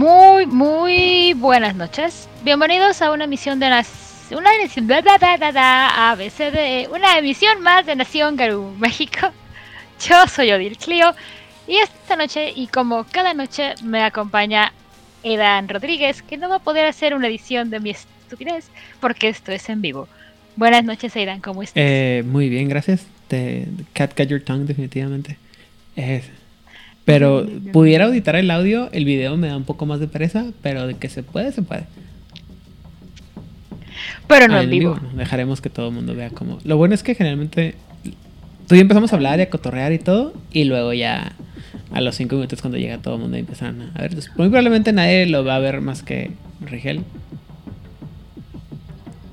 Muy, 0.00 0.46
muy 0.46 1.34
buenas 1.34 1.76
noches. 1.76 2.26
Bienvenidos 2.42 3.02
a 3.02 3.12
una 3.12 3.24
emisión 3.24 3.60
de 3.60 3.68
las. 3.68 4.30
Una 4.30 4.50
emisión. 4.54 4.86
Da, 4.86 5.02
da, 5.02 5.18
da, 5.18 5.36
da, 5.36 5.52
da, 5.52 6.10
ABCD, 6.12 6.90
una 6.90 7.18
emisión 7.18 7.60
más 7.60 7.84
de 7.84 7.96
Nación 7.96 8.34
Garú, 8.34 8.74
México. 8.78 9.30
Yo 10.08 10.26
soy 10.26 10.52
Odil 10.52 10.78
Clio. 10.78 11.14
Y 11.68 11.76
esta 11.76 12.16
noche, 12.16 12.50
y 12.56 12.68
como 12.68 13.04
cada 13.12 13.34
noche, 13.34 13.74
me 13.82 14.02
acompaña 14.02 14.72
Edan 15.22 15.68
Rodríguez, 15.68 16.22
que 16.22 16.38
no 16.38 16.48
va 16.48 16.56
a 16.56 16.60
poder 16.60 16.86
hacer 16.86 17.12
una 17.12 17.26
edición 17.26 17.68
de 17.68 17.80
mi 17.80 17.90
estupidez 17.90 18.70
porque 19.00 19.28
esto 19.28 19.52
es 19.52 19.68
en 19.68 19.82
vivo. 19.82 20.08
Buenas 20.56 20.82
noches, 20.82 21.14
Aidan, 21.14 21.42
¿cómo 21.42 21.62
estás? 21.62 21.74
Eh, 21.76 22.22
muy 22.24 22.48
bien, 22.48 22.70
gracias. 22.70 23.04
Te, 23.28 23.66
cat 23.92 24.18
your 24.22 24.40
tongue, 24.40 24.64
definitivamente. 24.64 25.36
Eh, 25.94 26.22
pero 27.04 27.46
pudiera 27.72 28.04
auditar 28.06 28.36
el 28.36 28.50
audio, 28.50 28.88
el 28.92 29.04
video 29.04 29.36
me 29.36 29.48
da 29.48 29.56
un 29.56 29.64
poco 29.64 29.86
más 29.86 30.00
de 30.00 30.06
pereza, 30.08 30.46
pero 30.62 30.86
de 30.86 30.94
que 30.94 31.08
se 31.08 31.22
puede, 31.22 31.52
se 31.52 31.62
puede. 31.62 31.84
Pero 34.26 34.48
no 34.48 34.54
Ah, 34.56 34.62
en 34.62 34.70
vivo. 34.70 34.98
dejaremos 35.14 35.60
que 35.60 35.70
todo 35.70 35.88
el 35.88 35.94
mundo 35.94 36.14
vea 36.14 36.30
cómo. 36.30 36.58
Lo 36.64 36.76
bueno 36.76 36.94
es 36.94 37.02
que 37.02 37.14
generalmente 37.14 37.74
tú 38.68 38.74
y 38.74 38.78
yo 38.78 38.82
empezamos 38.82 39.12
a 39.12 39.16
hablar 39.16 39.38
y 39.40 39.42
a 39.42 39.50
cotorrear 39.50 39.92
y 39.92 39.98
todo, 39.98 40.32
y 40.52 40.64
luego 40.64 40.92
ya 40.92 41.32
a 41.92 42.00
los 42.00 42.14
cinco 42.14 42.36
minutos 42.36 42.60
cuando 42.60 42.78
llega 42.78 42.98
todo 42.98 43.14
el 43.16 43.20
mundo 43.20 43.36
y 43.36 43.40
empiezan 43.40 43.90
a 43.94 44.02
ver. 44.02 44.12
Entonces, 44.12 44.30
muy 44.36 44.48
probablemente 44.48 44.92
nadie 44.92 45.26
lo 45.26 45.44
va 45.44 45.56
a 45.56 45.58
ver 45.58 45.80
más 45.80 46.02
que 46.02 46.30
Rigel. 46.60 47.02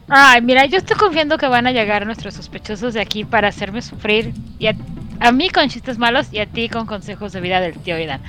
Ay, 0.09 0.41
mira, 0.41 0.65
yo 0.65 0.77
estoy 0.77 0.95
confiando 0.95 1.37
que 1.37 1.47
van 1.47 1.67
a 1.67 1.71
llegar 1.71 2.05
nuestros 2.05 2.33
sospechosos 2.33 2.93
de 2.93 3.01
aquí 3.01 3.25
para 3.25 3.49
hacerme 3.49 3.81
sufrir 3.81 4.33
y 4.57 4.67
a, 4.67 4.75
a 5.19 5.31
mí 5.31 5.49
con 5.49 5.67
chistes 5.69 5.97
malos 5.97 6.27
y 6.31 6.39
a 6.39 6.45
ti 6.45 6.69
con 6.69 6.85
consejos 6.85 7.33
de 7.33 7.41
vida 7.41 7.59
del 7.59 7.73
tío 7.73 7.99
Idan. 7.99 8.21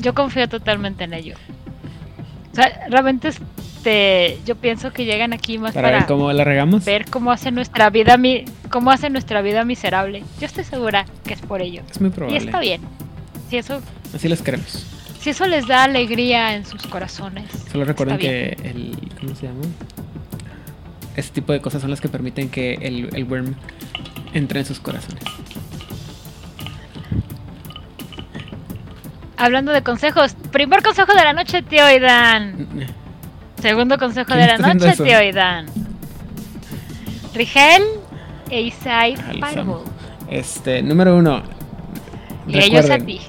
Yo 0.00 0.14
confío 0.14 0.48
totalmente 0.48 1.04
en 1.04 1.12
ello. 1.12 1.34
O 2.52 2.54
sea, 2.54 2.86
realmente 2.88 3.28
este, 3.28 4.38
yo 4.46 4.56
pienso 4.56 4.92
que 4.94 5.04
llegan 5.04 5.34
aquí 5.34 5.58
más 5.58 5.74
Para 5.74 5.88
para, 5.88 5.98
ver 5.98 6.06
cómo 6.06 6.32
la 6.32 6.42
regamos. 6.42 6.84
ver 6.86 7.04
cómo 7.10 7.30
hace 7.30 7.50
nuestra 7.50 7.90
vida 7.90 8.16
mi, 8.16 8.46
cómo 8.70 8.90
hace 8.90 9.10
nuestra 9.10 9.42
vida 9.42 9.62
miserable. 9.64 10.22
Yo 10.40 10.46
estoy 10.46 10.64
segura 10.64 11.04
que 11.24 11.34
es 11.34 11.42
por 11.42 11.60
ello. 11.60 11.82
Es 11.90 12.00
muy 12.00 12.08
Y 12.08 12.12
probable. 12.12 12.38
está 12.38 12.60
bien. 12.60 12.80
Si 13.50 13.58
eso, 13.58 13.82
Así 14.14 14.28
los 14.30 14.40
queremos. 14.40 14.86
si 15.20 15.30
eso 15.30 15.46
les 15.46 15.66
da 15.66 15.84
alegría 15.84 16.54
en 16.54 16.64
sus 16.64 16.86
corazones. 16.86 17.44
Solo 17.70 17.84
recuerden 17.84 18.16
que 18.16 18.56
el. 18.64 18.96
¿Cómo 19.20 19.34
se 19.34 19.46
llama? 19.48 19.60
Ese 21.16 21.32
tipo 21.32 21.52
de 21.52 21.60
cosas 21.60 21.80
son 21.80 21.90
las 21.90 22.00
que 22.00 22.08
permiten 22.08 22.50
que 22.50 22.74
el, 22.74 23.08
el 23.16 23.24
worm 23.24 23.54
entre 24.34 24.60
en 24.60 24.66
sus 24.66 24.78
corazones. 24.80 25.24
Hablando 29.38 29.72
de 29.72 29.82
consejos, 29.82 30.34
primer 30.52 30.82
consejo 30.82 31.14
de 31.14 31.24
la 31.24 31.32
noche, 31.32 31.62
tío 31.62 31.90
Idan. 31.90 32.86
Segundo 33.60 33.98
consejo 33.98 34.28
¿Quién 34.28 34.40
de 34.40 34.46
la 34.46 34.74
noche, 34.74 34.92
tío 35.02 35.22
Idan. 35.22 35.66
Rigel 37.34 37.82
e 38.50 38.62
Isai 38.62 39.16
Fireball. 39.16 39.84
Este, 40.30 40.82
número 40.82 41.16
uno. 41.16 41.42
Y 42.46 42.58
ellos 42.58 42.88
a 42.90 42.98
ti. 42.98 43.20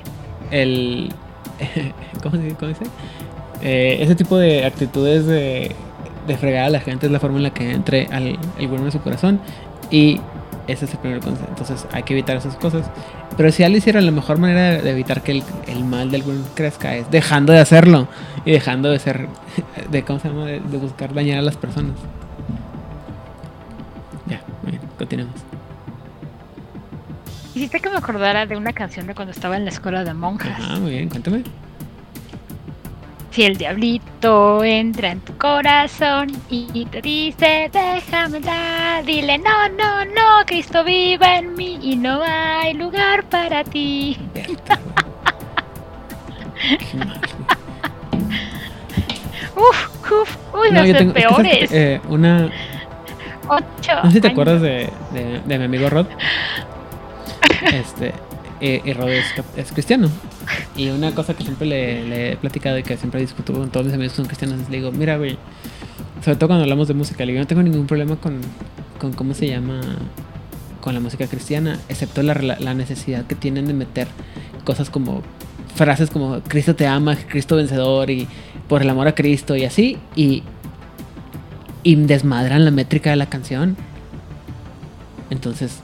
el. 0.52 1.14
¿Cómo 2.24 2.36
se 2.38 2.53
cómo 2.56 2.70
dice? 2.70 2.86
Eh, 3.62 3.97
ese 4.02 4.16
tipo 4.16 4.38
de 4.38 4.66
actitudes 4.66 5.26
de, 5.26 5.76
de 6.28 6.38
fregar 6.38 6.66
a 6.66 6.70
la 6.70 6.80
gente 6.80 7.06
es 7.06 7.12
la 7.12 7.20
forma 7.20 7.38
en 7.38 7.44
la 7.44 7.50
que 7.52 7.72
entre 7.72 8.08
al, 8.12 8.38
el 8.58 8.68
worm 8.68 8.86
en 8.86 8.92
su 8.92 9.00
corazón. 9.00 9.40
Y 9.90 10.20
ese 10.68 10.86
es 10.86 10.94
el 10.94 11.00
primer 11.00 11.20
consejo. 11.20 11.48
Entonces 11.50 11.88
hay 11.92 12.04
que 12.04 12.14
evitar 12.14 12.38
esas 12.38 12.56
cosas. 12.56 12.90
Pero 13.36 13.52
si 13.52 13.64
ya 13.64 13.70
lo 13.70 13.78
hicieron, 13.78 14.06
la 14.06 14.12
mejor 14.12 14.38
manera 14.38 14.82
de 14.82 14.90
evitar 14.90 15.22
que 15.22 15.32
el, 15.32 15.44
el 15.68 15.84
mal 15.84 16.12
del 16.12 16.24
worm 16.24 16.44
crezca 16.56 16.96
es 16.96 17.10
dejando 17.10 17.54
de 17.54 17.60
hacerlo 17.60 18.08
y 18.46 18.52
dejando 18.52 18.90
de 18.90 19.00
ser. 19.00 19.28
de 19.90 20.04
¿Cómo 20.04 20.20
se 20.20 20.28
llama? 20.30 20.46
De, 20.46 20.60
de 20.60 20.78
buscar 20.78 21.14
dañar 21.14 21.40
a 21.40 21.42
las 21.42 21.56
personas. 21.56 21.94
Ya, 24.26 24.42
muy 24.64 24.72
bien, 24.74 24.84
continuemos. 24.98 25.36
Hiciste 27.56 27.80
que 27.80 27.90
me 27.90 27.98
acordara 27.98 28.46
de 28.46 28.56
una 28.56 28.74
canción 28.74 29.08
de 29.08 29.16
cuando 29.16 29.32
estaba 29.32 29.58
en 29.58 29.64
la 29.64 29.72
escuela 29.72 30.04
de 30.04 30.14
monjas. 30.14 30.59
Ah, 30.62 30.78
muy 30.80 30.92
bien, 30.92 31.09
cuéntame. 31.09 31.44
Si 33.38 33.46
el 33.46 33.56
diablito 33.56 34.64
entra 34.64 35.12
en 35.12 35.20
tu 35.20 35.38
corazón 35.38 36.31
y 36.50 36.86
te 36.86 37.03
dice, 37.03 37.70
déjame 37.72 38.38
entrar, 38.38 39.06
dile, 39.06 39.38
no, 39.38 39.70
no, 39.70 40.06
no, 40.06 40.44
Cristo 40.48 40.84
vive 40.84 41.36
en 41.38 41.53
mí 41.53 41.78
y 41.84 41.96
no 41.97 42.20
hay 42.24 42.74
lugar 42.74 43.26
para 43.26 43.64
ti. 43.64 44.18
Uf, 49.56 50.12
uf, 50.12 50.38
uy, 50.56 50.72
No, 50.72 50.80
los 50.80 50.88
yo 50.88 50.96
tengo 50.96 51.14
es 51.14 51.14
que, 51.14 51.22
¿sabes 51.30 51.36
peores. 51.44 51.72
Eh, 51.72 52.02
una. 52.09 52.50
Ocho. 53.47 53.92
No 54.03 54.09
sé 54.09 54.14
si 54.14 54.22
te 54.22 54.28
años. 54.30 54.30
acuerdas 54.30 54.62
de, 54.64 54.90
de, 55.12 55.42
de 55.46 55.59
mi 55.59 55.66
amigo 55.66 55.92
Rod. 55.92 56.08
Este. 57.72 58.14
Eh, 58.62 58.94
Rod 58.95 59.09
es, 59.09 59.72
cristiano. 59.72 60.09
Y 60.75 60.90
una 60.90 61.13
cosa 61.13 61.34
que 61.34 61.44
siempre 61.44 61.68
le, 61.68 62.07
le 62.07 62.31
he 62.34 62.38
platicado 62.38 62.78
y 62.78 62.84
que 62.84 62.97
siempre 62.97 63.22
discuto 63.22 63.53
con 63.53 63.69
todos 63.69 63.85
mis 63.85 63.95
amigos 63.95 64.13
que 64.13 64.18
son 64.18 64.25
cristianos 64.25 64.62
es 64.62 64.69
le 64.69 64.78
digo, 64.78 64.91
mira, 64.91 65.18
güey. 65.18 65.38
Sobre 66.23 66.35
todo 66.38 66.47
cuando 66.47 66.63
hablamos 66.63 66.88
de 66.88 66.94
música, 66.94 67.25
le 67.25 67.34
no 67.34 67.47
tengo 67.47 67.62
ningún 67.63 67.88
problema 67.88 68.16
con, 68.16 68.41
con 69.00 69.13
cómo 69.13 69.34
se 69.34 69.47
llama. 69.47 69.81
Con 70.81 70.94
la 70.94 71.00
música 71.01 71.28
cristiana, 71.28 71.79
excepto 71.90 72.23
la, 72.23 72.34
la 72.34 72.73
necesidad 72.73 73.25
que 73.25 73.35
tienen 73.35 73.67
de 73.67 73.73
meter 73.73 74.07
cosas 74.63 74.90
como 74.90 75.22
frases 75.78 76.09
como 76.09 76.41
Cristo 76.41 76.75
te 76.75 76.88
ama, 76.88 77.16
Cristo 77.16 77.56
vencedor 77.56 78.09
y 78.09 78.28
por 78.67 78.81
el 78.81 78.90
amor 78.90 79.07
a 79.07 79.16
Cristo 79.16 79.56
y 79.56 79.63
así. 79.63 79.97
Y, 80.16 80.44
y 81.84 81.96
desmadran 81.96 82.66
la 82.66 82.72
métrica 82.72 83.12
de 83.12 83.16
la 83.16 83.28
canción. 83.28 83.78
Entonces, 85.29 85.79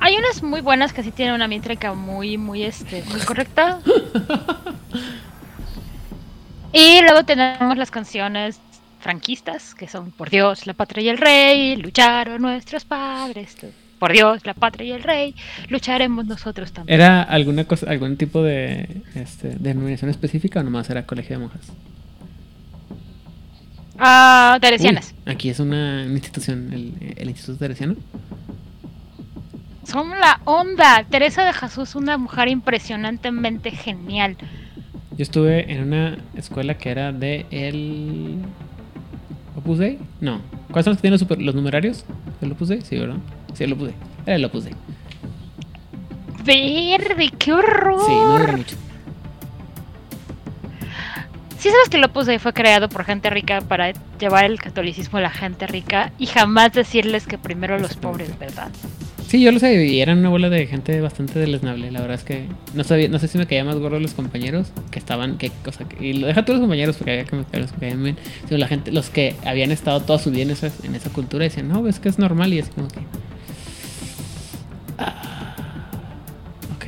Hay 0.00 0.16
unas 0.16 0.42
muy 0.42 0.60
buenas 0.60 0.92
que 0.92 1.02
sí 1.02 1.10
tienen 1.10 1.34
una 1.34 1.48
métrica 1.48 1.94
muy, 1.94 2.38
muy, 2.38 2.62
este, 2.62 3.02
muy 3.04 3.20
correcta. 3.20 3.80
y 6.72 7.00
luego 7.02 7.24
tenemos 7.24 7.76
las 7.76 7.90
canciones 7.90 8.60
franquistas, 9.00 9.74
que 9.74 9.86
son 9.86 10.12
Por 10.12 10.30
Dios, 10.30 10.66
la 10.66 10.72
patria 10.72 11.02
y 11.02 11.08
el 11.10 11.18
rey, 11.18 11.76
lucharon 11.76 12.40
nuestros 12.40 12.84
padres. 12.84 13.56
Por 13.98 14.12
Dios, 14.12 14.44
la 14.44 14.54
patria 14.54 14.86
y 14.86 14.90
el 14.92 15.02
rey, 15.02 15.34
lucharemos 15.68 16.26
nosotros 16.26 16.72
también. 16.72 17.00
¿era 17.00 17.22
alguna 17.22 17.64
cosa, 17.64 17.90
algún 17.90 18.16
tipo 18.16 18.42
de 18.42 19.02
este, 19.14 19.56
denominación 19.58 20.10
específica 20.10 20.60
o 20.60 20.62
nomás 20.62 20.88
era 20.90 21.06
colegio 21.06 21.36
de 21.36 21.44
monjas? 21.44 21.72
Ah, 23.98 24.58
teresianas. 24.60 25.14
Uy, 25.26 25.32
aquí 25.32 25.50
es 25.50 25.60
una, 25.60 26.04
una 26.04 26.14
institución, 26.14 26.72
el, 26.72 27.14
el 27.16 27.28
Instituto 27.28 27.58
Teresiano. 27.58 27.96
Son 29.84 30.10
la 30.10 30.40
onda. 30.44 31.04
Teresa 31.08 31.44
de 31.44 31.52
Jesús, 31.52 31.94
una 31.94 32.16
mujer 32.18 32.48
impresionantemente 32.48 33.70
genial. 33.70 34.36
Yo 35.16 35.22
estuve 35.22 35.70
en 35.72 35.82
una 35.84 36.18
escuela 36.36 36.74
que 36.74 36.90
era 36.90 37.12
de 37.12 37.46
el 37.50 38.38
Opus 39.56 39.78
Dei. 39.78 39.98
No. 40.20 40.40
¿Cuáles 40.70 40.84
son 40.84 40.92
los 40.92 40.98
que 40.98 41.02
tienen 41.02 41.12
los, 41.12 41.20
super- 41.20 41.40
los 41.40 41.54
numerarios? 41.54 42.04
¿El 42.40 42.52
Opus 42.52 42.68
Dei? 42.68 42.80
Sí, 42.80 42.98
¿verdad? 42.98 43.16
Sí, 43.52 43.64
el 43.64 43.72
Opus 43.74 43.86
Dei. 43.88 43.96
Era 44.26 44.36
el 44.36 44.44
Opus 44.44 44.64
Dei. 44.64 44.74
Verde, 46.44 47.30
qué 47.38 47.52
horror. 47.52 48.02
Sí, 48.06 48.12
no 48.12 48.38
dura 48.38 48.56
mucho. 48.56 48.76
Sí 51.58 51.70
sabes 51.70 51.88
que 51.88 51.96
el 51.96 52.04
Opus 52.04 52.26
Dei 52.26 52.38
fue 52.38 52.52
creado 52.52 52.88
por 52.88 53.04
gente 53.04 53.30
rica 53.30 53.60
para 53.62 53.92
llevar 54.18 54.44
el 54.44 54.60
catolicismo 54.60 55.18
a 55.18 55.22
la 55.22 55.30
gente 55.30 55.66
rica 55.66 56.12
y 56.18 56.26
jamás 56.26 56.72
decirles 56.72 57.26
que 57.26 57.38
primero 57.38 57.78
los 57.78 57.94
pobres, 57.96 58.38
¿verdad? 58.38 58.68
Sí, 59.26 59.42
yo 59.42 59.50
lo 59.50 59.58
sé, 59.58 59.84
y 59.86 60.00
eran 60.00 60.18
una 60.18 60.28
bola 60.28 60.48
de 60.48 60.66
gente 60.66 61.00
bastante 61.00 61.38
deleznable. 61.40 61.90
La 61.90 62.00
verdad 62.00 62.14
es 62.16 62.24
que 62.24 62.46
no 62.74 62.84
sabía, 62.84 63.08
no 63.08 63.18
sé 63.18 63.26
si 63.26 63.36
me 63.38 63.46
caía 63.46 63.64
más 63.64 63.76
gordo 63.76 63.98
los 63.98 64.14
compañeros 64.14 64.68
que 64.92 64.98
estaban, 65.00 65.38
que, 65.38 65.50
o 65.66 65.72
sea, 65.72 65.88
que- 65.88 66.06
y 66.06 66.12
lo 66.12 66.26
deja 66.28 66.44
todos 66.44 66.60
los 66.60 66.64
compañeros 66.64 66.96
porque 66.96 67.10
había 67.12 67.24
que 67.24 67.34
me 67.34 67.44
los 67.58 67.72
que 67.72 67.78
caían 67.80 68.02
bien, 68.04 68.16
la 68.50 68.68
gente, 68.68 68.92
los 68.92 69.10
que 69.10 69.34
habían 69.44 69.72
estado 69.72 70.00
toda 70.00 70.18
su 70.20 70.30
vida 70.30 70.42
en 70.42 70.50
esa, 70.50 70.70
en 70.84 70.94
esa 70.94 71.10
cultura 71.10 71.42
decían, 71.44 71.68
no, 71.68 71.88
es 71.88 71.98
que 71.98 72.08
es 72.10 72.18
normal 72.18 72.52
y 72.52 72.58
es 72.60 72.68
como 72.68 72.86
que. 72.88 73.00
Ah, 74.98 75.56
ok. 76.76 76.84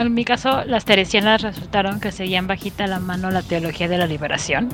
En 0.00 0.14
mi 0.14 0.24
caso, 0.24 0.64
las 0.64 0.84
teresianas 0.84 1.42
resultaron 1.42 2.00
que 2.00 2.10
seguían 2.10 2.46
bajita 2.48 2.86
la 2.88 2.98
mano 2.98 3.30
la 3.30 3.42
teología 3.42 3.86
de 3.88 3.98
la 3.98 4.06
liberación. 4.06 4.70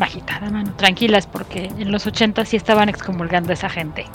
Bajita 0.00 0.40
la 0.40 0.50
mano. 0.50 0.72
Tranquilas, 0.76 1.26
porque 1.28 1.66
en 1.78 1.92
los 1.92 2.06
80 2.06 2.44
sí 2.46 2.56
estaban 2.56 2.88
excomulgando 2.88 3.50
a 3.50 3.52
esa 3.54 3.68
gente. 3.68 4.06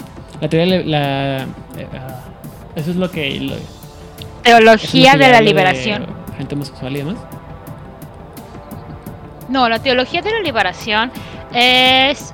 La 0.42 0.50
teoría, 0.50 0.78
de 0.80 0.84
la, 0.84 1.38
eh, 1.78 1.88
ah, 1.94 2.20
eso 2.76 2.92
es 2.92 2.98
lo 2.98 3.10
que. 3.10 3.40
lo- 3.40 3.54
eso 3.56 3.64
es 3.64 4.42
Teología 4.44 5.14
lo 5.14 5.20
que 5.20 5.26
de 5.26 5.32
la 5.32 5.42
liberación. 5.42 6.08
gente 6.38 6.56
homosexual 6.56 6.94
y 6.96 6.98
demás. 7.00 7.16
No, 9.50 9.70
la 9.70 9.80
teología 9.80 10.22
de 10.22 10.32
la 10.32 10.40
liberación 10.42 11.12
es 11.54 12.34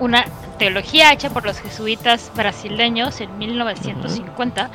una 0.00 0.24
teología 0.58 1.12
hecha 1.12 1.28
por 1.30 1.44
los 1.44 1.58
jesuitas 1.60 2.30
brasileños 2.34 3.20
en 3.20 3.36
1950 3.36 4.70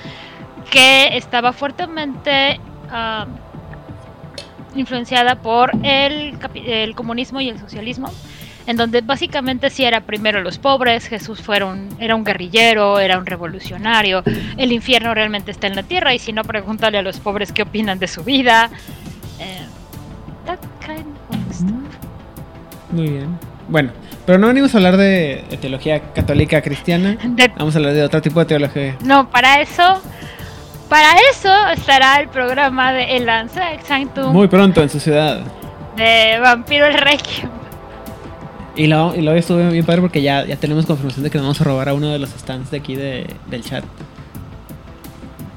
que 0.69 1.15
estaba 1.17 1.53
fuertemente 1.53 2.59
ah, 2.91 3.25
influenciada 4.75 5.35
por 5.35 5.71
el, 5.83 6.37
el 6.65 6.95
comunismo 6.95 7.41
y 7.41 7.49
el 7.49 7.59
socialismo, 7.59 8.11
en 8.67 8.77
donde 8.77 9.01
básicamente 9.01 9.69
si 9.69 9.83
era 9.83 10.01
primero 10.01 10.41
los 10.41 10.57
pobres, 10.57 11.07
Jesús 11.07 11.41
fueron, 11.41 11.89
era 11.99 12.15
un 12.15 12.23
guerrillero, 12.23 12.99
era 12.99 13.17
un 13.17 13.25
revolucionario, 13.25 14.23
el 14.57 14.71
infierno 14.71 15.13
realmente 15.13 15.51
está 15.51 15.67
en 15.67 15.75
la 15.75 15.83
tierra 15.83 16.13
y 16.13 16.19
si 16.19 16.31
no, 16.31 16.43
pregúntale 16.43 16.97
a 16.97 17.01
los 17.01 17.19
pobres 17.19 17.51
qué 17.51 17.63
opinan 17.63 17.99
de 17.99 18.07
su 18.07 18.23
vida. 18.23 18.69
Eh, 19.39 19.65
that 20.45 20.59
kind 20.85 21.07
of 21.29 21.53
stuff. 21.55 21.71
Muy 22.91 23.09
bien. 23.09 23.37
Bueno, 23.67 23.91
pero 24.25 24.37
no 24.37 24.47
venimos 24.47 24.73
a 24.75 24.77
hablar 24.77 24.97
de 24.97 25.43
de 25.49 25.57
teología 25.57 25.99
católica 26.13 26.61
cristiana. 26.61 27.17
De- 27.23 27.51
Vamos 27.57 27.73
a 27.75 27.79
hablar 27.79 27.93
de 27.93 28.03
otro 28.03 28.21
tipo 28.21 28.39
de 28.41 28.45
teología. 28.45 28.95
no, 29.03 29.29
para 29.29 29.61
eso, 29.61 30.01
para 30.91 31.07
eso 31.31 31.49
estará 31.73 32.17
el 32.19 32.27
programa 32.27 32.91
de 32.91 33.15
El 33.15 33.25
Lanza 33.25 33.73
Ex 33.73 33.85
Sanctum 33.87 34.33
Muy 34.33 34.47
pronto 34.49 34.81
en 34.83 34.89
su 34.89 34.99
ciudad. 34.99 35.39
de 35.95 36.37
Vampiro 36.41 36.85
el 36.85 36.95
Requiem. 36.95 37.49
Y 38.75 38.87
lo, 38.87 39.15
y 39.15 39.21
lo 39.21 39.33
estuve 39.33 39.69
bien 39.71 39.85
padre 39.85 40.01
porque 40.01 40.21
ya, 40.21 40.45
ya 40.45 40.57
tenemos 40.57 40.85
confirmación 40.85 41.23
de 41.23 41.29
que 41.29 41.37
nos 41.37 41.45
vamos 41.45 41.61
a 41.61 41.63
robar 41.63 41.87
a 41.89 41.93
uno 41.93 42.09
de 42.09 42.19
los 42.19 42.29
stands 42.31 42.71
de 42.71 42.77
aquí 42.77 42.95
de, 42.95 43.25
del 43.49 43.63
chat. 43.63 43.83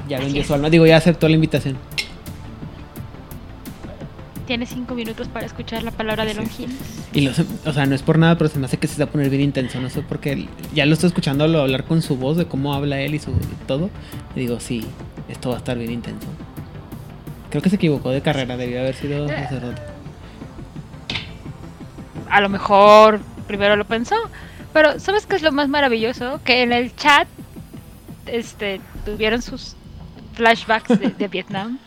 Ya 0.08 0.18
vendió 0.20 0.44
su 0.44 0.54
alma. 0.54 0.70
Digo, 0.70 0.86
ya 0.86 0.96
aceptó 0.98 1.28
la 1.28 1.34
invitación. 1.34 1.76
Tiene 4.46 4.66
cinco 4.66 4.94
minutos 4.94 5.26
para 5.28 5.46
escuchar 5.46 5.82
la 5.82 5.90
palabra 5.90 6.24
de. 6.26 6.34
Longines. 6.34 6.76
Y 7.14 7.22
lo, 7.22 7.32
sé- 7.32 7.46
o 7.64 7.72
sea, 7.72 7.86
no 7.86 7.94
es 7.94 8.02
por 8.02 8.18
nada, 8.18 8.36
pero 8.36 8.50
se 8.50 8.58
me 8.58 8.66
hace 8.66 8.76
que 8.76 8.86
se 8.86 8.98
va 9.02 9.08
a 9.08 9.12
poner 9.12 9.30
bien 9.30 9.40
intenso. 9.42 9.80
No 9.80 9.88
sé 9.88 10.02
por 10.02 10.18
qué. 10.20 10.46
Ya 10.74 10.84
lo 10.84 10.92
estoy 10.92 11.06
escuchando 11.08 11.44
hablar 11.44 11.84
con 11.84 12.02
su 12.02 12.16
voz 12.18 12.36
de 12.36 12.44
cómo 12.46 12.74
habla 12.74 13.00
él 13.00 13.14
y 13.14 13.18
su 13.20 13.32
todo. 13.66 13.88
Y 14.36 14.40
digo, 14.40 14.60
sí, 14.60 14.84
esto 15.28 15.50
va 15.50 15.56
a 15.56 15.58
estar 15.58 15.76
bien 15.78 15.90
intenso. 15.92 16.26
Creo 17.50 17.62
que 17.62 17.70
se 17.70 17.76
equivocó 17.76 18.10
de 18.10 18.20
carrera, 18.20 18.56
debió 18.56 18.80
haber 18.80 18.94
sido 18.94 19.26
Eh. 19.28 19.34
sacerdote. 19.44 19.82
A 22.30 22.40
lo 22.40 22.48
mejor 22.48 23.20
primero 23.46 23.76
lo 23.76 23.84
pensó. 23.84 24.16
Pero 24.72 24.98
¿sabes 24.98 25.26
qué 25.26 25.36
es 25.36 25.42
lo 25.42 25.52
más 25.52 25.68
maravilloso? 25.68 26.40
Que 26.44 26.62
en 26.62 26.72
el 26.72 26.94
chat 26.96 27.28
este, 28.26 28.80
tuvieron 29.04 29.40
sus 29.40 29.76
flashbacks 30.34 30.98
de, 30.98 31.10
de 31.10 31.28
Vietnam. 31.28 31.78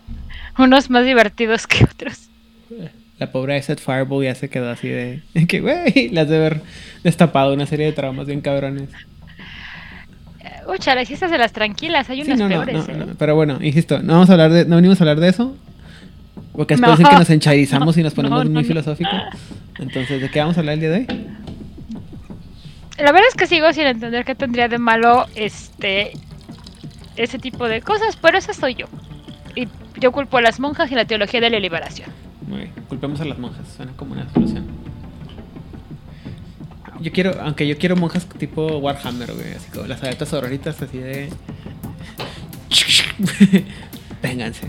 Unos 0.58 0.88
más 0.88 1.04
divertidos 1.04 1.66
que 1.66 1.84
otros. 1.84 2.28
La 3.18 3.30
pobre 3.30 3.58
Iset 3.58 3.78
Fireball 3.80 4.24
ya 4.24 4.34
se 4.34 4.48
quedó 4.48 4.70
así 4.70 4.88
de. 4.88 5.22
Que, 5.48 5.60
güey, 5.60 6.08
las 6.10 6.28
de 6.28 6.36
haber 6.36 6.62
destapado 7.04 7.52
una 7.52 7.66
serie 7.66 7.86
de 7.86 7.92
traumas 7.92 8.26
bien 8.26 8.40
cabrones. 8.40 8.88
Uy, 10.70 10.78
chalas, 10.78 11.10
y 11.10 11.14
estas 11.14 11.30
de 11.30 11.38
las 11.38 11.52
tranquilas, 11.52 12.08
hay 12.10 12.22
Sí, 12.22 12.28
unas 12.28 12.38
no, 12.38 12.48
no, 12.48 12.54
peores. 12.64 12.88
no, 12.88 12.94
¿eh? 12.94 13.06
no, 13.08 13.14
Pero 13.18 13.34
bueno, 13.34 13.58
insisto, 13.60 14.00
no 14.02 14.12
vamos 14.14 14.30
a 14.30 14.32
hablar 14.34 14.52
de, 14.52 14.64
no 14.66 14.76
venimos 14.76 15.00
a 15.00 15.04
hablar 15.04 15.18
de 15.20 15.28
eso. 15.28 15.56
Porque 16.52 16.74
después 16.74 16.98
dicen 16.98 17.12
que 17.12 17.18
nos 17.18 17.30
enchairizamos 17.30 17.96
y 17.96 18.02
nos 18.02 18.14
ponemos 18.14 18.48
muy 18.48 18.64
filosóficos. 18.64 19.14
Entonces, 19.78 20.20
¿de 20.20 20.30
qué 20.30 20.40
vamos 20.40 20.56
a 20.56 20.60
hablar 20.60 20.74
el 20.74 20.80
día 20.80 20.90
de 20.90 20.96
hoy? 20.98 21.06
La 22.98 23.12
verdad 23.12 23.28
es 23.30 23.34
que 23.34 23.46
sigo 23.46 23.72
sin 23.72 23.86
entender 23.86 24.24
qué 24.24 24.34
tendría 24.34 24.68
de 24.68 24.78
malo 24.78 25.26
este 25.34 26.12
ese 27.16 27.38
tipo 27.38 27.66
de 27.68 27.80
cosas, 27.82 28.16
pero 28.20 28.38
esa 28.38 28.52
soy 28.52 28.74
yo. 28.74 28.86
Y 29.56 29.68
yo 29.98 30.12
culpo 30.12 30.36
a 30.38 30.42
las 30.42 30.60
monjas 30.60 30.90
y 30.92 30.94
la 30.94 31.04
teología 31.04 31.40
de 31.40 31.50
la 31.50 31.58
liberación. 31.58 32.10
Muy 32.46 32.58
bien, 32.60 32.72
culpemos 32.88 33.20
a 33.20 33.24
las 33.24 33.38
monjas, 33.38 33.66
suena 33.76 33.92
como 33.96 34.12
una 34.12 34.28
solución. 34.32 34.66
Yo 37.00 37.12
quiero, 37.12 37.40
aunque 37.40 37.66
yo 37.66 37.78
quiero 37.78 37.96
monjas 37.96 38.26
tipo 38.26 38.66
Warhammer, 38.78 39.32
güey, 39.32 39.52
así 39.54 39.70
como 39.70 39.86
las 39.86 40.02
aletas 40.02 40.32
auroritas, 40.34 40.80
así 40.82 40.98
de. 40.98 41.30
Vénganse. 44.22 44.66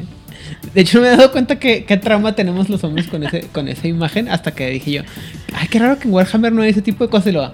De 0.74 0.82
hecho, 0.82 0.98
no 0.98 1.04
me 1.04 1.14
he 1.14 1.18
dado 1.18 1.32
cuenta 1.32 1.60
que 1.60 1.86
qué 1.86 1.98
trauma 1.98 2.36
tenemos 2.36 2.70
los 2.70 2.84
hombres 2.84 3.08
con, 3.08 3.24
ese, 3.24 3.42
con 3.48 3.68
esa 3.68 3.88
imagen 3.88 4.30
hasta 4.30 4.52
que 4.54 4.70
dije 4.70 4.92
yo, 4.92 5.02
ay, 5.54 5.68
qué 5.68 5.80
raro 5.80 6.00
que 6.00 6.08
en 6.08 6.14
Warhammer 6.14 6.52
no 6.52 6.62
hay 6.62 6.70
ese 6.72 6.82
tipo 6.82 7.04
de 7.04 7.10
cosas 7.10 7.28
y 7.28 7.32
lo 7.34 7.42
va. 7.42 7.54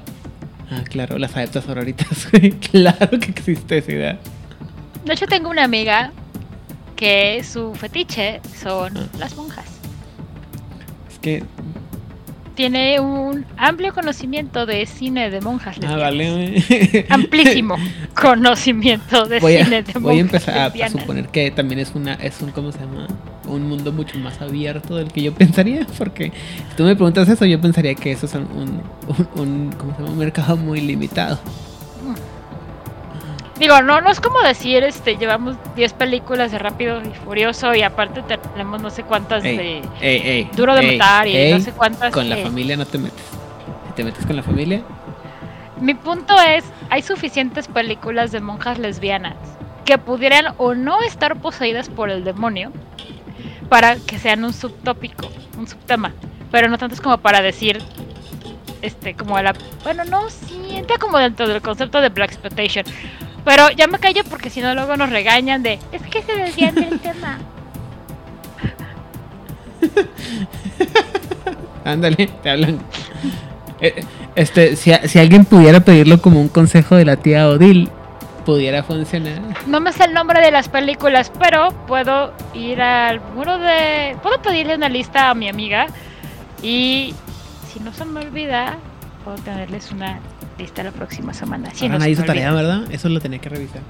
Ah, 0.69 0.83
claro, 0.83 1.17
las 1.17 1.35
adeptas 1.35 1.67
auroritas, 1.67 2.27
güey. 2.31 2.51
Claro 2.51 3.19
que 3.19 3.31
existe 3.31 3.77
esa 3.79 3.91
idea. 3.91 4.19
De 5.05 5.13
hecho, 5.13 5.25
tengo 5.25 5.49
una 5.49 5.63
amiga 5.63 6.11
que 6.95 7.43
su 7.43 7.73
fetiche 7.75 8.41
son 8.61 8.97
Ah. 8.97 9.07
las 9.19 9.35
monjas. 9.35 9.65
Es 11.11 11.19
que. 11.19 11.43
Tiene 12.57 12.99
un 12.99 13.45
amplio 13.55 13.93
conocimiento 13.93 14.65
de 14.65 14.85
cine 14.87 15.29
de 15.29 15.41
monjas. 15.41 15.77
Ah, 15.87 15.95
vale. 15.95 16.63
Amplísimo 17.09 17.75
conocimiento 18.19 19.25
de 19.27 19.39
voy 19.39 19.57
a, 19.57 19.63
cine 19.65 19.83
de 19.83 19.93
monjas. 19.93 20.01
voy 20.03 20.17
a 20.17 20.21
empezar 20.21 20.57
a- 20.57 20.89
suponer 20.89 21.27
que 21.29 21.51
también 21.51 21.79
es 21.79 21.91
una 21.93 22.15
es 22.15 22.41
un 22.41 22.49
cómo 22.51 22.71
se 22.71 22.79
llama 22.79 23.07
un 23.47 23.69
mundo 23.69 23.91
mucho 23.93 24.17
más 24.17 24.41
abierto 24.41 24.95
del 24.95 25.09
que 25.11 25.21
yo 25.21 25.33
pensaría 25.35 25.85
porque 25.97 26.31
si 26.71 26.75
tú 26.75 26.83
me 26.83 26.95
preguntas 26.95 27.29
eso 27.29 27.45
yo 27.45 27.61
pensaría 27.61 27.93
que 27.95 28.11
eso 28.11 28.25
es 28.25 28.33
un, 28.33 28.41
un, 28.55 28.81
un- 29.07 29.39
un- 29.39 29.71
¿cómo 29.77 29.91
se 29.95 29.99
llama? 30.01 30.11
un 30.13 30.17
mercado 30.17 30.57
muy 30.57 30.81
limitado 30.81 31.39
Digo, 33.59 33.81
no, 33.81 34.01
no 34.01 34.11
es 34.11 34.19
como 34.19 34.39
decir, 34.41 34.83
este, 34.83 35.17
llevamos 35.17 35.55
10 35.75 35.93
películas 35.93 36.51
de 36.51 36.59
Rápido 36.59 37.01
y 37.01 37.09
Furioso 37.25 37.73
y 37.73 37.81
aparte 37.81 38.21
tenemos 38.21 38.81
no 38.81 38.89
sé 38.91 39.03
cuántas 39.03 39.43
Ey, 39.43 39.57
de 39.57 39.77
ey, 39.99 40.21
ey, 40.23 40.49
Duro 40.55 40.75
de 40.75 40.91
Matar 40.93 41.27
y 41.27 41.51
no 41.51 41.59
sé 41.59 41.71
cuántas 41.71 42.13
con 42.13 42.29
la 42.29 42.37
familia 42.37 42.77
no 42.77 42.85
te 42.85 42.99
metes 42.99 43.25
si 43.87 43.93
te 43.95 44.03
metes 44.03 44.25
con 44.27 44.35
la 44.35 44.43
familia 44.43 44.83
Mi 45.81 45.95
punto 45.95 46.39
es, 46.39 46.65
hay 46.91 47.01
suficientes 47.01 47.67
películas 47.67 48.31
de 48.31 48.41
monjas 48.41 48.77
lesbianas 48.77 49.35
que 49.85 49.97
pudieran 49.97 50.53
o 50.57 50.75
no 50.75 51.01
estar 51.01 51.39
poseídas 51.39 51.89
por 51.89 52.11
el 52.11 52.23
demonio 52.23 52.71
para 53.69 53.95
que 53.95 54.19
sean 54.19 54.43
un 54.43 54.53
subtópico, 54.53 55.29
un 55.57 55.67
subtema, 55.67 56.13
pero 56.51 56.69
no 56.69 56.77
tanto 56.77 56.93
es 56.93 57.01
como 57.01 57.17
para 57.17 57.41
decir 57.41 57.81
este 58.81 59.15
como 59.15 59.35
a 59.35 59.41
la 59.41 59.53
bueno, 59.83 60.05
no, 60.05 60.29
sí, 60.29 60.61
entra 60.71 60.97
como 60.97 61.17
dentro 61.17 61.47
del 61.47 61.61
concepto 61.61 62.01
de 62.01 62.09
black 62.09 62.31
exploitation. 62.31 62.85
Pero 63.47 63.71
ya 63.71 63.87
me 63.87 63.97
callo 63.97 64.23
porque 64.29 64.49
si 64.49 64.59
no 64.59 64.75
luego 64.75 64.97
nos 64.97 65.09
regañan 65.09 65.63
de 65.63 65.79
es 65.93 66.01
que 66.01 66.21
se 66.21 66.35
desvían 66.35 66.75
del 66.75 66.99
tema. 67.07 67.37
ándale 71.85 72.27
te 72.43 72.49
hablan 72.49 72.79
Eh, 73.79 74.03
este 74.35 74.75
si, 74.75 74.91
a- 74.91 75.07
si 75.07 75.19
alguien 75.19 75.45
pudiera 75.45 75.79
pedirlo 75.81 76.19
como 76.21 76.41
un 76.41 76.47
consejo 76.49 76.95
de 76.95 77.05
la 77.05 77.15
tía 77.17 77.47
Odil 77.47 77.89
pudiera 78.45 78.81
funcionar 78.83 79.39
No 79.67 79.79
me 79.79 79.93
sé 79.93 80.05
el 80.05 80.13
nombre 80.13 80.41
de 80.41 80.51
las 80.51 80.67
películas, 80.67 81.31
pero 81.39 81.69
puedo 81.87 82.33
ir 82.53 82.81
al 82.81 83.21
muro 83.35 83.57
de. 83.59 84.17
Puedo 84.23 84.41
pedirle 84.41 84.75
una 84.75 84.89
lista 84.89 85.29
a 85.29 85.33
mi 85.35 85.47
amiga. 85.49 85.87
Y 86.63 87.13
si 87.71 87.79
no 87.81 87.91
se 87.93 88.05
me 88.05 88.21
olvida, 88.21 88.77
puedo 89.25 89.37
tenerles 89.39 89.91
una 89.91 90.19
lista 90.57 90.83
la 90.83 90.91
próxima 90.91 91.33
semana. 91.33 91.69
Si 91.73 91.85
Ahora 91.85 91.93
no 91.93 91.99
nadie 91.99 92.13
hizo 92.13 92.23
tarea 92.23 92.51
verdad 92.51 92.83
eso 92.91 93.09
lo 93.09 93.19
tenía 93.19 93.39
que 93.39 93.49
revisar 93.49 93.81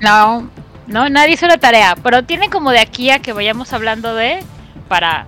No, 0.00 0.48
no, 0.86 1.08
nadie 1.08 1.34
hizo 1.34 1.46
la 1.46 1.58
tarea. 1.58 1.96
Pero 2.02 2.24
tienen 2.24 2.50
como 2.50 2.70
de 2.70 2.80
aquí 2.80 3.10
a 3.10 3.18
que 3.20 3.32
vayamos 3.32 3.72
hablando 3.72 4.14
de. 4.14 4.40
Para 4.88 5.26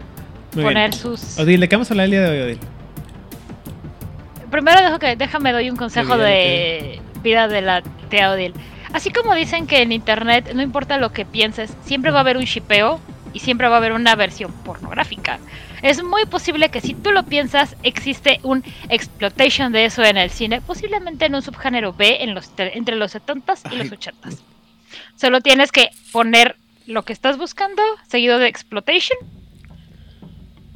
Muy 0.55 0.65
poner 0.65 0.91
bien. 0.91 1.01
sus. 1.01 1.39
Odil 1.39 1.61
¿de 1.61 1.69
qué 1.69 1.77
vamos 1.77 1.91
a 1.91 1.95
hablar 1.95 2.05
el 2.05 2.11
día 2.11 2.21
de 2.23 2.31
hoy 2.31 2.41
Odil? 2.41 2.59
Primero 4.51 4.83
dejo 4.83 4.99
que, 4.99 5.17
déjame 5.17 5.53
doy 5.53 5.71
un 5.71 5.77
consejo 5.77 6.17
de 6.17 7.01
vida 7.23 7.49
de 7.49 7.63
la 7.63 7.83
tía 8.11 8.31
Odil. 8.31 8.55
Así 8.93 9.11
como 9.11 9.35
dicen 9.35 9.67
que 9.67 9.83
en 9.83 9.93
internet 9.93 10.53
no 10.55 10.63
importa 10.63 10.99
lo 10.99 11.13
que 11.13 11.25
pienses, 11.25 11.75
siempre 11.85 12.11
va 12.11 12.19
a 12.19 12.21
haber 12.21 12.37
un 12.37 12.45
shipeo 12.45 13.01
y 13.33 13.41
siempre 13.41 13.69
va 13.69 13.75
a 13.75 13.79
haber 13.79 13.93
una 13.93 14.15
versión 14.15 14.53
pornográfica. 14.65 15.39
Es 15.83 16.03
muy 16.03 16.25
posible 16.27 16.69
que 16.71 16.81
si 16.81 16.95
tú 16.95 17.11
lo 17.13 17.25
piensas, 17.25 17.77
existe 17.83 18.41
un 18.43 18.65
exploitation 18.89 19.73
de 19.73 19.85
eso 19.85 20.03
en 20.05 20.17
el 20.17 20.31
cine, 20.31 20.61
posiblemente 20.61 21.27
en 21.27 21.35
un 21.35 21.43
subgénero 21.43 21.93
B 21.93 22.23
en 22.23 22.35
los 22.35 22.51
entre 22.57 22.97
los 22.97 23.15
70s 23.15 23.73
y 23.73 23.77
los 23.77 23.93
Ay. 23.93 23.99
80s. 23.99 24.39
Solo 25.17 25.41
tienes 25.41 25.73
que 25.73 25.91
poner 26.13 26.57
lo 26.87 27.03
que 27.03 27.13
estás 27.13 27.37
buscando, 27.39 27.83
seguido 28.07 28.39
de 28.39 28.49
exploitation, 28.49 29.19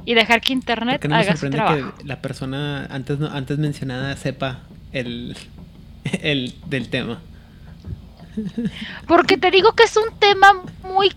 y 0.05 0.13
dejar 0.13 0.41
que 0.41 0.53
internet 0.53 0.95
¿Por 0.95 1.01
qué 1.01 1.07
no 1.07 1.15
me 1.15 1.21
haga 1.21 1.31
su 1.33 1.41
sorprende 1.41 1.57
trabajo. 1.57 1.97
que 1.97 2.03
la 2.05 2.21
persona 2.21 2.85
antes 2.89 3.19
no, 3.19 3.27
antes 3.27 3.57
mencionada 3.57 4.15
sepa 4.17 4.59
el, 4.91 5.37
el 6.21 6.55
del 6.65 6.89
tema? 6.89 7.21
Porque 9.07 9.37
te 9.37 9.51
digo 9.51 9.73
que 9.73 9.83
es 9.83 9.95
un 9.97 10.17
tema 10.19 10.63
muy... 10.83 11.11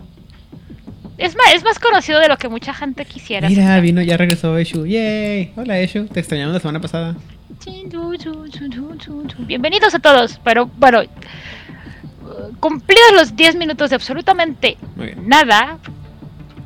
Es 1.17 1.35
más, 1.35 1.53
es 1.53 1.63
más 1.63 1.79
conocido 1.79 2.19
de 2.19 2.27
lo 2.27 2.37
que 2.37 2.49
mucha 2.49 2.73
gente 2.73 3.05
quisiera. 3.05 3.47
Mira, 3.47 3.79
vino, 3.79 4.01
ya 4.01 4.17
regresó 4.17 4.57
Eshu. 4.57 4.85
¡Yay! 4.85 5.53
Hola 5.55 5.79
Eshu, 5.79 6.07
te 6.07 6.19
extrañamos 6.19 6.53
la 6.53 6.59
semana 6.59 6.81
pasada. 6.81 7.15
Bienvenidos 9.39 9.95
a 9.95 9.99
todos, 9.99 10.39
pero 10.43 10.65
bueno, 10.77 11.01
eh, 11.03 11.09
cumplidos 12.59 13.11
los 13.15 13.35
10 13.35 13.55
minutos 13.55 13.89
de 13.91 13.95
absolutamente 13.95 14.77
nada, 15.23 15.77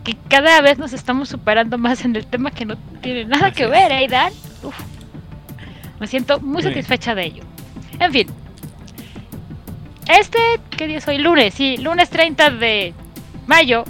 que 0.03 0.15
cada 0.27 0.61
vez 0.61 0.77
nos 0.79 0.93
estamos 0.93 1.29
superando 1.29 1.77
más 1.77 2.03
en 2.05 2.15
el 2.15 2.25
tema 2.25 2.49
que 2.51 2.65
no 2.65 2.75
tiene 3.01 3.25
nada 3.25 3.47
Así 3.47 3.57
que 3.57 3.63
es. 3.65 3.69
ver, 3.69 3.91
¿eh, 3.91 4.07
Dan? 4.09 4.33
Uf. 4.63 4.75
Me 5.99 6.07
siento 6.07 6.39
muy 6.39 6.53
Muy 6.53 6.61
bien. 6.63 6.73
satisfecha 6.73 7.13
de 7.13 7.25
ello. 7.25 7.43
En 7.99 8.11
fin. 8.11 8.27
Este, 10.07 10.39
¿qué 10.75 10.87
día 10.87 10.97
es 10.97 11.07
hoy? 11.07 11.19
Lunes, 11.19 11.53
sí, 11.53 11.77
lunes 11.77 12.09
30 12.09 12.49
de 12.51 12.93
mayo. 13.45 13.83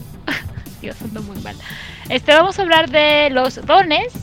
Dios, 0.81 1.01
ando 1.01 1.21
muy 1.21 1.37
mal. 1.39 1.55
Este, 2.09 2.33
vamos 2.33 2.59
a 2.59 2.61
hablar 2.61 2.89
de 2.89 3.29
los 3.31 3.55
dones 3.65 4.13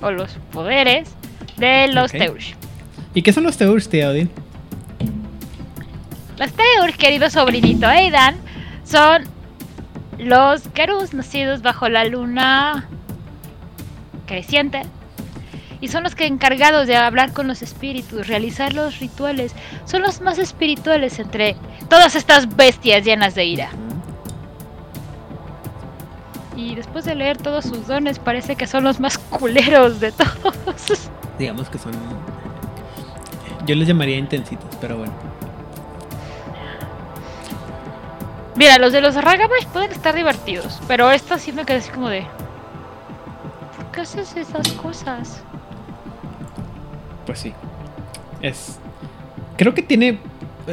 o 0.00 0.10
los 0.10 0.32
poderes 0.52 1.08
de 1.56 1.88
los 1.88 2.12
Ok. 2.12 2.18
Teush. 2.18 2.54
¿Y 3.14 3.22
qué 3.22 3.32
son 3.32 3.44
los 3.44 3.56
Teurs, 3.56 3.88
tía 3.88 4.10
Odin? 4.10 4.30
Los 6.38 6.52
Teush, 6.52 6.96
querido 6.96 7.30
sobrinito 7.30 7.86
Aidan, 7.86 8.36
son 8.84 9.24
los 10.18 10.72
Garus 10.72 11.14
nacidos 11.14 11.62
bajo 11.62 11.88
la 11.88 12.04
luna 12.04 12.88
creciente. 14.26 14.82
Y 15.80 15.88
son 15.88 16.02
los 16.02 16.16
que 16.16 16.26
encargados 16.26 16.88
de 16.88 16.96
hablar 16.96 17.32
con 17.32 17.46
los 17.46 17.62
espíritus, 17.62 18.26
realizar 18.26 18.72
los 18.72 18.98
rituales. 18.98 19.54
Son 19.84 20.02
los 20.02 20.20
más 20.20 20.38
espirituales 20.38 21.20
entre 21.20 21.54
todas 21.88 22.16
estas 22.16 22.56
bestias 22.56 23.04
llenas 23.04 23.36
de 23.36 23.44
ira. 23.44 23.70
Y 26.58 26.74
después 26.74 27.04
de 27.04 27.14
leer 27.14 27.36
todos 27.36 27.66
sus 27.66 27.86
dones, 27.86 28.18
parece 28.18 28.56
que 28.56 28.66
son 28.66 28.82
los 28.82 28.98
más 28.98 29.16
culeros 29.16 30.00
de 30.00 30.10
todos. 30.10 31.08
Digamos 31.38 31.68
que 31.68 31.78
son. 31.78 31.92
Yo 33.64 33.76
les 33.76 33.86
llamaría 33.86 34.18
intensitos, 34.18 34.68
pero 34.80 34.98
bueno. 34.98 35.12
Mira, 38.56 38.76
los 38.78 38.92
de 38.92 39.00
los 39.00 39.14
Ragabash 39.14 39.66
pueden 39.66 39.92
estar 39.92 40.16
divertidos, 40.16 40.80
pero 40.88 41.12
esta 41.12 41.38
sí 41.38 41.52
me 41.52 41.64
quedé 41.64 41.76
así 41.76 41.90
como 41.90 42.08
de. 42.08 42.26
¿Por 43.76 43.92
qué 43.92 44.00
haces 44.00 44.36
esas 44.36 44.66
cosas? 44.72 45.44
Pues 47.24 47.38
sí. 47.38 47.54
Es. 48.42 48.80
Creo 49.56 49.74
que 49.74 49.82
tiene. 49.82 50.18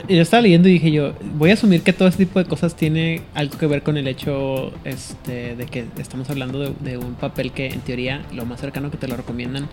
Yo 0.09 0.21
estaba 0.21 0.41
leyendo 0.41 0.67
y 0.67 0.73
dije 0.73 0.91
yo, 0.91 1.13
voy 1.37 1.51
a 1.51 1.53
asumir 1.53 1.81
que 1.81 1.93
todo 1.93 2.07
este 2.07 2.25
tipo 2.25 2.39
de 2.39 2.45
cosas 2.45 2.75
tiene 2.75 3.21
algo 3.33 3.57
que 3.57 3.67
ver 3.67 3.81
con 3.83 3.97
el 3.97 4.07
hecho 4.07 4.71
este, 4.83 5.55
de 5.55 5.65
que 5.65 5.85
estamos 5.97 6.29
hablando 6.29 6.59
de, 6.73 6.97
un 6.97 7.13
papel 7.15 7.51
que 7.51 7.67
en 7.67 7.81
teoría 7.81 8.21
lo 8.33 8.45
más 8.45 8.59
cercano 8.59 8.91
que 8.91 8.97
te 8.97 9.07
lo 9.07 9.15
recomiendan 9.15 9.67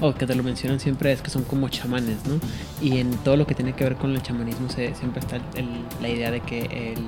o 0.00 0.14
que 0.14 0.26
te 0.26 0.34
lo 0.34 0.42
mencionan 0.42 0.80
siempre 0.80 1.12
es 1.12 1.22
que 1.22 1.30
son 1.30 1.44
como 1.44 1.68
chamanes, 1.68 2.16
¿no? 2.26 2.38
Y 2.82 2.98
en 2.98 3.10
todo 3.18 3.36
lo 3.36 3.46
que 3.46 3.54
tiene 3.54 3.72
que 3.72 3.84
ver 3.84 3.96
con 3.96 4.14
el 4.14 4.22
chamanismo 4.22 4.68
se- 4.68 4.94
siempre 4.94 5.20
está 5.20 5.36
el- 5.56 5.84
la 6.02 6.08
idea 6.08 6.30
de 6.30 6.40
que 6.40 6.94
el, 6.94 7.02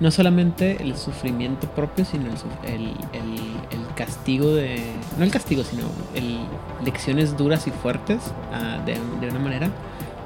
no 0.00 0.10
solamente 0.10 0.76
el 0.82 0.96
sufrimiento 0.96 1.68
propio, 1.70 2.04
sino 2.04 2.26
el, 2.66 2.82
el, 3.12 3.36
el- 3.70 3.86
castigo 3.96 4.54
de... 4.54 4.78
No 5.16 5.24
el 5.24 5.30
castigo, 5.30 5.64
sino 5.64 5.84
el, 6.14 6.36
lecciones 6.84 7.34
duras 7.38 7.66
y 7.66 7.70
fuertes 7.70 8.18
ah, 8.52 8.78
de, 8.84 8.92
de 9.22 9.30
una 9.30 9.38
manera 9.38 9.70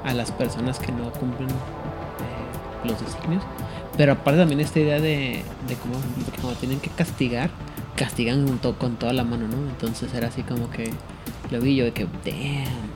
a 0.03 0.13
las 0.13 0.31
personas 0.31 0.79
que 0.79 0.91
no 0.91 1.11
cumplen 1.11 1.49
eh, 1.49 2.87
los 2.87 2.99
designios. 3.03 3.43
Pero 3.97 4.13
aparte 4.13 4.39
también 4.39 4.59
esta 4.61 4.79
idea 4.79 4.99
de, 4.99 5.43
de 5.67 5.75
cómo 5.75 5.95
cuando 6.41 6.59
tienen 6.59 6.79
que 6.79 6.89
castigar, 6.89 7.49
castigan 7.95 8.45
con, 8.47 8.57
to- 8.59 8.77
con 8.77 8.95
toda 8.95 9.13
la 9.13 9.23
mano, 9.23 9.47
¿no? 9.47 9.57
Entonces 9.69 10.13
era 10.13 10.27
así 10.29 10.43
como 10.43 10.69
que 10.71 10.91
lo 11.51 11.59
vi 11.59 11.75
yo 11.75 11.85
de 11.85 11.91
que, 11.91 12.05
damn, 12.25 12.89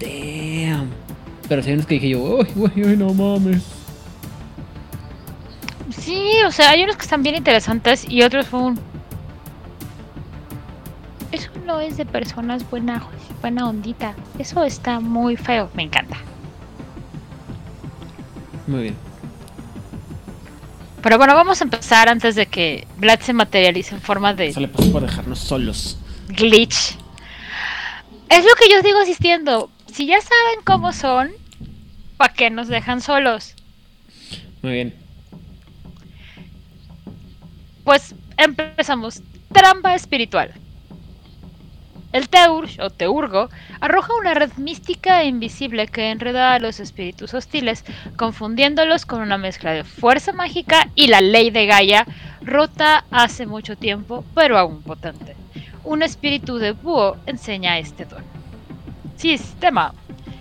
damn. 0.00 0.88
Pero 1.48 1.62
si 1.62 1.68
hay 1.70 1.74
unos 1.74 1.86
que 1.86 1.94
dije 1.94 2.10
yo, 2.10 2.20
uy, 2.20 2.46
güey, 2.54 2.96
no 2.96 3.12
mames. 3.12 3.62
Sí, 5.90 6.22
o 6.46 6.52
sea, 6.52 6.70
hay 6.70 6.84
unos 6.84 6.96
que 6.96 7.02
están 7.02 7.22
bien 7.22 7.34
interesantes 7.34 8.08
y 8.08 8.22
otros 8.22 8.46
fue 8.46 8.60
un. 8.60 8.80
Eso 11.32 11.50
no 11.64 11.80
es 11.80 11.96
de 11.96 12.04
personas 12.06 12.68
buena, 12.68 13.02
buena 13.40 13.68
ondita. 13.68 14.14
Eso 14.38 14.64
está 14.64 15.00
muy 15.00 15.36
feo. 15.36 15.70
Me 15.74 15.84
encanta. 15.84 16.16
Muy 18.66 18.82
bien. 18.82 18.96
Pero 21.02 21.16
bueno, 21.16 21.34
vamos 21.34 21.60
a 21.60 21.64
empezar 21.64 22.08
antes 22.08 22.34
de 22.34 22.46
que 22.46 22.86
Vlad 22.98 23.20
se 23.20 23.32
materialice 23.32 23.94
en 23.94 24.00
forma 24.02 24.34
de 24.34 24.48
Eso 24.48 24.60
le 24.60 24.68
pasó 24.68 24.92
por 24.92 25.02
dejarnos 25.02 25.38
solos. 25.38 25.98
glitch. 26.28 26.96
Es 28.28 28.44
lo 28.44 28.50
que 28.58 28.70
yo 28.70 28.80
sigo 28.82 28.98
asistiendo. 29.00 29.70
Si 29.92 30.06
ya 30.06 30.20
saben 30.20 30.64
cómo 30.64 30.92
son, 30.92 31.30
¿para 32.16 32.32
qué 32.34 32.50
nos 32.50 32.68
dejan 32.68 33.00
solos? 33.00 33.54
Muy 34.62 34.72
bien. 34.72 34.94
Pues 37.84 38.14
empezamos. 38.36 39.22
Trampa 39.52 39.94
espiritual. 39.94 40.52
El 42.12 42.28
Teursh 42.28 42.80
o 42.80 42.90
Teurgo 42.90 43.48
arroja 43.80 44.14
una 44.18 44.34
red 44.34 44.50
mística 44.56 45.22
e 45.22 45.28
invisible 45.28 45.86
que 45.86 46.10
enreda 46.10 46.54
a 46.54 46.58
los 46.58 46.80
espíritus 46.80 47.34
hostiles, 47.34 47.84
confundiéndolos 48.16 49.06
con 49.06 49.20
una 49.20 49.38
mezcla 49.38 49.72
de 49.72 49.84
fuerza 49.84 50.32
mágica 50.32 50.88
y 50.96 51.06
la 51.06 51.20
ley 51.20 51.50
de 51.50 51.66
Gaia, 51.66 52.06
rota 52.42 53.04
hace 53.12 53.46
mucho 53.46 53.76
tiempo, 53.76 54.24
pero 54.34 54.58
aún 54.58 54.82
potente. 54.82 55.36
Un 55.84 56.02
espíritu 56.02 56.58
de 56.58 56.72
búho 56.72 57.16
enseña 57.26 57.78
este 57.78 58.04
don. 58.04 58.24
Sistema. 59.16 59.94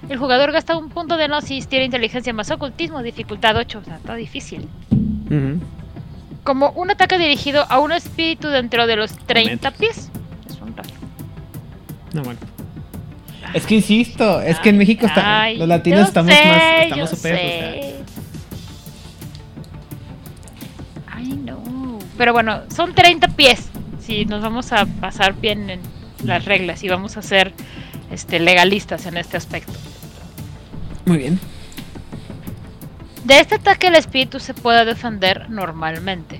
El 0.10 0.18
jugador 0.18 0.52
gasta 0.52 0.76
un 0.76 0.90
punto 0.90 1.18
de 1.18 1.28
gnosis, 1.28 1.68
tiene 1.68 1.86
inteligencia 1.86 2.34
más 2.34 2.50
ocultismo, 2.50 3.04
dificultad 3.04 3.56
8, 3.56 3.80
o 3.80 3.84
sea, 3.84 3.98
está 3.98 4.16
difícil. 4.16 4.68
Como 6.44 6.72
un 6.72 6.90
ataque 6.90 7.20
dirigido 7.20 7.64
a 7.70 7.78
un 7.78 7.92
espíritu 7.92 8.48
dentro 8.48 8.88
de 8.88 8.96
los 8.96 9.16
30 9.28 9.70
Metros. 9.70 9.74
pies. 9.76 10.12
No, 12.14 12.24
bueno. 12.24 12.40
Es 13.54 13.66
que 13.66 13.76
insisto, 13.76 14.42
es 14.42 14.60
que 14.60 14.70
en 14.70 14.78
México 14.78 15.06
está, 15.06 15.42
Ay, 15.42 15.58
los 15.58 15.68
latinos 15.68 16.02
yo 16.02 16.06
estamos 16.06 16.34
sé, 16.34 16.46
más, 16.46 16.62
estamos 16.84 17.10
OPs, 17.14 17.14
o 17.14 17.22
sea. 17.22 17.36
sé. 17.36 17.96
Ay, 21.08 21.30
no. 21.44 22.00
Pero 22.18 22.34
bueno, 22.34 22.62
son 22.76 22.94
30 22.94 23.28
pies. 23.30 23.70
Si 24.00 24.26
nos 24.26 24.42
vamos 24.42 24.72
a 24.72 24.86
pasar 24.86 25.34
bien 25.34 25.70
en 25.70 25.80
las 26.24 26.46
reglas 26.46 26.84
y 26.84 26.90
vamos 26.90 27.18
a 27.18 27.22
ser 27.22 27.54
este, 28.12 28.40
legalistas 28.40 29.06
en 29.06 29.18
este 29.18 29.38
aspecto. 29.38 29.74
Muy 31.06 31.18
bien. 31.18 31.40
De 33.24 33.40
este 33.40 33.56
ataque 33.56 33.88
el 33.88 33.96
espíritu 33.96 34.40
se 34.40 34.54
puede 34.54 34.86
defender 34.86 35.50
normalmente. 35.50 36.40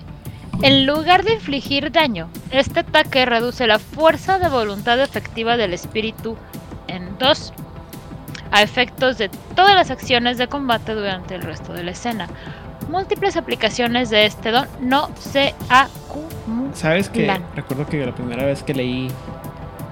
En 0.62 0.86
lugar 0.86 1.24
de 1.24 1.34
infligir 1.34 1.92
daño, 1.92 2.30
este 2.52 2.82
ataque 2.82 3.26
reduce 3.26 3.66
la 3.66 3.80
fuerza 3.80 4.40
de 4.40 4.50
voluntad 4.50 5.00
efectiva 5.02 5.56
del 5.56 5.74
espíritu 5.74 6.36
en 6.88 7.18
2 7.18 7.54
a 8.52 8.62
efectos 8.62 9.18
de 9.18 9.30
todas 9.56 9.76
las 9.76 9.90
acciones 9.90 10.38
de 10.38 10.48
combate 10.48 10.94
durante 10.96 11.36
el 11.36 11.44
resto 11.44 11.72
de 11.72 11.84
la 11.84 11.92
escena. 11.92 12.28
Múltiples 12.90 13.38
aplicaciones 13.38 14.10
de 14.10 14.26
este 14.26 14.52
don 14.52 14.68
no 14.82 15.10
se 15.20 15.54
acumulan. 15.70 16.76
¿Sabes 16.76 17.10
qué? 17.10 17.28
Lan. 17.28 17.44
Recuerdo 17.56 17.86
que 17.86 18.06
la 18.06 18.14
primera 18.14 18.44
vez 18.44 18.64
que 18.64 18.74
leí 18.74 19.10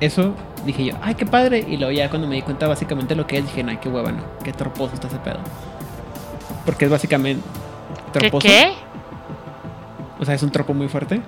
eso, 0.01 0.33
dije 0.65 0.85
yo, 0.85 0.95
ay, 1.01 1.15
qué 1.15 1.25
padre. 1.25 1.63
Y 1.65 1.77
luego 1.77 1.91
ya 1.91 2.09
cuando 2.09 2.27
me 2.27 2.35
di 2.35 2.41
cuenta 2.41 2.67
básicamente 2.67 3.15
lo 3.15 3.25
que 3.25 3.37
es, 3.37 3.45
dije, 3.45 3.63
ay, 3.67 3.77
qué 3.77 3.87
hueva, 3.87 4.11
no. 4.11 4.23
Qué 4.43 4.51
torposo 4.51 4.95
está 4.95 5.07
ese 5.07 5.19
pedo. 5.19 5.39
Porque 6.65 6.85
es 6.85 6.91
básicamente 6.91 7.41
¿Qué 8.13 8.19
torposo. 8.19 8.47
qué? 8.47 8.73
O 10.19 10.25
sea, 10.25 10.35
es 10.35 10.43
un 10.43 10.51
tropo 10.51 10.73
muy 10.73 10.87
fuerte. 10.87 11.21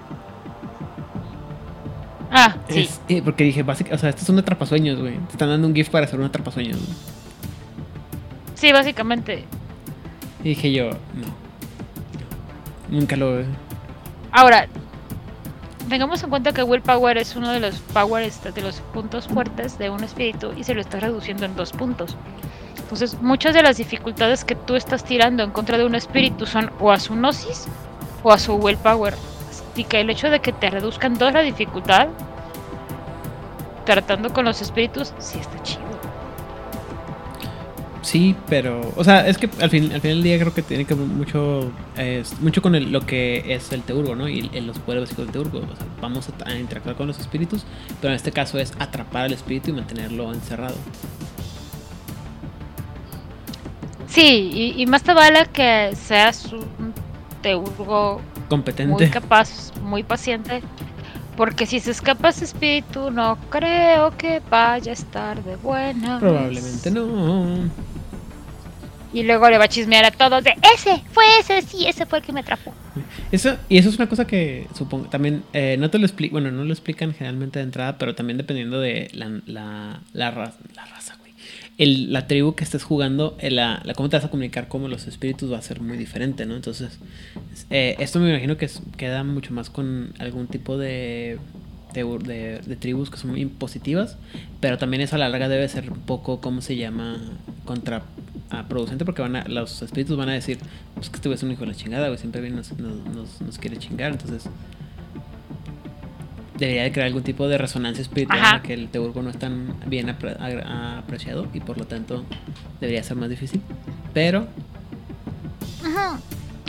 Ah, 2.32 2.56
sí. 2.70 2.82
Es- 2.82 3.02
eh, 3.10 3.22
porque 3.24 3.44
dije, 3.44 3.64
básicamente, 3.64 3.96
o 3.96 4.00
sea, 4.00 4.10
esto 4.10 4.22
es 4.22 4.30
un 4.30 4.40
atrapasueños, 4.40 5.00
güey. 5.00 5.16
Te 5.18 5.32
están 5.34 5.50
dando 5.50 5.68
un 5.68 5.74
gift 5.76 5.92
para 5.92 6.06
hacer 6.06 6.20
un 6.20 6.26
atrapasueños. 6.26 6.78
güey. 6.78 6.98
Sí, 8.56 8.72
básicamente. 8.72 9.46
Y 10.44 10.50
dije 10.50 10.72
yo, 10.72 10.92
no. 10.92 11.28
Nunca 12.90 13.16
lo. 13.16 13.44
Ahora, 14.32 14.68
tengamos 15.90 16.22
en 16.24 16.30
cuenta 16.30 16.52
que 16.52 16.62
Willpower 16.64 17.18
es 17.18 17.36
uno 17.36 17.50
de 17.52 17.60
los 17.60 17.80
powers, 17.80 18.42
de 18.44 18.62
los 18.62 18.80
puntos 18.94 19.28
fuertes 19.28 19.78
de 19.80 19.90
un 19.90 20.04
espíritu 20.04 20.52
y 20.56 20.64
se 20.64 20.74
lo 20.76 20.82
está 20.82 21.00
reduciendo 21.00 21.46
en 21.46 21.56
dos 21.56 21.72
puntos. 21.72 22.16
Entonces, 22.78 23.20
muchas 23.22 23.54
de 23.54 23.64
las 23.64 23.78
dificultades 23.78 24.44
que 24.46 24.56
tú 24.56 24.76
estás 24.76 25.04
tirando 25.04 25.44
en 25.44 25.52
contra 25.52 25.78
de 25.78 25.86
un 25.86 25.96
espíritu 25.96 26.46
son 26.46 26.72
o 26.80 26.92
a 26.92 27.00
su 27.00 27.14
gnosis 27.16 27.66
o 28.24 28.32
a 28.32 28.40
su 28.40 28.54
Willpower. 28.56 29.14
Así 29.74 29.84
que 29.84 30.02
el 30.02 30.10
hecho 30.10 30.30
de 30.30 30.40
que 30.40 30.52
te 30.52 30.70
reduzcan 30.70 31.18
dos 31.18 31.32
la 31.34 31.42
dificultad, 31.42 32.08
tratando 33.86 34.32
con 34.34 34.46
los 34.46 34.62
espíritus, 34.62 35.14
sí 35.20 35.40
está 35.40 35.62
chido. 35.64 35.80
Sí, 38.02 38.36
pero. 38.48 38.82
O 38.96 39.04
sea, 39.04 39.28
es 39.28 39.38
que 39.38 39.50
al, 39.62 39.70
fin, 39.70 39.92
al 39.94 40.02
final 40.02 40.18
del 40.18 40.24
día 40.24 40.40
creo 40.40 40.54
que 40.54 40.62
tiene 40.62 40.86
que 40.86 40.94
ver 40.96 41.06
mucho. 41.06 41.70
eh, 41.98 42.24
mucho 42.40 42.62
con 42.62 42.74
el- 42.76 42.92
lo 42.92 43.02
que 43.06 43.54
es 43.54 43.72
el 43.74 43.84
teurgo, 43.84 44.16
¿no? 44.16 44.28
Y 44.30 44.50
el- 44.54 44.68
los 44.68 44.80
poderes 44.80 45.04
básicos 45.04 45.26
del 45.26 45.34
teurgo. 45.34 45.60
O 45.60 45.76
sea, 45.76 45.86
vamos 46.02 46.28
a, 46.46 46.50
a 46.50 46.56
interactuar 46.56 46.96
con 46.96 47.08
los 47.08 47.20
espíritus, 47.20 47.66
pero 48.02 48.12
en 48.12 48.16
este 48.16 48.32
caso 48.32 48.58
es 48.58 48.72
atrapar 48.80 49.26
al 49.26 49.34
espíritu 49.34 49.70
y 49.72 49.74
mantenerlo 49.74 50.34
encerrado. 50.34 50.76
Sí, 54.08 54.50
y, 54.54 54.82
y 54.82 54.86
más 54.88 55.04
te 55.04 55.14
vale 55.14 55.46
que 55.54 55.92
seas 55.96 56.52
un 56.52 56.89
teurgo 57.42 58.22
Competente. 58.50 58.92
muy 58.92 59.10
capaz, 59.10 59.72
muy 59.82 60.04
paciente. 60.04 60.62
Porque 61.38 61.66
si 61.66 61.80
se 61.80 61.92
escapa 61.92 62.30
ese 62.30 62.44
espíritu, 62.44 63.12
no 63.12 63.38
creo 63.50 64.16
que 64.18 64.42
vaya 64.50 64.92
a 64.92 64.94
estar 64.94 65.42
de 65.44 65.56
buena. 65.56 66.20
Probablemente 66.20 66.92
no. 66.92 67.70
Y 69.12 69.24
luego 69.24 69.50
le 69.50 69.58
va 69.58 69.64
a 69.64 69.68
chismear 69.68 70.06
a 70.06 70.12
todos 70.12 70.44
de 70.44 70.54
ese, 70.76 71.02
fue 71.12 71.24
ese, 71.40 71.62
sí, 71.64 71.88
ese 71.88 72.06
fue 72.06 72.20
el 72.20 72.26
que 72.26 72.32
me 72.32 72.42
atrapó. 72.42 72.74
Eso, 73.32 73.58
y 73.68 73.78
eso 73.78 73.90
es 73.90 73.96
una 73.96 74.08
cosa 74.08 74.28
que 74.28 74.68
supongo, 74.76 75.08
también, 75.08 75.44
eh, 75.54 75.78
no 75.80 75.90
te 75.90 75.98
lo 75.98 76.06
explico, 76.06 76.34
bueno, 76.34 76.52
no 76.52 76.64
lo 76.64 76.72
explican 76.72 77.14
generalmente 77.14 77.58
de 77.58 77.64
entrada, 77.64 77.98
pero 77.98 78.14
también 78.14 78.38
dependiendo 78.38 78.80
de 78.80 79.10
la, 79.14 79.30
la, 79.48 80.02
la, 80.14 80.32
raza, 80.32 80.58
güey. 80.74 80.99
El, 81.80 82.14
la 82.14 82.28
tribu 82.28 82.54
que 82.54 82.64
estés 82.64 82.84
jugando, 82.84 83.36
eh, 83.40 83.50
la, 83.50 83.82
la, 83.84 83.96
cómo 83.96 84.10
te 84.10 84.18
vas 84.18 84.26
a 84.26 84.30
comunicar 84.30 84.68
como 84.68 84.88
los 84.88 85.08
espíritus 85.08 85.52
va 85.52 85.58
a 85.58 85.62
ser 85.64 85.82
muy 85.82 85.98
diferente, 85.98 86.46
¿no? 86.46 86.56
Entonces, 86.56 87.00
eh, 87.72 87.96
esto 88.00 88.20
me 88.20 88.30
imagino 88.30 88.58
que 88.58 88.70
queda 88.98 89.24
mucho 89.24 89.54
más 89.54 89.72
con 89.72 90.14
algún 90.20 90.46
tipo 90.48 90.78
de 90.78 91.40
de, 91.94 92.62
de, 92.66 92.76
tribus 92.76 93.10
que 93.10 93.18
son 93.18 93.32
muy 93.32 93.46
positivas, 93.46 94.18
pero 94.60 94.78
también 94.78 95.02
eso 95.02 95.16
a 95.16 95.20
la 95.20 95.30
larga 95.30 95.50
debe 95.50 95.68
ser 95.68 95.92
un 95.92 96.00
poco, 96.00 96.40
¿cómo 96.40 96.62
se 96.62 96.76
llama? 96.76 97.18
Contraproducente, 97.66 99.06
porque 99.06 99.22
van 99.22 99.36
a, 99.36 99.48
los 99.48 99.82
espíritus 99.82 100.16
van 100.18 100.30
a 100.30 100.34
decir, 100.34 100.60
pues 100.96 101.10
que 101.10 101.16
este 101.18 101.34
es 101.34 101.44
un 101.44 101.52
hijo 101.52 101.62
de 101.62 101.68
la 101.68 101.76
chingada, 101.76 102.08
güey, 102.08 102.20
siempre 102.20 102.48
nos, 102.50 102.78
nos, 102.78 103.42
nos, 103.42 103.58
quiere 103.58 103.78
chingar, 103.78 104.12
entonces 104.12 104.46
debería 106.60 106.84
de 106.84 106.92
crear 106.92 107.08
algún 107.08 107.24
tipo 107.24 107.48
de 107.48 107.58
resonancia 107.58 108.02
espiritual 108.02 108.62
que 108.62 108.74
el 108.74 108.90
teurgo 108.90 109.22
no 109.22 109.30
es 109.30 109.40
tan 109.40 109.76
bien 109.86 110.10
apreciado 110.10 111.48
y 111.54 111.62
por 111.62 111.78
lo 111.78 111.86
tanto 111.86 112.26
debería 112.80 113.02
ser 113.02 113.18
más 113.18 113.30
difícil, 113.30 113.62
pero... 114.14 114.48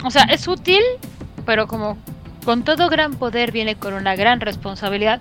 O 0.03 0.09
sea, 0.09 0.23
es 0.23 0.47
útil, 0.47 0.81
pero 1.45 1.67
como 1.67 1.97
con 2.43 2.63
todo 2.63 2.89
gran 2.89 3.13
poder 3.13 3.51
viene 3.51 3.75
con 3.75 3.93
una 3.93 4.15
gran 4.15 4.39
responsabilidad. 4.39 5.19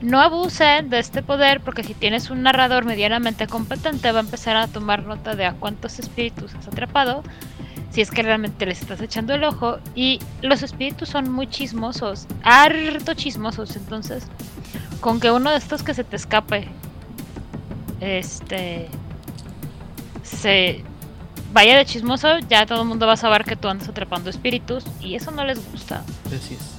No 0.00 0.20
abusen 0.20 0.90
de 0.90 1.00
este 1.00 1.22
poder 1.22 1.60
porque 1.60 1.82
si 1.82 1.94
tienes 1.94 2.30
un 2.30 2.42
narrador 2.42 2.84
medianamente 2.84 3.46
competente 3.46 4.12
va 4.12 4.18
a 4.18 4.22
empezar 4.22 4.56
a 4.56 4.68
tomar 4.68 5.04
nota 5.04 5.34
de 5.34 5.46
a 5.46 5.52
cuántos 5.54 5.98
espíritus 5.98 6.54
has 6.54 6.68
atrapado, 6.68 7.22
si 7.94 8.00
es 8.00 8.10
que 8.10 8.24
realmente 8.24 8.66
les 8.66 8.80
estás 8.80 9.00
echando 9.00 9.34
el 9.34 9.44
ojo. 9.44 9.78
Y 9.94 10.18
los 10.42 10.64
espíritus 10.64 11.08
son 11.08 11.30
muy 11.30 11.46
chismosos, 11.46 12.26
harto 12.42 13.14
chismosos, 13.14 13.76
entonces 13.76 14.26
con 15.00 15.20
que 15.20 15.30
uno 15.30 15.50
de 15.50 15.58
estos 15.58 15.82
que 15.82 15.94
se 15.94 16.02
te 16.02 16.16
escape, 16.16 16.66
este, 18.00 18.88
se 20.22 20.82
vaya 21.52 21.76
de 21.76 21.84
chismoso, 21.84 22.38
ya 22.48 22.66
todo 22.66 22.82
el 22.82 22.88
mundo 22.88 23.06
va 23.06 23.12
a 23.12 23.16
saber 23.16 23.44
que 23.44 23.54
tú 23.54 23.68
andas 23.68 23.88
atrapando 23.88 24.28
espíritus 24.28 24.82
y 25.00 25.14
eso 25.14 25.30
no 25.30 25.44
les 25.44 25.64
gusta. 25.70 26.02
Así 26.26 26.54
es. 26.54 26.74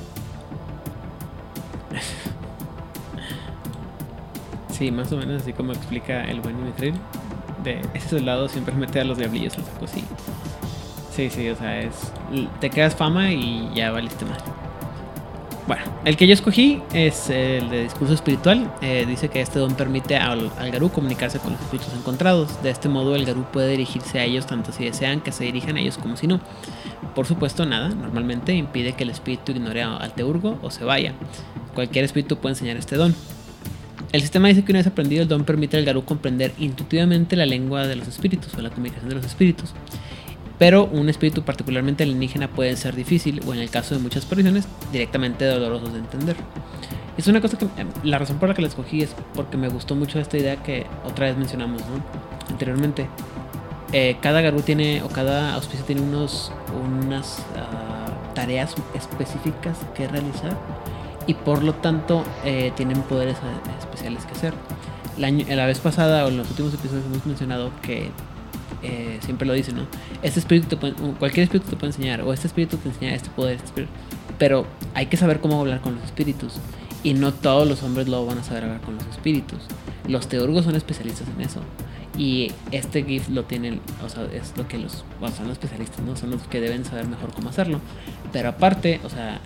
Sí, 4.75 4.91
más 4.91 5.09
o 5.13 5.15
menos 5.15 5.41
así 5.41 5.53
como 5.53 5.71
explica 5.71 6.25
el 6.25 6.41
buen 6.41 6.57
Dimitri. 6.57 6.93
De 7.63 7.79
ese 7.93 8.19
lado 8.19 8.49
siempre 8.49 8.75
mete 8.75 8.99
a 8.99 9.05
los 9.05 9.17
diablillos 9.17 9.57
al 9.57 9.63
saco, 9.63 9.87
sí. 9.87 10.03
Sí, 11.15 11.29
sí, 11.29 11.47
o 11.47 11.55
sea, 11.55 11.79
es. 11.79 12.11
Te 12.59 12.69
quedas 12.69 12.93
fama 12.93 13.31
y 13.31 13.69
ya 13.73 13.89
valiste 13.89 14.25
mal. 14.25 14.37
Bueno, 15.65 15.83
el 16.03 16.17
que 16.17 16.27
yo 16.27 16.33
escogí 16.33 16.81
es 16.93 17.29
el 17.29 17.69
de 17.69 17.83
discurso 17.83 18.13
espiritual. 18.13 18.69
Eh, 18.81 19.05
dice 19.07 19.29
que 19.29 19.39
este 19.39 19.57
don 19.59 19.75
permite 19.75 20.17
al, 20.17 20.51
Garú 20.71 20.91
comunicarse 20.91 21.39
con 21.39 21.53
los 21.53 21.61
espíritus 21.61 21.93
encontrados. 21.93 22.61
De 22.61 22.69
este 22.69 22.89
modo, 22.89 23.15
el 23.15 23.25
Garú 23.25 23.45
puede 23.45 23.69
dirigirse 23.71 24.19
a 24.19 24.25
ellos 24.25 24.45
tanto 24.45 24.73
si 24.73 24.83
desean 24.83 25.21
que 25.21 25.31
se 25.31 25.45
dirijan 25.45 25.77
a 25.77 25.79
ellos 25.79 25.97
como 25.97 26.17
si 26.17 26.27
no. 26.27 26.41
Por 27.15 27.25
supuesto, 27.25 27.65
nada, 27.65 27.87
normalmente 27.87 28.53
impide 28.53 28.91
que 28.91 29.03
el 29.03 29.09
espíritu 29.09 29.53
ignore 29.53 29.83
al 29.83 30.13
teurgo 30.13 30.59
o 30.61 30.69
se 30.69 30.83
vaya. 30.83 31.13
Cualquier 31.73 32.03
espíritu 32.03 32.37
puede 32.37 32.55
enseñar 32.55 32.75
este 32.75 32.97
don. 32.97 33.15
El 34.11 34.21
sistema 34.21 34.49
dice 34.49 34.65
que 34.65 34.71
una 34.73 34.79
vez 34.79 34.87
aprendido 34.87 35.23
el 35.23 35.29
don 35.29 35.45
permite 35.45 35.77
al 35.77 35.85
Garú 35.85 36.03
comprender 36.03 36.51
intuitivamente 36.59 37.37
la 37.37 37.45
lengua 37.45 37.87
de 37.87 37.95
los 37.95 38.09
espíritus 38.09 38.53
o 38.55 38.61
la 38.61 38.69
comunicación 38.69 39.07
de 39.07 39.15
los 39.15 39.25
espíritus 39.25 39.73
pero 40.57 40.85
un 40.85 41.09
espíritu 41.09 41.43
particularmente 41.43 42.03
alienígena 42.03 42.47
puede 42.47 42.75
ser 42.77 42.95
difícil 42.95 43.41
o 43.45 43.53
en 43.53 43.59
el 43.59 43.69
caso 43.69 43.95
de 43.95 44.01
muchas 44.01 44.25
apariciones 44.25 44.67
directamente 44.91 45.45
dolorosos 45.45 45.93
de 45.93 45.99
entender. 45.99 46.35
Es 47.17 47.27
una 47.27 47.41
cosa 47.41 47.57
que 47.57 47.65
em, 47.77 47.87
la 48.03 48.19
razón 48.19 48.37
por 48.39 48.49
la 48.49 48.55
que 48.55 48.61
la 48.61 48.67
escogí 48.67 49.01
es 49.01 49.15
porque 49.33 49.57
me 49.57 49.69
gustó 49.69 49.95
mucho 49.95 50.19
esta 50.19 50.37
idea 50.37 50.57
que 50.57 50.85
otra 51.05 51.27
vez 51.27 51.37
mencionamos 51.37 51.81
anteriormente. 52.49 53.07
Eh, 53.93 54.17
cada 54.21 54.41
Garú 54.41 54.61
tiene 54.61 55.01
o 55.03 55.09
cada 55.09 55.53
auspicio 55.53 55.85
tiene 55.85 56.01
unos, 56.01 56.51
unas 56.83 57.39
ah, 57.55 58.33
tareas 58.33 58.75
específicas 58.93 59.77
que 59.95 60.07
realizar 60.07 60.57
y 61.27 61.33
por 61.33 61.63
lo 61.63 61.73
tanto 61.73 62.23
eh, 62.43 62.71
tienen 62.75 63.01
poderes 63.03 63.37
eh, 63.37 63.79
especiales 63.79 64.25
que 64.25 64.33
hacer. 64.33 64.53
La, 65.17 65.31
la 65.31 65.65
vez 65.65 65.79
pasada 65.79 66.25
o 66.25 66.27
en 66.27 66.37
los 66.37 66.49
últimos 66.49 66.73
episodios 66.73 67.05
hemos 67.05 67.25
mencionado 67.25 67.71
que 67.81 68.11
eh, 68.85 69.19
siempre 69.21 69.47
lo 69.47 69.53
dice, 69.53 69.73
¿no? 69.73 69.87
Este 70.21 70.39
espíritu 70.39 70.77
cualquier 71.19 71.43
espíritu 71.45 71.69
te 71.69 71.75
puede 71.75 71.93
enseñar, 71.93 72.21
o 72.21 72.33
este 72.33 72.47
espíritu 72.47 72.77
te 72.77 72.89
enseña 72.89 73.13
este 73.13 73.29
poder, 73.29 73.55
este 73.55 73.87
pero 74.37 74.65
hay 74.93 75.05
que 75.07 75.17
saber 75.17 75.39
cómo 75.39 75.59
hablar 75.59 75.81
con 75.81 75.95
los 75.95 76.03
espíritus. 76.03 76.53
Y 77.03 77.13
no 77.13 77.33
todos 77.33 77.67
los 77.67 77.83
hombres 77.83 78.07
lo 78.07 78.25
van 78.25 78.39
a 78.39 78.43
saber 78.43 78.63
hablar 78.63 78.81
con 78.81 78.95
los 78.95 79.05
espíritus. 79.07 79.59
Los 80.07 80.27
teórgos 80.27 80.65
son 80.65 80.75
especialistas 80.75 81.27
en 81.35 81.41
eso. 81.41 81.61
Y 82.17 82.51
este 82.71 83.03
GIF 83.03 83.29
lo 83.29 83.43
tienen, 83.43 83.81
o 84.03 84.09
sea, 84.09 84.23
es 84.33 84.53
lo 84.57 84.67
que 84.67 84.77
los, 84.77 85.03
son 85.35 85.47
los 85.47 85.53
especialistas, 85.53 85.99
¿no? 85.99 86.15
Son 86.15 86.31
los 86.31 86.41
que 86.43 86.61
deben 86.61 86.83
saber 86.85 87.07
mejor 87.07 87.33
cómo 87.33 87.49
hacerlo. 87.49 87.79
Pero 88.31 88.49
aparte, 88.49 89.01
o 89.03 89.09
sea, 89.09 89.39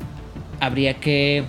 habría 0.60 0.96
que 0.96 1.44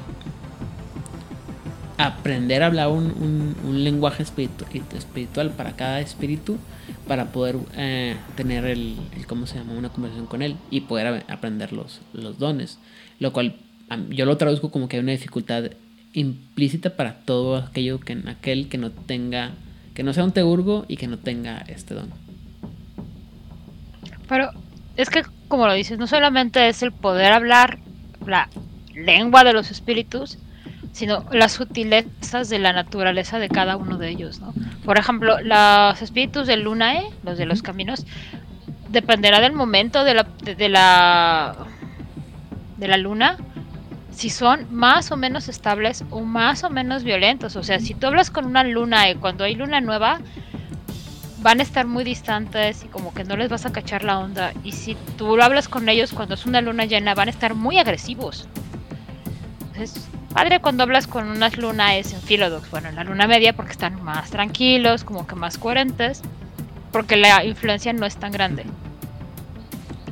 aprender 1.99 2.63
a 2.63 2.67
hablar 2.67 2.89
un, 2.89 3.55
un, 3.63 3.85
lenguaje 3.85 4.23
espiritual 4.23 5.51
para 5.51 5.77
cada 5.77 6.01
espíritu 6.01 6.57
para 7.11 7.33
poder 7.33 7.57
eh, 7.77 8.15
tener 8.37 8.65
el, 8.67 8.95
¿cómo 9.27 9.45
se 9.49 9.59
llama? 9.59 9.73
Una 9.73 9.89
conversación 9.89 10.27
con 10.27 10.43
él 10.43 10.55
y 10.71 10.83
poder 10.83 11.25
aprender 11.27 11.73
los, 11.73 12.01
los 12.13 12.39
dones. 12.39 12.79
Lo 13.19 13.33
cual 13.33 13.57
yo 14.11 14.27
lo 14.27 14.37
traduzco 14.37 14.71
como 14.71 14.87
que 14.87 14.95
hay 14.95 15.03
una 15.03 15.11
dificultad 15.11 15.73
implícita 16.13 16.91
para 16.91 17.15
todo 17.15 17.57
aquello 17.57 17.99
que 17.99 18.17
aquel 18.29 18.69
que 18.69 18.79
no 18.79 18.93
tenga, 18.93 19.51
que 19.93 20.05
no 20.05 20.13
sea 20.13 20.23
un 20.23 20.31
teurgo 20.31 20.85
y 20.87 20.99
que 20.99 21.09
no 21.09 21.19
tenga 21.19 21.65
este 21.67 21.95
don. 21.95 22.11
Pero 24.29 24.53
es 24.95 25.11
que, 25.11 25.25
como 25.49 25.67
lo 25.67 25.73
dices, 25.73 25.99
no 25.99 26.07
solamente 26.07 26.69
es 26.69 26.81
el 26.85 26.93
poder 26.93 27.33
hablar 27.33 27.81
la 28.25 28.49
lengua 28.95 29.43
de 29.43 29.53
los 29.53 29.73
espíritus, 29.73 30.39
sino 30.93 31.25
las 31.33 31.53
sutilezas 31.53 32.49
de 32.49 32.59
la 32.59 32.73
naturaleza 32.73 33.39
de 33.39 33.49
cada 33.49 33.77
uno 33.77 33.97
de 33.97 34.09
ellos, 34.09 34.41
¿no? 34.41 34.53
Por 34.85 34.99
ejemplo, 34.99 35.41
los 35.41 36.03
espíritus 36.03 36.47
del 36.47 36.63
Lunae, 36.63 37.05
los 37.23 37.39
de 37.39 37.47
los 37.47 37.63
caminos, 37.63 38.07
dependerá 38.89 39.41
del 39.41 39.53
momento 39.53 40.05
de 40.05 40.15
la, 40.15 40.27
de, 40.43 40.69
la 40.69 41.57
de 42.77 42.89
la 42.89 42.97
luna 42.97 43.39
si 44.11 44.31
son 44.31 44.67
más 44.71 45.13
o 45.13 45.17
menos 45.17 45.49
estables 45.49 46.05
o 46.11 46.21
más 46.21 46.65
o 46.65 46.71
menos 46.71 47.05
violentos. 47.05 47.57
O 47.57 47.63
sea, 47.63 47.79
si 47.79 47.95
tú 47.95 48.07
hablas 48.07 48.31
con 48.31 48.45
una 48.45 48.65
luna 48.65 49.09
y 49.09 49.15
cuando 49.15 49.45
hay 49.45 49.55
luna 49.55 49.81
nueva, 49.81 50.21
van 51.43 51.61
a 51.61 51.63
estar 51.63 51.87
muy 51.87 52.05
distantes 52.05 52.85
y 52.85 52.89
como 52.89 53.15
que 53.15 53.25
no 53.25 53.37
les 53.37 53.49
vas 53.49 53.65
a 53.67 53.73
cachar 53.73 54.05
la 54.05 54.19
onda. 54.19 54.53
Y 54.65 54.73
si 54.73 54.97
tú 55.17 55.41
hablas 55.41 55.69
con 55.69 55.89
ellos 55.89 56.13
cuando 56.13 56.35
es 56.35 56.45
una 56.45 56.61
luna 56.61 56.85
llena, 56.85 57.15
van 57.15 57.29
a 57.29 57.31
estar 57.31 57.55
muy 57.55 57.79
agresivos. 57.79 58.47
Entonces, 59.81 60.09
Padre 60.35 60.61
cuando 60.61 60.83
hablas 60.83 61.07
con 61.07 61.27
unas 61.29 61.57
lunas 61.57 62.13
en 62.13 62.21
Philodox, 62.21 62.71
bueno, 62.71 62.91
en 62.91 62.97
la 62.97 63.05
luna 63.05 63.27
media 63.27 63.55
porque 63.55 63.73
están 63.73 64.03
más 64.05 64.31
tranquilos, 64.31 65.05
como 65.05 65.27
que 65.27 65.35
más 65.35 65.57
coherentes, 65.57 66.21
porque 66.93 67.17
la 67.17 67.45
influencia 67.45 67.93
no 67.95 68.05
es 68.05 68.17
tan 68.17 68.31
grande. 68.31 68.65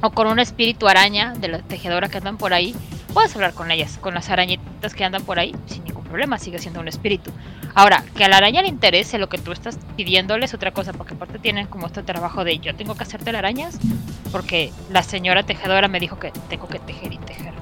O 0.00 0.10
con 0.10 0.26
un 0.26 0.38
espíritu 0.38 0.88
araña 0.88 1.34
de 1.34 1.48
la 1.48 1.58
tejedora 1.58 2.08
que 2.08 2.16
andan 2.16 2.38
por 2.38 2.54
ahí, 2.54 2.74
puedes 3.12 3.34
hablar 3.34 3.52
con 3.52 3.70
ellas, 3.70 3.98
con 4.00 4.14
las 4.14 4.30
arañitas 4.30 4.94
que 4.94 5.04
andan 5.04 5.22
por 5.22 5.38
ahí, 5.38 5.54
sin 5.66 5.84
ningún 5.84 6.04
problema, 6.04 6.38
sigue 6.38 6.58
siendo 6.58 6.80
un 6.80 6.88
espíritu. 6.88 7.30
Ahora, 7.74 8.02
que 8.16 8.24
a 8.24 8.28
la 8.28 8.38
araña 8.38 8.62
le 8.62 8.68
interese 8.68 9.18
lo 9.18 9.28
que 9.28 9.36
tú 9.36 9.52
estás 9.52 9.78
pidiéndole 9.96 10.46
es 10.46 10.54
otra 10.54 10.72
cosa, 10.72 10.94
porque 10.94 11.12
aparte 11.12 11.38
tienen 11.38 11.66
como 11.66 11.86
este 11.86 12.02
trabajo 12.02 12.42
de 12.42 12.58
yo 12.58 12.74
tengo 12.74 12.94
que 12.94 13.02
hacerte 13.02 13.32
las 13.32 13.40
arañas, 13.40 13.78
porque 14.32 14.72
la 14.90 15.02
señora 15.02 15.42
tejedora 15.42 15.88
me 15.88 16.00
dijo 16.00 16.18
que 16.18 16.32
tengo 16.48 16.68
que 16.68 16.78
tejer 16.78 17.12
y 17.12 17.18
tejer. 17.18 17.52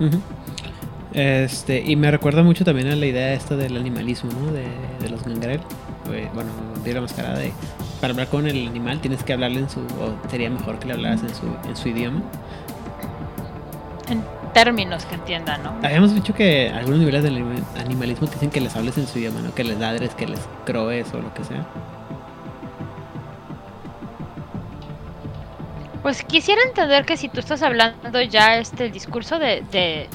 Este, 1.16 1.80
y 1.80 1.96
me 1.96 2.10
recuerda 2.10 2.42
mucho 2.42 2.62
también 2.62 2.88
a 2.88 2.94
la 2.94 3.06
idea 3.06 3.32
esta 3.32 3.56
del 3.56 3.78
animalismo, 3.78 4.30
¿no? 4.32 4.52
De, 4.52 5.08
los 5.08 5.24
gangrel. 5.24 5.60
Bueno, 6.34 6.50
de 6.84 6.92
la 6.92 7.00
mascarada 7.00 7.38
de 7.38 7.52
para 8.02 8.12
hablar 8.12 8.28
con 8.28 8.46
el 8.46 8.68
animal 8.68 9.00
tienes 9.00 9.24
que 9.24 9.32
hablarle 9.32 9.60
en 9.60 9.70
su 9.70 9.80
o 9.80 10.30
sería 10.30 10.50
mejor 10.50 10.78
que 10.78 10.88
le 10.88 10.92
hablaras 10.92 11.22
en 11.22 11.34
su, 11.34 11.46
en 11.66 11.74
su 11.74 11.88
idioma. 11.88 12.22
En 14.10 14.22
términos 14.52 15.06
que 15.06 15.14
entiendan, 15.14 15.62
¿no? 15.62 15.74
Habíamos 15.82 16.14
dicho 16.14 16.34
que 16.34 16.68
algunos 16.68 17.00
niveles 17.00 17.22
del 17.22 17.42
animalismo 17.78 18.26
te 18.26 18.34
dicen 18.34 18.50
que 18.50 18.60
les 18.60 18.76
hables 18.76 18.98
en 18.98 19.06
su 19.06 19.18
idioma, 19.18 19.40
¿no? 19.40 19.54
Que 19.54 19.64
les 19.64 19.78
ladres, 19.78 20.14
que 20.14 20.26
les 20.26 20.40
croes 20.66 21.06
o 21.14 21.18
lo 21.22 21.32
que 21.32 21.44
sea. 21.44 21.66
Pues 26.02 26.22
quisiera 26.22 26.60
entender 26.62 27.06
que 27.06 27.16
si 27.16 27.30
tú 27.30 27.40
estás 27.40 27.62
hablando 27.62 28.20
ya 28.20 28.58
este 28.58 28.90
discurso 28.90 29.38
de 29.38 30.08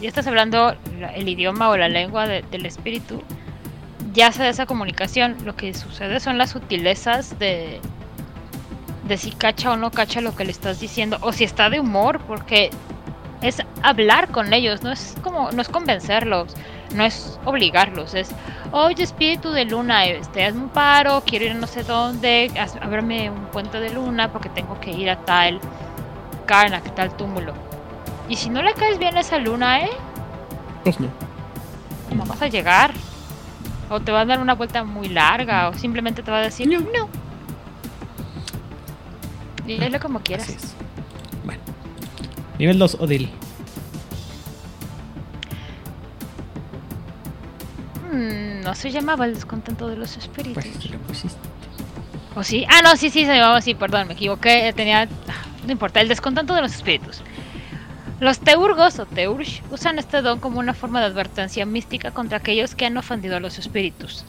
ya 0.00 0.08
estás 0.08 0.26
hablando 0.26 0.74
el 1.14 1.28
idioma 1.28 1.68
o 1.68 1.76
la 1.76 1.88
lengua 1.88 2.26
del 2.26 2.66
espíritu, 2.66 3.22
ya 4.12 4.32
se 4.32 4.42
da 4.42 4.48
esa 4.48 4.66
comunicación. 4.66 5.36
Lo 5.44 5.56
que 5.56 5.74
sucede 5.74 6.20
son 6.20 6.38
las 6.38 6.50
sutilezas 6.50 7.38
de, 7.38 7.80
de 9.06 9.16
si 9.16 9.30
cacha 9.32 9.72
o 9.72 9.76
no 9.76 9.90
cacha 9.90 10.20
lo 10.20 10.34
que 10.34 10.44
le 10.44 10.50
estás 10.50 10.80
diciendo, 10.80 11.18
o 11.20 11.32
si 11.32 11.44
está 11.44 11.70
de 11.70 11.80
humor, 11.80 12.20
porque 12.26 12.70
es 13.42 13.62
hablar 13.82 14.28
con 14.28 14.52
ellos, 14.52 14.82
no 14.82 14.92
es 14.92 15.16
como, 15.22 15.50
no 15.52 15.62
es 15.62 15.68
convencerlos, 15.68 16.54
no 16.94 17.04
es 17.04 17.38
obligarlos, 17.44 18.14
es, 18.14 18.30
oye 18.72 19.02
espíritu 19.02 19.50
de 19.50 19.64
luna, 19.64 20.04
este, 20.04 20.44
hazme 20.44 20.62
un 20.62 20.68
paro, 20.68 21.22
quiero 21.24 21.46
ir 21.46 21.52
a 21.52 21.54
no 21.54 21.66
sé 21.66 21.82
dónde, 21.84 22.50
ábreme 22.82 23.30
un 23.30 23.46
puente 23.46 23.80
de 23.80 23.90
luna 23.90 24.30
porque 24.32 24.48
tengo 24.50 24.78
que 24.80 24.90
ir 24.90 25.08
a 25.08 25.16
tal 25.24 25.60
a 26.52 26.80
tal 26.80 27.16
túmulo. 27.16 27.69
Y 28.30 28.36
si 28.36 28.48
no 28.48 28.62
le 28.62 28.72
caes 28.74 28.98
bien 28.98 29.16
a 29.16 29.20
esa 29.20 29.38
luna, 29.38 29.80
¿eh? 29.80 29.90
Pues 30.84 31.00
no. 31.00 31.08
No 32.14 32.24
vas 32.24 32.40
a 32.40 32.46
llegar. 32.46 32.92
O 33.90 33.98
te 33.98 34.12
va 34.12 34.20
a 34.20 34.24
dar 34.24 34.40
una 34.40 34.54
vuelta 34.54 34.84
muy 34.84 35.08
larga, 35.08 35.68
o 35.68 35.74
simplemente 35.74 36.22
te 36.22 36.30
va 36.30 36.38
a 36.38 36.42
decir, 36.42 36.68
no. 36.68 36.78
no. 36.78 37.08
Dile 39.66 39.98
como 39.98 40.20
quieras. 40.20 40.76
Bueno. 41.44 41.60
Nivel 42.60 42.78
2, 42.78 42.98
Odil. 43.00 43.30
Mm, 48.12 48.60
no 48.62 48.74
se 48.76 48.92
llamaba 48.92 49.24
el 49.24 49.34
descontento 49.34 49.88
de 49.88 49.96
los 49.96 50.16
espíritus. 50.16 50.64
Pues 50.64 50.90
lo 50.90 50.98
pusiste. 51.00 51.48
¿O 52.36 52.44
sí? 52.44 52.64
Ah, 52.68 52.80
no, 52.82 52.96
sí, 52.96 53.10
sí, 53.10 53.24
se 53.24 53.34
llamaba 53.34 53.56
así, 53.56 53.74
perdón, 53.74 54.06
me 54.06 54.14
equivoqué. 54.14 54.72
Tenía. 54.76 55.08
No 55.66 55.72
importa, 55.72 56.00
el 56.00 56.06
descontento 56.06 56.54
de 56.54 56.62
los 56.62 56.72
espíritus. 56.72 57.22
Los 58.20 58.38
teurgos 58.38 58.98
o 58.98 59.06
teursh 59.06 59.62
usan 59.70 59.98
este 59.98 60.20
don 60.20 60.40
como 60.40 60.60
una 60.60 60.74
forma 60.74 61.00
de 61.00 61.06
advertencia 61.06 61.64
mística 61.64 62.10
contra 62.10 62.36
aquellos 62.36 62.74
que 62.74 62.84
han 62.84 62.98
ofendido 62.98 63.36
a 63.36 63.40
los 63.40 63.58
espíritus. 63.58 64.26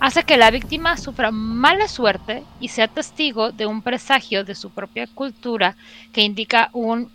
Hace 0.00 0.24
que 0.24 0.36
la 0.36 0.50
víctima 0.50 0.96
sufra 0.96 1.30
mala 1.30 1.86
suerte 1.86 2.42
y 2.58 2.68
sea 2.68 2.88
testigo 2.88 3.52
de 3.52 3.66
un 3.66 3.80
presagio 3.80 4.42
de 4.42 4.56
su 4.56 4.70
propia 4.70 5.06
cultura 5.06 5.76
que 6.12 6.22
indica 6.22 6.70
un 6.72 7.10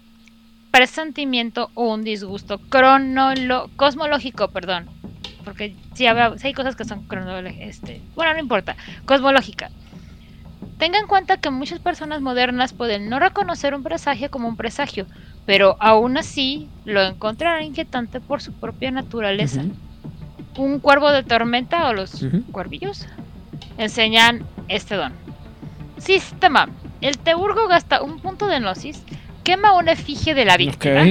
presentimiento 0.72 1.72
o 1.74 1.94
un 1.94 2.06
disgusto 2.06 2.60
cronolo 2.70 3.70
cosmológico, 3.76 4.48
perdón, 4.48 4.88
porque 5.44 5.76
si, 5.94 6.06
hay 6.08 6.54
cosas 6.54 6.78
que 6.78 6.86
son 6.86 7.04
cronológicas, 7.04 7.68
este, 7.68 8.02
bueno, 8.16 8.34
no 8.34 8.40
importa, 8.40 8.78
cosmológica. 9.06 9.72
Tenga 10.78 11.00
en 11.00 11.08
cuenta 11.08 11.38
que 11.38 11.50
muchas 11.50 11.80
personas 11.80 12.22
modernas 12.22 12.72
pueden 12.72 13.10
no 13.10 13.20
reconocer 13.20 13.76
un 13.76 13.84
presagio 13.84 14.32
como 14.32 14.48
un 14.48 14.56
presagio, 14.56 15.08
pero 15.50 15.78
aún 15.80 16.16
así 16.16 16.70
lo 16.86 17.02
encontrarán 17.02 17.64
inquietante 17.64 18.22
por 18.22 18.40
su 18.40 18.54
propia 18.54 18.92
naturaleza. 18.92 19.64
Un 20.56 20.80
cuervo 20.80 21.12
de 21.12 21.24
tormenta 21.24 21.88
o 21.88 21.94
los 21.94 22.24
cuervillos 22.52 23.08
enseñan 23.80 24.46
este 24.68 24.94
don. 24.94 25.12
Sistema. 25.98 26.70
El 27.02 27.18
teurgo 27.18 27.68
gasta 27.68 28.04
un 28.04 28.20
punto 28.20 28.46
de 28.46 28.60
gnosis, 28.60 29.02
quema 29.44 29.76
una 29.76 29.94
efigie 29.94 30.36
de 30.36 30.46
la 30.46 30.56
víctima. 30.56 31.04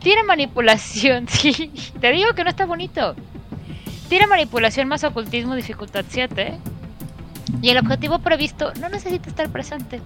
Tiene 0.00 0.24
manipulación, 0.24 1.28
sí. 1.28 1.70
Te 2.00 2.10
digo 2.10 2.34
que 2.34 2.42
no 2.42 2.50
está 2.50 2.66
bonito. 2.66 3.14
Tiene 4.08 4.26
manipulación 4.26 4.88
más 4.88 5.04
ocultismo 5.04 5.54
dificultad 5.54 6.04
7. 6.08 6.58
Y 7.62 7.68
el 7.68 7.78
objetivo 7.78 8.18
previsto 8.18 8.72
no 8.80 8.88
necesita 8.88 9.28
estar 9.28 9.48
presente. 9.50 10.00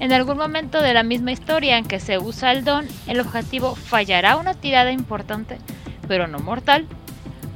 En 0.00 0.12
algún 0.12 0.38
momento 0.38 0.80
de 0.80 0.94
la 0.94 1.02
misma 1.02 1.32
historia 1.32 1.76
en 1.76 1.84
que 1.84 1.98
se 1.98 2.18
usa 2.18 2.52
el 2.52 2.64
don, 2.64 2.86
el 3.06 3.20
objetivo 3.20 3.74
fallará 3.74 4.36
una 4.36 4.54
tirada 4.54 4.92
importante, 4.92 5.58
pero 6.06 6.28
no 6.28 6.38
mortal, 6.38 6.86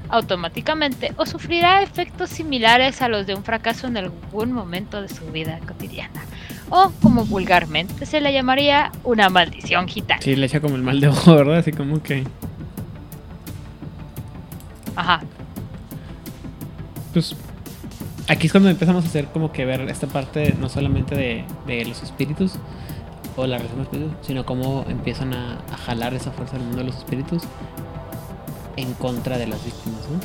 automáticamente 0.08 1.12
o 1.16 1.24
sufrirá 1.24 1.82
efectos 1.82 2.30
similares 2.30 3.00
a 3.00 3.08
los 3.08 3.26
de 3.26 3.34
un 3.34 3.44
fracaso 3.44 3.86
en 3.86 3.96
algún 3.96 4.52
momento 4.52 5.00
de 5.00 5.08
su 5.08 5.24
vida 5.26 5.58
cotidiana. 5.66 6.22
O, 6.68 6.90
como 7.02 7.24
vulgarmente 7.24 8.06
se 8.06 8.20
le 8.20 8.32
llamaría, 8.32 8.92
una 9.04 9.28
maldición 9.28 9.88
gitana. 9.88 10.20
Sí, 10.20 10.34
le 10.36 10.46
echa 10.46 10.60
como 10.60 10.76
el 10.76 10.82
mal 10.82 11.00
de 11.00 11.08
ojo, 11.08 11.34
¿verdad? 11.34 11.58
Así 11.58 11.70
como 11.72 12.02
que... 12.02 12.24
Ajá. 14.96 15.22
Pues 17.12 17.36
aquí 18.32 18.46
es 18.46 18.52
cuando 18.52 18.70
empezamos 18.70 19.04
a 19.04 19.08
hacer 19.08 19.26
como 19.26 19.52
que 19.52 19.64
ver 19.66 19.82
esta 19.90 20.06
parte 20.06 20.54
no 20.58 20.68
solamente 20.68 21.14
de, 21.14 21.84
los 21.84 22.02
espíritus 22.02 22.54
o 23.36 23.46
la 23.46 23.58
relación 23.58 23.84
de 23.84 23.84
los 23.84 23.92
espíritus, 23.92 24.26
sino 24.26 24.46
cómo 24.46 24.84
empiezan 24.88 25.34
a, 25.34 25.58
jalar 25.84 26.14
esa 26.14 26.32
fuerza 26.32 26.56
del 26.56 26.66
mundo 26.66 26.78
de 26.78 26.84
los 26.84 26.96
espíritus 26.96 27.42
en 28.76 28.94
contra 28.94 29.36
de 29.36 29.46
las 29.46 29.62
víctimas, 29.64 30.00
¿no? 30.10 30.18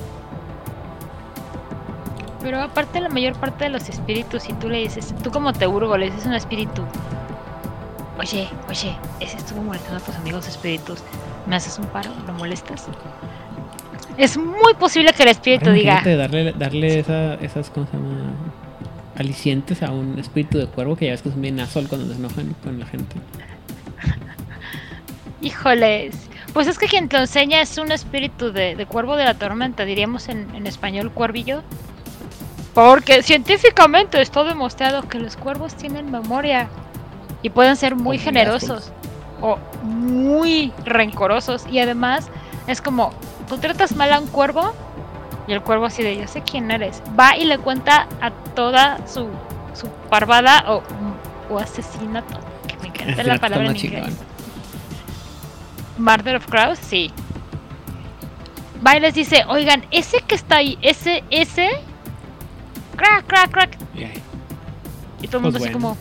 Pero 2.42 2.62
aparte 2.62 3.02
la 3.02 3.10
mayor 3.10 3.36
parte 3.36 3.66
de 3.66 3.72
los 3.72 3.90
espíritus, 3.90 4.44
si 4.44 4.54
tú 4.54 4.70
le 4.70 4.78
dices, 4.78 5.14
tú 5.22 5.32
como 5.32 5.52
Teurgo 5.52 5.98
le 5.98 6.10
dices 6.10 6.26
un 6.26 6.34
espíritu, 6.34 6.84
oye, 8.18 8.48
oye, 8.70 8.96
ese 9.20 9.38
estuvo 9.38 9.62
molestando 9.62 10.02
a 10.02 10.06
tus 10.06 10.16
amigos 10.16 10.48
espíritus, 10.48 11.04
¿me 11.46 11.58
haces 11.58 11.78
un 11.78 11.86
paro? 11.88 12.12
¿Lo 12.26 12.34
molestas? 12.34 12.88
Es 14.18 14.38
muy 14.38 14.74
posible 14.80 15.14
que 15.14 15.24
el 15.24 15.30
espíritu 15.30 15.72
diga. 15.72 16.02
Darle, 16.04 16.54
darle 16.54 17.00
esa, 17.00 17.36
esas 17.36 17.70
cosas 17.70 18.00
alicientes 19.18 19.82
a 19.84 19.92
un 19.92 20.18
espíritu 20.20 20.58
de 20.58 20.68
cuervo 20.68 20.96
que 20.96 21.06
ya 21.06 21.12
ves 21.12 21.22
que 21.22 21.30
son 21.30 21.42
bien 21.42 21.66
sol 21.68 21.88
cuando 21.88 22.08
se 22.08 22.20
enojan 22.20 22.56
con 22.64 22.80
la 22.80 22.86
gente. 22.86 23.16
Híjoles. 25.42 26.16
Pues 26.54 26.68
es 26.68 26.80
que 26.80 26.88
quien 26.88 27.10
te 27.10 27.18
enseña 27.18 27.62
es 27.62 27.78
un 27.78 27.92
espíritu 27.92 28.52
de, 28.52 28.86
cuervo 28.88 29.16
de 29.16 29.26
la 29.26 29.36
tormenta, 29.36 29.86
diríamos 29.86 30.30
en, 30.30 30.48
en 30.56 30.66
español 30.66 31.12
cuervillo. 31.12 31.62
Porque 32.74 33.24
científicamente 33.24 34.22
está 34.22 34.44
demostrado 34.44 35.08
que 35.08 35.20
los 35.20 35.36
cuervos 35.36 35.76
tienen 35.76 36.12
memoria 36.12 36.70
y 37.42 37.50
pueden 37.50 37.76
ser 37.76 37.96
muy 37.96 38.18
generosos 38.18 38.92
o 39.42 39.58
muy 39.84 40.72
rencorosos. 40.86 41.66
Y 41.72 41.80
además 41.80 42.30
es 42.68 42.82
como 42.82 43.14
tú 43.48 43.58
tratas 43.58 43.96
mal 43.96 44.12
a 44.14 44.20
un 44.20 44.28
cuervo 44.28 44.74
y 45.48 45.54
el 45.54 45.62
cuervo 45.62 45.86
así 45.86 46.04
de, 46.04 46.18
yo 46.18 46.28
sé 46.28 46.42
quién 46.42 46.70
eres. 46.72 47.02
Va 47.18 47.38
y 47.38 47.46
le 47.46 47.58
cuenta 47.58 48.08
a 48.22 48.32
toda 48.32 49.08
su, 49.08 49.30
su 49.74 49.88
parvada 50.10 50.66
o, 50.68 50.84
o 51.50 51.58
asesinato, 51.58 52.40
que 52.68 52.78
me 52.78 52.88
encanta 52.90 53.24
la 53.24 53.38
palabra 53.38 53.68
en 53.70 53.78
inglés. 53.78 54.18
Murder 55.98 56.36
of 56.36 56.48
Crows, 56.48 56.78
sí. 56.80 57.12
Va 58.86 58.98
y 58.98 59.00
les 59.00 59.16
dice, 59.16 59.44
oigan, 59.48 59.86
ese 59.92 60.22
que 60.22 60.36
está 60.36 60.58
ahí, 60.58 60.78
ese, 60.82 61.24
ese, 61.32 61.70
crack, 62.96 63.26
crack, 63.26 63.52
crack. 63.52 63.78
Y 65.22 65.28
todo 65.28 65.38
el 65.38 65.44
mundo 65.44 65.58
pues 65.58 65.70
así 65.70 65.74
como, 65.74 65.98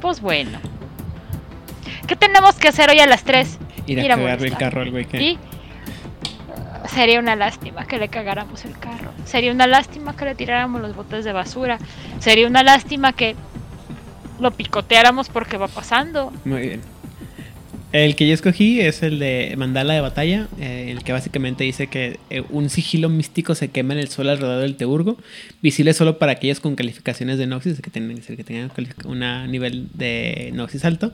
pues 0.00 0.20
bueno. 0.20 0.58
¿Qué 2.06 2.16
tenemos 2.16 2.56
que 2.56 2.68
hacer 2.68 2.88
hoy 2.90 3.00
a 3.00 3.06
las 3.06 3.24
3? 3.24 3.58
Ir 3.86 4.00
a, 4.00 4.16
cagarle 4.16 4.48
el 4.48 4.56
carro 4.56 4.80
al 4.82 4.90
güey 4.90 5.04
que... 5.04 5.38
Sería 6.88 7.20
una 7.20 7.36
lástima 7.36 7.86
que 7.86 7.98
le 7.98 8.08
cagáramos 8.08 8.64
el 8.64 8.78
carro. 8.78 9.12
Sería 9.24 9.52
una 9.52 9.66
lástima 9.66 10.16
que 10.16 10.24
le 10.26 10.34
tiráramos 10.34 10.82
los 10.82 10.94
botes 10.94 11.24
de 11.24 11.32
basura. 11.32 11.78
Sería 12.18 12.46
una 12.46 12.62
lástima 12.62 13.12
que 13.12 13.34
lo 14.40 14.50
picoteáramos 14.50 15.28
porque 15.28 15.56
va 15.56 15.68
pasando. 15.68 16.32
Muy 16.44 16.60
bien. 16.60 16.80
El 17.92 18.16
que 18.16 18.26
yo 18.26 18.32
escogí 18.32 18.80
es 18.80 19.02
el 19.02 19.18
de 19.18 19.54
Mandala 19.58 19.92
de 19.92 20.00
Batalla, 20.00 20.48
eh, 20.58 20.88
el 20.88 21.04
que 21.04 21.12
básicamente 21.12 21.64
dice 21.64 21.88
que 21.88 22.18
eh, 22.30 22.42
un 22.48 22.70
sigilo 22.70 23.10
místico 23.10 23.54
se 23.54 23.68
quema 23.68 23.92
en 23.92 24.00
el 24.00 24.08
suelo 24.08 24.30
alrededor 24.30 24.62
del 24.62 24.76
Teurgo, 24.76 25.18
visible 25.60 25.92
solo 25.92 26.18
para 26.18 26.32
aquellos 26.32 26.60
con 26.60 26.74
calificaciones 26.74 27.36
de 27.36 27.46
Noxis, 27.46 27.82
que, 27.82 27.90
tienen, 27.90 28.18
que 28.22 28.44
tengan 28.44 28.70
un 29.04 29.50
nivel 29.50 29.88
de 29.92 30.52
Noxis 30.54 30.86
alto. 30.86 31.12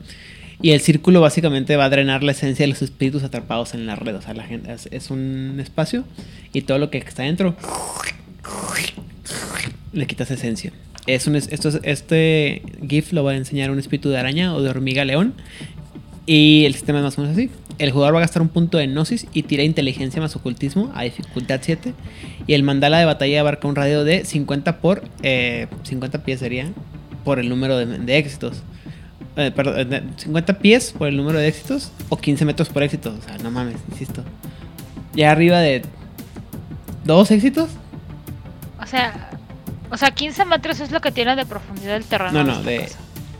Y 0.61 0.71
el 0.71 0.81
círculo 0.81 1.21
básicamente 1.21 1.77
va 1.77 1.85
a 1.85 1.89
drenar 1.89 2.21
la 2.21 2.33
esencia 2.33 2.63
de 2.63 2.67
los 2.67 2.81
espíritus 2.81 3.23
atrapados 3.23 3.73
en 3.73 3.85
la 3.85 3.95
red. 3.95 4.15
O 4.15 4.21
sea, 4.21 4.33
la 4.33 4.43
gente 4.43 4.75
es, 4.91 5.09
un 5.09 5.57
espacio 5.59 6.03
y 6.51 6.61
todo 6.61 6.77
lo 6.79 6.89
que 6.89 6.97
está 6.97 7.23
dentro 7.23 7.55
le 9.93 10.05
quitas 10.05 10.31
esencia. 10.31 10.73
Es 11.07 11.27
un, 11.27 11.35
esto, 11.35 11.69
este 11.83 12.61
GIF 12.87 13.13
lo 13.13 13.23
va 13.23 13.31
a 13.31 13.35
enseñar 13.35 13.71
un 13.71 13.79
espíritu 13.79 14.09
de 14.09 14.17
araña 14.17 14.53
o 14.53 14.61
de 14.61 14.69
hormiga 14.69 15.05
león. 15.05 15.33
Y 16.25 16.65
el 16.65 16.73
sistema 16.73 16.99
es 16.99 17.05
más 17.05 17.17
o 17.17 17.21
menos 17.21 17.37
así. 17.37 17.49
El 17.79 17.91
jugador 17.91 18.13
va 18.13 18.19
a 18.19 18.21
gastar 18.21 18.41
un 18.41 18.49
punto 18.49 18.77
de 18.77 18.85
gnosis 18.85 19.27
y 19.33 19.43
tira 19.43 19.63
inteligencia 19.63 20.21
más 20.21 20.35
ocultismo 20.35 20.91
a 20.93 21.03
dificultad 21.03 21.61
7. 21.63 21.93
Y 22.45 22.53
el 22.53 22.63
mandala 22.63 22.99
de 22.99 23.05
batalla 23.05 23.39
abarca 23.39 23.67
un 23.69 23.75
radio 23.75 24.03
de 24.03 24.25
50 24.25 24.81
por 24.81 25.03
50 25.23 25.23
eh, 25.23 26.21
pies 26.23 26.41
sería 26.41 26.69
por 27.23 27.39
el 27.39 27.47
número 27.47 27.77
de 27.77 28.17
éxitos 28.17 28.63
eh, 29.35 29.51
perdón, 29.51 30.13
50 30.17 30.59
pies 30.59 30.93
por 30.97 31.07
el 31.07 31.17
número 31.17 31.39
de 31.39 31.47
éxitos 31.47 31.91
o 32.09 32.17
15 32.17 32.45
metros 32.45 32.69
por 32.69 32.83
éxito. 32.83 33.15
O 33.17 33.21
sea, 33.21 33.37
no 33.37 33.51
mames, 33.51 33.77
insisto. 33.91 34.23
Ya 35.13 35.31
arriba 35.31 35.59
de 35.59 35.83
dos 37.05 37.31
éxitos. 37.31 37.69
O 38.81 38.85
sea, 38.85 39.29
o 39.91 39.97
sea, 39.97 40.11
15 40.11 40.45
metros 40.45 40.79
es 40.79 40.91
lo 40.91 41.01
que 41.01 41.11
tiene 41.11 41.35
de 41.35 41.45
profundidad 41.45 41.95
el 41.95 42.05
terreno. 42.05 42.43
No, 42.43 42.43
no, 42.43 42.61
de 42.63 42.89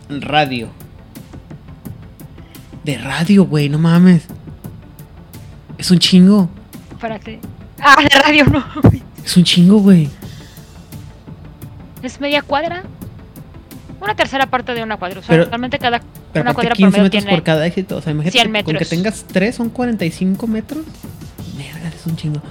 radio. 0.10 0.69
De 2.84 2.97
radio, 2.97 3.45
güey, 3.45 3.69
no 3.69 3.78
mames. 3.78 4.23
Es 5.78 5.91
un 5.91 5.99
chingo. 5.99 6.49
Espérate. 6.91 7.39
Ah, 7.80 8.02
de 8.02 8.10
radio 8.10 8.45
no. 8.45 8.65
Es 9.23 9.38
un 9.38 9.43
chingo, 9.43 9.78
güey. 9.80 10.10
es 12.02 12.19
media 12.19 12.41
cuadra. 12.41 12.84
Una 14.01 14.15
tercera 14.15 14.45
parte 14.47 14.73
de 14.73 14.83
una 14.83 14.97
cuadra. 14.97 15.19
O 15.19 15.23
sea, 15.23 15.35
Pero- 15.35 15.45
realmente 15.49 15.77
cada 15.79 16.01
Pero 16.33 16.43
una 16.43 16.53
cuadra 16.53 16.73
15 16.75 16.81
promedio 16.91 17.03
metros 17.03 17.23
tiene. 17.23 17.35
por 17.38 17.43
cada 17.43 17.65
éxito. 17.67 17.97
O 17.97 18.01
sea, 18.01 18.12
imagínate 18.12 18.38
100 18.39 18.47
que 18.53 18.63
con 18.63 18.65
que 18.65 18.73
metros. 18.73 18.89
tengas 18.89 19.25
3 19.31 19.55
son 19.55 19.69
45 19.69 20.47
metros. 20.47 20.83
Verga, 21.57 21.89
es 21.89 22.05
un 22.05 22.15
chingo. 22.15 22.41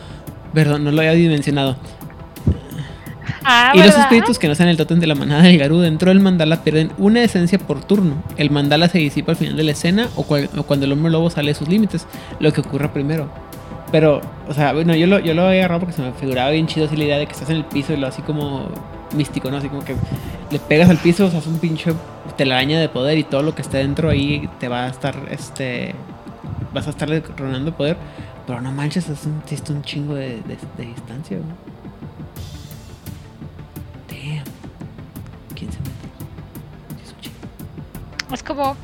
Perdón, 0.53 0.85
no 0.85 0.91
lo 0.91 0.99
había 1.01 1.13
dimensionado. 1.13 1.77
Ah, 3.45 3.73
y 3.75 3.79
los 3.79 3.97
espíritus 3.97 4.39
que 4.39 4.47
no 4.49 4.55
sean 4.55 4.69
el 4.69 4.77
tótem 4.77 5.01
de 5.01 5.07
la 5.07 5.15
manada 5.15 5.43
del 5.43 5.57
Garú 5.59 5.79
dentro 5.79 6.11
del 6.11 6.21
mandala 6.21 6.63
pierden 6.65 6.91
una 6.99 7.23
esencia 7.23 7.59
por 7.59 7.83
turno. 7.83 8.23
El 8.37 8.51
mandala 8.51 8.89
se 8.89 8.99
disipa 8.99 9.33
al 9.33 9.37
final 9.39 9.57
de 9.57 9.63
la 9.65 9.71
escena 9.73 10.09
o, 10.17 10.25
cual- 10.25 10.51
o 10.57 10.65
cuando 10.65 10.85
el 10.87 10.93
hombre 10.93 11.11
lobo 11.11 11.31
sale 11.31 11.49
de 11.49 11.55
sus 11.55 11.69
límites, 11.69 12.07
lo 12.41 12.53
que 12.53 12.61
ocurra 12.61 12.93
primero. 12.93 13.31
Pero, 13.91 14.21
o 14.49 14.53
sea, 14.55 14.73
bueno, 14.75 14.95
yo 14.95 15.07
lo, 15.07 15.19
yo 15.21 15.33
lo 15.33 15.47
había 15.47 15.61
agarrado 15.61 15.81
porque 15.81 15.95
se 15.95 16.03
me 16.03 16.13
figuraba 16.13 16.51
bien 16.51 16.67
chido 16.67 16.87
así 16.87 16.97
la 16.97 17.05
idea 17.05 17.19
de 17.19 17.27
que 17.27 17.33
estás 17.33 17.49
en 17.49 17.57
el 17.57 17.65
piso 17.65 17.95
y 17.95 17.97
lo 17.97 18.07
así 18.07 18.21
como 18.21 18.69
místico, 19.19 19.51
¿no? 19.51 19.59
Así 19.59 19.69
como 19.69 19.85
que 19.85 19.95
le 20.51 20.59
pegas 20.59 20.89
al 20.89 20.97
piso, 20.97 21.27
o 21.27 21.31
sea, 21.31 21.41
es 21.41 21.47
un 21.47 21.59
pinche 21.59 21.93
telaraña 22.39 22.81
de 22.81 22.89
poder 22.89 23.19
y 23.19 23.25
todo 23.25 23.43
lo 23.43 23.55
que 23.55 23.61
esté 23.63 23.79
dentro 23.79 24.09
ahí 24.09 24.49
te 24.59 24.69
va 24.69 24.85
a 24.85 24.89
estar, 24.89 25.15
este, 25.31 25.95
vas 26.73 26.87
a 26.87 26.91
estarle 26.91 27.23
ronando 27.37 27.75
poder. 27.77 27.97
Pero 28.47 28.63
no 28.63 28.73
manches, 28.73 29.09
es 29.11 29.27
un, 29.27 29.43
un 29.77 29.83
chingo 29.83 30.15
de, 30.15 30.41
de- 30.43 30.57
de 30.79 30.87
distancia, 30.87 31.37
güey. 31.37 31.51
Damn. 34.09 34.45
15 35.55 35.79
metros. 35.79 35.93
Sí, 36.97 37.03
es 37.05 37.13
un 37.13 37.21
chingo. 37.21 38.35
Es 38.35 38.43
como. 38.43 38.77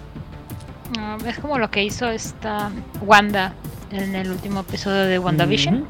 ah, 0.98 1.16
es 1.26 1.38
como 1.38 1.58
lo 1.58 1.70
que 1.70 1.82
hizo 1.84 2.08
esta 2.10 2.70
Wanda 3.02 3.54
en 3.90 4.14
el 4.14 4.30
último 4.30 4.60
episodio 4.60 5.04
de 5.04 5.18
WandaVision. 5.18 5.86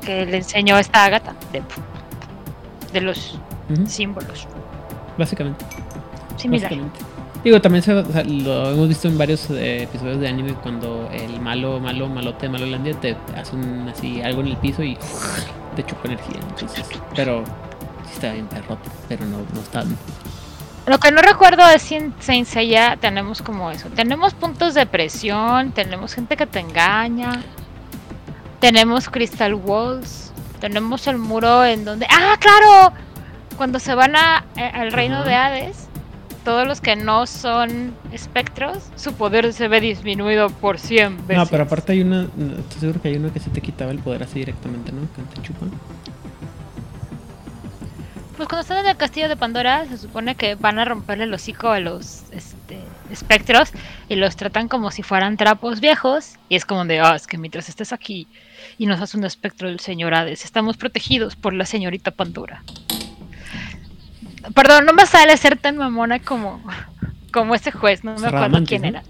Que 0.00 0.24
le 0.24 0.38
enseñó 0.38 0.76
a 0.76 0.80
esta 0.80 1.04
Agatha 1.04 1.34
de, 1.52 1.62
de 2.92 3.00
los 3.02 3.38
ujú. 3.70 3.86
símbolos. 3.86 4.46
Básicamente. 5.16 5.64
Similar. 6.36 6.70
básicamente. 6.70 7.00
Digo, 7.44 7.60
también 7.60 7.82
se- 7.82 7.94
o 7.94 8.12
sea, 8.12 8.24
lo 8.24 8.70
hemos 8.70 8.88
visto 8.88 9.06
en 9.08 9.16
varios 9.16 9.48
eh, 9.50 9.84
episodios 9.84 10.18
de 10.20 10.28
anime 10.28 10.54
cuando 10.54 11.08
el 11.12 11.40
malo, 11.40 11.78
malo, 11.80 12.08
malote, 12.08 12.48
malolandia 12.48 12.94
te 12.94 13.16
hace 13.36 13.54
un, 13.54 13.88
así 13.88 14.20
algo 14.22 14.40
en 14.40 14.48
el 14.48 14.56
piso 14.56 14.82
y 14.82 14.96
te 15.76 15.84
chupa 15.84 16.00
energía. 16.08 16.40
Entonces, 16.50 16.84
pero 17.14 17.44
sí 18.06 18.14
está 18.14 18.32
bien 18.32 18.46
perrote, 18.48 18.88
pero 19.08 19.24
no, 19.24 19.38
no 19.38 19.60
está. 19.60 19.84
Lo 20.86 20.98
que 20.98 21.12
no 21.12 21.20
recuerdo 21.22 21.62
es 21.68 21.82
si 21.82 21.94
en 21.96 22.12
Saint 22.18 22.46
Seiya 22.48 22.96
tenemos 23.00 23.40
como 23.42 23.70
eso. 23.70 23.88
Tenemos 23.90 24.34
puntos 24.34 24.74
de 24.74 24.86
presión, 24.86 25.70
tenemos 25.72 26.14
gente 26.14 26.36
que 26.36 26.46
te 26.46 26.60
engaña, 26.60 27.42
tenemos 28.60 29.08
Crystal 29.08 29.54
Walls, 29.54 30.32
tenemos 30.60 31.06
el 31.06 31.18
muro 31.18 31.64
en 31.64 31.84
donde... 31.84 32.06
¡Ah, 32.10 32.36
claro! 32.40 32.92
Cuando 33.58 33.80
se 33.80 33.94
van 33.96 34.14
a, 34.14 34.44
eh, 34.56 34.70
al 34.72 34.92
reino 34.92 35.24
de 35.24 35.34
Hades, 35.34 35.88
todos 36.44 36.64
los 36.66 36.80
que 36.80 36.94
no 36.94 37.26
son 37.26 37.92
espectros, 38.12 38.84
su 38.94 39.14
poder 39.14 39.52
se 39.52 39.66
ve 39.66 39.80
disminuido 39.80 40.48
por 40.48 40.78
100 40.78 41.26
veces. 41.26 41.36
No, 41.36 41.46
pero 41.46 41.64
aparte 41.64 41.92
hay 41.92 42.02
una, 42.02 42.22
estoy 42.22 42.80
seguro 42.80 43.02
que 43.02 43.08
hay 43.08 43.16
una 43.16 43.32
que 43.32 43.40
se 43.40 43.50
te 43.50 43.60
quitaba 43.60 43.90
el 43.90 43.98
poder 43.98 44.22
así 44.22 44.38
directamente, 44.38 44.92
¿no? 44.92 45.00
Que 45.12 45.22
te 45.34 45.42
chupan. 45.42 45.72
Pues 48.36 48.48
cuando 48.48 48.60
están 48.60 48.78
en 48.78 48.86
el 48.86 48.96
castillo 48.96 49.28
de 49.28 49.36
Pandora, 49.36 49.84
se 49.86 49.98
supone 49.98 50.36
que 50.36 50.54
van 50.54 50.78
a 50.78 50.84
romperle 50.84 51.24
el 51.24 51.34
hocico 51.34 51.70
a 51.70 51.80
los 51.80 52.22
este, 52.30 52.78
espectros 53.10 53.70
y 54.08 54.14
los 54.14 54.36
tratan 54.36 54.68
como 54.68 54.92
si 54.92 55.02
fueran 55.02 55.36
trapos 55.36 55.80
viejos. 55.80 56.36
Y 56.48 56.54
es 56.54 56.64
como 56.64 56.84
de, 56.84 57.00
ah, 57.00 57.16
es 57.16 57.26
que 57.26 57.36
mientras 57.38 57.68
estés 57.68 57.92
aquí 57.92 58.28
y 58.78 58.86
nos 58.86 59.00
hace 59.00 59.18
un 59.18 59.24
espectro 59.24 59.66
del 59.66 59.80
señor 59.80 60.14
Hades, 60.14 60.44
estamos 60.44 60.76
protegidos 60.76 61.34
por 61.34 61.52
la 61.52 61.66
señorita 61.66 62.12
Pandora. 62.12 62.62
Perdón, 64.54 64.86
no 64.86 64.92
me 64.92 65.06
sale 65.06 65.36
ser 65.36 65.56
tan 65.58 65.76
mamona 65.76 66.18
como, 66.20 66.60
como 67.32 67.54
ese 67.54 67.70
juez, 67.72 68.04
no 68.04 68.12
me 68.12 68.16
acuerdo 68.18 68.36
Radamantis, 68.36 68.68
quién 68.68 68.84
era. 68.84 69.02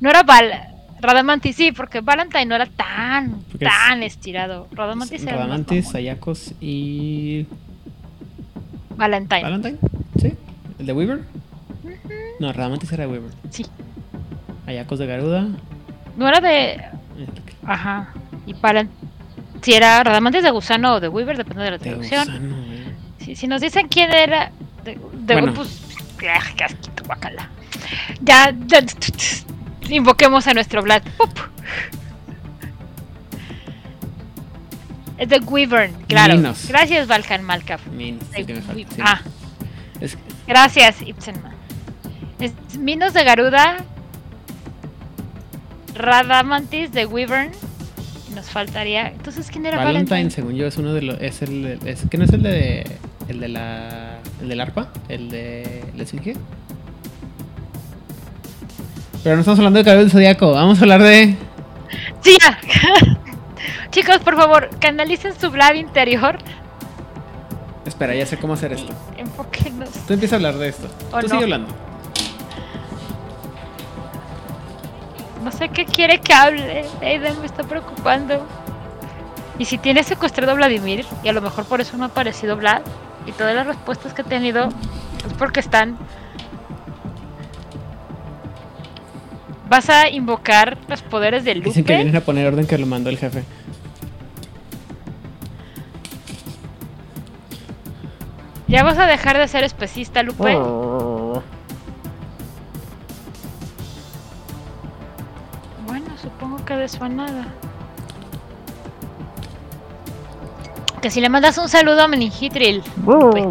No 0.00 0.10
era 0.10 0.22
Val. 0.22 0.52
Radamantis, 1.00 1.54
sí, 1.54 1.70
porque 1.72 2.00
Valentine 2.00 2.46
no 2.46 2.54
era 2.56 2.66
tan, 2.66 3.42
Porque 3.50 3.64
es- 3.66 3.70
tan 3.70 4.02
estirado. 4.02 4.66
Radamantis 4.72 5.22
era 5.22 5.32
el 5.32 5.36
más 5.38 5.46
Radamantis, 5.46 5.84
mamón. 5.84 5.92
Sayakos 5.92 6.54
y. 6.60 7.46
Valentine. 8.96 9.42
¿Valentine? 9.42 9.78
¿Sí? 10.20 10.34
¿El 10.78 10.86
de 10.86 10.92
Weaver? 10.92 11.20
No, 12.40 12.52
Radamantis 12.52 12.90
era 12.92 13.04
de 13.06 13.12
Weaver. 13.12 13.30
Sí. 13.50 13.64
Ayakos 14.66 14.98
de 14.98 15.06
Garuda. 15.06 15.46
No 16.16 16.28
era 16.28 16.40
de. 16.40 16.80
Ajá. 17.64 18.08
Y 18.46 18.54
para. 18.54 18.86
Si 19.62 19.72
era 19.74 20.02
Radamantes 20.04 20.42
de 20.42 20.50
Gusano 20.50 20.94
o 20.94 21.00
de 21.00 21.08
Weaver, 21.08 21.36
depende 21.36 21.62
de 21.64 21.70
la 21.72 21.78
De 21.78 21.84
traducción. 21.84 22.26
gusano. 22.26 22.56
Si, 23.28 23.36
si 23.36 23.46
nos 23.46 23.60
dicen 23.60 23.88
quién 23.88 24.10
era. 24.10 24.50
De, 24.84 24.98
de 25.12 25.34
Bueno. 25.34 25.52
pues. 25.52 25.82
¡ah, 26.32 26.40
qué 26.56 26.64
asquito, 26.64 27.02
guacala. 27.04 27.50
Ya, 28.22 28.54
ya, 28.66 28.80
Invoquemos 29.90 30.46
a 30.46 30.54
nuestro 30.54 30.82
Vlad. 30.82 31.02
¡Pup! 31.18 31.30
Es 35.18 35.28
de 35.28 35.40
Wyvern, 35.40 35.92
claro. 36.06 36.36
Minos. 36.36 36.66
Gracias, 36.68 37.06
Valkan 37.06 37.42
Malkaf. 37.42 37.86
Min, 37.88 38.18
De 38.30 38.44
sí 38.46 38.86
sí. 38.94 39.00
Ah, 39.02 39.20
Es- 40.00 40.16
gracias, 40.46 41.02
Ibsenman. 41.02 41.52
Es 42.40 42.52
Minos 42.78 43.12
de 43.12 43.24
Garuda. 43.24 43.84
Radamantis 45.94 46.92
de 46.92 47.04
Wyvern. 47.04 47.50
Nos 48.34 48.46
faltaría. 48.48 49.08
Entonces, 49.08 49.50
¿quién 49.50 49.66
era 49.66 49.76
Valentine, 49.78 50.04
Valentine? 50.04 50.30
según 50.30 50.54
yo, 50.54 50.66
es 50.66 50.78
uno 50.78 50.94
de 50.94 51.02
los. 51.02 51.20
Es 51.20 51.42
el. 51.42 51.78
Es, 51.84 52.04
¿Que 52.10 52.16
no 52.16 52.24
es 52.24 52.32
el 52.32 52.42
de. 52.42 52.86
El 53.28 53.40
de 53.40 53.48
la. 53.48 54.18
El 54.40 54.48
del 54.48 54.60
arpa? 54.60 54.88
El 55.08 55.30
de. 55.30 55.84
¿La 55.96 56.02
esfinge? 56.02 56.34
Pero 59.22 59.36
no 59.36 59.40
estamos 59.40 59.58
hablando 59.58 59.78
de 59.78 59.84
cabello 59.84 60.02
del 60.04 60.10
zodiaco. 60.12 60.52
Vamos 60.52 60.78
a 60.78 60.82
hablar 60.82 61.02
de. 61.02 61.36
Sí. 62.22 62.38
Chicos, 63.90 64.18
por 64.18 64.36
favor, 64.36 64.70
canalicen 64.80 65.38
su 65.38 65.50
Vlad 65.50 65.74
interior. 65.74 66.38
Espera, 67.84 68.14
ya 68.14 68.26
sé 68.26 68.36
cómo 68.36 68.52
hacer 68.54 68.72
esto. 68.72 68.92
Enfóquenos. 69.16 69.90
Tú 70.06 70.12
empieza 70.12 70.36
a 70.36 70.38
hablar 70.38 70.54
de 70.56 70.68
esto. 70.68 70.88
¿O 71.10 71.20
Tú 71.20 71.26
no? 71.26 71.28
sigue 71.28 71.44
hablando. 71.44 71.68
No 75.42 75.52
sé 75.52 75.68
qué 75.70 75.84
quiere 75.86 76.20
que 76.20 76.32
hable. 76.32 76.84
Aiden 77.00 77.40
me 77.40 77.46
está 77.46 77.62
preocupando. 77.62 78.46
Y 79.58 79.64
si 79.64 79.78
tiene 79.78 80.02
secuestrado 80.04 80.52
a 80.52 80.54
Vladimir, 80.54 81.04
y 81.24 81.28
a 81.28 81.32
lo 81.32 81.40
mejor 81.40 81.64
por 81.64 81.80
eso 81.80 81.96
no 81.96 82.04
ha 82.04 82.08
aparecido 82.08 82.56
Vlad, 82.56 82.82
y 83.28 83.32
todas 83.32 83.54
las 83.54 83.66
respuestas 83.66 84.14
que 84.14 84.22
ha 84.22 84.24
tenido 84.24 84.68
es 85.26 85.32
porque 85.38 85.60
están. 85.60 85.98
¿Vas 89.68 89.90
a 89.90 90.08
invocar 90.08 90.78
los 90.88 91.02
poderes 91.02 91.44
de 91.44 91.54
Dicen 91.54 91.72
que 91.72 91.80
Lupe? 91.80 91.94
vienen 91.96 92.16
a 92.16 92.20
poner 92.22 92.46
orden 92.46 92.66
que 92.66 92.78
lo 92.78 92.86
mandó 92.86 93.10
el 93.10 93.18
jefe. 93.18 93.44
¿Ya 98.66 98.82
vas 98.82 98.98
a 98.98 99.06
dejar 99.06 99.36
de 99.36 99.46
ser 99.48 99.64
especista, 99.64 100.22
Lupe? 100.22 100.54
Bueno, 105.86 106.06
supongo 106.20 106.64
que 106.64 106.76
de 106.76 106.88
su 106.88 107.06
nada. 107.08 107.46
Que 111.00 111.10
si 111.10 111.20
le 111.20 111.28
mandas 111.28 111.56
un 111.58 111.68
saludo 111.68 112.02
a 112.02 112.08
Meningitril. 112.08 112.82
Lupe. 113.06 113.44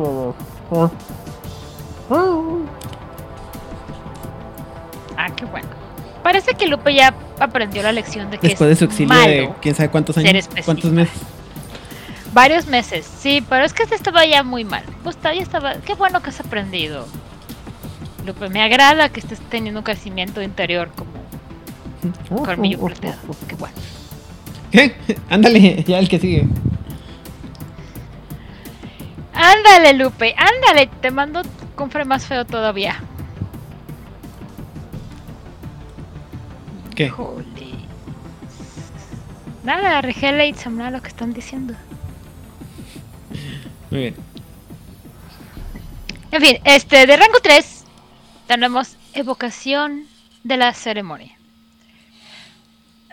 Ah, 5.18 5.30
qué 5.36 5.46
bueno. 5.46 5.68
Parece 6.24 6.54
que 6.56 6.68
Lupe 6.68 6.94
ya 6.94 7.14
aprendió 7.40 7.82
la 7.84 7.92
lección 7.92 8.30
de 8.30 8.38
que 8.38 8.50
Después 8.50 8.68
de 8.68 8.74
es 8.74 8.80
su 8.80 8.86
exilio 8.86 9.14
malo. 9.14 9.32
de 9.32 9.52
quién 9.62 9.76
sabe 9.76 9.90
cuántos 9.90 10.18
años. 10.18 10.50
¿Cuántos 10.66 10.92
meses? 10.92 11.18
Varios 12.34 12.68
meses, 12.68 13.10
sí, 13.20 13.44
pero 13.50 13.66
es 13.66 13.74
que 13.74 13.84
este 13.84 13.96
estaba 13.96 14.26
ya 14.26 14.44
muy 14.44 14.64
mal. 14.66 14.84
Pues 15.04 15.18
ya 15.24 15.32
estaba. 15.32 15.76
Qué 15.76 15.96
bueno 15.96 16.22
que 16.22 16.30
has 16.30 16.40
aprendido. 16.40 17.08
Lupe, 18.26 18.50
me 18.50 18.62
agrada 18.62 19.10
que 19.10 19.22
estés 19.22 19.40
teniendo 19.50 19.80
un 19.80 19.84
crecimiento 19.86 20.42
interior 20.42 20.90
como 20.96 22.46
colmillo 22.46 22.80
plateado. 22.80 23.18
Qué 23.48 23.56
bueno. 23.56 23.76
¿Qué? 24.72 24.96
Ándale, 25.30 25.84
ya 25.84 25.98
el 25.98 26.10
que 26.10 26.20
sigue. 26.20 26.46
Ándale, 29.38 29.93
Lupe, 29.93 30.36
ándale. 30.36 30.89
Te 31.00 31.12
mando 31.12 31.43
confre 31.76 32.06
más 32.06 32.26
feo 32.26 32.43
todavía. 32.43 33.02
¿Qué? 36.95 37.06
Híjole. 37.06 37.45
Nada, 39.63 40.02
Regela 40.02 40.45
y 40.45 40.56
Samna 40.56 40.89
lo 40.89 41.02
que 41.02 41.10
están 41.10 41.34
diciendo. 41.34 41.76
Muy 43.91 44.00
bien. 44.00 44.15
En 46.32 46.41
fin, 46.41 46.58
este, 46.63 47.06
de 47.06 47.15
rango 47.15 47.39
3 47.41 47.86
tenemos 48.47 48.97
evocación 49.13 50.08
de 50.43 50.58
la 50.58 50.73
ceremonia. 50.73 51.38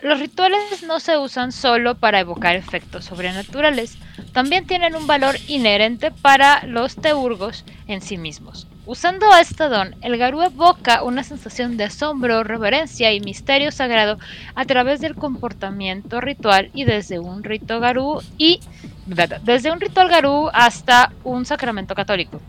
los 0.01 0.19
rituales 0.19 0.83
no 0.83 0.99
se 0.99 1.17
usan 1.17 1.51
solo 1.51 1.95
para 1.95 2.19
evocar 2.19 2.55
efectos 2.55 3.05
sobrenaturales, 3.05 3.97
también 4.33 4.65
tienen 4.67 4.95
un 4.95 5.07
valor 5.07 5.35
inherente 5.47 6.11
para 6.11 6.65
los 6.65 6.95
teurgos 6.95 7.65
en 7.87 8.01
sí 8.01 8.17
mismos. 8.17 8.67
Usando 8.87 9.25
este 9.35 9.67
don, 9.67 9.95
el 10.01 10.17
Garú 10.17 10.43
evoca 10.43 11.01
una 11.01 11.23
sensación 11.23 11.75
de 11.75 11.85
asombro, 11.85 12.43
reverencia 12.43 13.11
y 13.13 13.19
misterio 13.19 13.71
sagrado 13.71 14.19
a 14.53 14.65
través 14.65 15.01
del 15.01 15.15
comportamiento 15.15 16.21
ritual 16.21 16.69
y 16.73 16.83
desde 16.83 17.17
un 17.17 17.43
rito 17.43 17.79
Garú 17.79 18.21
y 18.37 18.59
desde 19.07 19.71
un 19.71 19.81
ritual 19.81 20.09
Garú 20.09 20.49
hasta 20.53 21.11
un 21.23 21.45
sacramento 21.45 21.95
católico. 21.95 22.41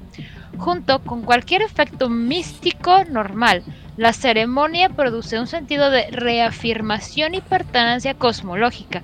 Junto 0.59 1.03
con 1.03 1.23
cualquier 1.23 1.63
efecto 1.63 2.11
místico 2.11 3.05
normal, 3.05 3.63
la 3.97 4.13
ceremonia 4.13 4.91
produce 4.91 5.41
un 5.41 5.47
sentido 5.47 5.91
de 5.91 6.11
reafirmación 6.11 7.35
y 7.35 7.41
pertenencia 7.41 8.13
cosmológica 8.13 9.03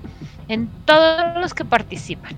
en 0.49 0.69
todos 0.85 1.41
los 1.41 1.55
que 1.55 1.65
participan. 1.65 2.37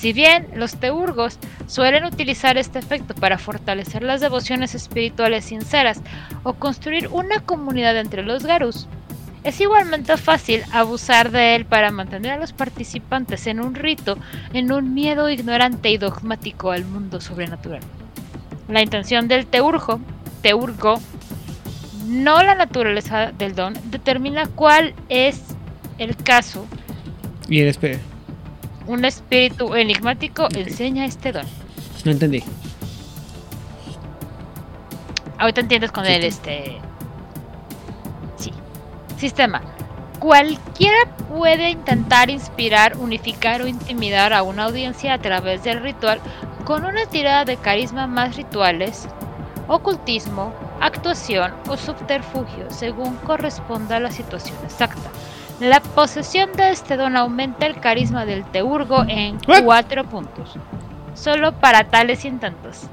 Si 0.00 0.14
bien 0.14 0.46
los 0.54 0.76
teurgos 0.76 1.38
suelen 1.66 2.06
utilizar 2.06 2.56
este 2.56 2.78
efecto 2.78 3.14
para 3.14 3.36
fortalecer 3.36 4.02
las 4.02 4.22
devociones 4.22 4.74
espirituales 4.74 5.44
sinceras 5.44 6.00
o 6.42 6.54
construir 6.54 7.08
una 7.08 7.40
comunidad 7.40 7.98
entre 7.98 8.22
los 8.22 8.46
garus, 8.46 8.86
es 9.44 9.60
igualmente 9.60 10.16
fácil 10.16 10.62
abusar 10.72 11.30
de 11.30 11.54
él 11.54 11.66
para 11.66 11.90
mantener 11.90 12.32
a 12.32 12.38
los 12.38 12.54
participantes 12.54 13.46
en 13.46 13.60
un 13.60 13.74
rito, 13.74 14.16
en 14.54 14.72
un 14.72 14.94
miedo 14.94 15.28
ignorante 15.28 15.90
y 15.90 15.98
dogmático 15.98 16.70
al 16.70 16.86
mundo 16.86 17.20
sobrenatural. 17.20 17.82
La 18.68 18.80
intención 18.80 19.28
del 19.28 19.44
teurgo, 19.44 20.00
teurgo, 20.40 20.98
no 22.06 22.42
la 22.42 22.54
naturaleza 22.54 23.32
del 23.32 23.54
don, 23.54 23.74
determina 23.90 24.46
cuál 24.46 24.94
es 25.10 25.42
el 25.98 26.16
caso. 26.16 26.64
Y 27.50 27.60
el 27.60 27.68
un 28.90 29.04
espíritu 29.04 29.74
enigmático 29.76 30.48
enseña 30.52 31.04
este 31.04 31.30
don. 31.30 31.46
No 32.04 32.10
entendí. 32.10 32.42
Ahorita 35.38 35.60
entiendes 35.60 35.92
con 35.92 36.04
el 36.06 36.24
este. 36.24 36.78
Sí. 38.36 38.52
Sistema. 39.16 39.62
Cualquiera 40.18 40.98
puede 41.28 41.70
intentar 41.70 42.30
inspirar, 42.30 42.96
unificar 42.96 43.62
o 43.62 43.68
intimidar 43.68 44.32
a 44.32 44.42
una 44.42 44.64
audiencia 44.64 45.14
a 45.14 45.18
través 45.18 45.62
del 45.62 45.80
ritual 45.80 46.20
con 46.64 46.84
una 46.84 47.06
tirada 47.06 47.44
de 47.44 47.56
carisma 47.56 48.06
más 48.08 48.36
rituales, 48.36 49.06
ocultismo, 49.68 50.52
actuación 50.80 51.54
o 51.68 51.76
subterfugio, 51.76 52.70
según 52.70 53.14
corresponda 53.18 53.96
a 53.96 54.00
la 54.00 54.10
situación 54.10 54.58
exacta. 54.64 55.10
La 55.60 55.80
posesión 55.80 56.52
de 56.54 56.70
este 56.70 56.96
don 56.96 57.16
aumenta 57.16 57.66
el 57.66 57.78
carisma 57.78 58.24
del 58.24 58.44
teurgo 58.44 59.04
en 59.06 59.38
4 59.62 60.04
puntos. 60.08 60.54
Solo 61.14 61.52
para 61.52 61.84
tales 61.84 62.24
intentos. 62.24 62.84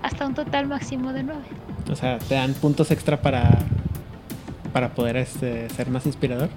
Hasta 0.00 0.26
un 0.26 0.34
total 0.34 0.68
máximo 0.68 1.12
de 1.12 1.24
9. 1.24 1.42
O 1.90 1.96
sea, 1.96 2.18
te 2.20 2.36
dan 2.36 2.54
puntos 2.54 2.92
extra 2.92 3.20
para 3.20 3.58
para 4.72 4.90
poder 4.90 5.16
este, 5.16 5.68
ser 5.70 5.90
más 5.90 6.06
inspirador. 6.06 6.48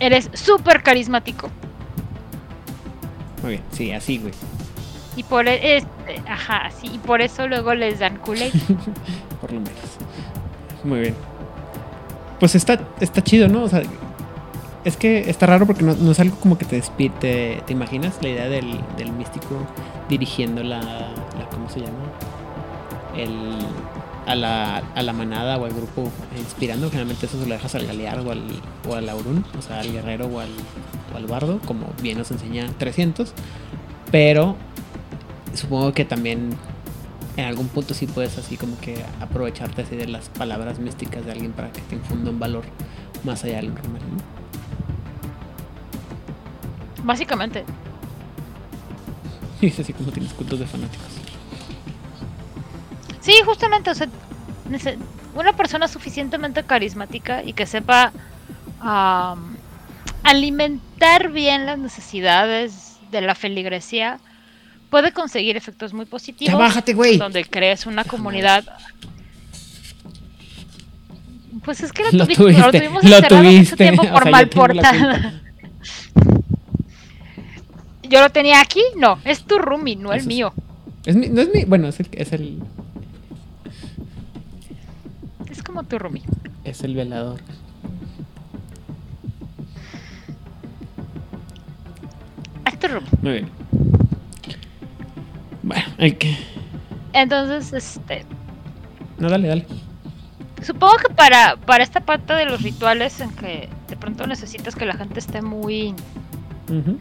Eres 0.00 0.28
súper 0.32 0.82
carismático. 0.82 1.48
Muy 3.42 3.52
bien, 3.52 3.62
sí, 3.70 3.92
así, 3.92 4.18
güey. 4.18 4.34
Y 5.14 5.22
por 5.22 5.46
e, 5.46 5.76
este, 5.76 6.22
ajá, 6.28 6.72
sí, 6.72 6.90
y 6.92 6.98
por 6.98 7.22
eso 7.22 7.46
luego 7.46 7.72
les 7.74 8.00
dan 8.00 8.16
culé. 8.16 8.50
por 9.40 9.52
lo 9.52 9.60
menos. 9.60 9.78
Muy 10.82 10.98
bien 10.98 11.29
pues 12.40 12.54
está, 12.54 12.80
está 13.00 13.22
chido, 13.22 13.48
¿no? 13.48 13.62
O 13.62 13.68
sea, 13.68 13.82
es 14.84 14.96
que 14.96 15.28
está 15.28 15.46
raro 15.46 15.66
porque 15.66 15.84
no, 15.84 16.10
es 16.10 16.20
algo 16.20 16.36
como 16.36 16.56
que 16.56 16.64
te 16.64 16.76
despide, 16.76 17.62
te, 17.66 17.72
imaginas 17.72 18.14
la 18.22 18.30
idea 18.30 18.48
del, 18.48 19.12
místico 19.16 19.56
dirigiendo 20.08 20.62
la, 20.62 20.80
¿cómo 21.50 21.68
se 21.68 21.80
llama? 21.80 21.98
El, 23.14 23.58
a, 24.26 24.34
la, 24.34 24.78
a 24.94 25.02
la 25.02 25.12
manada 25.12 25.58
o 25.58 25.66
al 25.66 25.74
grupo 25.74 26.10
inspirando. 26.38 26.88
Generalmente 26.88 27.26
eso 27.26 27.38
se 27.38 27.46
lo 27.46 27.54
dejas 27.54 27.74
al 27.74 27.86
galear 27.86 28.20
o 28.20 28.30
al, 28.30 28.42
o 28.88 28.94
al 28.94 29.08
o 29.10 29.62
sea, 29.62 29.80
al 29.80 29.92
guerrero 29.92 30.26
o 30.26 30.40
al, 30.40 30.50
o 31.12 31.16
al 31.16 31.26
bardo, 31.26 31.60
como 31.66 31.92
bien 32.02 32.16
nos 32.16 32.30
enseña 32.30 32.66
300. 32.78 33.34
Pero 34.10 34.56
supongo 35.54 35.92
que 35.92 36.06
también 36.06 36.50
en 37.40 37.46
algún 37.46 37.68
punto 37.68 37.94
sí 37.94 38.06
puedes 38.06 38.38
así 38.38 38.56
como 38.56 38.78
que 38.80 39.02
aprovecharte 39.20 39.82
así 39.82 39.96
de 39.96 40.06
las 40.06 40.28
palabras 40.28 40.78
místicas 40.78 41.24
de 41.24 41.32
alguien 41.32 41.52
para 41.52 41.72
que 41.72 41.80
te 41.82 41.94
infunda 41.96 42.30
un 42.30 42.38
valor 42.38 42.64
más 43.24 43.44
allá 43.44 43.56
de 43.56 43.62
lo 43.64 43.74
normal, 43.74 44.02
Básicamente. 47.02 47.64
Y 49.60 49.66
es 49.68 49.80
así 49.80 49.92
como 49.92 50.10
tienes 50.12 50.32
cultos 50.34 50.58
de 50.58 50.66
fanáticos. 50.66 51.06
Sí, 53.20 53.34
justamente, 53.44 53.90
o 53.90 53.94
sea, 53.94 54.08
una 55.34 55.54
persona 55.54 55.88
suficientemente 55.88 56.62
carismática 56.62 57.42
y 57.42 57.52
que 57.52 57.66
sepa 57.66 58.12
alimentar 60.22 61.30
bien 61.30 61.66
las 61.66 61.78
necesidades 61.78 62.98
de 63.10 63.20
la 63.20 63.34
feligresía 63.34 64.18
puede 64.90 65.12
conseguir 65.12 65.56
efectos 65.56 65.94
muy 65.94 66.04
positivos. 66.04 66.58
bájate, 66.58 66.92
güey. 66.92 67.16
Donde 67.16 67.44
crees 67.44 67.86
una 67.86 68.04
comunidad. 68.04 68.64
Pues 71.64 71.80
es 71.80 71.92
que 71.92 72.02
lo, 72.04 72.10
tuviste, 72.26 72.42
lo 72.42 72.70
tuvimos 72.70 73.04
lo 73.04 73.22
tuviste. 73.22 73.76
tiempo 73.76 74.02
por 74.08 74.30
mal 74.30 74.48
portada. 74.48 75.40
Yo 78.02 78.20
lo 78.20 78.30
tenía 78.30 78.60
aquí, 78.60 78.82
no, 78.96 79.20
es 79.24 79.44
tu 79.44 79.58
roomie, 79.58 79.94
no 79.94 80.12
el 80.12 80.26
mío. 80.26 80.52
Es 81.06 81.14
mi, 81.14 81.28
no 81.28 81.40
es 81.42 81.54
mi, 81.54 81.64
bueno, 81.64 81.88
es 81.88 82.00
el, 82.00 82.08
es 82.12 82.32
el. 82.32 82.60
Es 85.48 85.62
como 85.62 85.84
tu 85.84 85.98
roomie. 85.98 86.24
Es 86.64 86.82
el 86.82 86.96
velador. 86.96 87.40
Es 92.66 92.78
tu 92.80 92.88
roomie. 92.88 93.10
Muy 93.22 93.32
bien. 93.32 93.59
Bueno, 95.62 95.84
hay 95.98 96.12
que. 96.12 96.36
Entonces, 97.12 97.72
este. 97.72 98.24
No, 99.18 99.28
dale, 99.28 99.48
dale. 99.48 99.66
Supongo 100.62 100.96
que 100.96 101.14
para, 101.14 101.56
para 101.56 101.82
esta 101.82 102.00
parte 102.00 102.34
de 102.34 102.44
los 102.44 102.62
rituales 102.62 103.20
en 103.20 103.30
que 103.30 103.68
de 103.88 103.96
pronto 103.96 104.26
necesitas 104.26 104.74
que 104.74 104.84
la 104.84 104.94
gente 104.94 105.18
esté 105.18 105.40
muy 105.42 105.94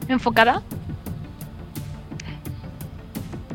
enfocada, 0.07 0.63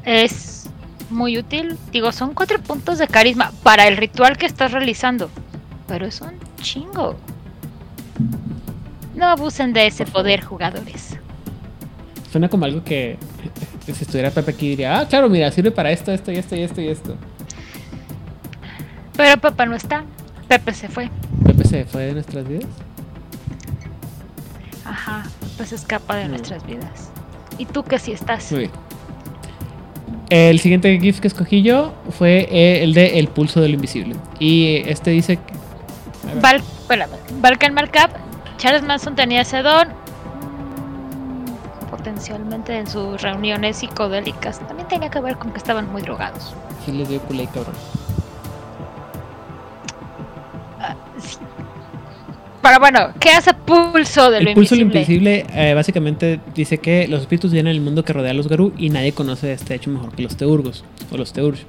es 0.04 0.68
muy 1.10 1.38
útil. 1.38 1.78
Digo, 1.90 2.12
son 2.12 2.34
cuatro 2.34 2.60
puntos 2.60 2.98
de 2.98 3.08
carisma 3.08 3.52
para 3.62 3.88
el 3.88 3.96
ritual 3.96 4.36
que 4.36 4.46
estás 4.46 4.72
realizando, 4.72 5.30
pero 5.88 6.06
es 6.06 6.20
un 6.20 6.38
chingo. 6.60 7.16
No 9.14 9.26
abusen 9.26 9.72
de 9.72 9.86
ese 9.86 10.04
poder, 10.04 10.42
jugadores. 10.42 11.16
Suena 12.30 12.48
como 12.48 12.64
algo 12.64 12.84
que 12.84 13.16
si 13.92 14.04
estuviera 14.04 14.30
Pepe 14.30 14.52
aquí 14.52 14.70
diría, 14.70 15.00
ah, 15.00 15.08
claro, 15.08 15.28
mira, 15.28 15.50
sirve 15.50 15.70
para 15.70 15.90
esto, 15.90 16.12
esto 16.12 16.32
y 16.32 16.36
esto 16.36 16.56
y 16.56 16.62
esto 16.62 16.80
y 16.80 16.88
esto. 16.88 17.16
Pero 19.16 19.40
Pepe 19.40 19.66
no 19.66 19.76
está. 19.76 20.04
Pepe 20.48 20.72
se 20.72 20.88
fue. 20.88 21.10
¿Pepe 21.44 21.64
se 21.64 21.84
fue 21.84 22.04
de 22.04 22.12
nuestras 22.14 22.46
vidas? 22.48 22.66
Ajá, 24.84 25.24
pues 25.56 25.72
escapa 25.72 26.16
de 26.16 26.28
nuestras 26.28 26.64
vidas. 26.66 27.10
¿Y 27.58 27.66
tú 27.66 27.84
que 27.84 27.98
sí 27.98 28.12
estás? 28.12 28.50
Muy 28.52 28.60
bien. 28.60 28.70
El 30.30 30.58
siguiente 30.58 30.98
GIF 30.98 31.20
que 31.20 31.28
escogí 31.28 31.62
yo 31.62 31.94
fue 32.18 32.48
eh, 32.50 32.82
el 32.82 32.94
de 32.94 33.18
El 33.18 33.28
pulso 33.28 33.60
del 33.60 33.74
invisible. 33.74 34.16
Y 34.38 34.82
este 34.86 35.10
dice... 35.10 35.38
Val, 36.40 36.62
Balkan 37.40 37.74
Markup, 37.74 38.10
Charles 38.56 38.82
Manson 38.82 39.14
tenía 39.14 39.42
ese 39.42 39.62
don, 39.62 39.88
potencialmente 42.04 42.76
en 42.76 42.86
sus 42.86 43.22
reuniones 43.22 43.78
psicodélicas. 43.78 44.60
También 44.68 44.86
tenía 44.88 45.08
que 45.08 45.20
ver 45.20 45.36
con 45.36 45.52
que 45.52 45.56
estaban 45.56 45.90
muy 45.90 46.02
drogados. 46.02 46.54
Sí, 46.84 46.92
les 46.92 47.08
dio 47.08 47.18
culé, 47.20 47.46
cabrón. 47.46 47.74
Ah, 50.78 50.94
Pero 52.60 52.78
bueno, 52.78 53.08
¿qué 53.18 53.30
hace 53.30 53.54
Pulso 53.54 54.30
del 54.30 54.48
el 54.48 54.54
Pulso 54.54 54.74
del 54.74 54.82
Invisible 54.82 55.46
eh, 55.54 55.72
básicamente 55.72 56.40
dice 56.54 56.76
que 56.76 57.08
los 57.08 57.22
espíritus 57.22 57.52
llenan 57.52 57.72
el 57.72 57.80
mundo 57.80 58.04
que 58.04 58.12
rodea 58.12 58.32
a 58.32 58.34
los 58.34 58.48
Garú 58.48 58.74
y 58.76 58.90
nadie 58.90 59.12
conoce 59.12 59.54
este 59.54 59.74
hecho 59.74 59.88
mejor 59.88 60.14
que 60.14 60.22
los 60.22 60.36
Teurgos 60.36 60.84
o 61.10 61.16
los 61.16 61.32
Teurgos. 61.32 61.64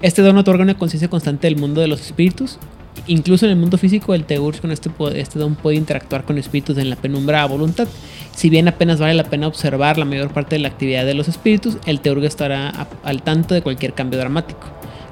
Este 0.00 0.22
don 0.22 0.38
otorga 0.38 0.62
una 0.62 0.74
conciencia 0.74 1.08
constante 1.08 1.48
del 1.48 1.56
mundo 1.56 1.80
de 1.80 1.88
los 1.88 2.00
espíritus. 2.00 2.60
Incluso 3.06 3.46
en 3.46 3.52
el 3.52 3.58
mundo 3.58 3.78
físico, 3.78 4.14
el 4.14 4.24
Teurg 4.24 4.60
con 4.60 4.70
este, 4.70 4.90
este 5.14 5.38
don 5.38 5.54
puede 5.54 5.76
interactuar 5.76 6.24
con 6.24 6.38
espíritus 6.38 6.78
en 6.78 6.90
la 6.90 6.96
penumbra 6.96 7.42
a 7.42 7.46
voluntad 7.46 7.88
si 8.34 8.50
bien 8.50 8.66
apenas 8.66 8.98
vale 8.98 9.14
la 9.14 9.24
pena 9.24 9.46
observar 9.46 9.98
la 9.98 10.04
mayor 10.04 10.32
parte 10.32 10.56
de 10.56 10.60
la 10.60 10.68
actividad 10.68 11.04
de 11.04 11.14
los 11.14 11.28
espíritus, 11.28 11.76
el 11.86 12.00
teurgo 12.00 12.26
estará 12.26 12.88
al 13.04 13.22
tanto 13.22 13.54
de 13.54 13.62
cualquier 13.62 13.92
cambio 13.92 14.18
dramático. 14.18 14.60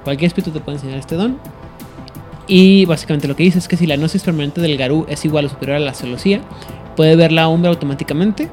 Cualquier 0.05 0.29
espíritu 0.29 0.51
te 0.51 0.61
puede 0.61 0.79
enseñar 0.79 0.99
este 0.99 1.17
don. 1.17 1.39
Y 2.49 2.87
básicamente 2.87 3.29
lo 3.29 3.37
que 3.37 3.43
dice 3.43 3.59
es 3.59 3.69
que 3.69 3.77
si 3.77 3.87
la 3.87 3.97
gnosis 3.97 4.23
permanente 4.23 4.61
del 4.61 4.77
Garú 4.77 5.07
es 5.09 5.25
igual 5.25 5.45
o 5.45 5.49
superior 5.49 5.77
a 5.77 5.81
la 5.81 5.95
celosía, 5.95 6.41
puede 6.97 7.15
ver 7.15 7.31
la 7.31 7.47
umbra 7.49 7.71
automáticamente. 7.71 8.49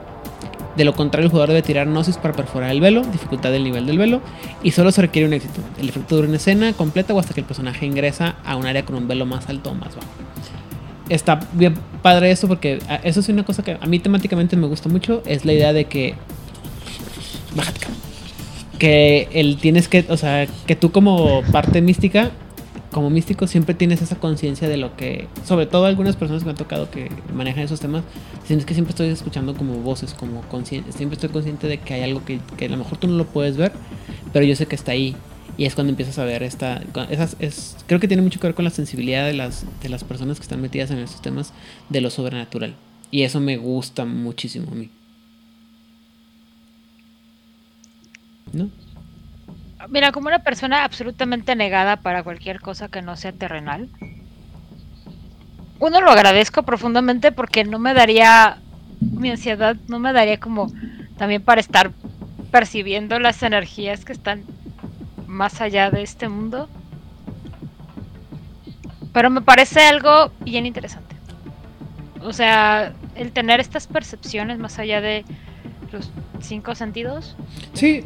De 0.77 0.85
lo 0.85 0.93
contrario, 0.93 1.25
el 1.25 1.31
jugador 1.31 1.49
debe 1.49 1.63
tirar 1.63 1.87
gnosis 1.87 2.17
para 2.17 2.35
perforar 2.35 2.69
el 2.69 2.79
velo, 2.79 3.01
dificultad 3.01 3.51
del 3.51 3.63
nivel 3.63 3.87
del 3.87 3.97
velo, 3.97 4.21
y 4.61 4.71
solo 4.71 4.91
se 4.91 5.01
requiere 5.01 5.27
un 5.27 5.33
éxito. 5.33 5.59
El 5.79 5.89
efecto 5.89 6.15
dura 6.15 6.27
una 6.27 6.37
escena 6.37 6.71
completa 6.73 7.15
o 7.15 7.19
hasta 7.19 7.33
que 7.33 7.41
el 7.41 7.47
personaje 7.47 7.87
ingresa 7.87 8.35
a 8.45 8.55
un 8.55 8.67
área 8.67 8.85
con 8.85 8.95
un 8.95 9.07
velo 9.07 9.25
más 9.25 9.49
alto 9.49 9.71
o 9.71 9.73
más 9.73 9.95
bajo. 9.95 10.07
Está 11.09 11.39
bien 11.53 11.73
padre 12.03 12.29
eso 12.29 12.47
porque 12.47 12.79
ah, 12.89 12.99
eso 13.03 13.21
es 13.21 13.29
una 13.29 13.43
cosa 13.43 13.63
que 13.63 13.77
a 13.79 13.85
mí 13.87 13.97
temáticamente 13.97 14.55
me 14.55 14.67
gusta 14.67 14.87
mucho, 14.87 15.23
es 15.25 15.45
la 15.45 15.53
idea 15.53 15.73
de 15.73 15.85
que... 15.85 16.15
Bájate. 17.55 17.79
Que 18.77 19.29
el 19.31 19.57
tienes 19.57 19.87
que, 19.87 20.05
o 20.09 20.17
sea, 20.17 20.45
que 20.67 20.75
tú 20.75 20.91
como 20.91 21.41
parte 21.51 21.81
mística 21.81 22.31
como 22.91 23.09
místico 23.09 23.47
siempre 23.47 23.75
tienes 23.75 24.01
esa 24.01 24.17
conciencia 24.17 24.69
de 24.69 24.77
lo 24.77 24.95
que, 24.95 25.27
sobre 25.45 25.65
todo 25.65 25.85
algunas 25.85 26.15
personas 26.15 26.43
que 26.43 26.45
me 26.45 26.51
han 26.51 26.57
tocado 26.57 26.89
que 26.89 27.09
manejan 27.33 27.63
esos 27.63 27.79
temas, 27.79 28.03
dicen 28.41 28.59
es 28.59 28.65
que 28.65 28.73
siempre 28.73 28.91
estoy 28.91 29.07
escuchando 29.09 29.55
como 29.55 29.75
voces, 29.75 30.13
como 30.13 30.41
consciente, 30.43 30.91
siempre 30.91 31.15
estoy 31.15 31.29
consciente 31.29 31.67
de 31.67 31.79
que 31.79 31.93
hay 31.93 32.03
algo 32.03 32.23
que, 32.23 32.39
que, 32.57 32.65
a 32.65 32.69
lo 32.69 32.77
mejor 32.77 32.97
tú 32.97 33.07
no 33.07 33.15
lo 33.15 33.25
puedes 33.25 33.57
ver, 33.57 33.73
pero 34.31 34.45
yo 34.45 34.55
sé 34.55 34.65
que 34.67 34.75
está 34.75 34.93
ahí. 34.93 35.15
Y 35.57 35.65
es 35.65 35.73
cuando 35.73 35.89
empiezas 35.89 36.19
a 36.19 36.23
ver 36.23 36.43
esta... 36.43 36.83
Esas, 37.09 37.35
es, 37.39 37.77
creo 37.87 37.99
que 37.99 38.07
tiene 38.07 38.21
mucho 38.21 38.39
que 38.39 38.45
ver 38.45 38.53
con 38.53 38.63
la 38.63 38.69
sensibilidad 38.69 39.25
de 39.25 39.33
las, 39.33 39.65
de 39.81 39.89
las 39.89 40.03
personas 40.03 40.37
que 40.37 40.43
están 40.43 40.61
metidas 40.61 40.91
en 40.91 40.99
estos 40.99 41.19
temas 41.21 41.51
de 41.89 41.99
lo 41.99 42.11
sobrenatural. 42.11 42.75
Y 43.09 43.23
eso 43.23 43.39
me 43.39 43.57
gusta 43.57 44.05
muchísimo 44.05 44.71
a 44.71 44.75
mí. 44.75 44.91
¿No? 48.53 48.69
Mira, 49.89 50.11
como 50.11 50.27
una 50.27 50.39
persona 50.39 50.83
absolutamente 50.83 51.55
negada 51.55 51.97
para 51.97 52.23
cualquier 52.23 52.59
cosa 52.59 52.89
que 52.89 53.01
no 53.01 53.15
sea 53.15 53.31
terrenal, 53.31 53.89
uno 55.79 56.01
lo 56.01 56.11
agradezco 56.11 56.63
profundamente 56.63 57.31
porque 57.31 57.63
no 57.63 57.79
me 57.79 57.93
daría, 57.93 58.57
mi 58.99 59.29
ansiedad 59.29 59.75
no 59.87 59.99
me 59.99 60.11
daría 60.11 60.39
como 60.39 60.71
también 61.17 61.41
para 61.41 61.61
estar 61.61 61.91
percibiendo 62.51 63.19
las 63.19 63.41
energías 63.43 64.03
que 64.03 64.13
están 64.13 64.43
más 65.27 65.61
allá 65.61 65.91
de 65.91 66.01
este 66.01 66.29
mundo. 66.29 66.69
Pero 69.13 69.29
me 69.29 69.41
parece 69.41 69.81
algo 69.81 70.31
bien 70.41 70.65
interesante. 70.65 71.15
O 72.21 72.33
sea, 72.33 72.93
el 73.15 73.31
tener 73.31 73.59
estas 73.59 73.87
percepciones 73.87 74.59
más 74.59 74.79
allá 74.79 75.01
de 75.01 75.23
los 75.91 76.09
cinco 76.41 76.75
sentidos. 76.75 77.35
Sí, 77.73 78.03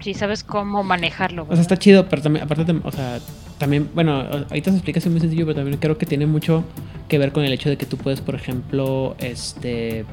si 0.00 0.14
sabes 0.14 0.44
cómo 0.44 0.82
manejarlo. 0.82 1.46
O 1.48 1.52
sea, 1.52 1.60
está 1.60 1.76
chido, 1.76 2.08
pero 2.08 2.22
también, 2.22 2.44
aparte, 2.44 2.72
o 2.82 2.92
sea, 2.92 3.18
también, 3.58 3.88
bueno, 3.94 4.20
ahorita 4.48 4.70
se 4.70 4.76
explica 4.76 5.00
muy 5.10 5.20
sencillo, 5.20 5.44
pero 5.46 5.56
también 5.56 5.78
creo 5.78 5.98
que 5.98 6.06
tiene 6.06 6.26
mucho 6.26 6.64
que 7.08 7.18
ver 7.18 7.32
con 7.32 7.44
el 7.44 7.52
hecho 7.52 7.68
de 7.68 7.76
que 7.76 7.86
tú 7.86 7.96
puedes, 7.96 8.20
por 8.20 8.34
ejemplo, 8.34 9.16
este. 9.18 10.04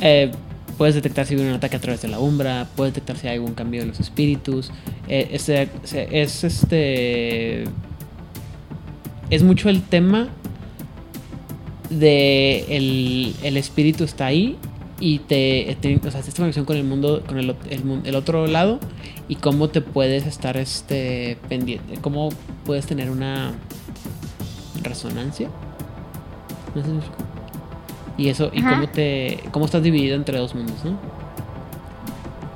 Eh, 0.00 0.30
puedes 0.76 0.94
detectar 0.94 1.26
si 1.26 1.34
viene 1.34 1.50
un 1.50 1.56
ataque 1.56 1.76
a 1.76 1.80
través 1.80 2.02
de 2.02 2.08
la 2.08 2.18
umbra, 2.18 2.68
puedes 2.76 2.92
detectar 2.92 3.16
si 3.16 3.28
hay 3.28 3.36
algún 3.36 3.54
cambio 3.54 3.82
en 3.82 3.88
los 3.88 4.00
espíritus. 4.00 4.70
Eh, 5.08 5.28
este, 5.32 5.68
es 5.92 6.44
este. 6.44 7.64
Es 9.30 9.42
mucho 9.42 9.68
el 9.68 9.82
tema 9.82 10.28
de 11.90 12.64
el, 12.68 13.34
el 13.42 13.56
espíritu 13.56 14.04
está 14.04 14.26
ahí 14.26 14.56
y 14.98 15.18
te, 15.20 15.76
o 16.06 16.10
sea, 16.10 16.20
esta 16.20 16.32
conexión 16.36 16.64
con 16.64 16.76
el 16.76 16.84
mundo, 16.84 17.22
con 17.26 17.38
el, 17.38 17.54
el, 17.70 18.14
otro 18.14 18.46
lado 18.46 18.80
y 19.28 19.36
cómo 19.36 19.68
te 19.68 19.80
puedes 19.80 20.26
estar 20.26 20.56
este 20.56 21.36
pendiente, 21.48 21.98
cómo 22.00 22.30
puedes 22.64 22.86
tener 22.86 23.10
una 23.10 23.52
resonancia. 24.82 25.48
No 26.74 26.82
sé 26.82 26.90
y 28.18 28.28
eso, 28.28 28.50
y 28.52 28.62
cómo 28.62 28.88
te, 28.88 29.40
cómo 29.50 29.66
estás 29.66 29.82
dividido 29.82 30.16
entre 30.16 30.38
dos 30.38 30.54
mundos, 30.54 30.76
¿no? 30.84 30.96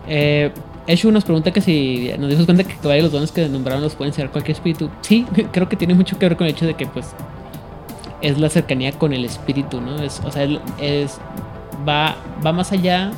Eh, 0.09 0.51
Eshu 0.87 1.13
nos 1.13 1.25
pregunta 1.25 1.53
que 1.53 1.61
si 1.61 2.11
nos 2.19 2.31
dimos 2.31 2.47
cuenta 2.47 2.65
que 2.65 2.75
todavía 2.75 3.03
los 3.03 3.13
dones 3.13 3.31
que 3.31 3.47
nombraron 3.49 3.83
los 3.83 3.95
pueden 3.95 4.15
ser 4.15 4.31
cualquier 4.31 4.57
espíritu. 4.57 4.91
Sí, 5.03 5.27
creo 5.53 5.69
que 5.69 5.77
tiene 5.77 5.95
mucho 5.95 6.19
que 6.19 6.27
ver 6.27 6.37
con 6.37 6.47
el 6.47 6.55
hecho 6.55 6.67
de 6.67 6.75
que 6.75 6.87
pues 6.87 7.15
es 8.23 8.39
la 8.39 8.49
cercanía 8.49 8.93
con 8.93 9.13
el 9.13 9.25
espíritu, 9.25 9.81
¿no? 9.81 10.03
Es, 10.03 10.21
o 10.25 10.31
sea, 10.31 10.49
es 10.81 11.19
va, 11.89 12.17
va 12.45 12.53
más 12.53 12.73
allá 12.73 13.13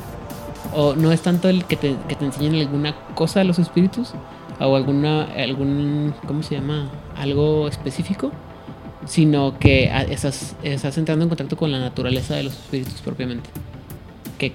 o 0.73 0.95
no 0.95 1.11
es 1.11 1.21
tanto 1.21 1.49
el 1.49 1.65
que 1.65 1.75
te, 1.75 1.95
que 2.07 2.15
te 2.15 2.25
enseñen 2.25 2.55
alguna 2.55 2.95
cosa 3.15 3.39
de 3.39 3.45
los 3.45 3.59
espíritus 3.59 4.13
o 4.59 4.75
alguna 4.75 5.23
algún 5.37 6.13
cómo 6.25 6.43
se 6.43 6.55
llama 6.55 6.89
algo 7.15 7.67
específico 7.67 8.31
sino 9.05 9.57
que 9.59 9.91
estás, 10.09 10.55
estás 10.63 10.97
entrando 10.97 11.23
en 11.23 11.29
contacto 11.29 11.57
con 11.57 11.71
la 11.71 11.79
naturaleza 11.79 12.35
de 12.35 12.43
los 12.43 12.53
espíritus 12.53 13.01
propiamente. 13.01 13.49
Que 14.37 14.53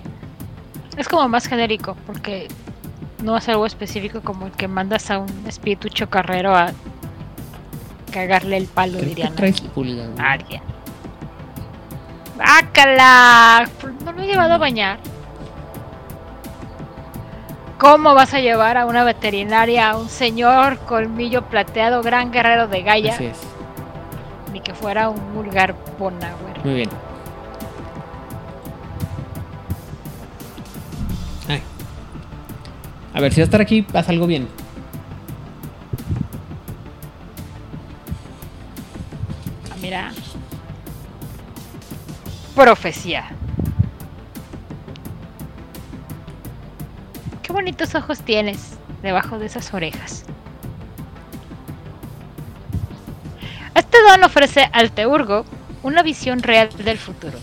es 0.97 1.09
como 1.09 1.29
más 1.29 1.47
genérico 1.47 1.97
porque 2.07 2.49
no 3.23 3.37
es 3.37 3.49
algo 3.49 3.67
específico 3.67 4.21
como 4.23 4.47
el 4.47 4.53
que 4.53 4.69
mandas 4.69 5.11
a 5.11 5.19
un 5.19 5.47
espíritu 5.47 5.89
chocarrero 5.89 6.55
a 6.55 6.73
cagarle 8.13 8.57
el 8.57 8.67
palo 8.67 8.99
dirían 8.99 9.35
a 10.19 10.33
alguien 10.33 10.63
¡Bácala! 12.39 13.69
No 14.05 14.13
lo 14.13 14.23
he 14.23 14.27
llevado 14.27 14.55
a 14.55 14.59
bañar. 14.59 15.01
¿Cómo 17.79 18.15
vas 18.15 18.33
a 18.33 18.41
llevar 18.41 18.77
a 18.77 18.87
una 18.87 19.03
veterinaria 19.05 19.91
a 19.91 19.97
un 19.97 20.09
señor 20.09 20.79
colmillo 20.79 21.43
plateado, 21.47 22.03
gran 22.03 22.31
guerrero 22.31 22.69
de 22.69 22.83
Gaia? 22.83 23.15
Así 23.15 23.27
es. 23.27 23.39
Ni 24.53 24.61
que 24.61 24.73
fuera 24.73 25.09
un 25.09 25.35
vulgar 25.35 25.75
Bonauer. 25.99 26.65
Muy 26.65 26.75
bien. 26.75 26.91
Ay. 31.49 31.63
A 33.15 33.21
ver, 33.21 33.33
si 33.33 33.41
va 33.41 33.45
a 33.45 33.47
estar 33.47 33.61
aquí, 33.61 33.83
pasa 33.83 34.13
algo 34.13 34.27
bien. 34.27 34.49
Ah, 39.71 39.77
mira 39.81 40.13
profecía. 42.59 43.25
Qué 47.41 47.53
bonitos 47.53 47.95
ojos 47.95 48.21
tienes 48.21 48.77
debajo 49.01 49.39
de 49.39 49.47
esas 49.47 49.73
orejas. 49.73 50.25
Este 53.77 53.99
don 54.03 54.25
ofrece 54.25 54.69
al 54.73 54.91
teurgo 54.91 55.45
una 55.85 56.03
visión 56.03 56.43
real 56.43 56.69
del 56.79 56.99
futuro. 56.99 57.39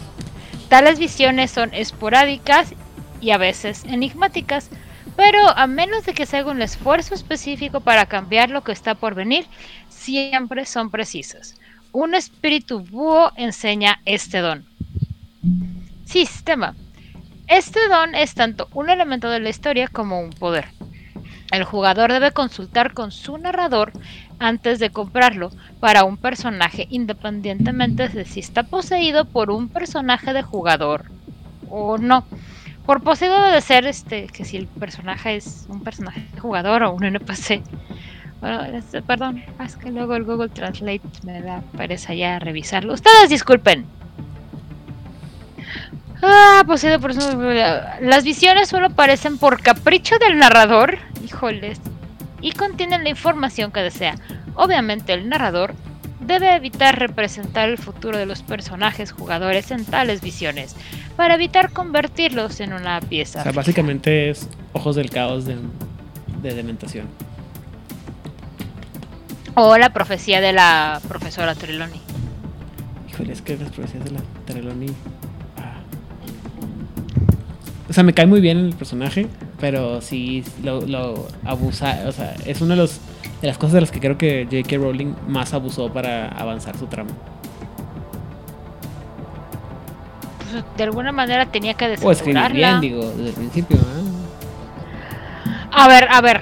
Tales 0.68 1.00
visiones 1.00 1.50
son 1.50 1.74
esporádicas 1.74 2.74
y 3.22 3.32
a 3.32 3.38
veces 3.38 3.86
enigmáticas, 3.86 4.70
pero 5.16 5.48
a 5.48 5.66
menos 5.66 6.06
de 6.06 6.14
que 6.14 6.26
se 6.26 6.36
haga 6.36 6.52
un 6.52 6.62
esfuerzo 6.62 7.16
específico 7.16 7.80
para 7.80 8.06
cambiar 8.06 8.50
lo 8.50 8.66
que 8.66 8.74
está 8.74 8.96
por 8.96 9.16
venir, 9.16 9.46
siempre 9.88 10.66
son 10.66 10.92
precisas. 10.92 11.56
Un 11.94 12.16
espíritu 12.16 12.82
búho 12.82 13.32
enseña 13.38 14.02
este 14.04 14.40
don. 14.40 14.75
Sistema. 16.06 16.76
Este 17.48 17.80
don 17.90 18.16
es 18.16 18.34
tanto 18.34 18.68
un 18.74 18.90
elemento 18.90 19.30
de 19.30 19.40
la 19.40 19.50
historia 19.50 19.88
como 19.88 20.20
un 20.20 20.32
poder. 20.32 20.68
El 21.52 21.64
jugador 21.64 22.12
debe 22.12 22.32
consultar 22.32 22.94
con 22.94 23.12
su 23.12 23.38
narrador 23.38 23.92
antes 24.40 24.80
de 24.80 24.90
comprarlo 24.90 25.52
para 25.80 26.04
un 26.04 26.18
personaje 26.18 26.88
independientemente 26.90 28.10
de 28.10 28.26
si 28.26 28.40
está 28.40 28.64
poseído 28.64 29.26
por 29.26 29.52
un 29.52 29.70
personaje 29.70 30.34
de 30.34 30.42
jugador 30.42 31.06
o 31.70 31.98
no. 31.98 32.26
Por 32.86 33.02
poseído 33.02 33.42
debe 33.42 33.62
ser 33.62 33.86
este 33.86 34.28
que 34.28 34.46
si 34.46 34.58
el 34.58 34.68
personaje 34.68 35.36
es 35.36 35.66
un 35.70 35.82
personaje 35.82 36.22
de 36.34 36.40
jugador 36.40 36.84
o 36.84 36.94
un 36.94 37.04
NPC. 37.04 37.62
Bueno, 38.42 38.64
este, 38.64 39.02
perdón, 39.02 39.44
es 39.64 39.76
que 39.76 39.92
luego 39.92 40.16
el 40.16 40.24
Google 40.24 40.50
Translate 40.50 41.02
me 41.24 41.42
da 41.42 41.62
pereza 41.78 42.14
ya 42.14 42.38
revisarlo. 42.38 42.94
Ustedes 42.94 43.30
disculpen. 43.30 43.86
Ah, 46.22 46.64
poseído 46.66 47.00
por 47.00 47.14
Las 47.14 48.24
visiones 48.24 48.70
solo 48.70 48.88
aparecen 48.88 49.38
por 49.38 49.62
capricho 49.62 50.18
del 50.18 50.38
narrador. 50.38 50.98
Híjoles. 51.24 51.80
Y 52.42 52.52
contienen 52.52 53.04
la 53.04 53.10
información 53.10 53.72
que 53.72 53.82
desea. 53.82 54.16
Obviamente 54.56 55.14
el 55.14 55.30
narrador 55.30 55.74
debe 56.26 56.56
evitar 56.56 56.98
representar 56.98 57.70
el 57.70 57.78
futuro 57.78 58.18
de 58.18 58.26
los 58.26 58.42
personajes 58.42 59.12
jugadores 59.12 59.72
en 59.72 59.86
tales 59.86 60.22
visiones, 60.22 60.76
para 61.16 61.36
evitar 61.36 61.72
convertirlos 61.72 62.60
en 62.60 62.74
una 62.74 63.00
pieza. 63.02 63.40
O 63.40 63.44
sea, 63.44 63.52
básicamente 63.52 64.30
es 64.30 64.50
ojos 64.74 64.96
del 64.96 65.10
caos 65.10 65.46
de, 65.46 65.58
de 66.42 66.54
dementación. 66.54 67.08
O 69.56 69.78
la 69.78 69.94
profecía 69.94 70.42
de 70.42 70.52
la 70.52 71.00
profesora 71.08 71.56
Trelawney. 71.56 72.02
Híjole, 73.10 73.34
es 73.34 73.42
que 73.42 73.56
las 73.58 73.70
profecías 73.70 74.04
de 74.04 74.12
la 74.12 74.20
Trelawney 74.46 74.94
sea, 77.96 78.04
me 78.04 78.14
cae 78.14 78.26
muy 78.28 78.42
bien 78.42 78.58
el 78.58 78.74
personaje. 78.76 79.28
pero 79.60 80.02
sí 80.02 80.44
lo, 80.64 80.82
lo 80.82 81.28
abusa, 81.46 82.04
o 82.08 82.12
sea, 82.12 82.36
es 82.46 82.62
una 82.62 82.76
de, 82.76 82.82
los, 82.82 83.00
de 83.42 83.48
las 83.48 83.58
cosas 83.58 83.74
de 83.74 83.82
las 83.82 83.92
que 83.92 84.00
creo 84.00 84.18
que 84.18 84.46
J.K. 84.52 84.78
Rowling 84.78 85.14
más 85.28 85.54
abusó 85.54 85.92
para 85.92 86.28
avanzar 86.30 86.78
su 86.78 86.88
trama. 86.88 87.12
Pues, 90.40 90.64
de 90.78 90.84
alguna 90.84 91.12
manera 91.12 91.46
tenía 91.48 91.74
que 91.74 91.86
O 92.02 92.12
escribir 92.12 92.36
desarrollarla. 92.36 92.80
bien, 92.80 92.82
digo, 92.82 93.10
desde 93.12 93.30
el 93.30 93.34
principio. 93.36 93.78
¿eh? 93.78 93.82
A 95.72 95.88
ver, 95.88 96.08
a 96.12 96.22
ver. 96.22 96.42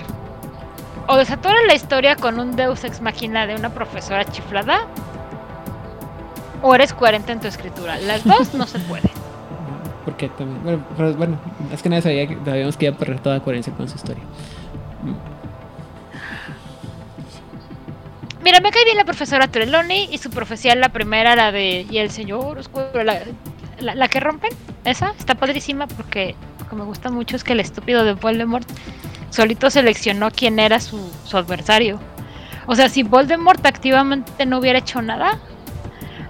O 1.08 1.18
desatoras 1.18 1.60
la 1.68 1.74
historia 1.76 2.16
con 2.16 2.40
un 2.40 2.56
Deus 2.56 2.84
ex 2.84 3.02
machina 3.02 3.46
de 3.48 3.56
una 3.56 3.70
profesora 3.74 4.26
chiflada. 4.26 4.88
O 6.62 6.74
eres 6.76 6.94
coherente 6.94 7.32
en 7.34 7.40
tu 7.42 7.48
escritura. 7.48 7.98
Las 8.00 8.24
dos 8.24 8.54
no 8.54 8.66
se 8.68 8.80
puede. 8.80 9.10
Porque 10.06 10.28
también, 10.30 10.62
bueno, 10.64 10.84
pero 10.98 11.14
bueno, 11.14 11.38
es 11.72 11.82
que 11.82 11.90
nadie 11.90 12.02
sabía 12.02 12.28
que 12.28 12.38
sabíamos 12.44 12.76
que 12.78 12.86
iba 12.86 12.96
a 12.96 12.98
perder 12.98 13.20
toda 13.22 13.40
coherencia 13.40 13.72
con 13.74 13.88
su 13.88 13.96
historia. 13.96 14.24
Mira, 18.44 18.60
me 18.60 18.72
cae 18.72 18.84
bien 18.84 18.98
la 18.98 19.06
profesora 19.06 19.48
Trelawney 19.48 20.10
y 20.12 20.18
su 20.18 20.30
profecía, 20.30 20.76
la 20.76 20.90
primera, 20.90 21.36
la 21.36 21.52
de 21.54 21.86
y 21.90 21.98
el 21.98 22.10
señor 22.12 22.58
oscuro, 22.58 23.04
la, 23.04 23.20
la- 23.80 24.08
que 24.10 24.20
rompen. 24.20 24.52
Esa 24.84 25.14
está 25.18 25.36
padrísima 25.36 25.88
porque 25.88 26.36
lo 26.60 26.68
que 26.70 26.76
me 26.76 26.84
gusta 26.84 27.10
mucho 27.10 27.38
es 27.38 27.44
que 27.46 27.54
el 27.54 27.62
estúpido 27.62 28.04
de 28.04 28.14
Voldemort 28.14 28.68
solito 29.30 29.70
seleccionó 29.70 30.30
quién 30.30 30.60
era 30.60 30.82
su, 30.82 31.10
su 31.24 31.38
adversario. 31.38 32.00
O 32.68 32.76
sea, 32.76 32.90
si 32.90 33.04
Voldemort 33.04 33.66
activamente 33.66 34.46
no 34.46 34.60
hubiera 34.60 34.80
hecho 34.80 35.02
nada, 35.02 35.40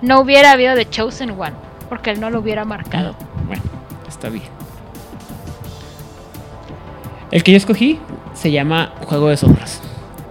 no 0.03 0.19
hubiera 0.19 0.51
habido 0.51 0.75
The 0.75 0.87
Chosen 0.87 1.31
One, 1.31 1.53
porque 1.89 2.11
él 2.11 2.19
no 2.19 2.29
lo 2.29 2.39
hubiera 2.41 2.63
marcado. 2.63 3.15
Está. 4.27 4.63
El 7.31 7.43
que 7.43 7.51
yo 7.51 7.57
escogí 7.57 7.99
se 8.35 8.51
llama 8.51 8.93
Juego 9.05 9.29
de 9.29 9.37
Sombras. 9.37 9.81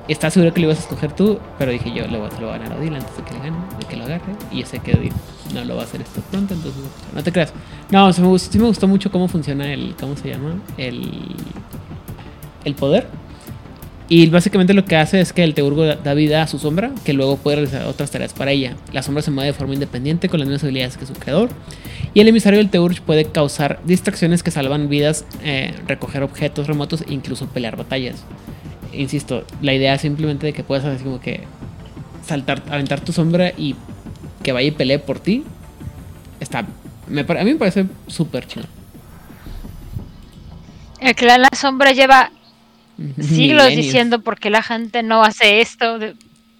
Estaba 0.08 0.30
seguro 0.30 0.52
que 0.52 0.60
lo 0.60 0.66
ibas 0.66 0.78
a 0.78 0.82
escoger 0.82 1.12
tú, 1.12 1.38
pero 1.58 1.72
dije 1.72 1.92
yo, 1.92 2.06
le 2.06 2.18
voy 2.18 2.28
a, 2.28 2.40
lo 2.40 2.48
voy 2.48 2.58
ganar 2.58 2.72
a 2.72 2.80
Odile 2.80 2.96
antes 2.96 3.16
de 3.16 3.22
que 3.22 3.34
le 3.34 3.38
gane, 3.40 3.56
de 3.78 3.86
que 3.86 3.96
lo 3.96 4.04
agarre. 4.04 4.32
Y 4.50 4.60
yo 4.60 4.66
sé 4.66 4.78
que 4.78 4.92
Odile 4.92 5.14
no 5.54 5.64
lo 5.64 5.76
va 5.76 5.82
a 5.82 5.84
hacer 5.84 6.00
esto 6.00 6.20
pronto, 6.30 6.54
entonces 6.54 6.82
no 7.14 7.22
te 7.22 7.32
creas. 7.32 7.52
No, 7.90 8.12
sí 8.12 8.20
me, 8.20 8.28
gustó, 8.28 8.88
mucho 8.88 9.10
cómo 9.10 9.28
funciona 9.28 9.72
el, 9.72 9.94
¿cómo 9.98 10.16
se 10.16 10.30
llama? 10.30 10.60
El, 10.76 11.34
el 12.64 12.74
poder. 12.74 13.06
Y 14.08 14.28
básicamente 14.28 14.74
lo 14.74 14.84
que 14.84 14.96
hace 14.96 15.20
es 15.20 15.32
que 15.32 15.42
el 15.42 15.54
Teurgo 15.54 15.84
da 15.84 16.14
vida 16.14 16.42
a 16.42 16.46
su 16.46 16.58
sombra, 16.58 16.90
que 17.04 17.14
luego 17.14 17.36
puede 17.36 17.56
realizar 17.56 17.86
otras 17.86 18.10
tareas 18.10 18.32
para 18.32 18.50
ella. 18.50 18.76
La 18.92 19.02
sombra 19.02 19.22
se 19.22 19.30
mueve 19.30 19.52
de 19.52 19.54
forma 19.54 19.74
independiente 19.74 20.28
con 20.28 20.38
las 20.38 20.48
mismas 20.48 20.64
habilidades 20.64 20.96
que 20.96 21.06
su 21.06 21.14
creador. 21.14 21.48
Y 22.14 22.20
el 22.20 22.28
emisario 22.28 22.58
del 22.58 22.68
Teurge 22.70 23.00
puede 23.00 23.24
causar 23.24 23.80
distracciones 23.84 24.42
que 24.42 24.50
salvan 24.50 24.88
vidas, 24.88 25.24
eh, 25.42 25.74
recoger 25.86 26.22
objetos 26.22 26.66
remotos 26.66 27.02
e 27.08 27.12
incluso 27.14 27.46
pelear 27.46 27.76
batallas. 27.76 28.22
Insisto, 28.92 29.44
la 29.62 29.72
idea 29.72 29.94
es 29.94 30.02
simplemente 30.02 30.46
de 30.46 30.52
que 30.52 30.62
puedas 30.62 30.84
así 30.84 31.02
como 31.04 31.20
que 31.20 31.40
saltar, 32.26 32.62
aventar 32.70 33.00
tu 33.00 33.12
sombra 33.12 33.50
y 33.56 33.74
que 34.42 34.52
vaya 34.52 34.68
y 34.68 34.72
pelee 34.72 34.98
por 34.98 35.20
ti. 35.20 35.44
Está, 36.40 36.66
me, 37.08 37.22
a 37.22 37.44
mí 37.44 37.52
me 37.52 37.56
parece 37.56 37.86
súper 38.08 38.46
chido. 38.46 38.66
El 41.00 41.14
clan 41.14 41.42
La 41.42 41.48
Sombra 41.56 41.92
lleva 41.92 42.30
siglos 43.20 43.68
diciendo 43.76 44.20
por 44.20 44.38
qué 44.38 44.50
la 44.50 44.62
gente 44.62 45.02
no 45.02 45.24
hace 45.24 45.60
esto, 45.60 45.98
de- 45.98 46.14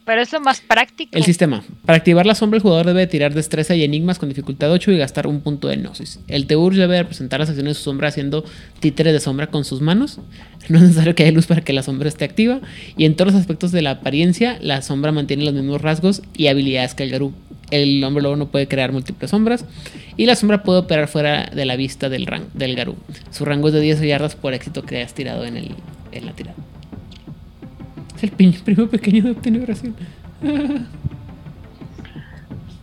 pero 0.04 0.22
es 0.22 0.32
más 0.40 0.60
práctico. 0.60 1.16
El 1.16 1.24
sistema. 1.24 1.62
Para 1.84 1.98
activar 1.98 2.26
la 2.26 2.34
sombra, 2.34 2.56
el 2.56 2.62
jugador 2.62 2.86
debe 2.86 3.06
tirar 3.06 3.34
destreza 3.34 3.74
y 3.74 3.84
enigmas 3.84 4.18
con 4.18 4.28
dificultad 4.28 4.72
8 4.72 4.92
y 4.92 4.98
gastar 4.98 5.26
un 5.26 5.40
punto 5.40 5.68
de 5.68 5.76
gnosis. 5.76 6.20
El 6.28 6.46
Teur 6.46 6.74
debe 6.74 6.98
representar 6.98 7.40
las 7.40 7.48
acciones 7.48 7.72
de 7.72 7.74
su 7.74 7.84
sombra 7.84 8.08
haciendo 8.08 8.44
títere 8.80 9.12
de 9.12 9.20
sombra 9.20 9.46
con 9.48 9.64
sus 9.64 9.80
manos. 9.80 10.18
No 10.68 10.78
es 10.78 10.84
necesario 10.84 11.16
que 11.16 11.24
haya 11.24 11.32
luz 11.32 11.46
para 11.46 11.62
que 11.62 11.72
la 11.72 11.82
sombra 11.82 12.08
esté 12.08 12.24
activa. 12.24 12.60
Y 12.96 13.04
en 13.04 13.16
todos 13.16 13.32
los 13.32 13.40
aspectos 13.40 13.72
de 13.72 13.82
la 13.82 13.90
apariencia, 13.90 14.58
la 14.60 14.80
sombra 14.80 15.10
mantiene 15.10 15.44
los 15.44 15.54
mismos 15.54 15.82
rasgos 15.82 16.22
y 16.36 16.46
habilidades 16.46 16.94
que 16.94 17.02
el 17.02 17.10
Garú. 17.10 17.32
El 17.72 18.02
hombre 18.04 18.22
lobo 18.22 18.36
no 18.36 18.48
puede 18.48 18.68
crear 18.68 18.92
múltiples 18.92 19.32
sombras. 19.32 19.64
Y 20.16 20.26
la 20.26 20.36
sombra 20.36 20.62
puede 20.62 20.78
operar 20.78 21.08
fuera 21.08 21.46
de 21.46 21.64
la 21.64 21.74
vista 21.74 22.08
del, 22.08 22.28
del 22.54 22.76
Garú. 22.76 22.94
Su 23.32 23.44
rango 23.44 23.68
es 23.68 23.74
de 23.74 23.80
10 23.80 24.02
yardas 24.02 24.36
por 24.36 24.54
éxito 24.54 24.84
que 24.84 24.98
hayas 24.98 25.14
tirado 25.14 25.44
en, 25.44 25.56
el, 25.56 25.70
en 26.12 26.26
la 26.26 26.32
tirada. 26.32 26.54
El 28.22 28.30
primo 28.30 28.86
pequeño 28.86 29.24
de 29.24 29.30
obtenebración. 29.32 29.96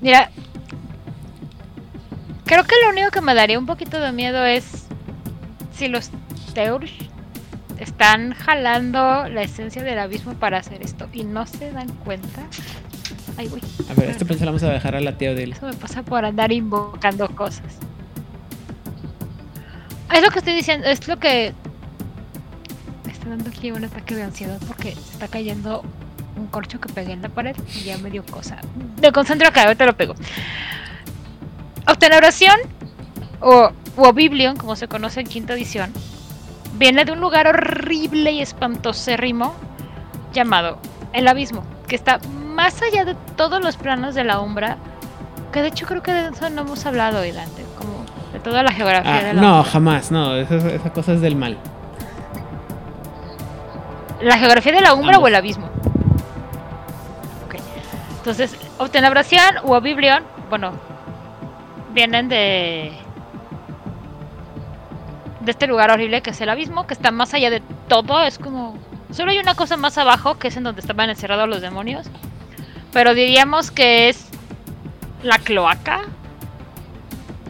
Mira, 0.01 0.29
creo 2.45 2.63
que 2.65 2.75
lo 2.83 2.91
único 2.91 3.09
que 3.11 3.21
me 3.21 3.33
daría 3.33 3.57
un 3.57 3.65
poquito 3.65 3.99
de 3.99 4.11
miedo 4.11 4.45
es 4.45 4.85
si 5.75 5.87
los 5.87 6.11
Teurs 6.53 6.91
están 7.79 8.33
jalando 8.33 9.29
la 9.29 9.43
esencia 9.43 9.81
del 9.81 9.99
abismo 9.99 10.33
para 10.33 10.57
hacer 10.57 10.81
esto 10.81 11.07
y 11.13 11.23
no 11.23 11.47
se 11.47 11.71
dan 11.71 11.87
cuenta. 12.03 12.41
Ay, 13.37 13.47
güey. 13.47 13.61
A 13.89 13.93
ver, 13.93 14.09
este 14.09 14.25
pensé 14.25 14.45
vamos 14.45 14.63
a 14.63 14.69
dejar 14.69 14.95
a 14.95 14.99
la 14.99 15.17
tía 15.17 15.33
de 15.33 15.43
él. 15.43 15.53
Eso 15.53 15.65
me 15.65 15.73
pasa 15.73 16.03
por 16.03 16.25
andar 16.25 16.51
invocando 16.51 17.29
cosas. 17.29 17.77
Es 20.13 20.21
lo 20.21 20.31
que 20.31 20.39
estoy 20.39 20.55
diciendo, 20.55 20.87
es 20.87 21.07
lo 21.07 21.17
que 21.17 21.53
dando 23.29 23.49
aquí 23.49 23.71
un 23.71 23.83
ataque 23.85 24.15
de 24.15 24.23
ansiedad 24.23 24.57
porque 24.67 24.93
se 24.93 25.13
está 25.13 25.27
cayendo 25.27 25.83
un 26.35 26.47
corcho 26.47 26.79
que 26.79 26.91
pegué 26.91 27.13
en 27.13 27.21
la 27.21 27.29
pared 27.29 27.55
y 27.75 27.83
ya 27.83 27.97
me 27.97 28.09
dio 28.09 28.25
cosa. 28.25 28.57
Me 29.01 29.11
concentro 29.11 29.47
acá, 29.47 29.63
ahorita 29.63 29.85
lo 29.85 29.95
pego. 29.95 30.15
Obtenebración 31.87 32.55
o, 33.39 33.71
o 33.97 34.13
Biblion, 34.13 34.55
como 34.57 34.75
se 34.75 34.87
conoce 34.87 35.21
en 35.21 35.27
quinta 35.27 35.53
edición, 35.53 35.91
viene 36.75 37.05
de 37.05 37.11
un 37.11 37.19
lugar 37.19 37.47
horrible 37.47 38.31
y 38.31 38.41
espantosérrimo 38.41 39.53
llamado 40.33 40.77
el 41.13 41.27
abismo, 41.27 41.63
que 41.87 41.95
está 41.95 42.19
más 42.53 42.81
allá 42.81 43.05
de 43.05 43.15
todos 43.35 43.61
los 43.63 43.77
planos 43.77 44.13
de 44.15 44.23
la 44.23 44.39
umbra, 44.39 44.77
que 45.51 45.61
de 45.61 45.69
hecho 45.69 45.87
creo 45.87 46.03
que 46.03 46.13
de 46.13 46.29
eso 46.29 46.49
no 46.51 46.61
hemos 46.61 46.85
hablado 46.85 47.21
hoy, 47.21 47.31
Dante, 47.31 47.63
como 47.77 48.05
de 48.31 48.39
toda 48.39 48.61
la 48.61 48.71
geografía 48.71 49.15
Ah, 49.17 49.23
de 49.23 49.33
la 49.33 49.41
no, 49.41 49.57
umbra. 49.57 49.71
jamás, 49.71 50.11
no, 50.11 50.35
esa, 50.35 50.55
esa 50.57 50.93
cosa 50.93 51.13
es 51.13 51.21
del 51.21 51.35
mal. 51.35 51.57
¿La 54.21 54.37
geografía 54.37 54.73
de 54.73 54.81
la 54.81 54.93
umbra 54.93 55.15
Ambos. 55.15 55.25
o 55.25 55.27
el 55.27 55.35
abismo? 55.35 55.65
Ok. 57.45 57.55
Entonces, 58.17 58.55
Obtenebración 58.77 59.57
o 59.63 59.75
Oblivion, 59.75 60.23
bueno, 60.49 60.71
vienen 61.93 62.29
de. 62.29 62.93
de 65.41 65.51
este 65.51 65.67
lugar 65.67 65.91
horrible 65.91 66.21
que 66.21 66.31
es 66.31 66.41
el 66.41 66.49
abismo, 66.49 66.85
que 66.87 66.93
está 66.93 67.11
más 67.11 67.33
allá 67.33 67.49
de 67.49 67.61
todo. 67.87 68.21
Es 68.21 68.37
como. 68.37 68.77
Solo 69.11 69.31
hay 69.31 69.39
una 69.39 69.55
cosa 69.55 69.75
más 69.77 69.97
abajo, 69.97 70.37
que 70.37 70.49
es 70.49 70.57
en 70.57 70.63
donde 70.63 70.81
estaban 70.81 71.09
encerrados 71.09 71.49
los 71.49 71.61
demonios. 71.61 72.07
Pero 72.93 73.13
diríamos 73.13 73.71
que 73.71 74.09
es 74.09 74.27
la 75.23 75.39
cloaca. 75.39 76.01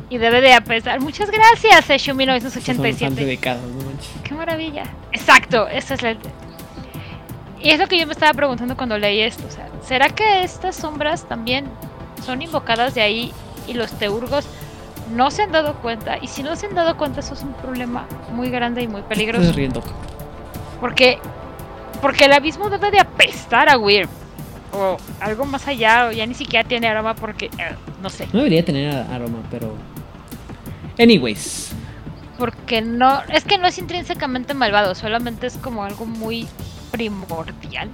Y 0.09 0.17
debe 0.17 0.41
de 0.41 0.53
apestar. 0.53 0.99
Muchas 1.01 1.30
gracias, 1.30 1.89
Eshu 1.89 2.11
Son 2.11 2.17
1987. 2.17 2.91
bastante 2.91 3.26
dedicados, 3.26 3.61
no 3.63 3.86
manches. 3.86 4.09
Qué 4.24 4.34
maravilla. 4.34 4.84
Exacto, 5.11 5.67
esa 5.67 5.93
es 5.93 6.01
la. 6.01 6.15
Y 7.62 7.72
es 7.72 7.80
lo 7.80 7.88
que 7.88 7.99
yo 7.99 8.07
me 8.07 8.14
estaba 8.14 8.34
preguntando 8.34 8.76
cuando 8.78 8.97
leí 8.97 9.22
esto. 9.22 9.45
O 9.47 9.51
sea, 9.51 9.70
¿será 9.84 10.10
que 10.10 10.43
estas 10.43 10.76
sombras 10.76 11.28
también 11.28 11.66
son 12.26 12.41
invocadas 12.41 12.95
de 12.95 13.01
ahí 13.01 13.34
y 13.68 13.74
los 13.74 13.91
teurgos 13.91 14.45
no 15.14 15.30
se 15.30 15.43
han 15.43 15.51
dado 15.51 15.76
cuenta? 15.76 16.18
Y 16.22 16.28
si 16.28 16.41
no 16.41 16.55
se 16.55 16.68
han 16.68 16.76
dado 16.76 16.95
cuenta, 16.95 17.20
eso 17.20 17.34
es 17.34 17.41
un 17.41 17.53
problema 17.53 18.05
muy 18.34 18.49
grande 18.49 18.82
y 18.84 18.88
muy 18.88 19.01
peligroso. 19.01 19.51
riendo. 19.51 19.84
Porque, 20.80 21.20
porque 22.01 22.26
el 22.26 22.34
abismo 22.34 22.70
debe 22.70 22.91
de 22.91 22.99
apestar 22.99 23.68
a 23.70 23.78
Weird. 23.78 24.10
O 24.72 24.97
algo 25.20 25.45
más 25.45 25.68
allá, 25.68 26.07
o 26.07 26.12
ya 26.12 26.26
ni 26.28 26.36
siquiera 26.36 26.68
tiene 26.68 26.88
aroma 26.88 27.16
porque, 27.16 27.47
eh, 27.47 27.76
no 28.01 28.10
sé. 28.10 28.28
No 28.32 28.39
debería 28.39 28.64
tener 28.64 28.95
aroma, 29.12 29.39
pero. 29.49 29.74
Anyways. 30.99 31.72
Porque 32.38 32.82
no, 32.82 33.22
es 33.30 33.43
que 33.43 33.57
no 33.57 33.68
es 33.68 33.80
intrínsecamente 33.80 34.53
malvado, 34.53 34.95
solamente 34.95 35.47
es 35.47 35.57
como 35.57 35.84
algo 35.84 36.05
muy 36.05 36.47
primordial. 36.92 37.90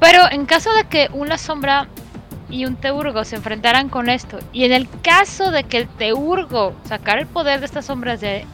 Pero 0.00 0.30
en 0.30 0.46
caso 0.46 0.72
de 0.74 0.84
que 0.84 1.08
una 1.12 1.38
sombra 1.38 1.88
y 2.50 2.64
un 2.64 2.76
teurgo 2.76 3.24
se 3.24 3.36
enfrentaran 3.36 3.88
con 3.88 4.08
esto, 4.08 4.38
y 4.52 4.64
en 4.64 4.72
el 4.72 4.88
caso 5.02 5.50
de 5.50 5.64
que 5.64 5.78
el 5.78 5.88
teurgo 5.88 6.74
sacara 6.84 7.20
el 7.20 7.26
poder 7.26 7.60
de 7.60 7.66
estas 7.66 7.86
sombras 7.86 8.20
de 8.20 8.46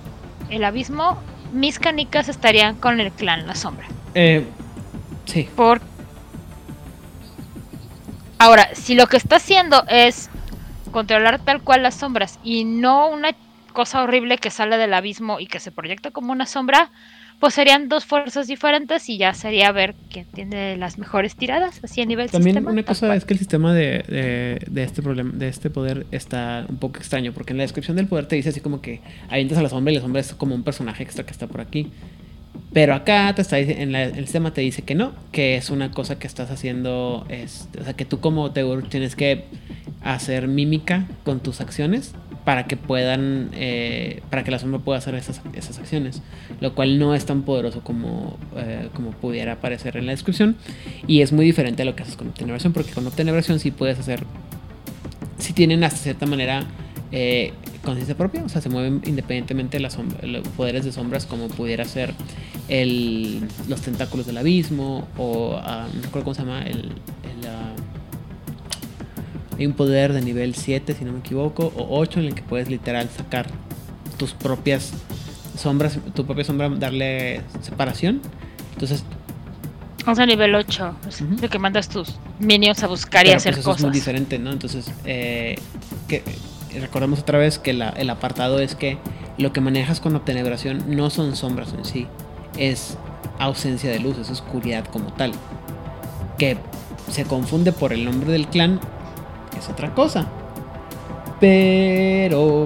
el 0.51 0.65
abismo, 0.65 1.19
mis 1.53 1.79
canicas 1.79 2.29
estarían 2.29 2.75
con 2.77 3.01
el 3.01 3.13
clan 3.13 3.47
La 3.47 3.55
Sombra. 3.55 3.87
Eh, 4.15 4.45
sí. 5.27 5.49
Por 5.55 5.81
Ahora, 8.45 8.69
si 8.75 8.95
lo 8.95 9.07
que 9.07 9.17
está 9.17 9.37
haciendo 9.37 9.85
es 9.89 10.29
controlar 10.91 11.39
tal 11.39 11.63
cual 11.63 11.83
las 11.83 11.95
sombras 11.95 12.39
y 12.43 12.65
no 12.65 13.09
una 13.09 13.31
cosa 13.73 14.03
horrible 14.03 14.37
que 14.37 14.51
sale 14.51 14.77
del 14.77 14.93
abismo 14.93 15.41
y 15.41 15.47
que 15.47 15.61
se 15.61 15.73
proyecta 15.73 16.11
como 16.11 16.31
una 16.31 16.45
sombra, 16.45 16.91
pues 17.41 17.55
serían 17.55 17.89
dos 17.89 18.05
fuerzas 18.07 18.47
diferentes 18.47 19.09
y 19.09 19.19
ya 19.19 19.35
sería 19.35 19.71
ver 19.73 19.95
quién 20.11 20.27
tiene 20.27 20.77
las 20.77 20.99
mejores 20.99 21.37
tiradas, 21.37 21.81
así 21.85 22.01
a 22.01 22.07
nivel 22.07 22.31
También 22.31 22.55
sistema. 22.57 22.71
una 22.71 22.83
cosa 22.85 23.07
cual. 23.07 23.19
es 23.19 23.25
que 23.25 23.35
el 23.35 23.39
sistema 23.39 23.75
de, 23.75 24.05
de, 24.09 24.59
de 24.71 24.83
este 24.83 25.03
problema, 25.03 25.31
de 25.35 25.49
este 25.49 25.69
poder 25.71 26.07
está 26.11 26.65
un 26.69 26.79
poco 26.79 26.99
extraño, 26.99 27.33
porque 27.33 27.53
en 27.53 27.59
la 27.59 27.65
descripción 27.65 27.97
del 27.97 28.07
poder 28.09 28.27
te 28.27 28.37
dice 28.37 28.49
así 28.51 28.61
como 28.61 28.81
que 28.81 29.03
avientas 29.29 29.59
a 29.59 29.63
la 29.63 29.69
sombra 29.69 29.93
y 29.93 29.97
la 29.97 30.01
sombra 30.03 30.21
es 30.21 30.33
como 30.35 30.55
un 30.55 30.63
personaje 30.63 31.03
extra 31.03 31.25
que 31.27 31.33
está 31.33 31.47
por 31.47 31.61
aquí. 31.61 31.91
Pero 32.73 32.95
acá 32.95 33.33
te 33.35 33.43
está 33.43 33.59
en 33.59 33.93
la- 33.93 34.03
el 34.05 34.25
sistema 34.25 34.53
te 34.53 34.61
dice 34.61 34.83
que 34.83 34.95
no, 34.97 35.13
que 35.31 35.57
es 35.57 35.71
una 35.71 35.93
cosa 35.93 36.19
que 36.19 36.27
estás 36.27 36.51
haciendo, 36.51 37.25
es, 37.29 37.69
o 37.81 37.85
sea, 37.85 37.93
que 37.95 38.05
tú 38.05 38.19
como 38.21 38.51
Teur 38.51 38.89
tienes 38.89 39.15
que 39.15 39.45
hacer 40.03 40.49
mímica 40.49 41.07
con 41.25 41.41
tus 41.41 41.61
acciones 41.61 42.15
para 42.45 42.65
que 42.67 42.77
puedan, 42.77 43.51
eh, 43.55 44.23
para 44.29 44.45
que 44.45 44.51
la 44.51 44.59
sombra 44.59 44.81
pueda 44.81 44.99
hacer 44.99 45.15
esas, 45.15 45.41
esas 45.55 45.79
acciones, 45.79 46.21
lo 46.61 46.75
cual 46.75 46.99
no 46.99 47.15
es 47.15 47.25
tan 47.25 47.43
poderoso 47.43 47.81
como, 47.83 48.37
eh, 48.57 48.89
como 48.93 49.13
pudiera 49.13 49.61
parecer 49.61 49.97
en 49.97 50.07
la 50.07 50.13
descripción. 50.13 50.57
Y 51.07 51.23
es 51.23 51.33
muy 51.33 51.47
diferente 51.47 51.83
a 51.83 51.85
lo 51.87 51.95
que 51.97 52.03
haces 52.03 52.17
con 52.17 52.29
obtenebración, 52.29 52.73
porque 52.73 52.91
con 52.93 53.07
obtenebración 53.07 53.61
sí 53.61 53.71
puedes 53.71 53.99
hacer, 53.99 54.25
sí 55.39 55.53
tienen 55.53 55.85
hasta 55.85 55.99
cierta 55.99 56.27
manera 56.27 56.65
eh, 57.17 57.53
conciencia 57.85 58.17
propia, 58.17 58.43
o 58.43 58.49
sea, 58.49 58.61
se 58.61 58.69
mueven 58.69 59.01
independientemente 59.07 59.79
las 59.79 59.97
sombra- 59.97 60.27
los 60.27 60.47
poderes 60.49 60.85
de 60.85 60.91
sombras 60.91 61.27
como 61.27 61.47
pudiera 61.49 61.85
ser 61.85 62.13
el, 62.69 63.47
los 63.69 63.81
tentáculos 63.83 64.27
del 64.27 64.37
abismo 64.39 65.07
o 65.17 65.57
ah, 65.63 65.87
no 65.95 66.03
recuerdo 66.03 66.25
cómo 66.25 66.35
se 66.35 66.41
llama 66.43 66.63
el, 66.63 66.79
el, 66.81 67.47
ah, 67.49 67.73
hay 69.59 69.67
un 69.67 69.75
poder 69.75 70.13
de 70.13 70.23
nivel 70.23 70.55
7 70.57 70.95
si 70.99 71.05
no 71.05 71.13
me 71.13 71.21
equivoco 71.21 71.73
o 71.77 72.01
8 72.01 72.21
en 72.21 72.27
el 72.27 72.35
que 72.35 72.43
puedes 72.43 72.69
literal 72.69 73.09
sacar 73.17 73.47
tus 74.19 74.33
propias 74.33 74.93
sombras 75.57 75.99
tu 76.15 76.25
propia 76.27 76.43
sombra 76.45 76.69
darle 76.71 77.43
separación 77.63 78.21
entonces 78.73 79.05
O 80.07 80.15
sea, 80.15 80.27
nivel 80.27 80.55
8, 80.55 80.97
es 81.09 81.21
lo 81.21 81.49
que 81.49 81.59
mandas 81.61 81.89
tus 81.89 82.17
minions 82.41 82.83
a 82.83 82.89
buscar 82.89 83.25
y 83.25 83.29
Pero, 83.29 83.37
hacer 83.37 83.53
pues, 83.55 83.61
eso 83.63 83.71
es 83.71 83.77
muy 83.81 83.89
cosas. 83.91 83.93
diferente, 83.95 84.39
¿no? 84.39 84.51
Entonces, 84.53 84.91
eh, 85.07 85.55
que, 86.09 86.23
recordemos 86.81 87.21
otra 87.21 87.39
vez 87.39 87.59
que 87.59 87.71
el 87.71 88.11
apartado 88.11 88.59
es 88.59 88.75
que 88.75 88.99
lo 89.39 89.53
que 89.53 89.61
manejas 89.61 90.01
con 90.01 90.15
obtenebración 90.17 90.85
no 90.97 91.11
son 91.11 91.37
sombras 91.37 91.73
en 91.73 91.85
sí, 91.85 92.07
es 92.57 92.97
ausencia 93.39 93.91
de 93.91 93.99
luz, 94.01 94.19
es 94.19 94.31
oscuridad 94.31 94.85
como 94.87 95.13
tal. 95.13 95.33
Que 96.39 96.57
se 97.11 97.25
confunde 97.25 97.73
por 97.73 97.93
el 97.93 98.05
nombre 98.05 98.31
del 98.33 98.47
clan, 98.49 98.81
es 99.59 99.69
otra 99.69 99.95
cosa. 99.95 100.27
Pero 101.41 102.65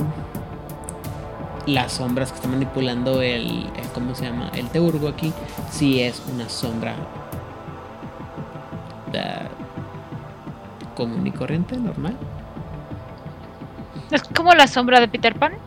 las 1.66 1.92
sombras 1.92 2.30
que 2.30 2.36
está 2.36 2.48
manipulando 2.48 3.20
el, 3.22 3.66
¿cómo 3.94 4.14
se 4.14 4.24
llama? 4.26 4.50
El 4.54 4.68
teurgo 4.68 5.08
aquí, 5.08 5.32
sí 5.70 6.00
es 6.00 6.22
una 6.32 6.48
sombra 6.48 6.94
da- 9.12 9.48
común 10.94 11.26
y 11.26 11.30
corriente, 11.30 11.76
normal. 11.76 12.16
Es 14.10 14.22
como 14.22 14.54
la 14.54 14.66
sombra 14.66 15.00
de 15.00 15.08
Peter 15.08 15.34
Pan. 15.34 15.52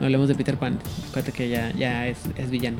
No 0.00 0.06
hablemos 0.06 0.26
de 0.26 0.34
Peter 0.34 0.56
Pan, 0.56 0.76
acuérdate 1.08 1.30
que 1.30 1.48
ya, 1.48 1.70
ya 1.70 2.08
es, 2.08 2.18
es 2.36 2.50
villano. 2.50 2.78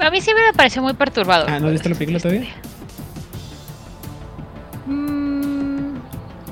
A 0.00 0.08
mí 0.10 0.20
siempre 0.20 0.44
me 0.46 0.52
pareció 0.52 0.82
muy 0.82 0.92
perturbador. 0.94 1.50
Ah, 1.50 1.58
¿no 1.58 1.66
has 1.66 1.72
visto 1.72 1.88
la 1.88 1.96
película 1.96 2.20
todavía? 2.20 2.46
Mm, 4.86 5.96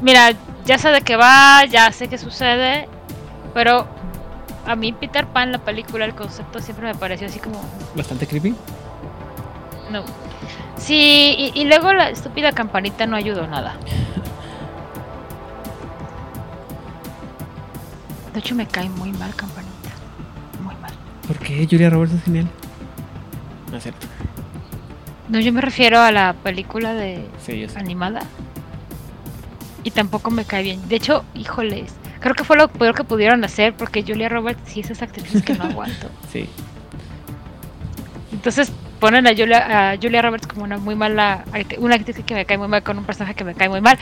mira, 0.02 0.32
ya 0.66 0.76
sé 0.76 0.88
de 0.88 1.02
qué 1.02 1.14
va, 1.14 1.64
ya 1.66 1.92
sé 1.92 2.08
qué 2.08 2.18
sucede, 2.18 2.88
pero 3.54 3.86
a 4.66 4.74
mí 4.74 4.92
Peter 4.92 5.26
Pan, 5.26 5.52
la 5.52 5.58
película, 5.58 6.04
el 6.04 6.14
concepto 6.14 6.60
siempre 6.60 6.86
me 6.86 6.94
pareció 6.94 7.28
así 7.28 7.38
como... 7.38 7.62
Bastante 7.94 8.26
creepy. 8.26 8.54
No. 9.92 10.04
Sí, 10.76 11.34
y, 11.38 11.52
y 11.60 11.64
luego 11.64 11.92
la 11.92 12.10
estúpida 12.10 12.52
campanita 12.52 13.06
no 13.06 13.16
ayudó 13.16 13.46
nada. 13.46 13.76
De 18.32 18.40
hecho 18.40 18.54
me 18.54 18.66
cae 18.66 18.88
muy 18.88 19.12
mal 19.12 19.34
campanita. 19.34 19.72
Muy 20.62 20.74
mal. 20.76 20.92
¿Por 21.26 21.38
qué 21.38 21.66
Julia 21.70 21.88
Roberts 21.88 22.14
es 22.14 22.24
genial? 22.24 22.48
No 23.70 23.76
es 23.76 23.82
cierto. 23.84 24.06
No, 25.28 25.38
yo 25.40 25.52
me 25.52 25.60
refiero 25.60 26.00
a 26.00 26.10
la 26.10 26.34
película 26.34 26.94
de 26.94 27.24
Sí, 27.44 27.64
animada. 27.76 28.22
Y 29.84 29.92
tampoco 29.92 30.30
me 30.30 30.44
cae 30.44 30.62
bien. 30.64 30.88
De 30.88 30.96
hecho, 30.96 31.24
híjoles, 31.34 31.92
creo 32.20 32.34
que 32.34 32.42
fue 32.44 32.56
lo 32.56 32.68
peor 32.68 32.94
que 32.94 33.04
pudieron 33.04 33.44
hacer 33.44 33.74
porque 33.74 34.02
Julia 34.02 34.28
Roberts 34.28 34.60
sí 34.66 34.80
es 34.80 34.90
esa 34.90 35.04
actriz 35.04 35.42
que 35.42 35.54
no 35.54 35.64
aguanto. 35.70 36.08
Sí. 36.32 36.48
Entonces 38.32 38.72
ponen 39.04 39.26
a 39.26 39.30
Julia, 39.36 39.92
a 39.92 39.96
Julia 40.00 40.22
Roberts 40.22 40.46
como 40.46 40.64
una 40.64 40.78
muy 40.78 40.94
mala, 40.94 41.44
una 41.78 41.94
actriz 41.96 42.16
que 42.24 42.34
me 42.34 42.46
cae 42.46 42.56
muy 42.56 42.68
mal 42.68 42.82
con 42.82 42.96
un 42.96 43.04
personaje 43.04 43.34
que 43.34 43.44
me 43.44 43.54
cae 43.54 43.68
muy 43.68 43.80
mal. 43.82 43.98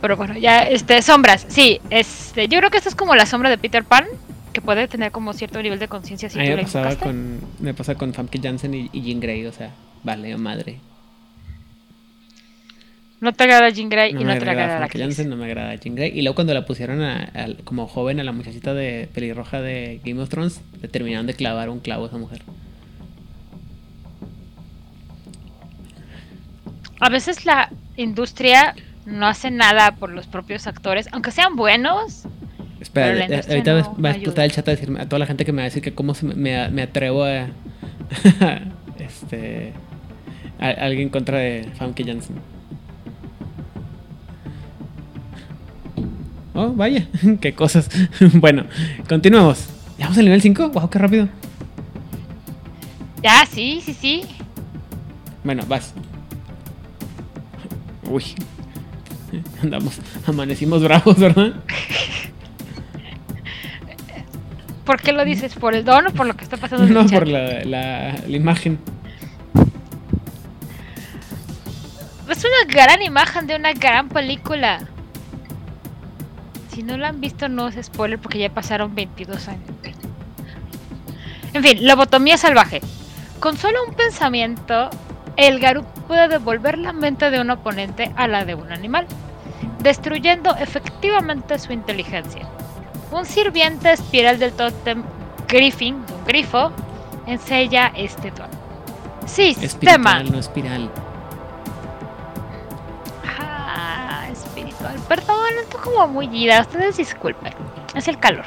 Pero 0.00 0.16
bueno, 0.16 0.36
ya, 0.38 0.62
este, 0.62 1.02
sombras, 1.02 1.44
sí, 1.48 1.80
este, 1.90 2.48
yo 2.48 2.58
creo 2.58 2.70
que 2.70 2.78
esto 2.78 2.88
es 2.88 2.94
como 2.94 3.14
la 3.14 3.26
sombra 3.26 3.50
de 3.50 3.58
Peter 3.58 3.84
Pan, 3.84 4.06
que 4.52 4.60
puede 4.62 4.88
tener 4.88 5.12
como 5.12 5.32
cierto 5.34 5.60
nivel 5.62 5.78
de 5.78 5.88
conciencia 5.88 6.30
si 6.30 6.38
A 6.38 6.42
me 6.56 6.62
pasaba 6.62 6.96
con, 6.96 7.40
me 7.60 7.74
pasa 7.74 7.94
con 7.94 8.12
Famke 8.14 8.40
Janssen 8.42 8.72
y, 8.74 8.88
y 8.92 9.02
Jean 9.02 9.20
Grey, 9.20 9.44
o 9.46 9.52
sea, 9.52 9.70
vale, 10.02 10.34
madre. 10.38 10.78
No 13.20 13.32
te 13.32 13.44
agrada 13.44 13.70
Jean 13.70 13.88
Grey 13.88 14.12
No 14.12 14.20
y 14.20 14.24
no 14.24 14.30
te 14.32 14.36
agrada 14.38 14.62
agrada 14.76 14.80
la. 14.80 14.88
Janssen, 14.88 15.28
no 15.30 15.36
me 15.36 15.44
agrada 15.46 15.74
Jean 15.76 15.94
Grey. 15.94 16.10
Y 16.14 16.22
luego 16.22 16.34
cuando 16.34 16.52
la 16.52 16.66
pusieron 16.66 17.00
a- 17.02 17.24
al- 17.34 17.58
como 17.64 17.86
joven 17.86 18.20
a 18.20 18.24
la 18.24 18.32
muchachita 18.32 18.74
de 18.74 19.08
pelirroja 19.14 19.60
de 19.62 20.00
Game 20.04 20.20
of 20.20 20.28
Thrones, 20.28 20.60
le 20.82 20.88
terminaron 20.88 21.26
de 21.26 21.34
clavar 21.34 21.68
un 21.70 21.80
clavo 21.80 22.04
a 22.04 22.08
esa 22.08 22.18
mujer. 22.18 22.42
A 27.00 27.08
veces 27.08 27.44
la 27.44 27.70
industria 27.96 28.74
no 29.06 29.26
hace 29.26 29.50
nada 29.50 29.96
por 29.96 30.10
los 30.10 30.26
propios 30.26 30.66
actores, 30.66 31.08
aunque 31.12 31.30
sean 31.30 31.56
buenos. 31.56 32.24
Espera, 32.80 33.26
eh, 33.26 33.42
ahorita 33.48 33.74
no- 33.74 33.96
va- 34.02 34.10
a 34.10 34.12
explotar 34.12 34.44
el 34.44 34.52
chat 34.52 34.66
a 34.68 34.70
decirme 34.72 35.00
a 35.00 35.08
toda 35.08 35.18
la 35.18 35.26
gente 35.26 35.44
que 35.44 35.52
me 35.52 35.58
va 35.58 35.62
a 35.62 35.64
decir 35.66 35.82
que 35.82 35.94
cómo 35.94 36.14
se 36.14 36.26
me, 36.26 36.68
me, 36.68 36.82
atrevo 36.82 37.24
a 37.24 37.46
este 38.98 39.72
a, 40.58 40.68
alguien 40.68 41.08
contra 41.08 41.38
de 41.38 41.68
Famke 41.76 42.04
Janssen. 42.04 42.36
Oh, 46.54 46.72
vaya, 46.72 47.06
qué 47.40 47.54
cosas. 47.54 47.88
bueno, 48.34 48.64
continuamos. 49.08 49.66
¿Ya 49.98 50.06
vamos 50.06 50.18
al 50.18 50.24
nivel 50.24 50.42
5? 50.42 50.70
Wow, 50.70 50.90
qué 50.90 50.98
rápido. 50.98 51.28
Ya, 53.22 53.46
sí, 53.46 53.80
sí, 53.84 53.94
sí. 53.94 54.22
Bueno, 55.42 55.64
vas. 55.66 55.94
Uy. 58.08 58.34
Andamos, 59.62 59.98
amanecimos 60.26 60.82
bravos, 60.82 61.18
¿verdad? 61.18 61.54
¿Por 64.84 65.00
qué 65.00 65.12
lo 65.12 65.24
dices? 65.24 65.54
¿Por 65.54 65.74
el 65.74 65.84
don 65.84 66.06
o 66.08 66.10
por 66.12 66.26
lo 66.26 66.36
que 66.36 66.44
está 66.44 66.56
pasando 66.56 66.84
en 66.84 66.90
el 66.90 66.94
No, 66.94 67.04
chat? 67.08 67.18
por 67.18 67.28
la, 67.28 67.64
la, 67.64 68.12
la 68.26 68.36
imagen. 68.36 68.78
Es 72.30 72.44
una 72.44 72.72
gran 72.72 73.00
imagen 73.02 73.46
de 73.46 73.56
una 73.56 73.72
gran 73.72 74.08
película. 74.08 74.80
Si 76.70 76.82
no 76.82 76.96
la 76.98 77.08
han 77.08 77.20
visto, 77.20 77.48
no 77.48 77.68
es 77.68 77.86
spoiler 77.86 78.18
porque 78.18 78.38
ya 78.38 78.50
pasaron 78.50 78.94
22 78.94 79.48
años. 79.48 79.62
En 81.52 81.62
fin, 81.62 81.86
lobotomía 81.86 82.36
salvaje. 82.36 82.80
Con 83.40 83.56
solo 83.56 83.78
un 83.88 83.94
pensamiento, 83.94 84.90
el 85.36 85.58
Garú 85.60 85.84
puede 86.06 86.28
devolver 86.28 86.78
la 86.78 86.92
mente 86.92 87.30
de 87.30 87.40
un 87.40 87.50
oponente 87.50 88.12
a 88.16 88.28
la 88.28 88.44
de 88.44 88.54
un 88.54 88.72
animal, 88.72 89.06
destruyendo 89.80 90.54
efectivamente 90.56 91.58
su 91.58 91.72
inteligencia. 91.72 92.46
Un 93.10 93.24
sirviente 93.24 93.92
espiral 93.92 94.38
del 94.38 94.52
tótem 94.52 95.02
Griffin, 95.48 95.94
un 95.94 96.24
grifo, 96.26 96.72
ensella 97.26 97.92
este 97.94 98.30
don. 98.30 98.48
Sistema. 99.26 99.64
Espiritual, 99.66 100.32
no 100.32 100.38
espiral. 100.38 100.90
Ah, 103.38 104.26
espiritual. 104.30 104.96
Perdón, 105.08 105.50
estoy 105.62 105.80
como 105.80 106.08
muy 106.08 106.26
ida. 106.26 106.60
Ustedes 106.60 106.96
disculpen. 106.96 107.54
Es 107.94 108.08
el 108.08 108.18
calor. 108.18 108.44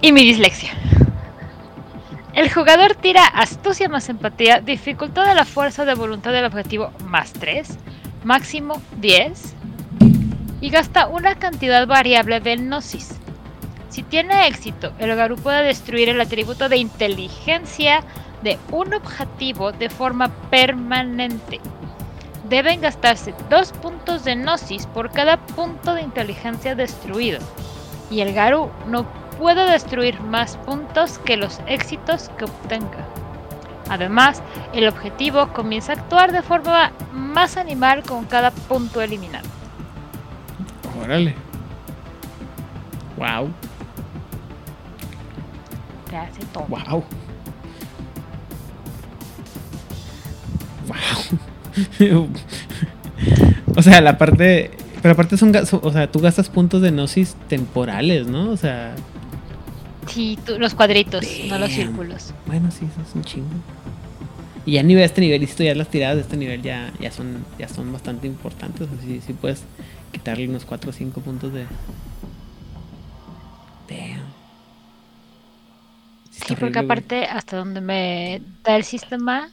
Y 0.00 0.12
mi 0.12 0.22
dislexia. 0.24 0.72
El 2.38 2.52
jugador 2.52 2.94
tira 2.94 3.24
astucia 3.26 3.88
más 3.88 4.08
empatía, 4.08 4.60
dificultad 4.60 5.26
de 5.26 5.34
la 5.34 5.44
fuerza 5.44 5.84
de 5.84 5.96
voluntad 5.96 6.30
del 6.30 6.44
objetivo 6.44 6.92
más 7.04 7.32
3, 7.32 7.76
máximo 8.22 8.80
10, 8.98 9.56
y 10.60 10.70
gasta 10.70 11.08
una 11.08 11.34
cantidad 11.34 11.84
variable 11.88 12.38
de 12.38 12.58
gnosis. 12.58 13.18
Si 13.88 14.04
tiene 14.04 14.46
éxito, 14.46 14.92
el 15.00 15.16
Garu 15.16 15.34
puede 15.34 15.64
destruir 15.64 16.10
el 16.10 16.20
atributo 16.20 16.68
de 16.68 16.76
inteligencia 16.76 18.04
de 18.44 18.56
un 18.70 18.94
objetivo 18.94 19.72
de 19.72 19.90
forma 19.90 20.28
permanente 20.48 21.60
deben 22.48 22.80
gastarse 22.80 23.34
dos 23.50 23.72
puntos 23.72 24.22
de 24.22 24.36
Gnosis 24.36 24.86
por 24.86 25.10
cada 25.10 25.38
punto 25.38 25.94
de 25.94 26.02
inteligencia 26.02 26.76
destruido. 26.76 27.40
Y 28.10 28.20
el 28.20 28.32
Garú 28.32 28.70
no 28.86 29.06
puede 29.38 29.70
destruir 29.70 30.20
más 30.20 30.56
puntos 30.58 31.18
que 31.18 31.36
los 31.36 31.60
éxitos 31.66 32.30
que 32.36 32.44
obtenga. 32.44 33.06
Además, 33.88 34.42
el 34.74 34.86
objetivo 34.86 35.48
comienza 35.54 35.92
a 35.92 35.96
actuar 35.96 36.32
de 36.32 36.42
forma 36.42 36.92
más 37.12 37.56
animal 37.56 38.02
con 38.02 38.26
cada 38.26 38.50
punto 38.50 39.00
eliminado. 39.00 39.48
Órale. 41.02 41.34
Wow. 43.16 43.50
Te 46.10 46.16
hace 46.16 46.40
todo. 46.52 46.64
Wow. 46.64 47.04
Wow. 50.86 52.28
o 53.76 53.82
sea, 53.82 54.00
la 54.00 54.18
parte. 54.18 54.70
Pero 55.00 55.12
aparte 55.12 55.36
son, 55.36 55.52
O 55.82 55.92
sea, 55.92 56.10
tú 56.10 56.20
gastas 56.20 56.48
puntos 56.48 56.82
de 56.82 56.90
gnosis 56.90 57.36
temporales, 57.48 58.26
¿no? 58.26 58.50
O 58.50 58.56
sea. 58.56 58.94
Sí, 60.08 60.38
tú- 60.44 60.58
los 60.58 60.74
cuadritos, 60.74 61.24
no 61.48 61.58
los 61.58 61.70
círculos. 61.70 62.32
Bueno, 62.46 62.70
sí, 62.70 62.86
eso 62.90 63.00
es 63.08 63.14
un 63.14 63.22
chingo. 63.24 63.46
Y 64.66 64.72
ya 64.72 64.80
a 64.80 64.82
nivel 64.82 65.00
de 65.00 65.06
este 65.06 65.20
nivel, 65.20 65.42
y 65.42 65.46
ya 65.46 65.74
las 65.74 65.88
tiradas 65.88 66.16
de 66.16 66.22
este 66.22 66.36
nivel 66.36 66.60
ya, 66.62 66.92
ya 67.00 67.10
son 67.10 67.44
ya 67.58 67.68
son 67.68 67.92
bastante 67.92 68.26
importantes. 68.26 68.82
O 68.82 69.02
sea, 69.02 69.20
sí, 69.26 69.32
puedes 69.32 69.62
quitarle 70.12 70.48
unos 70.48 70.64
4 70.64 70.90
o 70.90 70.92
5 70.92 71.20
puntos 71.20 71.52
de. 71.52 71.64
Damn. 73.88 74.20
Sí, 76.30 76.54
porque 76.54 76.74
güey. 76.74 76.84
aparte, 76.84 77.24
hasta 77.24 77.56
donde 77.56 77.80
me 77.80 78.40
da 78.64 78.76
el 78.76 78.84
sistema, 78.84 79.48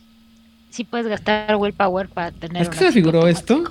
sí 0.70 0.84
puedes 0.84 1.08
gastar 1.08 1.56
willpower 1.56 2.10
para 2.10 2.32
tener. 2.32 2.62
¿Es 2.62 2.70
que 2.70 2.78
se 2.78 2.86
me 2.86 2.92
figuró 2.92 3.28
esto? 3.28 3.64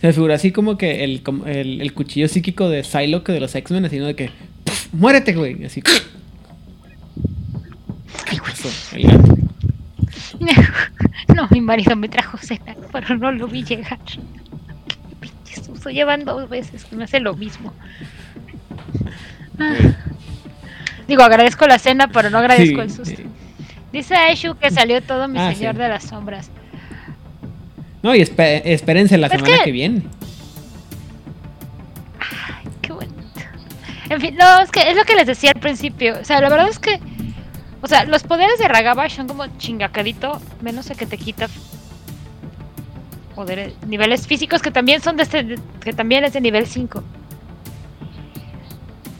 Se 0.00 0.08
me 0.08 0.12
figuró 0.12 0.34
así 0.34 0.52
como 0.52 0.76
que 0.76 1.04
el, 1.04 1.22
el, 1.46 1.80
el 1.80 1.92
cuchillo 1.94 2.28
psíquico 2.28 2.68
de 2.68 2.84
Psylocke 2.84 3.32
de 3.32 3.40
los 3.40 3.54
X-Men, 3.54 3.86
así, 3.86 3.98
¿no? 3.98 4.06
De 4.06 4.14
que. 4.14 4.30
"Puf, 4.90 5.00
¡Muérete, 5.00 5.32
güey! 5.34 5.64
Así. 5.64 5.82
¿Qué 5.82 5.92
pasó? 8.38 8.68
El 8.96 9.06
gato. 9.06 9.36
No, 11.34 11.48
mi 11.50 11.60
marido 11.60 11.94
me 11.96 12.08
trajo 12.08 12.38
cena, 12.38 12.74
pero 12.92 13.16
no 13.18 13.30
lo 13.32 13.46
vi 13.46 13.62
llegar. 13.62 13.98
Pinche 15.20 15.62
susto, 15.62 15.90
llevan 15.90 16.24
dos 16.24 16.48
veces 16.48 16.84
que 16.84 16.96
me 16.96 17.04
hace 17.04 17.20
lo 17.20 17.34
mismo. 17.34 17.72
Ah. 19.58 19.74
Digo, 21.06 21.22
agradezco 21.22 21.66
la 21.66 21.78
cena, 21.78 22.08
pero 22.08 22.30
no 22.30 22.38
agradezco 22.38 22.76
Sí, 22.76 22.80
el 22.80 22.90
susto. 22.90 23.16
sí. 23.16 23.26
Dice 23.92 24.14
Aishu 24.14 24.54
que 24.56 24.70
salió 24.70 25.02
todo 25.02 25.28
mi 25.28 25.38
Ah, 25.38 25.52
señor 25.54 25.74
sí. 25.74 25.80
de 25.82 25.88
las 25.88 26.04
sombras. 26.04 26.50
No, 28.02 28.14
y 28.14 28.20
espe- 28.20 28.62
espérense 28.64 29.18
la 29.18 29.26
Es 29.26 29.32
semana 29.34 29.58
que- 29.58 29.64
que 29.64 29.72
viene. 29.72 30.02
En 34.08 34.20
fin, 34.20 34.36
no, 34.36 34.60
es 34.60 34.70
que 34.70 34.90
es 34.90 34.96
lo 34.96 35.04
que 35.04 35.16
les 35.16 35.26
decía 35.26 35.52
al 35.54 35.60
principio. 35.60 36.18
O 36.20 36.24
sea, 36.24 36.40
la 36.40 36.48
verdad 36.48 36.68
es 36.68 36.78
que. 36.78 37.00
O 37.82 37.88
sea, 37.88 38.04
los 38.04 38.22
poderes 38.22 38.58
de 38.58 38.68
Ragabash 38.68 39.16
son 39.16 39.28
como 39.28 39.46
chingacadito, 39.58 40.40
menos 40.60 40.90
el 40.90 40.96
que 40.96 41.06
te 41.06 41.18
quita 41.18 41.48
poderes, 43.34 43.74
niveles 43.86 44.26
físicos 44.26 44.62
que 44.62 44.70
también 44.70 45.00
son 45.02 45.16
de 45.16 45.24
este. 45.24 45.56
que 45.80 45.92
también 45.92 46.24
es 46.24 46.32
de 46.32 46.40
nivel 46.40 46.66
5. 46.66 47.02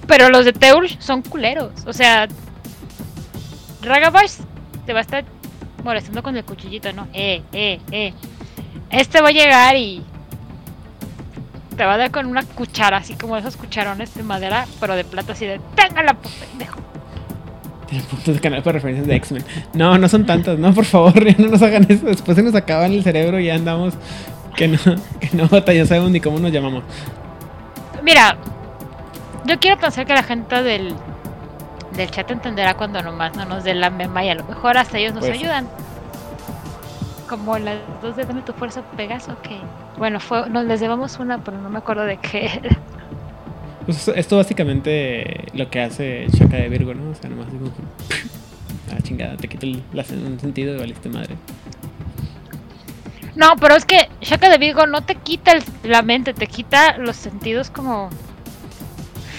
Pero 0.06 0.30
los 0.30 0.44
de 0.44 0.52
Teurge 0.52 0.96
son 1.00 1.22
culeros. 1.22 1.72
O 1.86 1.92
sea, 1.92 2.28
Ragabash 3.82 4.38
te 4.86 4.92
va 4.92 5.00
a 5.00 5.02
estar 5.02 5.24
molestando 5.84 6.22
con 6.22 6.36
el 6.36 6.44
cuchillito, 6.44 6.92
¿no? 6.92 7.08
Eh, 7.12 7.42
eh, 7.52 7.80
eh. 7.90 8.14
Este 8.90 9.20
va 9.20 9.28
a 9.28 9.32
llegar 9.32 9.76
y 9.76 10.02
te 11.76 11.84
va 11.84 11.94
a 11.94 11.96
dar 11.98 12.10
con 12.10 12.26
una 12.26 12.42
cuchara, 12.42 12.98
así 12.98 13.14
como 13.14 13.36
esos 13.36 13.56
cucharones 13.56 14.14
de 14.14 14.22
madera, 14.22 14.66
pero 14.80 14.96
de 14.96 15.04
plata, 15.04 15.32
así 15.32 15.46
de 15.46 15.60
¡Téngala, 15.74 16.14
pendejo! 16.14 16.80
Puntos 18.10 18.34
de 18.34 18.40
canal 18.40 18.62
para 18.62 18.74
referencias 18.74 19.06
de 19.06 19.14
X-Men. 19.14 19.44
No, 19.74 19.96
no 19.96 20.08
son 20.08 20.26
tantas, 20.26 20.58
no, 20.58 20.72
por 20.74 20.84
favor, 20.84 21.24
ya 21.24 21.34
no 21.38 21.48
nos 21.50 21.62
hagan 21.62 21.86
eso. 21.88 22.06
Después 22.06 22.36
se 22.36 22.42
nos 22.42 22.54
acaban 22.54 22.92
el 22.92 23.02
cerebro 23.04 23.38
y 23.38 23.46
ya 23.46 23.54
andamos. 23.54 23.94
Que 24.56 24.68
no, 24.68 24.78
que 25.20 25.30
no, 25.34 25.48
ya 25.72 25.86
sabemos 25.86 26.10
ni 26.10 26.20
cómo 26.20 26.38
nos 26.40 26.50
llamamos. 26.50 26.82
Mira, 28.02 28.36
yo 29.44 29.58
quiero 29.60 29.78
pensar 29.78 30.04
que 30.06 30.14
la 30.14 30.22
gente 30.22 30.62
del, 30.62 30.94
del 31.94 32.10
chat 32.10 32.30
entenderá 32.30 32.74
cuando 32.74 33.02
nomás 33.02 33.36
no 33.36 33.44
nos 33.44 33.62
den 33.64 33.80
la 33.80 33.90
mema 33.90 34.24
y 34.24 34.30
a 34.30 34.34
lo 34.34 34.44
mejor 34.44 34.76
hasta 34.78 34.98
ellos 34.98 35.14
nos 35.14 35.24
Pues 35.24 35.36
sí. 35.36 35.44
ayudan. 35.44 35.68
Como 37.28 37.58
las 37.58 37.76
dos 38.02 38.16
de 38.16 38.24
Dame 38.24 38.42
tu 38.42 38.52
fuerza, 38.52 38.82
Pegaso, 38.96 39.36
que 39.42 39.58
bueno, 39.98 40.20
fue, 40.20 40.48
nos 40.50 40.64
les 40.64 40.80
llevamos 40.80 41.18
una, 41.18 41.38
pero 41.42 41.58
no 41.58 41.68
me 41.70 41.78
acuerdo 41.78 42.04
de 42.04 42.16
qué 42.18 42.46
era. 42.46 42.76
Pues 43.84 44.08
esto, 44.08 44.36
básicamente 44.36 45.44
lo 45.54 45.70
que 45.70 45.80
hace 45.80 46.26
Shaka 46.28 46.56
de 46.56 46.68
Virgo, 46.68 46.92
¿no? 46.94 47.10
O 47.10 47.14
sea, 47.14 47.30
nomás 47.30 47.50
digo. 47.52 47.70
Ah, 48.92 48.98
chingada, 49.02 49.36
te 49.36 49.48
quito 49.48 49.66
el, 49.66 49.82
un 50.24 50.38
sentido 50.40 50.74
y 50.74 50.78
valiste 50.78 51.08
madre. 51.08 51.36
No, 53.36 53.54
pero 53.60 53.76
es 53.76 53.84
que 53.84 54.08
Shaka 54.22 54.48
de 54.48 54.58
Virgo 54.58 54.86
no 54.86 55.02
te 55.02 55.14
quita 55.16 55.52
el- 55.52 55.62
la 55.84 56.02
mente, 56.02 56.34
te 56.34 56.46
quita 56.46 56.96
los 56.98 57.16
sentidos 57.16 57.70
como 57.70 58.10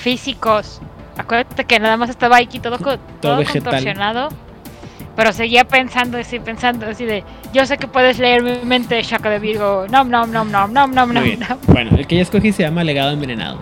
físicos. 0.02 0.82
Acuérdate 1.18 1.66
que 1.66 1.80
nada 1.80 1.98
más 1.98 2.10
estaba 2.10 2.38
aquí 2.38 2.60
todo, 2.60 2.78
todo 2.78 3.38
vegetal. 3.38 3.64
contorsionado. 3.64 4.30
Pero 5.18 5.34
seguía 5.34 5.66
pensando, 5.66 6.18
así 6.20 6.40
pensando, 6.40 6.86
así 6.86 7.04
de, 7.04 7.24
yo 7.52 7.66
sé 7.66 7.78
que 7.78 7.88
puedes 7.88 8.20
leer 8.20 8.42
mi 8.44 8.52
mente, 8.64 9.02
Shaka 9.02 9.30
de 9.32 9.40
Virgo. 9.40 9.86
No, 9.92 10.04
no, 10.06 10.26
no, 10.28 10.46
no, 10.46 10.68
no, 10.68 10.88
no, 10.88 11.06
Muy 11.08 11.16
no, 11.16 11.22
bien. 11.24 11.40
no. 11.42 11.58
Bueno, 11.68 11.92
el 11.98 12.08
que 12.08 12.16
ya 12.18 12.22
escogí 12.22 12.52
se 12.54 12.62
llama 12.64 12.84
Legado 12.86 13.12
Envenenado. 13.12 13.60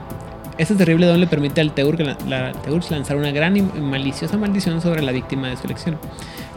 Este 0.58 0.76
terrible 0.76 1.06
don 1.08 1.20
le 1.20 1.28
permite 1.28 1.62
al 1.62 1.74
Teurg, 1.74 2.00
la, 2.02 2.18
la- 2.28 2.52
Teurg 2.52 2.84
lanzar 2.92 3.18
una 3.18 3.32
gran 3.32 3.58
y 3.58 3.62
maliciosa 3.62 4.38
maldición 4.38 4.82
sobre 4.82 5.02
la 5.02 5.12
víctima 5.14 5.48
de 5.50 5.58
su 5.58 5.66
elección. 5.66 5.98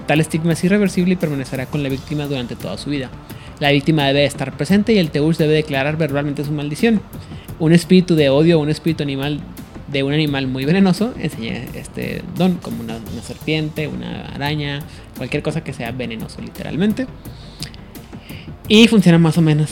Tal 0.06 0.20
estigma 0.20 0.52
es 0.52 0.64
irreversible 0.64 1.12
y 1.12 1.16
permanecerá 1.16 1.66
con 1.66 1.82
la 1.82 1.88
víctima 1.88 2.26
durante 2.26 2.56
toda 2.56 2.76
su 2.76 2.90
vida. 2.90 3.08
La 3.60 3.70
víctima 3.70 4.06
debe 4.08 4.24
estar 4.24 4.52
presente 4.52 4.92
y 4.92 4.98
el 4.98 5.10
Teurg 5.10 5.36
debe 5.36 5.54
declarar 5.54 5.96
verbalmente 5.96 6.44
su 6.44 6.50
maldición. 6.52 7.00
Un 7.60 7.72
espíritu 7.72 8.14
de 8.16 8.30
odio 8.30 8.58
o 8.58 8.62
un 8.62 8.70
espíritu 8.70 9.02
animal 9.02 9.40
de 9.90 10.02
un 10.02 10.12
animal 10.12 10.46
muy 10.46 10.64
venenoso 10.64 11.14
enseña 11.18 11.64
este 11.74 12.22
don, 12.36 12.54
como 12.56 12.80
una, 12.82 12.96
una 12.96 13.22
serpiente, 13.22 13.88
una 13.88 14.26
araña, 14.28 14.80
cualquier 15.16 15.42
cosa 15.42 15.62
que 15.64 15.72
sea 15.72 15.92
venenoso 15.92 16.40
literalmente. 16.42 17.06
Y 18.68 18.86
funciona 18.88 19.18
más 19.18 19.38
o 19.38 19.42
menos 19.42 19.70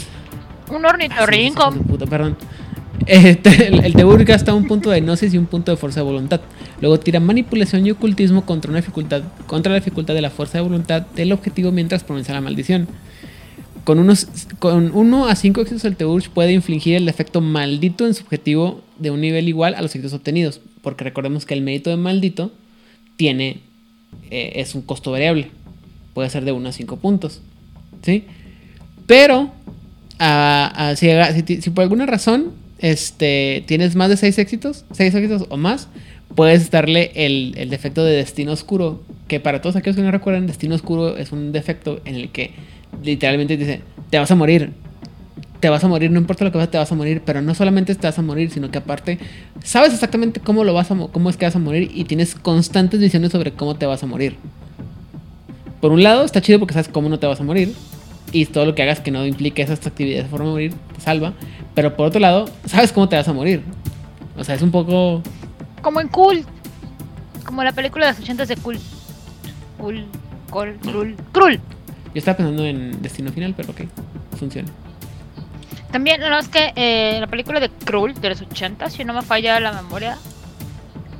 Un 0.70 0.84
Ah, 0.86 0.88
sí, 0.88 0.94
ornitorrinco. 0.94 1.70
perdón. 2.08 2.36
Este, 3.06 3.68
el, 3.68 3.84
el 3.84 3.94
Tebur 3.94 4.24
gasta 4.24 4.54
un 4.54 4.66
punto 4.66 4.90
de 4.90 5.00
gnosis 5.02 5.34
y 5.34 5.38
un 5.38 5.46
punto 5.46 5.70
de 5.70 5.76
fuerza 5.76 6.00
de 6.00 6.04
voluntad. 6.06 6.40
Luego 6.80 6.98
tira 6.98 7.20
manipulación 7.20 7.86
y 7.86 7.90
ocultismo 7.90 8.44
contra 8.46 8.70
una 8.70 8.80
dificultad, 8.80 9.22
contra 9.46 9.70
la 9.72 9.78
dificultad 9.78 10.14
de 10.14 10.22
la 10.22 10.30
fuerza 10.30 10.58
de 10.58 10.62
voluntad 10.64 11.02
del 11.14 11.32
objetivo 11.32 11.72
mientras 11.72 12.04
pronuncia 12.04 12.32
la 12.34 12.40
maldición. 12.40 12.88
Con 13.84 13.98
unos 14.00 14.26
con 14.58 14.90
1 14.96 15.28
a 15.28 15.36
5 15.36 15.60
éxitos 15.60 15.84
el 15.84 15.96
Teuch 15.96 16.28
puede 16.30 16.52
infligir 16.52 16.96
el 16.96 17.08
efecto 17.08 17.40
maldito 17.40 18.06
en 18.06 18.14
su 18.14 18.24
objetivo 18.24 18.80
de 18.98 19.10
un 19.10 19.20
nivel 19.20 19.48
igual 19.48 19.74
a 19.74 19.82
los 19.82 19.94
éxitos 19.94 20.12
obtenidos. 20.12 20.60
Porque 20.82 21.04
recordemos 21.04 21.46
que 21.46 21.54
el 21.54 21.62
mérito 21.62 21.90
de 21.90 21.96
maldito 21.96 22.52
tiene 23.16 23.60
eh, 24.30 24.52
es 24.56 24.74
un 24.74 24.82
costo 24.82 25.10
variable. 25.10 25.50
Puede 26.14 26.30
ser 26.30 26.44
de 26.44 26.52
1 26.52 26.68
a 26.68 26.72
5 26.72 26.96
puntos. 26.98 27.40
¿Sí? 28.02 28.24
Pero 29.06 29.52
si, 30.96 31.60
si 31.60 31.70
por 31.70 31.82
alguna 31.82 32.06
razón 32.06 32.52
este, 32.78 33.64
tienes 33.66 33.96
más 33.96 34.08
de 34.08 34.16
6 34.16 34.38
éxitos, 34.38 34.84
6 34.92 35.14
éxitos 35.14 35.46
o 35.48 35.56
más, 35.56 35.88
puedes 36.34 36.70
darle 36.70 37.12
el, 37.14 37.54
el 37.56 37.70
defecto 37.70 38.04
de 38.04 38.16
destino 38.16 38.52
oscuro. 38.52 39.02
Que 39.28 39.40
para 39.40 39.60
todos 39.60 39.76
aquellos 39.76 39.96
que 39.96 40.02
no 40.02 40.10
recuerdan, 40.10 40.46
destino 40.46 40.74
oscuro 40.74 41.16
es 41.16 41.32
un 41.32 41.52
defecto 41.52 42.00
en 42.04 42.14
el 42.14 42.30
que 42.30 42.52
literalmente 43.02 43.56
dice, 43.56 43.80
te 44.10 44.18
vas 44.18 44.30
a 44.30 44.34
morir. 44.34 44.72
Te 45.60 45.68
vas 45.70 45.82
a 45.82 45.88
morir, 45.88 46.10
no 46.10 46.18
importa 46.18 46.44
lo 46.44 46.52
que 46.52 46.58
pase, 46.58 46.70
te 46.70 46.78
vas 46.78 46.92
a 46.92 46.94
morir. 46.94 47.22
Pero 47.24 47.40
no 47.42 47.54
solamente 47.54 47.94
te 47.94 48.06
vas 48.06 48.18
a 48.18 48.22
morir, 48.22 48.50
sino 48.50 48.70
que 48.70 48.78
aparte 48.78 49.18
sabes 49.64 49.92
exactamente 49.94 50.40
cómo 50.40 50.64
lo 50.64 50.74
vas 50.74 50.90
a 50.90 50.94
mo- 50.94 51.08
cómo 51.08 51.30
es 51.30 51.36
que 51.36 51.46
vas 51.46 51.56
a 51.56 51.58
morir 51.58 51.90
y 51.94 52.04
tienes 52.04 52.34
constantes 52.34 53.00
visiones 53.00 53.32
sobre 53.32 53.52
cómo 53.52 53.74
te 53.76 53.86
vas 53.86 54.02
a 54.02 54.06
morir. 54.06 54.36
Por 55.80 55.92
un 55.92 56.02
lado, 56.02 56.24
está 56.24 56.40
chido 56.40 56.58
porque 56.58 56.74
sabes 56.74 56.88
cómo 56.88 57.08
no 57.08 57.18
te 57.18 57.26
vas 57.26 57.40
a 57.40 57.44
morir. 57.44 57.72
Y 58.32 58.44
todo 58.46 58.66
lo 58.66 58.74
que 58.74 58.82
hagas 58.82 59.00
que 59.00 59.10
no 59.10 59.24
implique 59.24 59.62
esas 59.62 59.86
actividades 59.86 60.24
de 60.24 60.30
forma 60.30 60.46
de 60.46 60.52
morir 60.52 60.74
te 60.94 61.00
salva. 61.00 61.32
Pero 61.74 61.96
por 61.96 62.06
otro 62.08 62.20
lado, 62.20 62.46
sabes 62.66 62.92
cómo 62.92 63.08
te 63.08 63.16
vas 63.16 63.28
a 63.28 63.32
morir. 63.32 63.62
O 64.36 64.44
sea, 64.44 64.54
es 64.56 64.62
un 64.62 64.70
poco. 64.70 65.22
Como 65.80 66.00
en 66.00 66.08
Cool. 66.08 66.44
Como 67.44 67.62
la 67.62 67.72
película 67.72 68.06
de 68.06 68.12
los 68.12 68.20
80 68.20 68.44
de 68.46 68.56
Cool. 68.56 68.78
Cool. 69.78 70.04
Cool. 70.50 70.76
Krul. 70.82 71.16
Krul. 71.32 71.54
Yo 71.54 72.18
estaba 72.18 72.36
pensando 72.38 72.64
en 72.64 73.00
Destino 73.02 73.30
Final, 73.30 73.54
pero 73.56 73.70
ok, 73.70 73.82
funciona. 74.38 74.68
También, 75.96 76.20
no, 76.20 76.38
es 76.38 76.48
que 76.48 76.74
eh, 76.76 77.14
en 77.14 77.22
la 77.22 77.26
película 77.26 77.58
de 77.58 77.70
Krull 77.70 78.12
de 78.12 78.28
los 78.28 78.42
80, 78.42 78.90
si 78.90 79.02
no 79.02 79.14
me 79.14 79.22
falla 79.22 79.58
la 79.60 79.72
memoria, 79.72 80.18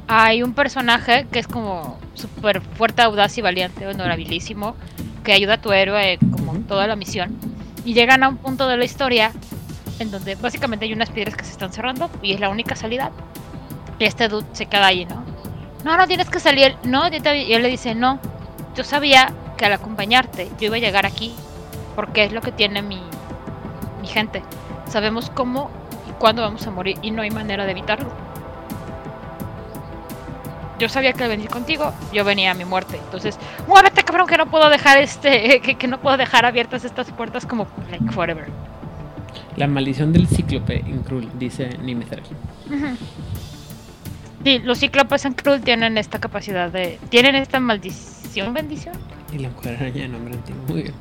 hay 0.06 0.42
un 0.42 0.52
personaje 0.52 1.26
que 1.32 1.38
es 1.38 1.48
como 1.48 1.98
súper 2.12 2.60
fuerte, 2.60 3.00
audaz 3.00 3.38
y 3.38 3.40
valiente, 3.40 3.86
honorabilísimo, 3.86 4.76
que 5.24 5.32
ayuda 5.32 5.54
a 5.54 5.62
tu 5.62 5.72
héroe 5.72 6.18
como 6.30 6.52
toda 6.68 6.86
la 6.86 6.94
misión. 6.94 7.38
Y 7.86 7.94
llegan 7.94 8.22
a 8.22 8.28
un 8.28 8.36
punto 8.36 8.68
de 8.68 8.76
la 8.76 8.84
historia 8.84 9.32
en 9.98 10.10
donde 10.10 10.34
básicamente 10.34 10.84
hay 10.84 10.92
unas 10.92 11.08
piedras 11.08 11.36
que 11.36 11.44
se 11.44 11.52
están 11.52 11.72
cerrando 11.72 12.10
y 12.20 12.34
es 12.34 12.40
la 12.40 12.50
única 12.50 12.76
salida. 12.76 13.12
Y 13.98 14.04
este 14.04 14.28
dude 14.28 14.44
se 14.52 14.66
queda 14.66 14.88
ahí, 14.88 15.06
¿no? 15.06 15.24
No, 15.86 15.96
no 15.96 16.06
tienes 16.06 16.28
que 16.28 16.38
salir. 16.38 16.76
No, 16.84 17.08
y 17.08 17.52
él 17.54 17.62
le 17.62 17.70
dice, 17.70 17.94
no. 17.94 18.20
Yo 18.76 18.84
sabía 18.84 19.32
que 19.56 19.64
al 19.64 19.72
acompañarte 19.72 20.50
yo 20.60 20.66
iba 20.66 20.76
a 20.76 20.80
llegar 20.80 21.06
aquí 21.06 21.32
porque 21.94 22.24
es 22.24 22.32
lo 22.32 22.42
que 22.42 22.52
tiene 22.52 22.82
mi, 22.82 23.00
mi 24.02 24.08
gente. 24.08 24.42
Sabemos 24.88 25.30
cómo 25.30 25.70
y 26.08 26.12
cuándo 26.12 26.42
vamos 26.42 26.66
a 26.66 26.70
morir 26.70 26.98
y 27.02 27.10
no 27.10 27.22
hay 27.22 27.30
manera 27.30 27.64
de 27.64 27.72
evitarlo. 27.72 28.10
Yo 30.78 30.88
sabía 30.88 31.12
que 31.14 31.24
al 31.24 31.30
venir 31.30 31.48
contigo, 31.48 31.92
yo 32.12 32.24
venía 32.24 32.50
a 32.50 32.54
mi 32.54 32.64
muerte. 32.64 33.00
Entonces, 33.02 33.38
muévete 33.66 34.02
cabrón 34.02 34.26
que 34.26 34.36
no 34.36 34.46
puedo 34.46 34.68
dejar 34.68 34.98
este, 34.98 35.60
que, 35.64 35.76
que 35.76 35.86
no 35.86 35.98
puedo 35.98 36.16
dejar 36.16 36.44
abiertas 36.44 36.84
estas 36.84 37.10
puertas 37.12 37.46
como 37.46 37.66
like 37.90 38.12
forever. 38.12 38.46
La 39.56 39.66
maldición 39.66 40.12
del 40.12 40.26
cíclope 40.26 40.80
en 40.80 41.02
Krul, 41.02 41.30
dice 41.38 41.78
Nimether. 41.78 42.22
Sí, 44.44 44.58
los 44.58 44.78
cíclopes 44.78 45.24
en 45.24 45.32
Krul 45.32 45.62
tienen 45.62 45.96
esta 45.96 46.20
capacidad 46.20 46.70
de. 46.70 46.98
Tienen 47.08 47.34
esta 47.36 47.58
maldición, 47.58 48.52
bendición. 48.52 48.94
Y 49.32 49.38
la 49.38 49.48
mujer 49.48 49.76
araña 49.76 50.02
de 50.02 50.08
nombre 50.08 50.34
antiguo. 50.34 50.62
Muy 50.68 50.82
bien. 50.82 50.94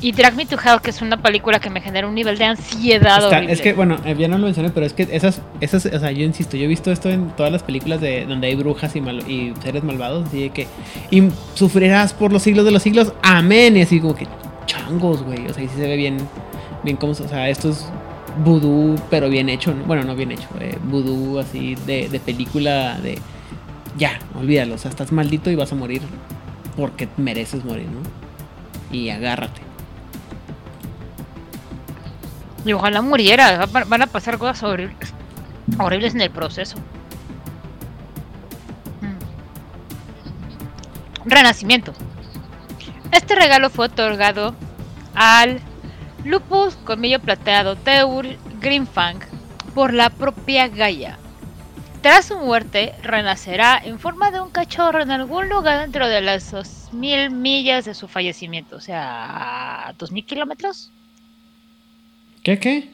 Y 0.00 0.12
Drag 0.12 0.36
Me 0.36 0.46
to 0.46 0.56
Hell, 0.56 0.80
que 0.80 0.90
es 0.90 1.02
una 1.02 1.16
película 1.20 1.58
que 1.58 1.70
me 1.70 1.80
genera 1.80 2.06
un 2.06 2.14
nivel 2.14 2.38
de 2.38 2.44
ansiedad 2.44 3.16
Está- 3.24 3.28
horrible. 3.38 3.52
es 3.52 3.60
que, 3.60 3.72
bueno, 3.72 3.96
eh, 4.04 4.14
ya 4.18 4.28
no 4.28 4.38
lo 4.38 4.44
mencioné, 4.44 4.70
pero 4.70 4.86
es 4.86 4.92
que 4.92 5.08
esas, 5.10 5.42
esas, 5.60 5.86
o 5.86 5.98
sea, 5.98 6.12
yo 6.12 6.24
insisto, 6.24 6.56
yo 6.56 6.64
he 6.64 6.68
visto 6.68 6.92
esto 6.92 7.10
en 7.10 7.30
todas 7.30 7.50
las 7.50 7.62
películas 7.64 8.00
de 8.00 8.24
donde 8.26 8.46
hay 8.46 8.54
brujas 8.54 8.94
y, 8.94 9.00
y 9.00 9.54
seres 9.62 9.82
malvados, 9.82 10.28
así 10.28 10.42
de 10.42 10.50
que, 10.50 10.66
y 11.10 11.24
sufrirás 11.54 12.12
por 12.14 12.32
los 12.32 12.42
siglos 12.42 12.64
de 12.64 12.70
los 12.70 12.82
siglos, 12.82 13.12
amén, 13.22 13.76
y 13.76 13.82
así 13.82 13.98
como 14.00 14.14
que, 14.14 14.26
changos, 14.66 15.22
güey, 15.24 15.46
o 15.48 15.52
sea, 15.54 15.64
y 15.64 15.68
sí 15.68 15.74
se 15.76 15.88
ve 15.88 15.96
bien, 15.96 16.16
bien 16.84 16.96
como, 16.96 17.12
o 17.12 17.14
sea, 17.14 17.48
esto 17.48 17.70
es 17.70 17.86
vudú, 18.44 18.94
pero 19.10 19.28
bien 19.28 19.48
hecho, 19.48 19.74
¿no? 19.74 19.82
bueno, 19.84 20.04
no 20.04 20.14
bien 20.14 20.30
hecho, 20.30 20.46
eh, 20.60 20.78
vudú 20.84 21.40
así 21.40 21.74
de, 21.86 22.08
de 22.08 22.20
película 22.20 23.00
de, 23.00 23.18
ya, 23.96 24.20
olvídalo, 24.38 24.76
o 24.76 24.78
sea, 24.78 24.90
estás 24.90 25.10
maldito 25.10 25.50
y 25.50 25.56
vas 25.56 25.72
a 25.72 25.74
morir 25.74 26.02
porque 26.76 27.08
mereces 27.16 27.64
morir, 27.64 27.86
¿no? 27.86 28.96
Y 28.96 29.10
agárrate. 29.10 29.60
Y 32.64 32.72
ojalá 32.72 33.02
muriera. 33.02 33.66
va- 33.66 33.84
Van 33.84 34.02
a 34.02 34.06
pasar 34.06 34.38
cosas 34.38 34.62
horribles, 34.62 35.14
horribles 35.78 36.14
en 36.14 36.20
el 36.22 36.30
proceso. 36.30 36.76
Mm. 39.00 39.18
Renacimiento. 41.28 41.92
Este 43.12 43.34
regalo 43.34 43.70
fue 43.70 43.86
otorgado 43.86 44.54
al 45.14 45.60
Lupus 46.24 46.76
Colmillo 46.84 47.20
Plateado 47.20 47.76
Teur 47.76 48.26
Grimfang 48.60 49.20
por 49.74 49.94
la 49.94 50.10
propia 50.10 50.68
Gaia. 50.68 51.18
Tras 52.02 52.26
su 52.26 52.38
muerte, 52.38 52.94
renacerá 53.02 53.80
en 53.82 53.98
forma 53.98 54.30
de 54.30 54.40
un 54.40 54.50
cachorro 54.50 55.02
en 55.02 55.10
algún 55.10 55.48
lugar 55.48 55.80
dentro 55.80 56.06
de 56.08 56.20
las 56.20 56.50
2000 56.50 57.30
millas 57.30 57.84
de 57.86 57.94
su 57.94 58.06
fallecimiento, 58.08 58.76
o 58.76 58.80
sea, 58.80 59.94
2000 59.98 60.24
kilómetros. 60.24 60.92
¿Qué, 62.48 62.58
qué? 62.58 62.88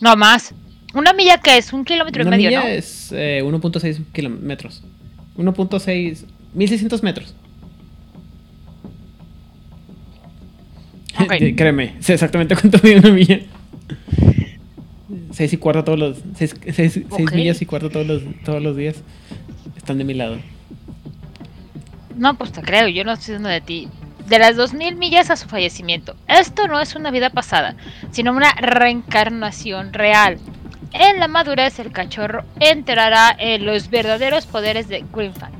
No 0.00 0.16
más. 0.16 0.52
Una 0.92 1.12
milla 1.12 1.38
que 1.38 1.56
es 1.58 1.72
un 1.72 1.84
kilómetro 1.84 2.26
Una 2.26 2.36
y 2.36 2.42
medio, 2.42 2.58
milla 2.58 2.68
¿no? 2.68 2.74
es 2.74 3.12
eh, 3.12 3.40
1.6 3.44 4.04
kilómetros. 4.12 4.82
1.6... 5.36 6.24
1600 6.54 7.02
metros. 7.04 7.36
Ok. 11.20 11.34
Créeme, 11.56 11.94
sé 12.00 12.14
exactamente 12.14 12.56
cuánto 12.56 12.80
mide 12.82 12.98
una 12.98 13.10
milla. 13.10 13.42
6 15.30 15.52
y 15.52 15.56
cuarto 15.58 15.84
todos 15.84 15.98
los... 16.00 16.18
6 16.34 17.04
Ok. 17.10 17.32
millas 17.34 17.62
y 17.62 17.66
cuarto 17.66 17.90
todos 17.90 18.08
los, 18.08 18.22
todos 18.44 18.60
los 18.60 18.76
días. 18.76 18.96
Están 19.76 19.98
de 19.98 20.04
mi 20.04 20.14
lado. 20.14 20.36
No, 22.16 22.36
pues 22.36 22.50
te 22.50 22.60
creo, 22.62 22.88
yo 22.88 23.04
no 23.04 23.12
estoy 23.12 23.34
diciendo 23.34 23.50
de 23.50 23.60
ti. 23.60 23.88
De 24.28 24.38
las 24.38 24.56
2000 24.56 24.96
millas 24.96 25.30
a 25.30 25.36
su 25.36 25.48
fallecimiento. 25.48 26.14
Esto 26.26 26.68
no 26.68 26.80
es 26.80 26.94
una 26.94 27.10
vida 27.10 27.30
pasada, 27.30 27.74
sino 28.10 28.32
una 28.32 28.52
reencarnación 28.52 29.92
real. 29.92 30.38
En 30.92 31.18
la 31.20 31.28
madurez, 31.28 31.78
el 31.78 31.92
cachorro 31.92 32.44
entrará 32.60 33.34
en 33.38 33.64
los 33.64 33.88
verdaderos 33.90 34.46
poderes 34.46 34.88
de 34.88 35.04
Grimfang. 35.14 35.52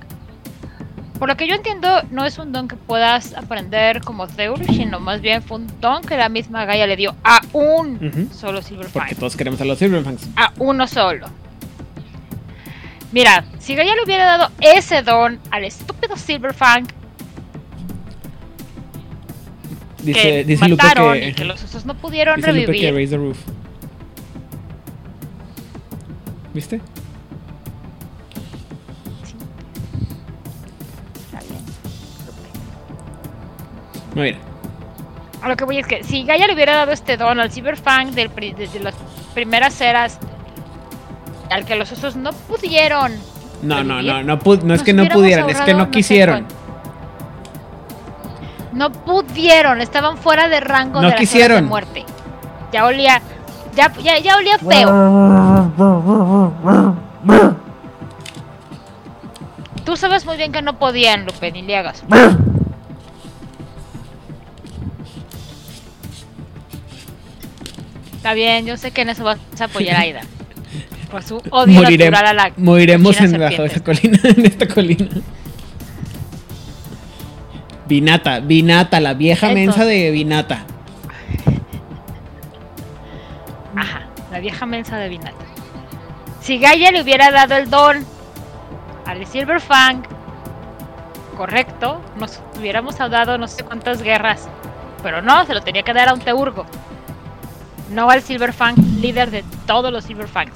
Por 1.18 1.28
lo 1.28 1.36
que 1.36 1.48
yo 1.48 1.54
entiendo, 1.54 2.02
no 2.10 2.24
es 2.24 2.38
un 2.38 2.52
don 2.52 2.68
que 2.68 2.76
puedas 2.76 3.34
aprender 3.34 4.02
como 4.02 4.28
Theur, 4.28 4.64
sino 4.66 5.00
más 5.00 5.20
bien 5.20 5.42
fue 5.42 5.56
un 5.58 5.66
don 5.80 6.02
que 6.02 6.16
la 6.16 6.28
misma 6.28 6.64
Gaia 6.64 6.86
le 6.86 6.96
dio 6.96 7.16
a 7.24 7.40
un 7.52 7.96
Ujú. 8.06 8.34
solo 8.34 8.62
Silverfang. 8.62 8.92
Porque 9.02 9.14
todos 9.16 9.34
queremos 9.36 9.60
a 9.60 9.64
los 9.64 9.78
Silverfangs. 9.78 10.28
a 10.36 10.52
uno 10.58 10.86
solo. 10.86 11.26
Mira, 13.10 13.44
si 13.58 13.74
Gaia 13.74 13.94
le 13.96 14.04
hubiera 14.04 14.24
dado 14.26 14.50
ese 14.60 15.02
don 15.02 15.40
al 15.50 15.64
estúpido 15.64 16.16
Silverfang 16.16 16.86
Dice, 20.02 20.20
que 20.22 20.44
dice 20.44 20.68
Lupe 20.68 20.82
mataron 20.82 21.12
que... 21.14 21.28
y 21.28 21.32
que 21.34 21.44
los 21.44 21.62
osos 21.64 21.84
no 21.84 21.94
pudieron 21.94 22.36
dice 22.36 22.52
Lupe 22.52 22.60
que 22.66 22.72
revivir, 22.72 22.94
raise 22.94 23.10
the 23.10 23.16
roof. 23.16 23.38
¿Viste? 26.54 26.80
Está 31.26 31.40
bien, 31.40 31.60
Muy 34.14 34.22
bien. 34.24 34.36
A 35.42 35.48
lo 35.48 35.56
que 35.56 35.64
voy 35.64 35.78
es 35.78 35.86
que 35.86 36.02
si 36.02 36.24
Gaia 36.24 36.46
le 36.46 36.54
hubiera 36.54 36.74
dado 36.76 36.92
este 36.92 37.16
don 37.16 37.38
al 37.38 37.50
Silverfang 37.52 38.12
del 38.12 38.28
pri- 38.30 38.54
de, 38.54 38.66
de 38.66 38.80
las 38.80 38.94
primeras 39.34 39.80
eras, 39.80 40.18
al 41.50 41.64
que 41.64 41.76
los 41.76 41.90
osos 41.92 42.16
no 42.16 42.32
pudieron. 42.32 43.12
No, 43.62 43.82
no, 43.84 43.96
revivir, 44.02 44.14
no, 44.14 44.22
no, 44.24 44.38
pu- 44.40 44.62
no 44.62 44.74
es 44.74 44.80
nos 44.80 44.82
que 44.82 44.92
no 44.92 45.08
pudieran, 45.08 45.48
es 45.50 45.60
que 45.60 45.74
no 45.74 45.90
quisieron. 45.90 46.46
No 48.78 48.92
pudieron, 48.92 49.80
estaban 49.80 50.16
fuera 50.16 50.48
de 50.48 50.60
rango 50.60 51.02
No 51.02 51.10
de 51.10 51.16
quisieron. 51.16 51.56
de 51.56 51.68
muerte. 51.68 52.04
Ya 52.72 52.84
olía, 52.86 53.20
ya, 53.74 53.92
ya, 54.00 54.18
ya 54.20 54.36
olía 54.36 54.56
feo. 54.56 54.88
Tú 59.84 59.96
sabes 59.96 60.24
muy 60.24 60.36
bien 60.36 60.52
que 60.52 60.62
no 60.62 60.78
podían, 60.78 61.26
Lupe, 61.26 61.50
ni 61.50 61.62
le 61.62 61.76
hagas. 61.76 62.04
Está 68.16 68.34
bien, 68.34 68.66
yo 68.66 68.76
sé 68.76 68.90
que 68.90 69.02
en 69.02 69.10
eso 69.10 69.24
vas 69.24 69.38
a 69.60 69.64
apoyar 69.64 69.96
a 69.96 70.00
Aida. 70.00 70.20
Por 71.10 71.22
su 71.22 71.40
odio 71.50 71.80
natural 71.80 72.26
a 72.26 72.34
la 72.34 72.52
moriremos 72.56 73.18
en 73.20 73.38
bajo 73.40 73.64
esa 73.64 73.80
colina, 73.84 74.18
en 74.22 74.44
esta 74.44 74.68
colina. 74.68 75.08
Vinata, 77.88 78.40
Vinata, 78.40 79.00
la 79.00 79.14
vieja 79.14 79.46
mensa 79.48 79.82
Entonces- 79.82 79.86
de 79.86 80.10
Vinata. 80.10 80.64
Ajá, 83.74 84.02
la 84.30 84.40
vieja 84.40 84.66
mensa 84.66 84.96
de 84.98 85.08
Vinata. 85.08 85.44
Si 86.40 86.58
Gaia 86.58 86.90
le 86.92 87.02
hubiera 87.02 87.30
dado 87.30 87.56
el 87.56 87.68
don 87.70 88.04
al 89.06 89.26
Silverfang, 89.26 90.02
correcto, 91.36 92.00
nos 92.18 92.40
hubiéramos 92.58 92.96
dado 92.98 93.38
no 93.38 93.48
sé 93.48 93.64
cuántas 93.64 94.02
guerras. 94.02 94.48
Pero 95.02 95.22
no, 95.22 95.46
se 95.46 95.54
lo 95.54 95.62
tenía 95.62 95.82
que 95.82 95.92
dar 95.94 96.08
a 96.08 96.14
un 96.14 96.20
Teurgo. 96.20 96.66
No 97.92 98.10
al 98.10 98.22
Silverfang, 98.22 98.74
líder 99.00 99.30
de 99.30 99.44
todos 99.66 99.92
los 99.92 100.04
Silverfangs. 100.04 100.52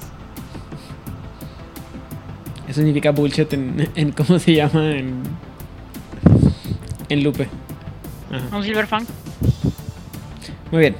Eso 2.67 2.75
significa 2.75 3.11
bullshit 3.11 3.51
en, 3.53 3.89
en 3.95 4.11
¿cómo 4.11 4.37
se 4.39 4.53
llama? 4.53 4.91
En, 4.91 5.23
en 7.13 7.23
Lupe. 7.23 7.47
Ajá. 8.31 8.55
Un 8.57 8.63
Silverfang. 8.63 9.05
Muy 10.71 10.79
bien. 10.81 10.95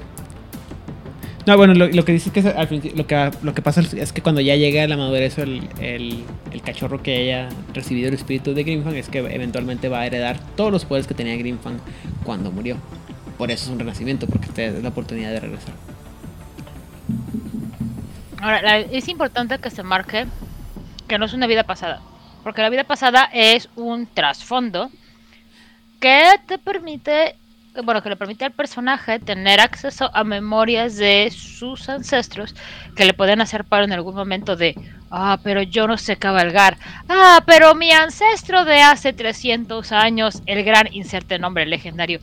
No, 1.46 1.58
bueno, 1.58 1.74
lo, 1.74 1.88
lo 1.88 2.06
que 2.06 2.14
dice 2.14 2.30
es 2.30 2.34
que 2.34 2.40
es 2.40 2.46
al 2.46 2.68
principio- 2.70 2.96
lo 2.98 3.06
que, 3.06 3.32
lo 3.42 3.54
que 3.54 3.62
pasa 3.62 3.82
es- 3.82 3.94
es 3.94 4.14
que 4.14 4.22
cuando 4.22 4.40
ya 4.40 4.56
llega 4.56 4.84
a 4.84 4.88
la 4.88 4.96
madurez 4.96 5.38
el, 5.40 5.68
el, 5.82 6.24
el 6.52 6.62
cachorro 6.62 7.04
que 7.04 7.18
haya 7.18 7.50
recibido 7.74 8.08
el 8.08 8.14
espíritu 8.14 8.54
de 8.54 8.64
Grimfang 8.64 8.96
es 8.96 9.10
que 9.10 9.18
eventualmente 9.20 9.90
va 9.90 10.00
a 10.02 10.06
heredar 10.06 10.40
todos 10.56 10.72
los 10.72 10.86
poderes 10.86 11.06
que 11.06 11.14
tenía 11.16 11.36
Grimfang 11.36 11.80
cuando 12.24 12.50
murió. 12.52 12.78
Por 13.38 13.52
eso 13.52 13.66
es 13.66 13.72
un 13.72 13.80
renacimiento, 13.80 14.26
porque 14.28 14.48
te 14.50 14.72
da 14.72 14.80
la 14.80 14.90
oportunidad 14.90 15.32
de 15.32 15.40
regresar. 15.42 15.74
Ahora, 18.42 18.62
la- 18.62 18.80
es 18.80 19.08
importante 19.10 19.58
que 19.60 19.70
se 19.70 19.84
marque 19.84 20.26
que 21.08 21.18
no 21.18 21.26
es 21.26 21.34
una 21.34 21.48
vida 21.48 21.64
pasada. 21.64 22.02
Porque 22.44 22.62
la 22.62 22.70
vida 22.70 22.84
pasada 22.86 23.30
es 23.34 23.70
un 23.76 24.06
trasfondo 24.06 24.90
que 26.04 26.38
te 26.48 26.58
permite 26.58 27.38
bueno, 27.86 28.04
que 28.04 28.10
le 28.10 28.18
permite 28.18 28.44
al 28.44 28.52
personaje 28.52 29.20
tener 29.20 29.62
acceso 29.62 30.12
a 30.14 30.24
memorias 30.26 30.98
de 30.98 31.32
sus 31.32 31.90
ancestros 31.90 32.54
que 32.96 33.06
le 33.06 33.14
pueden 33.14 33.42
hacer 33.42 33.64
paro 33.64 33.86
en 33.86 33.94
algún 33.94 34.14
momento 34.14 34.56
de, 34.56 34.76
ah, 35.10 35.40
pero 35.44 35.64
yo 35.64 35.88
no 35.88 35.98
sé 35.98 36.18
cabalgar, 36.18 36.78
ah, 37.10 37.42
pero 37.48 37.74
mi 37.74 37.92
ancestro 37.92 38.64
de 38.66 38.82
hace 38.82 39.14
300 39.14 39.92
años, 39.94 40.44
el 40.46 40.64
gran 40.64 40.94
inserte 40.94 41.40
nombre 41.40 41.66
legendario, 41.66 42.20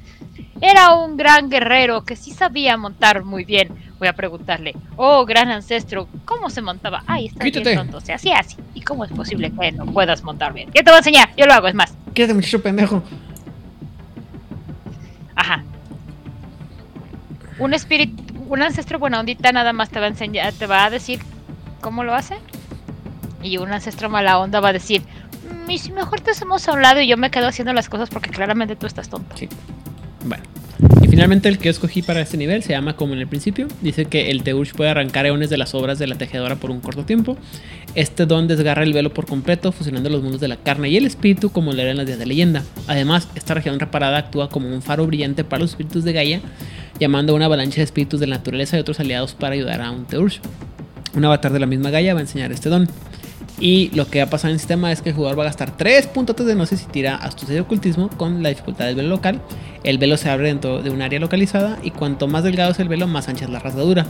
era 0.61 0.95
un 0.95 1.17
gran 1.17 1.49
guerrero 1.49 2.05
que 2.05 2.17
sí 2.17 2.33
sabía 2.33 2.77
montar 2.77 3.25
muy 3.25 3.45
bien. 3.45 3.71
Voy 3.99 4.09
a 4.09 4.13
preguntarle, 4.13 4.75
oh, 4.97 5.25
gran 5.25 5.51
ancestro, 5.51 6.07
¿cómo 6.27 6.51
se 6.51 6.61
montaba? 6.61 7.03
Ay, 7.07 7.27
está 7.27 7.45
bien 7.45 7.77
tonto, 7.77 8.01
se 8.01 8.13
hacía 8.13 8.39
así. 8.39 8.57
¿Y 8.75 8.83
cómo 8.83 9.05
es 9.05 9.11
posible 9.11 9.51
que 9.59 9.73
no 9.73 9.87
puedas 9.87 10.23
montar 10.23 10.53
bien? 10.53 10.69
Yo 10.75 10.85
te 10.85 10.91
voy 10.91 10.95
a 10.95 10.99
enseñar, 10.99 11.31
yo 11.37 11.47
lo 11.47 11.55
hago, 11.55 11.67
es 11.67 11.75
más. 11.75 11.97
Quédate, 12.15 12.35
muchacho 12.35 12.63
pendejo. 12.63 13.03
Un 17.61 17.75
espíritu, 17.75 18.23
un 18.49 18.63
ancestro 18.63 18.99
buena 18.99 19.21
ondita 19.21 19.53
nada 19.53 19.73
más 19.73 19.91
te 19.91 20.01
va 20.01 20.07
a 20.07 20.09
enseñar, 20.09 20.53
te 20.55 20.67
va 20.67 20.87
a 20.87 20.91
decir 20.91 21.21
cómo 21.81 22.05
lo 22.05 22.15
hace. 22.15 22.37
Y 23.43 23.59
un 23.59 23.71
ancestro 23.71 24.09
mala 24.09 24.39
onda 24.39 24.61
va 24.61 24.71
a 24.71 24.73
decir, 24.73 25.03
mm, 25.03 25.71
y 25.71 25.93
mejor 25.93 26.21
te 26.21 26.31
hacemos 26.31 26.67
a 26.69 26.73
un 26.73 26.83
lado 26.83 27.01
y 27.01 27.07
yo 27.07 27.17
me 27.17 27.31
quedo 27.31 27.47
haciendo 27.47 27.73
las 27.73 27.89
cosas 27.89 28.09
porque 28.09 28.31
claramente 28.31 28.77
tú 28.77 28.87
estás 28.87 29.09
tonto. 29.09 29.37
Sí. 29.37 29.49
Bueno. 30.25 30.43
Y 31.03 31.09
finalmente 31.09 31.49
el 31.49 31.59
que 31.59 31.69
escogí 31.69 32.01
para 32.01 32.21
este 32.21 32.39
nivel 32.39 32.63
se 32.63 32.71
llama 32.71 32.97
como 32.97 33.13
en 33.13 33.19
el 33.19 33.27
principio. 33.27 33.69
Dice 33.83 34.07
que 34.07 34.31
el 34.31 34.43
Teush 34.43 34.73
puede 34.73 34.91
arrancar 34.91 35.27
eones 35.27 35.51
de 35.51 35.59
las 35.59 35.75
obras 35.75 35.99
de 35.99 36.07
la 36.07 36.15
tejedora 36.15 36.57
por 36.57 36.71
un 36.71 36.81
corto 36.81 37.05
tiempo. 37.05 37.37
Este 37.95 38.25
don 38.25 38.49
desgarra 38.49 38.83
el 38.83 38.95
velo 38.95 39.13
por 39.13 39.27
completo, 39.27 39.73
fusionando 39.73 40.09
los 40.09 40.23
mundos 40.23 40.41
de 40.41 40.49
la 40.49 40.57
carne 40.57 40.89
y 40.89 40.97
el 40.97 41.05
espíritu 41.05 41.51
como 41.51 41.73
lo 41.73 41.83
era 41.83 41.91
en 41.91 41.99
las 41.99 42.07
días 42.07 42.19
de 42.19 42.27
leyenda. 42.27 42.63
Además, 42.87 43.29
esta 43.35 43.53
región 43.53 43.79
reparada 43.79 44.17
actúa 44.17 44.49
como 44.49 44.69
un 44.69 44.81
faro 44.81 45.07
brillante 45.07 45.45
para 45.45 45.61
los 45.61 45.71
espíritus 45.73 46.05
de 46.05 46.13
Gaia, 46.15 46.41
llamando 47.01 47.33
a 47.33 47.37
una 47.37 47.47
avalancha 47.47 47.79
de 47.79 47.85
espíritus 47.85 48.21
de 48.21 48.27
naturaleza 48.27 48.77
y 48.77 48.81
otros 48.81 49.01
aliados 49.01 49.35
para 49.35 49.55
ayudar 49.55 49.81
a 49.81 49.91
un 49.91 50.05
Teush. 50.05 50.39
Un 51.17 51.25
avatar 51.25 51.53
de 51.53 51.59
la 51.59 51.67
misma 51.67 51.91
Gaia 51.91 52.15
va 52.15 52.21
a 52.21 52.23
enseñar 52.23 52.53
este 52.53 52.69
don. 52.69 52.87
Y 53.59 53.91
lo 53.95 54.07
que 54.09 54.21
va 54.21 54.27
a 54.27 54.31
pasar 54.31 54.51
en 54.51 54.55
el 54.55 54.59
sistema 54.59 54.91
es 54.91 55.03
que 55.03 55.11
el 55.11 55.15
jugador 55.15 55.39
va 55.39 55.43
a 55.43 55.47
gastar 55.47 55.77
3 55.77 56.07
puntos 56.07 56.47
de 56.47 56.55
no 56.55 56.65
si 56.65 56.77
tira 56.77 57.17
astucia 57.17 57.55
de 57.55 57.61
ocultismo 57.61 58.09
con 58.09 58.43
la 58.43 58.49
dificultad 58.49 58.87
del 58.87 58.95
velo 58.95 59.11
local. 59.11 59.41
El 59.85 59.99
velo 59.99 60.17
se 60.17 60.31
abre 60.31 60.49
dentro 60.49 60.83
de 60.83 60.89
un 60.89 61.03
área 61.03 61.21
localizada 61.21 61.79
y 61.83 61.91
cuanto 61.91 62.27
más 62.27 62.45
delgado 62.45 62.71
es 62.71 62.79
el 62.79 62.89
velo, 62.89 63.07
más 63.07 63.29
ancha 63.29 63.45
es 63.45 63.51
la 63.51 63.59
rasgadura. 63.59 64.07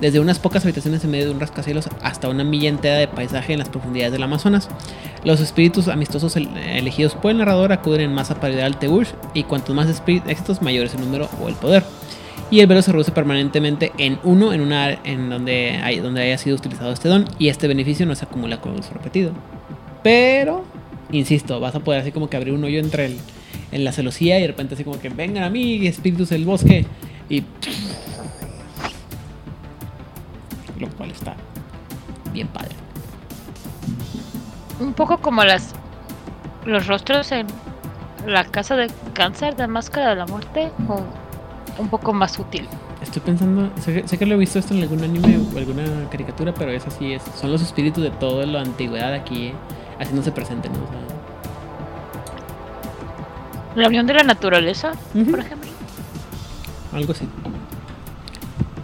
Desde 0.00 0.20
unas 0.20 0.38
pocas 0.38 0.64
habitaciones 0.64 1.02
en 1.02 1.10
medio 1.10 1.26
de 1.26 1.30
un 1.32 1.40
rascacielos 1.40 1.88
hasta 2.02 2.28
una 2.28 2.44
milla 2.44 2.68
entera 2.68 2.96
de 2.96 3.08
paisaje 3.08 3.52
en 3.52 3.60
las 3.60 3.68
profundidades 3.68 4.12
del 4.12 4.22
Amazonas. 4.22 4.68
Los 5.24 5.40
espíritus 5.40 5.88
amistosos 5.88 6.36
elegidos 6.36 7.14
por 7.14 7.32
el 7.32 7.38
narrador 7.38 7.72
acuden 7.72 8.02
en 8.02 8.14
masa 8.14 8.36
para 8.36 8.48
ayudar 8.48 8.66
al 8.66 8.78
Teush 8.78 9.08
y 9.34 9.44
cuantos 9.44 9.74
más 9.74 9.88
éxitos, 10.06 10.62
mayor 10.62 10.86
es 10.86 10.94
el 10.94 11.00
número 11.00 11.28
o 11.42 11.48
el 11.48 11.54
poder 11.54 11.82
y 12.52 12.60
el 12.60 12.66
velo 12.66 12.82
se 12.82 12.92
reduce 12.92 13.12
permanentemente 13.12 13.92
en 13.96 14.18
uno 14.24 14.52
en 14.52 14.60
una 14.60 14.90
en 14.90 15.30
donde, 15.30 15.80
hay, 15.82 16.00
donde 16.00 16.20
haya 16.20 16.36
sido 16.36 16.54
utilizado 16.54 16.92
este 16.92 17.08
don 17.08 17.24
y 17.38 17.48
este 17.48 17.66
beneficio 17.66 18.04
no 18.04 18.14
se 18.14 18.26
acumula 18.26 18.60
con 18.60 18.78
uso 18.78 18.92
repetido. 18.92 19.32
Pero, 20.02 20.62
insisto, 21.10 21.60
vas 21.60 21.74
a 21.74 21.80
poder 21.80 22.02
así 22.02 22.12
como 22.12 22.28
que 22.28 22.36
abrir 22.36 22.52
un 22.52 22.62
hoyo 22.62 22.78
entre 22.78 23.06
el, 23.06 23.18
en 23.70 23.84
la 23.84 23.92
celosía 23.92 24.38
y 24.38 24.42
de 24.42 24.48
repente 24.48 24.74
así 24.74 24.84
como 24.84 25.00
que 25.00 25.08
vengan 25.08 25.44
a 25.44 25.48
mí, 25.48 25.86
espíritus 25.86 26.28
del 26.28 26.44
bosque 26.44 26.84
y... 27.30 27.42
Lo 30.78 30.88
cual 30.90 31.10
está 31.10 31.34
bien 32.34 32.48
padre. 32.48 32.74
Un 34.78 34.92
poco 34.92 35.16
como 35.22 35.42
las 35.42 35.72
los 36.66 36.86
rostros 36.86 37.32
en 37.32 37.46
la 38.26 38.44
casa 38.44 38.76
de 38.76 38.90
cáncer 39.14 39.56
de 39.56 39.68
máscara 39.68 40.10
de 40.10 40.16
la 40.16 40.26
muerte 40.26 40.70
o 40.86 41.21
un 41.78 41.88
poco 41.88 42.12
más 42.12 42.38
útil. 42.38 42.68
Estoy 43.00 43.22
pensando, 43.22 43.70
sé, 43.80 44.18
que 44.18 44.26
lo 44.26 44.34
he 44.34 44.38
visto 44.38 44.58
esto 44.58 44.74
en 44.74 44.82
algún 44.82 45.02
anime 45.02 45.38
o 45.38 45.58
alguna 45.58 46.08
caricatura, 46.10 46.54
pero 46.54 46.70
es 46.70 46.86
así, 46.86 47.12
es, 47.12 47.22
son 47.40 47.50
los 47.50 47.62
espíritus 47.62 48.02
de 48.02 48.10
toda 48.10 48.46
la 48.46 48.60
antigüedad 48.60 49.12
aquí, 49.12 49.48
eh, 49.48 49.54
haciéndose 49.98 50.32
presente, 50.32 50.68
¿no? 50.68 50.76
la 53.74 53.88
unión 53.88 54.06
de 54.06 54.14
la 54.14 54.22
naturaleza, 54.22 54.92
por 55.30 55.40
ejemplo. 55.40 55.70
Algo 56.92 57.12
así. 57.12 57.26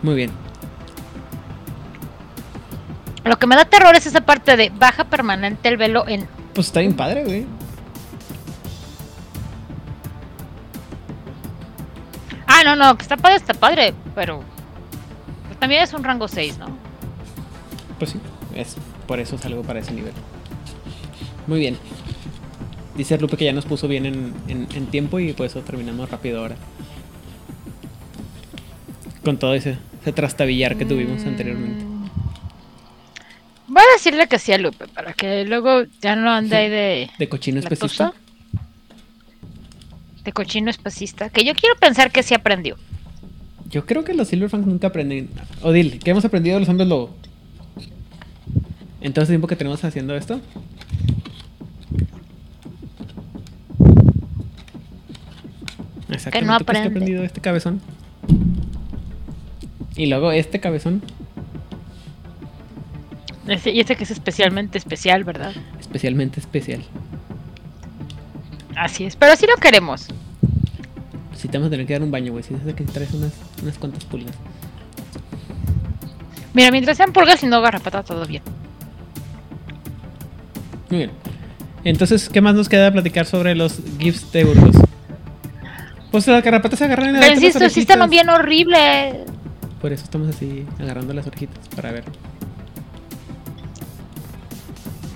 Muy 0.02 0.14
bien. 0.14 0.30
Lo 3.24 3.38
que 3.38 3.46
me 3.46 3.56
da 3.56 3.66
terror 3.66 3.94
es 3.94 4.06
esa 4.06 4.22
parte 4.22 4.56
de 4.56 4.70
baja 4.70 5.04
permanente 5.04 5.68
el 5.68 5.76
velo 5.76 6.08
en... 6.08 6.26
Pues 6.54 6.68
está 6.68 6.80
bien 6.80 6.94
padre, 6.94 7.24
güey. 7.24 7.46
Ah, 12.48 12.62
no, 12.64 12.74
no, 12.74 12.96
que 12.96 13.02
está 13.02 13.16
padre, 13.16 13.36
está 13.36 13.52
padre, 13.52 13.94
pero 14.14 14.42
también 15.60 15.82
es 15.82 15.92
un 15.92 16.02
rango 16.02 16.26
6, 16.26 16.58
¿no? 16.58 16.76
Pues 17.98 18.12
sí, 18.12 18.20
es 18.54 18.76
por 19.06 19.20
eso 19.20 19.36
salgo 19.38 19.62
para 19.62 19.80
ese 19.80 19.92
nivel. 19.92 20.12
Muy 21.46 21.60
bien. 21.60 21.78
Dice 22.96 23.18
Lupe 23.18 23.36
que 23.36 23.44
ya 23.44 23.52
nos 23.52 23.66
puso 23.66 23.86
bien 23.86 24.06
en, 24.06 24.86
tiempo 24.86 25.20
y 25.20 25.32
por 25.32 25.46
eso 25.46 25.60
terminamos 25.60 26.10
rápido 26.10 26.40
ahora. 26.40 26.56
Con 29.22 29.38
todo 29.38 29.54
ese, 29.54 29.76
trastabillar 30.14 30.76
que 30.76 30.86
tuvimos 30.86 31.24
mm. 31.24 31.28
anteriormente. 31.28 31.84
Voy 33.66 33.82
a 33.82 33.92
decirle 33.92 34.26
que 34.26 34.38
sí 34.38 34.52
a 34.52 34.58
Lupe, 34.58 34.88
para 34.88 35.12
que 35.12 35.44
luego 35.44 35.82
ya 36.00 36.16
no 36.16 36.30
ande 36.30 36.56
ahí 36.56 36.70
de... 36.70 37.10
¿De 37.18 37.28
cochino 37.28 37.60
especista? 37.60 38.14
Cochino 40.38 40.70
espacista, 40.70 41.30
que 41.30 41.44
yo 41.44 41.52
quiero 41.52 41.74
pensar 41.80 42.12
que 42.12 42.22
sí 42.22 42.32
aprendió. 42.32 42.76
Yo 43.70 43.84
creo 43.84 44.04
que 44.04 44.14
los 44.14 44.28
Silverfangs 44.28 44.68
nunca 44.68 44.86
aprenden. 44.86 45.28
Odil, 45.62 45.98
¿qué 45.98 46.12
hemos 46.12 46.24
aprendido 46.24 46.54
de 46.54 46.60
los 46.60 46.68
hombres 46.68 46.88
lobo? 46.88 47.16
En 49.00 49.12
todo 49.12 49.24
este 49.24 49.32
tiempo 49.32 49.48
que 49.48 49.56
tenemos 49.56 49.82
haciendo 49.82 50.14
esto. 50.14 50.40
Exactamente. 56.08 56.38
Que 56.38 56.44
no 56.44 56.54
aprende. 56.54 56.88
¿Qué 56.88 56.94
aprendido 56.94 57.24
este 57.24 57.40
cabezón? 57.40 57.80
Y 59.96 60.06
luego 60.06 60.30
este 60.30 60.60
cabezón. 60.60 61.02
y 63.64 63.80
este 63.80 63.96
que 63.96 64.04
es 64.04 64.12
especialmente 64.12 64.78
especial, 64.78 65.24
¿verdad? 65.24 65.52
Especialmente 65.80 66.38
especial. 66.38 66.84
Así 68.76 69.04
es, 69.04 69.16
pero 69.16 69.32
así 69.32 69.44
lo 69.48 69.56
queremos. 69.56 70.08
Si 71.48 71.52
te 71.52 71.56
vamos 71.56 71.68
a 71.68 71.70
tener 71.70 71.86
que 71.86 71.94
dar 71.94 72.02
un 72.02 72.10
baño, 72.10 72.32
güey. 72.32 72.44
Si 72.44 72.52
es 72.52 72.74
que 72.74 72.84
traes 72.84 73.10
unas, 73.14 73.32
unas 73.62 73.78
cuantas 73.78 74.04
pulgas. 74.04 74.34
Mira, 76.52 76.70
mientras 76.70 76.98
sean 76.98 77.10
pulgas 77.10 77.42
y 77.42 77.46
no 77.46 77.62
garrapata, 77.62 78.02
todo 78.02 78.26
bien. 78.26 78.42
Muy 80.90 80.98
bien. 80.98 81.10
Entonces, 81.84 82.28
¿qué 82.28 82.42
más 82.42 82.54
nos 82.54 82.68
queda 82.68 82.92
platicar 82.92 83.24
sobre 83.24 83.54
los 83.54 83.80
GIFs 83.98 84.30
de 84.30 84.44
Burgos? 84.44 84.76
Pues 86.10 86.26
las 86.26 86.44
garrapatas 86.44 86.80
se 86.80 86.84
agarran 86.84 87.14
en 87.14 87.20
Pero 87.22 87.34
insisto, 87.34 87.70
sí 87.70 87.80
están 87.80 88.10
bien 88.10 88.28
horribles. 88.28 89.16
Por 89.80 89.94
eso 89.94 90.04
estamos 90.04 90.28
así, 90.28 90.66
agarrando 90.78 91.14
las 91.14 91.26
orejitas, 91.26 91.66
para 91.74 91.92
ver. 91.92 92.04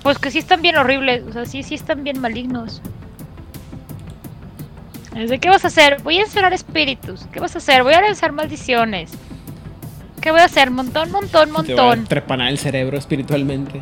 Pues 0.01 0.17
que 0.17 0.31
sí 0.31 0.39
están 0.39 0.63
bien 0.63 0.77
horribles, 0.77 1.25
o 1.29 1.31
sea, 1.31 1.45
sí, 1.45 1.61
sí 1.61 1.75
están 1.75 2.03
bien 2.03 2.19
malignos. 2.19 2.81
¿Qué 5.13 5.49
vas 5.49 5.63
a 5.63 5.67
hacer? 5.67 6.01
Voy 6.01 6.17
a 6.17 6.21
encerrar 6.21 6.53
espíritus. 6.53 7.27
¿Qué 7.31 7.39
vas 7.39 7.55
a 7.55 7.59
hacer? 7.59 7.83
Voy 7.83 7.93
a 7.93 8.01
lanzar 8.01 8.31
maldiciones. 8.31 9.11
¿Qué 10.19 10.31
voy 10.31 10.39
a 10.39 10.45
hacer? 10.45 10.71
Montón, 10.71 11.11
montón, 11.11 11.51
montón. 11.51 12.03
Te 12.03 12.09
trepanar 12.09 12.49
el 12.49 12.57
cerebro 12.57 12.97
espiritualmente. 12.97 13.81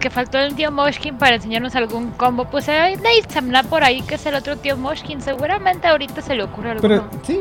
Que 0.00 0.10
faltó 0.10 0.38
el 0.38 0.54
tío 0.54 0.70
Moshkin 0.70 1.16
para 1.16 1.36
enseñarnos 1.36 1.74
algún 1.76 2.10
combo. 2.10 2.46
Pues 2.46 2.68
hay 2.68 2.96
Samna 3.28 3.62
por 3.62 3.84
ahí 3.84 4.02
que 4.02 4.16
es 4.16 4.26
el 4.26 4.34
otro 4.34 4.56
tío 4.56 4.76
Moshkin. 4.76 5.20
Seguramente 5.20 5.86
ahorita 5.86 6.22
se 6.22 6.34
le 6.34 6.42
ocurre 6.42 6.72
algo. 6.72 6.82
Pero 6.82 7.08
sí, 7.22 7.40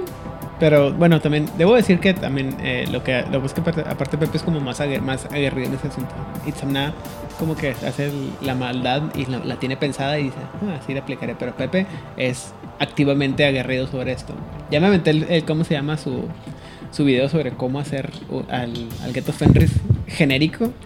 pero 0.59 0.93
bueno, 0.93 1.19
también 1.19 1.49
debo 1.57 1.75
decir 1.75 1.99
que 1.99 2.13
también 2.13 2.55
eh, 2.61 2.85
lo 2.91 3.03
que 3.03 3.23
lo 3.31 3.41
que 3.41 3.59
aparte, 3.59 4.17
Pepe 4.17 4.37
es 4.37 4.43
como 4.43 4.59
más, 4.59 4.81
más 5.01 5.25
aguerrido 5.25 5.67
en 5.67 5.73
ese 5.73 5.87
asunto. 5.87 6.13
Itzamna 6.45 6.93
como 7.39 7.55
que 7.55 7.71
hace 7.71 8.11
la 8.41 8.53
maldad 8.55 9.03
y 9.15 9.25
la, 9.25 9.55
tiene 9.57 9.77
pensada 9.77 10.19
y 10.19 10.25
dice, 10.25 10.37
ah, 10.61 10.79
así 10.81 10.93
la 10.93 11.01
aplicaré. 11.01 11.35
Pero 11.37 11.55
Pepe 11.55 11.87
es 12.17 12.53
activamente 12.79 13.45
aguerrido 13.45 13.87
sobre 13.87 14.11
esto. 14.11 14.33
Ya 14.71 14.79
me 14.79 14.87
aventé 14.87 15.09
el, 15.09 15.43
cómo 15.45 15.63
se 15.63 15.73
llama 15.73 15.97
su, 15.97 16.25
su 16.91 17.03
video 17.03 17.29
sobre 17.29 17.51
cómo 17.51 17.79
hacer 17.79 18.11
al, 18.49 18.87
al 19.03 19.13
Ghetto 19.13 19.33
Fenris 19.33 19.71
genérico. 20.07 20.71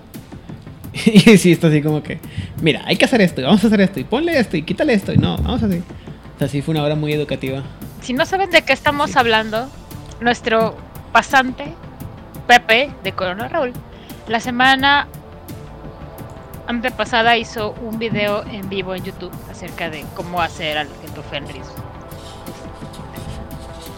Y 1.06 1.38
sí, 1.38 1.52
esto 1.52 1.68
así 1.68 1.84
como 1.84 2.02
que, 2.02 2.18
mira, 2.64 2.82
hay 2.86 2.96
que 2.96 3.06
hacer 3.06 3.22
esto, 3.22 3.44
vamos 3.44 3.64
a 3.64 3.68
hacer 3.68 3.82
esto, 3.82 4.00
y 4.00 4.04
ponle 4.04 4.40
esto, 4.40 4.58
y 4.58 4.64
quítale 4.64 4.94
esto, 4.94 5.14
y 5.14 5.18
no, 5.18 5.38
vamos 5.38 5.62
así. 5.62 5.78
O 5.78 6.40
sea, 6.40 6.48
sí 6.48 6.64
fue 6.64 6.72
una 6.72 6.82
hora 6.82 6.96
muy 6.96 7.14
educativa 7.14 7.64
si 8.08 8.14
no 8.14 8.26
saben 8.26 8.50
de 8.52 8.62
qué 8.62 8.72
estamos 8.72 9.18
hablando, 9.18 9.68
nuestro 10.22 10.78
pasante, 11.12 11.74
Pepe, 12.48 12.90
de 13.04 13.12
Corona 13.12 13.50
Raúl, 13.50 13.74
la 14.30 14.40
semana 14.40 15.10
antepasada 16.68 17.36
hizo 17.36 17.72
un 17.82 18.00
video 18.00 18.46
en 18.46 18.70
vivo 18.70 18.96
en 18.96 19.04
YouTube 19.04 19.34
acerca 19.52 19.90
de 19.90 20.06
cómo 20.16 20.42
hacer 20.42 20.78
al 20.78 20.88
Gento 21.02 21.22
Fenris. 21.22 21.68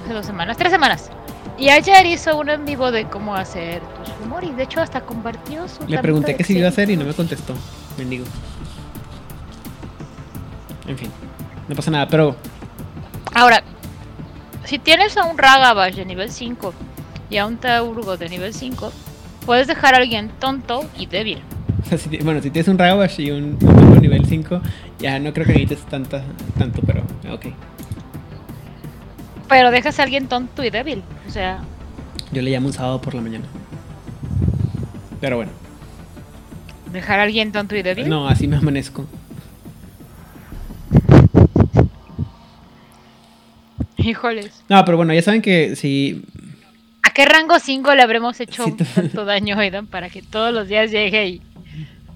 Hace 0.04 0.14
dos 0.16 0.26
semanas, 0.26 0.58
tres 0.58 0.72
semanas. 0.72 1.12
Y 1.60 1.70
ayer 1.70 2.08
hizo 2.08 2.36
uno 2.36 2.54
en 2.54 2.66
vivo 2.66 2.92
de 2.92 3.06
cómo 3.06 3.36
hacer 3.36 3.80
tus 4.00 4.18
rumores. 4.18 4.58
De 4.58 4.64
hecho, 4.64 4.82
hasta 4.82 5.02
compartió 5.02 5.68
su. 5.68 5.86
Le 5.88 6.00
pregunté 6.00 6.36
qué 6.36 6.44
si 6.44 6.58
iba 6.58 6.66
a 6.66 6.70
hacer 6.70 6.90
y 6.90 6.98
no 6.98 7.06
me 7.06 7.14
contestó. 7.14 7.54
Mendigo. 7.96 8.26
En 10.88 10.98
fin, 10.98 11.12
no 11.68 11.76
pasa 11.76 11.92
nada, 11.92 12.08
pero 12.08 12.36
Ahora, 13.34 13.64
si 14.66 14.80
tienes 14.80 15.18
a 15.18 15.26
un 15.26 15.38
Ragabash 15.38 15.96
de 15.96 16.06
nivel 16.06 16.30
5 16.32 16.74
y 17.30 17.38
a 17.38 17.46
un 17.46 17.58
Taurgo 17.58 18.18
de 18.18 18.30
nivel 18.30 18.54
5, 18.54 18.92
puedes 19.46 19.68
dejar 19.68 19.94
a 19.96 19.98
alguien 19.98 20.30
tonto 20.40 20.84
y 20.98 21.06
débil. 21.06 21.40
o 21.84 21.86
sea, 21.90 21.98
si, 21.98 22.10
ti- 22.10 22.18
bueno, 22.24 22.42
si 22.42 22.50
tienes 22.52 22.68
un 22.68 22.78
Ragabash 22.78 23.20
y 23.22 23.32
un, 23.32 23.58
un 23.62 24.02
nivel 24.02 24.26
5, 24.26 24.62
ya 25.00 25.20
no 25.20 25.34
creo 25.34 25.46
que 25.46 25.54
necesites 25.54 25.86
tanta, 25.86 26.24
tanto, 26.58 26.82
pero 26.86 27.02
ok. 27.34 27.48
Pero 29.48 29.72
dejas 29.72 30.00
a 30.00 30.04
alguien 30.04 30.28
tonto 30.28 30.64
y 30.64 30.70
débil. 30.70 31.02
O 31.28 31.32
sea, 31.32 31.60
Yo 32.32 32.42
le 32.42 32.52
llamo 32.52 32.68
un 32.68 32.74
sábado 32.74 33.02
por 33.02 33.16
la 33.16 33.22
mañana. 33.22 33.46
Pero 35.20 35.38
bueno, 35.38 35.52
dejar 36.92 37.20
a 37.20 37.24
alguien 37.24 37.52
tonto 37.52 37.76
y 37.76 37.82
débil. 37.82 38.08
no, 38.10 38.28
así 38.28 38.48
me 38.48 38.58
amanezco. 38.58 39.06
No, 44.70 44.84
pero 44.86 44.98
bueno, 44.98 45.14
ya 45.14 45.22
saben 45.22 45.42
que 45.42 45.76
si 45.76 46.24
¿A 47.04 47.12
qué 47.12 47.26
rango 47.26 47.60
5 47.60 47.96
le 47.96 48.02
habremos 48.04 48.40
hecho 48.40 48.66
tú- 48.66 48.84
tanto 48.96 49.26
daño, 49.26 49.58
Aidan, 49.58 49.88
para 49.88 50.10
que 50.10 50.22
todos 50.22 50.54
los 50.54 50.68
días 50.68 50.92
llegue 50.92 51.28
y 51.28 51.42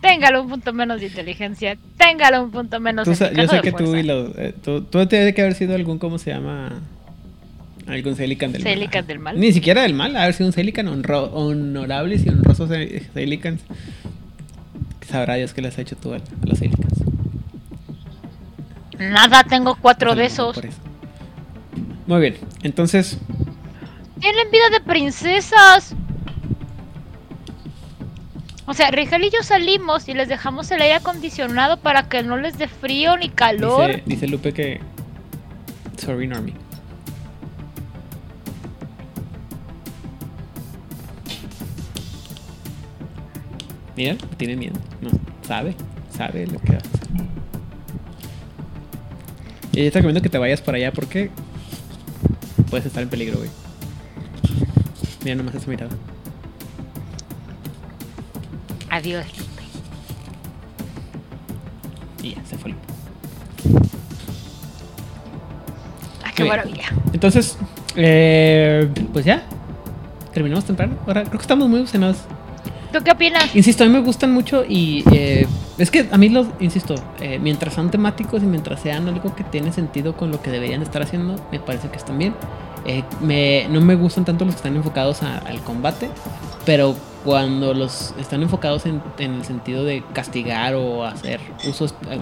téngalo 0.01 0.43
un 0.43 0.49
punto 0.49 0.73
menos 0.73 0.99
de 1.01 1.07
inteligencia, 1.07 1.77
téngalo 1.97 2.43
un 2.43 2.51
punto 2.51 2.79
menos 2.79 3.05
Tú 3.05 3.11
en 3.11 3.17
yo 3.35 3.47
sé 3.47 3.55
de 3.57 3.61
que 3.61 3.71
tú 3.71 3.95
y 3.95 4.03
los. 4.03 4.37
eh, 4.37 4.53
tú, 4.63 4.81
tú 4.83 4.99
que 5.33 5.41
haber 5.41 5.55
sido 5.55 5.73
algún, 5.75 5.97
¿cómo 5.99 6.17
se 6.19 6.31
llama? 6.31 6.81
Algún 7.87 8.15
Celican 8.15 8.51
del 8.53 8.61
Celican 8.63 9.01
mal. 9.03 9.07
del 9.07 9.19
mal. 9.19 9.39
Ni 9.39 9.51
siquiera 9.51 9.81
del 9.81 9.93
mal, 9.93 10.15
haber 10.15 10.33
sido 10.33 10.47
un 10.47 10.53
Celican 10.53 10.87
honro- 10.87 11.29
honorables 11.33 12.25
y 12.25 12.29
honrosos 12.29 12.69
Ce- 12.69 13.03
Celicans. 13.13 13.61
Sabrá 15.09 15.35
Dios 15.35 15.53
que 15.53 15.61
les 15.61 15.73
has 15.73 15.79
hecho 15.79 15.95
tú 15.97 16.13
a, 16.13 16.17
a 16.17 16.45
los 16.45 16.59
Celicans. 16.59 16.99
Nada, 18.99 19.43
tengo 19.43 19.75
cuatro 19.75 20.11
de 20.15 20.23
Por 20.23 20.23
esos. 20.31 20.57
eso. 20.57 20.77
Muy 22.05 22.21
bien, 22.21 22.37
entonces. 22.63 23.17
Tienen 24.19 24.51
vida 24.51 24.69
de 24.71 24.81
princesas. 24.81 25.95
O 28.65 28.73
sea, 28.73 28.91
Rigel 28.91 29.23
y 29.25 29.29
yo 29.29 29.43
salimos 29.43 30.07
y 30.07 30.13
les 30.13 30.29
dejamos 30.29 30.71
el 30.71 30.81
aire 30.81 30.95
acondicionado 30.95 31.77
para 31.77 32.07
que 32.07 32.23
no 32.23 32.37
les 32.37 32.57
dé 32.57 32.67
frío 32.67 33.17
ni 33.17 33.29
calor. 33.29 33.87
Dice, 33.87 34.03
dice 34.05 34.27
Lupe 34.27 34.53
que. 34.53 34.79
Sorry, 35.97 36.27
Normie. 36.27 36.53
Mira, 43.95 44.15
tiene 44.37 44.55
miedo. 44.55 44.75
No, 45.01 45.09
sabe, 45.47 45.75
sabe 46.09 46.47
lo 46.47 46.59
que 46.59 46.75
hacer. 46.75 46.89
Y 49.73 49.85
yo 49.85 49.91
te 49.91 49.99
recomiendo 49.99 50.21
que 50.21 50.29
te 50.29 50.37
vayas 50.37 50.61
para 50.61 50.77
allá 50.77 50.91
porque 50.91 51.31
puedes 52.73 52.87
estar 52.87 53.03
en 53.03 53.09
peligro, 53.09 53.37
güey. 53.37 53.51
Mira 55.23 55.35
nomás 55.35 55.53
esa 55.53 55.69
mirada. 55.69 55.91
Adiós, 58.89 59.27
Lupe. 59.37 59.61
Y 62.23 62.33
ya, 62.33 62.43
se 62.43 62.57
fue. 62.57 62.71
Lupe. 62.71 62.83
Ah, 66.23 66.31
qué 66.33 66.41
bien. 66.41 66.47
maravilla. 66.47 66.85
Entonces, 67.13 67.59
eh, 67.95 68.89
pues 69.13 69.23
ya. 69.23 69.43
Terminamos 70.33 70.65
temprano. 70.65 70.97
Ahora 71.05 71.25
creo 71.25 71.37
que 71.37 71.43
estamos 71.43 71.69
muy 71.69 71.77
emocionados. 71.77 72.21
¿Tú 72.93 72.99
qué 73.03 73.11
opinas? 73.11 73.55
Insisto, 73.55 73.83
a 73.83 73.87
mí 73.87 73.93
me 73.93 74.01
gustan 74.01 74.31
mucho 74.31 74.63
y 74.63 75.03
eh, 75.11 75.47
es 75.79 75.89
que 75.89 76.07
a 76.11 76.17
mí 76.19 76.29
los, 76.29 76.45
insisto, 76.59 76.93
eh, 77.19 77.39
mientras 77.39 77.73
son 77.73 77.89
temáticos 77.89 78.43
y 78.43 78.45
mientras 78.45 78.81
sean 78.81 79.07
algo 79.07 79.33
que 79.33 79.43
tiene 79.43 79.73
sentido 79.73 80.15
con 80.15 80.29
lo 80.29 80.43
que 80.43 80.51
deberían 80.51 80.83
estar 80.83 81.01
haciendo, 81.01 81.35
me 81.51 81.59
parece 81.59 81.89
que 81.89 81.97
están 81.97 82.19
bien. 82.19 82.35
Eh, 82.85 83.67
no 83.71 83.81
me 83.81 83.95
gustan 83.95 84.25
tanto 84.25 84.45
los 84.45 84.53
que 84.53 84.57
están 84.57 84.75
enfocados 84.75 85.23
al 85.23 85.59
combate, 85.61 86.07
pero 86.67 86.95
cuando 87.25 87.73
los 87.73 88.13
están 88.19 88.43
enfocados 88.43 88.85
en, 88.85 89.01
el 89.17 89.43
sentido 89.43 89.83
de 89.83 90.03
castigar 90.13 90.75
o 90.75 91.03
hacer 91.03 91.39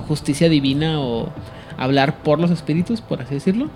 justicia 0.08 0.48
divina 0.48 1.02
o 1.02 1.34
hablar 1.78 2.24
por 2.24 2.40
los 2.40 2.50
espíritus, 2.50 3.02
por 3.02 3.22
así 3.22 3.34
decirlo, 3.34 3.70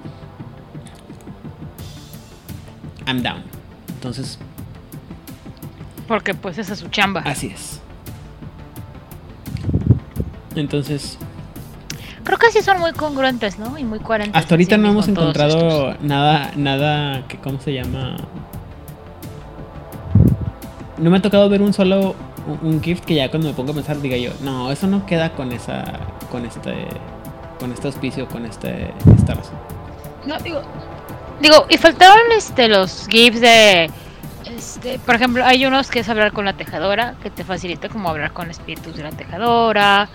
I'm 3.06 3.22
down. 3.22 3.44
Entonces, 3.96 4.40
Porque 6.08 6.34
pues 6.34 6.58
esa 6.58 6.74
es 6.74 6.80
su 6.80 6.90
chamba. 6.90 7.22
así 7.22 7.48
es. 7.48 7.82
Entonces, 10.56 11.18
Creo 12.26 12.40
que 12.40 12.52
sí 12.52 12.64
son 12.64 12.80
muy 12.80 12.92
congruentes, 12.92 13.60
¿no? 13.60 13.78
Y 13.78 13.84
muy 13.84 14.00
coherentes. 14.00 14.36
hasta 14.36 14.56
ahorita 14.56 14.78
sí 14.78 14.82
no 14.82 14.90
hemos 14.90 15.08
encontrado 15.08 15.92
estos. 15.92 16.04
nada, 16.04 16.52
nada 16.56 17.28
que, 17.28 17.38
¿cómo 17.38 17.62
se 17.62 17.72
llama? 17.72 18.18
No 20.98 21.12
me 21.12 21.18
ha 21.18 21.22
tocado 21.22 21.48
ver 21.50 21.62
un 21.62 21.72
solo, 21.72 22.16
un, 22.64 22.82
gift 22.82 23.06
que 23.06 23.14
ya 23.14 23.30
cuando 23.30 23.48
me 23.48 23.54
pongo 23.54 23.74
a 23.74 23.76
pensar 23.76 24.02
diga 24.02 24.18
yo, 24.18 24.32
no, 24.42 24.72
eso 24.72 24.88
no 24.88 25.06
queda 25.06 25.34
con 25.34 25.52
esa, 25.52 25.84
con 26.32 26.46
este, 26.46 26.88
con 27.60 27.72
este 27.72 27.88
auspicio, 27.88 28.28
con 28.28 28.46
este, 28.48 28.92
esta 29.16 29.36
razón. 29.36 29.56
No, 30.26 30.40
digo, 30.40 30.64
digo, 31.42 31.68
y 31.70 31.78
faltaron 31.78 32.32
este 32.36 32.68
los 32.70 33.08
GIFs 33.08 33.42
de 33.42 33.92
este, 34.46 35.00
por 35.00 35.16
ejemplo, 35.16 35.44
hay 35.46 35.66
unos 35.66 35.90
que 35.90 36.00
es 36.00 36.10
hablar 36.10 36.32
con 36.32 36.46
la 36.46 36.54
tejedora, 36.54 37.16
que 37.22 37.30
te 37.30 37.44
facilita 37.44 37.90
como 37.90 38.10
hablar 38.10 38.32
con 38.34 38.50
espíritus 38.50 38.96
de 38.96 39.04
la 39.04 39.12
tejedora, 39.12 40.10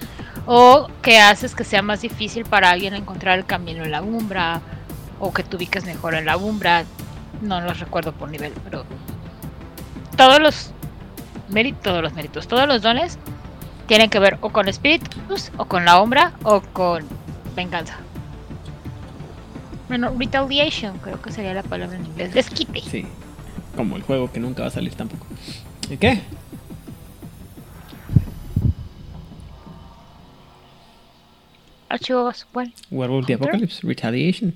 o 0.46 0.88
que 1.02 1.20
haces 1.20 1.54
que 1.54 1.64
sea 1.64 1.82
más 1.82 2.00
difícil 2.00 2.44
para 2.44 2.70
alguien 2.70 2.94
encontrar 2.94 3.38
el 3.38 3.44
camino 3.44 3.84
en 3.84 3.92
la 3.92 4.02
umbra, 4.02 4.60
o 5.18 5.32
que 5.32 5.42
te 5.42 5.56
ubiques 5.56 5.84
mejor 5.84 6.14
en 6.14 6.26
la 6.26 6.36
umbra. 6.36 6.84
No 7.42 7.60
los 7.60 7.80
recuerdo 7.80 8.12
por 8.12 8.30
nivel, 8.30 8.52
pero 8.64 8.84
todos 10.16 10.40
los 10.40 10.72
méritos, 11.48 11.82
todos 11.82 12.02
los 12.02 12.12
méritos, 12.12 12.48
todos 12.48 12.68
los 12.68 12.82
dones 12.82 13.18
tienen 13.86 14.10
que 14.10 14.18
ver 14.18 14.38
o 14.40 14.50
con 14.50 14.68
espíritus, 14.68 15.50
o 15.56 15.64
con 15.64 15.84
la 15.84 16.00
umbra, 16.00 16.32
o 16.44 16.60
con 16.60 17.04
venganza. 17.56 17.96
Bueno, 19.88 20.14
retaliation, 20.16 20.98
creo 20.98 21.20
que 21.20 21.32
sería 21.32 21.52
la 21.52 21.64
palabra 21.64 21.96
en 21.96 22.06
inglés. 22.06 22.32
Desquite. 22.32 22.80
Sí, 22.82 23.06
como 23.76 23.96
el 23.96 24.02
juego 24.02 24.30
que 24.32 24.40
nunca 24.40 24.62
va 24.62 24.68
a 24.68 24.72
salir 24.72 24.94
tampoco. 24.94 25.26
¿Y 25.90 25.96
qué? 25.96 26.20
Archivos, 31.88 32.46
bueno. 32.52 32.72
Werewolf 32.90 33.26
the. 33.26 33.34
Apocalypse, 33.34 33.80
Retaliation. 33.86 34.54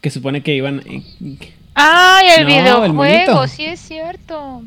Que 0.00 0.10
supone 0.10 0.42
que 0.42 0.54
iban... 0.54 0.82
¡Ay, 1.74 2.26
el 2.38 2.44
No, 2.46 2.84
el 2.84 2.92
videojuego! 2.92 2.94
monito. 2.94 3.48
sí 3.48 3.64
es 3.64 3.80
cierto. 3.80 4.62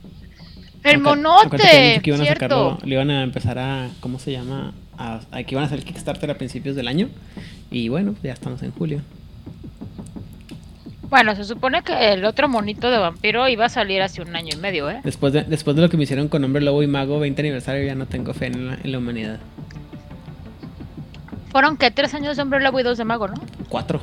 El 0.83 0.99
monote, 0.99 1.99
que 2.03 2.09
iban 2.09 2.21
a 2.21 2.25
sacarlo, 2.25 2.77
le 2.83 2.93
iban 2.95 3.09
a 3.09 3.23
empezar 3.23 3.57
a, 3.59 3.89
¿cómo 3.99 4.19
se 4.19 4.31
llama? 4.31 4.73
A, 4.97 5.21
a 5.31 5.43
que 5.43 5.53
iban 5.53 5.63
a 5.63 5.67
hacer 5.67 5.79
el 5.79 5.85
Kickstarter 5.85 6.29
a 6.31 6.37
principios 6.37 6.75
del 6.75 6.87
año. 6.87 7.09
Y 7.71 7.89
bueno, 7.89 8.15
ya 8.23 8.33
estamos 8.33 8.61
en 8.63 8.71
julio. 8.71 9.01
Bueno, 11.09 11.35
se 11.35 11.45
supone 11.45 11.83
que 11.83 12.13
el 12.13 12.25
otro 12.25 12.49
monito 12.49 12.89
de 12.91 12.97
vampiro 12.97 13.47
iba 13.47 13.65
a 13.65 13.69
salir 13.69 14.01
hace 14.01 14.21
un 14.21 14.35
año 14.35 14.49
y 14.53 14.57
medio, 14.57 14.89
¿eh? 14.89 14.99
Después 15.03 15.31
de, 15.31 15.43
después 15.43 15.75
de 15.75 15.81
lo 15.81 15.89
que 15.89 15.95
me 15.97 16.03
hicieron 16.03 16.27
con 16.27 16.43
Hombre 16.43 16.61
Lobo 16.61 16.83
y 16.83 16.87
Mago 16.87 17.19
20 17.19 17.41
aniversario, 17.41 17.85
ya 17.85 17.95
no 17.95 18.07
tengo 18.07 18.33
fe 18.33 18.47
en 18.47 18.67
la, 18.67 18.73
en 18.83 18.91
la 18.91 18.97
humanidad. 18.97 19.39
Fueron 21.51 21.77
que 21.77 21.91
tres 21.91 22.13
años 22.13 22.35
de 22.35 22.43
hombre 22.43 22.59
lobo 22.61 22.79
y 22.79 22.83
dos 22.83 22.97
de 22.97 23.05
mago, 23.05 23.27
¿no? 23.29 23.35
Cuatro. 23.69 24.01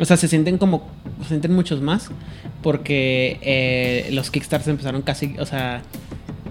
O 0.00 0.04
sea, 0.04 0.16
se 0.16 0.28
sienten 0.28 0.58
como. 0.58 0.88
Se 1.22 1.28
sienten 1.28 1.52
muchos 1.54 1.80
más. 1.80 2.10
Porque 2.62 3.38
eh, 3.42 4.08
los 4.12 4.30
Kickstarters 4.30 4.68
empezaron 4.68 5.02
casi. 5.02 5.36
O 5.38 5.46
sea. 5.46 5.82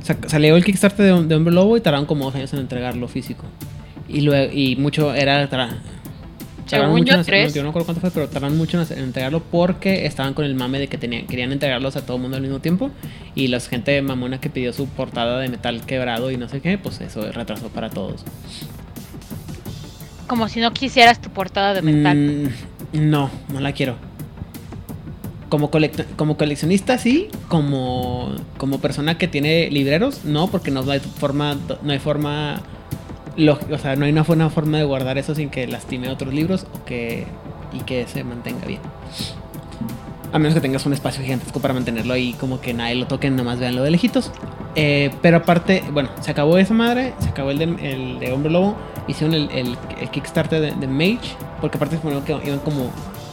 sa- 0.01 0.17
Salió 0.27 0.55
el 0.55 0.63
Kickstarter 0.63 1.05
de, 1.13 1.23
de 1.25 1.35
Hombre 1.35 1.53
Lobo 1.53 1.75
y 1.77 1.81
tardaron 1.81 2.05
como 2.05 2.25
dos 2.25 2.35
años 2.35 2.53
en 2.53 2.59
entregarlo 2.59 3.07
físico. 3.07 3.43
Y 4.07 4.21
luego. 4.21 4.51
Y 4.53 4.75
mucho 4.77 5.13
era. 5.13 5.47
tra- 5.49 5.75
tardaron 6.71 6.95
mucho 6.95 7.13
yo, 7.13 7.19
en 7.19 7.25
tres. 7.25 7.53
yo 7.53 7.61
no 7.61 7.69
recuerdo 7.69 7.85
cuánto 7.85 8.01
fue, 8.01 8.11
pero 8.11 8.27
tardaron 8.29 8.57
mucho 8.57 8.81
en 8.81 8.99
entregarlo 8.99 9.41
porque 9.41 10.05
estaban 10.05 10.33
con 10.33 10.45
el 10.45 10.55
mame 10.55 10.79
de 10.79 10.87
que 10.87 10.97
tenían, 10.97 11.27
querían 11.27 11.51
entregarlos 11.51 11.95
a 11.95 12.05
todo 12.05 12.17
el 12.17 12.23
mundo 12.23 12.37
al 12.37 12.43
mismo 12.43 12.59
tiempo. 12.59 12.91
Y 13.35 13.47
la 13.47 13.59
gente 13.59 14.01
mamona 14.01 14.41
que 14.41 14.49
pidió 14.49 14.73
su 14.73 14.87
portada 14.87 15.39
de 15.39 15.49
metal 15.49 15.81
quebrado 15.85 16.31
y 16.31 16.37
no 16.37 16.49
sé 16.49 16.61
qué, 16.61 16.77
pues 16.77 17.01
eso 17.01 17.31
retrasó 17.31 17.69
para 17.69 17.89
todos. 17.89 18.23
Como 20.27 20.47
si 20.47 20.59
no 20.61 20.71
quisieras 20.71 21.21
tu 21.21 21.29
portada 21.29 21.73
de 21.73 21.81
metal. 21.81 22.17
Mm, 22.17 23.09
no, 23.09 23.29
no 23.51 23.59
la 23.59 23.73
quiero. 23.73 23.97
como, 25.49 25.69
como 26.15 26.37
coleccionista 26.37 26.97
sí, 26.97 27.27
como, 27.49 28.33
como 28.57 28.79
persona 28.79 29.17
que 29.17 29.27
tiene 29.27 29.69
libreros, 29.69 30.23
no, 30.23 30.47
porque 30.47 30.71
no 30.71 30.89
hay 30.89 31.01
forma, 31.01 31.57
no 31.83 31.91
hay 31.91 31.99
forma, 31.99 32.61
o 33.37 33.77
sea, 33.77 33.95
no 33.95 34.05
hay 34.05 34.11
una, 34.11 34.23
buena 34.23 34.49
forma 34.49 34.77
de 34.77 34.83
guardar 34.83 35.17
eso 35.17 35.35
sin 35.35 35.49
que 35.49 35.67
lastime 35.67 36.09
otros 36.09 36.33
libros 36.33 36.65
o 36.73 36.85
que, 36.85 37.25
y 37.73 37.79
que 37.79 38.07
se 38.07 38.23
mantenga 38.23 38.65
bien. 38.65 38.81
A 40.33 40.39
menos 40.39 40.53
que 40.53 40.61
tengas 40.61 40.85
un 40.85 40.93
espacio 40.93 41.23
gigantesco 41.23 41.59
para 41.59 41.73
mantenerlo 41.73 42.13
ahí, 42.13 42.33
como 42.33 42.61
que 42.61 42.73
nadie 42.73 42.95
lo 42.95 43.07
toque, 43.07 43.29
nada 43.29 43.43
más 43.43 43.59
vean 43.59 43.75
lo 43.75 43.83
de 43.83 43.91
lejitos. 43.91 44.31
Eh, 44.75 45.11
pero 45.21 45.37
aparte, 45.37 45.83
bueno, 45.91 46.09
se 46.21 46.31
acabó 46.31 46.57
esa 46.57 46.73
madre, 46.73 47.13
se 47.19 47.29
acabó 47.29 47.51
el 47.51 47.57
de, 47.57 47.63
el 47.65 48.19
de 48.19 48.31
Hombre 48.31 48.51
Lobo, 48.51 48.77
hicieron 49.07 49.35
el, 49.35 49.49
el, 49.51 50.09
Kickstarter 50.09 50.61
de, 50.61 50.71
de, 50.71 50.87
Mage, 50.87 51.35
porque 51.59 51.77
aparte 51.77 51.97
se 51.97 52.23
que 52.23 52.47
iban 52.47 52.59
como 52.59 52.91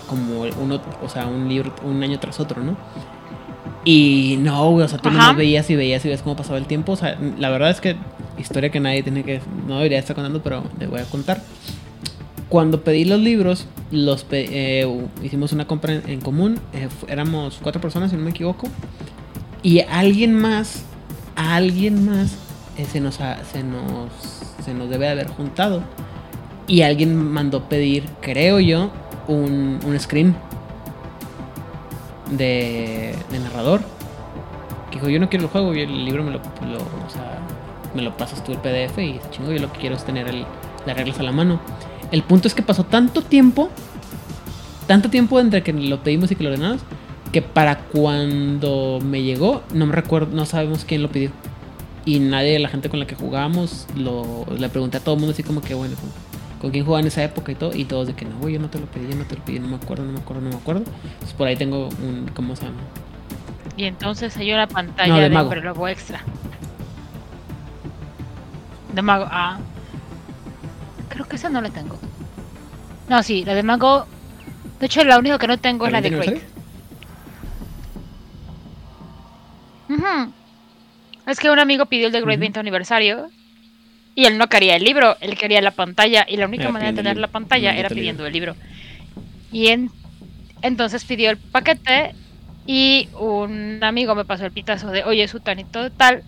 como 0.08 0.40
uno, 0.60 0.80
o 1.02 1.08
sea, 1.08 1.26
un 1.26 1.48
libro 1.48 1.72
un 1.84 2.02
año 2.02 2.18
tras 2.18 2.40
otro, 2.40 2.64
¿no? 2.64 2.76
Y 3.84 4.36
no, 4.40 4.72
o 4.72 4.88
sea, 4.88 4.98
tú 4.98 5.10
no 5.10 5.34
veías 5.34 5.70
y 5.70 5.76
veías 5.76 6.04
y 6.04 6.08
ves 6.08 6.22
cómo 6.22 6.34
pasaba 6.34 6.58
el 6.58 6.66
tiempo. 6.66 6.92
O 6.92 6.96
sea, 6.96 7.16
la 7.38 7.48
verdad 7.50 7.70
es 7.70 7.80
que 7.80 7.96
historia 8.38 8.70
que 8.70 8.80
nadie 8.80 9.02
tiene 9.02 9.24
que, 9.24 9.40
no 9.66 9.76
debería 9.76 9.98
estar 9.98 10.14
contando, 10.14 10.42
pero 10.42 10.64
le 10.78 10.86
voy 10.86 11.00
a 11.00 11.04
contar. 11.04 11.42
Cuando 12.48 12.82
pedí 12.82 13.04
los 13.04 13.20
libros, 13.20 13.66
los 13.90 14.26
eh, 14.30 14.86
hicimos 15.22 15.52
una 15.52 15.66
compra 15.66 15.94
en, 15.94 16.20
común. 16.20 16.58
Eh, 16.72 16.88
éramos 17.08 17.58
cuatro 17.62 17.80
personas, 17.80 18.10
si 18.10 18.16
no 18.16 18.22
me 18.22 18.30
equivoco. 18.30 18.68
Y 19.62 19.80
alguien 19.80 20.34
más, 20.34 20.84
alguien 21.36 22.06
más, 22.06 22.36
eh, 22.78 22.86
se, 22.90 23.00
nos 23.00 23.16
se, 23.16 23.62
nos, 23.62 24.12
se 24.64 24.72
nos 24.72 24.88
debe 24.88 25.08
haber 25.08 25.28
juntado. 25.28 25.82
Y 26.66 26.82
alguien 26.82 27.16
mandó 27.16 27.68
pedir, 27.68 28.04
creo 28.20 28.60
yo, 28.60 28.90
un, 29.26 29.80
un 29.84 30.00
screen 30.00 30.34
de, 32.30 33.14
narrador. 33.30 33.80
Dijo, 34.92 35.08
yo 35.08 35.20
no 35.20 35.28
quiero 35.28 35.44
el 35.44 35.50
juego, 35.50 35.74
y 35.74 35.80
el 35.80 36.04
libro 36.04 36.24
me 36.24 36.32
lo, 36.32 36.40
me 37.94 38.02
lo 38.02 38.16
pasas 38.16 38.42
tú 38.44 38.52
el 38.52 38.58
PDF 38.58 38.98
y 38.98 39.20
chingo, 39.30 39.52
yo 39.52 39.58
lo 39.60 39.72
que 39.72 39.80
quiero 39.80 39.96
es 39.96 40.04
tener 40.04 40.28
el, 40.28 40.44
las 40.86 40.96
reglas 40.96 41.18
a 41.20 41.22
la 41.22 41.32
mano. 41.32 41.60
El 42.10 42.22
punto 42.22 42.48
es 42.48 42.54
que 42.54 42.62
pasó 42.62 42.84
tanto 42.84 43.22
tiempo, 43.22 43.70
tanto 44.86 45.10
tiempo 45.10 45.38
entre 45.40 45.62
que 45.62 45.72
lo 45.72 46.02
pedimos 46.02 46.30
y 46.30 46.36
que 46.36 46.44
lo 46.44 46.50
ordenamos, 46.50 46.80
que 47.32 47.42
para 47.42 47.78
cuando 47.78 48.98
me 49.02 49.22
llegó, 49.22 49.62
no 49.74 49.86
me 49.86 49.92
recuerdo, 49.92 50.34
no 50.34 50.46
sabemos 50.46 50.84
quién 50.84 51.02
lo 51.02 51.10
pidió. 51.10 51.30
Y 52.04 52.20
nadie 52.20 52.52
de 52.52 52.58
la 52.58 52.70
gente 52.70 52.88
con 52.88 53.00
la 53.00 53.06
que 53.06 53.14
jugábamos 53.14 53.86
lo, 53.94 54.46
le 54.56 54.68
pregunté 54.70 54.96
a 54.96 55.00
todo 55.00 55.14
el 55.14 55.20
mundo 55.20 55.34
así 55.34 55.42
como 55.42 55.60
que, 55.60 55.74
bueno, 55.74 55.94
con 56.58 56.70
quién 56.70 56.84
jugaba 56.84 57.00
en 57.00 57.08
esa 57.08 57.22
época 57.22 57.52
y 57.52 57.54
todo, 57.54 57.74
y 57.74 57.84
todos 57.84 58.06
de 58.06 58.14
que 58.14 58.24
no, 58.24 58.38
güey, 58.38 58.54
yo 58.54 58.60
no 58.60 58.70
te 58.70 58.80
lo 58.80 58.86
pedí, 58.86 59.08
yo 59.10 59.16
no 59.16 59.24
te 59.24 59.36
lo 59.36 59.44
pedí, 59.44 59.58
no 59.58 59.68
me 59.68 59.76
acuerdo, 59.76 60.04
no 60.04 60.12
me 60.12 60.18
acuerdo, 60.18 60.42
no 60.42 60.50
me 60.50 60.56
acuerdo. 60.56 60.84
Entonces 61.04 61.34
por 61.34 61.46
ahí 61.46 61.56
tengo 61.56 61.88
un, 61.88 62.30
¿cómo 62.34 62.56
se 62.56 62.64
llama? 62.64 62.78
Y 63.76 63.84
entonces 63.84 64.36
hay 64.36 64.52
una 64.52 64.66
pantalla 64.66 65.14
de, 65.16 65.28
de 65.28 65.30
Mago. 65.30 65.88
extra. 65.88 66.20
De 68.92 69.02
Mago, 69.02 69.26
ah. 69.30 69.58
Creo 71.08 71.26
que 71.26 71.36
esa 71.36 71.48
no 71.48 71.60
la 71.60 71.70
tengo. 71.70 71.98
No, 73.08 73.22
sí, 73.22 73.44
la 73.44 73.54
de 73.54 73.62
Mago. 73.62 74.06
De 74.80 74.86
hecho, 74.86 75.02
la 75.04 75.18
única 75.18 75.38
que 75.38 75.46
no 75.46 75.58
tengo 75.58 75.86
es 75.86 75.92
la 75.92 76.00
de 76.00 76.10
Great. 76.10 76.42
Es 81.26 81.38
que 81.40 81.50
un 81.50 81.58
amigo 81.58 81.86
pidió 81.86 82.06
el 82.06 82.12
de 82.12 82.20
Great 82.20 82.40
20 82.40 82.60
aniversario 82.60 83.30
y 84.14 84.24
él 84.24 84.38
no 84.38 84.48
quería 84.48 84.76
el 84.76 84.84
libro, 84.84 85.16
él 85.20 85.36
quería 85.36 85.60
la 85.60 85.72
pantalla. 85.72 86.26
Y 86.28 86.36
la 86.36 86.46
única 86.46 86.70
manera 86.70 86.90
de 86.92 86.96
tener 86.96 87.16
la 87.18 87.28
pantalla 87.28 87.76
era 87.76 87.88
pidiendo 87.88 88.26
el 88.26 88.32
libro. 88.32 88.56
Y 89.52 89.68
entonces 90.62 91.04
pidió 91.04 91.30
el 91.30 91.36
paquete 91.36 92.14
y 92.66 93.08
un 93.18 93.78
amigo 93.82 94.14
me 94.14 94.24
pasó 94.24 94.44
el 94.44 94.52
pitazo 94.52 94.88
de, 94.88 95.04
oye, 95.04 95.26
su 95.28 95.40
tanito 95.40 95.82
de 95.82 95.90
tal 95.90 96.22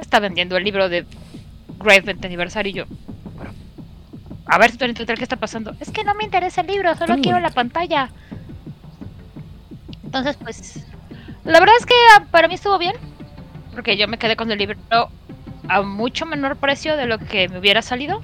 está 0.00 0.20
vendiendo 0.20 0.56
el 0.56 0.64
libro 0.64 0.88
de 0.88 1.04
Great 1.78 2.04
20 2.04 2.26
aniversario. 2.26 2.70
Y 2.70 2.74
yo, 2.74 2.84
a 4.46 4.58
ver, 4.58 4.70
su 4.70 4.78
tanito 4.78 5.00
de 5.00 5.06
tal, 5.06 5.18
¿qué 5.18 5.24
está 5.24 5.36
pasando? 5.36 5.74
Es 5.78 5.90
que 5.90 6.04
no 6.04 6.14
me 6.14 6.24
interesa 6.24 6.62
el 6.62 6.68
libro, 6.68 6.94
solo 6.96 7.16
quiero 7.20 7.38
la 7.38 7.50
pantalla. 7.50 8.10
Entonces, 10.04 10.36
pues, 10.36 10.86
la 11.44 11.60
verdad 11.60 11.74
es 11.78 11.84
que 11.84 11.94
para 12.30 12.48
mí 12.48 12.54
estuvo 12.54 12.78
bien, 12.78 12.94
porque 13.72 13.96
yo 13.96 14.08
me 14.08 14.18
quedé 14.18 14.36
con 14.36 14.50
el 14.50 14.58
libro 14.58 14.78
a 15.68 15.82
mucho 15.82 16.24
menor 16.24 16.56
precio 16.56 16.96
de 16.96 17.06
lo 17.06 17.18
que 17.18 17.48
me 17.50 17.58
hubiera 17.58 17.82
salido. 17.82 18.22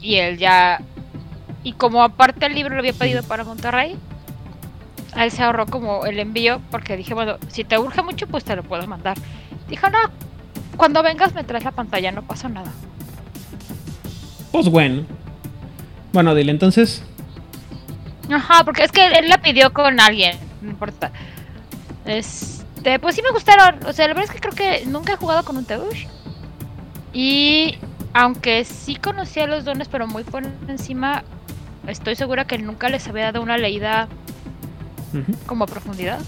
Y 0.00 0.16
él 0.16 0.38
ya. 0.38 0.80
Y 1.62 1.74
como 1.74 2.02
aparte 2.02 2.46
el 2.46 2.54
libro 2.54 2.74
lo 2.74 2.80
había 2.80 2.94
pedido 2.94 3.22
para 3.22 3.44
Monterrey, 3.44 3.94
a 5.12 5.24
él 5.24 5.30
se 5.30 5.42
ahorró 5.42 5.66
como 5.66 6.06
el 6.06 6.18
envío 6.18 6.62
porque 6.70 6.96
dije, 6.96 7.12
bueno, 7.12 7.36
si 7.48 7.64
te 7.64 7.78
urge 7.78 8.02
mucho, 8.02 8.26
pues 8.26 8.44
te 8.44 8.56
lo 8.56 8.62
puedo 8.62 8.86
mandar. 8.86 9.18
Dijo, 9.68 9.90
no, 9.90 9.98
cuando 10.80 11.02
vengas 11.02 11.34
me 11.34 11.44
traes 11.44 11.62
la 11.62 11.72
pantalla, 11.72 12.10
no 12.10 12.22
pasa 12.22 12.48
nada. 12.48 12.72
Pues 14.50 14.68
bueno. 14.68 15.04
Bueno, 16.12 16.34
dile 16.34 16.50
entonces. 16.50 17.02
Ajá, 18.30 18.64
porque 18.64 18.84
es 18.84 18.90
que 18.90 19.06
él 19.06 19.28
la 19.28 19.38
pidió 19.38 19.72
con 19.72 20.00
alguien, 20.00 20.38
no 20.62 20.70
importa. 20.70 21.12
Es 22.06 22.60
este, 22.80 22.98
pues 22.98 23.14
sí 23.14 23.20
me 23.20 23.30
gustaron. 23.30 23.86
O 23.86 23.92
sea, 23.92 24.08
la 24.08 24.14
verdad 24.14 24.34
es 24.34 24.40
que 24.40 24.40
creo 24.40 24.54
que 24.54 24.86
nunca 24.86 25.12
he 25.12 25.16
jugado 25.16 25.44
con 25.44 25.58
un 25.58 25.66
Teush. 25.66 26.06
Y 27.12 27.76
aunque 28.14 28.64
sí 28.64 28.96
conocía 28.96 29.46
los 29.46 29.66
dones, 29.66 29.88
pero 29.88 30.06
muy 30.06 30.24
por 30.24 30.44
encima, 30.66 31.22
estoy 31.86 32.16
segura 32.16 32.46
que 32.46 32.56
nunca 32.56 32.88
les 32.88 33.06
había 33.06 33.24
dado 33.24 33.42
una 33.42 33.58
leída 33.58 34.08
como 35.44 35.64
a 35.64 35.66
profundidad. 35.66 36.20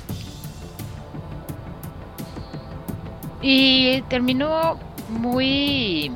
Y 3.43 4.03
terminó 4.03 4.79
muy 5.09 6.13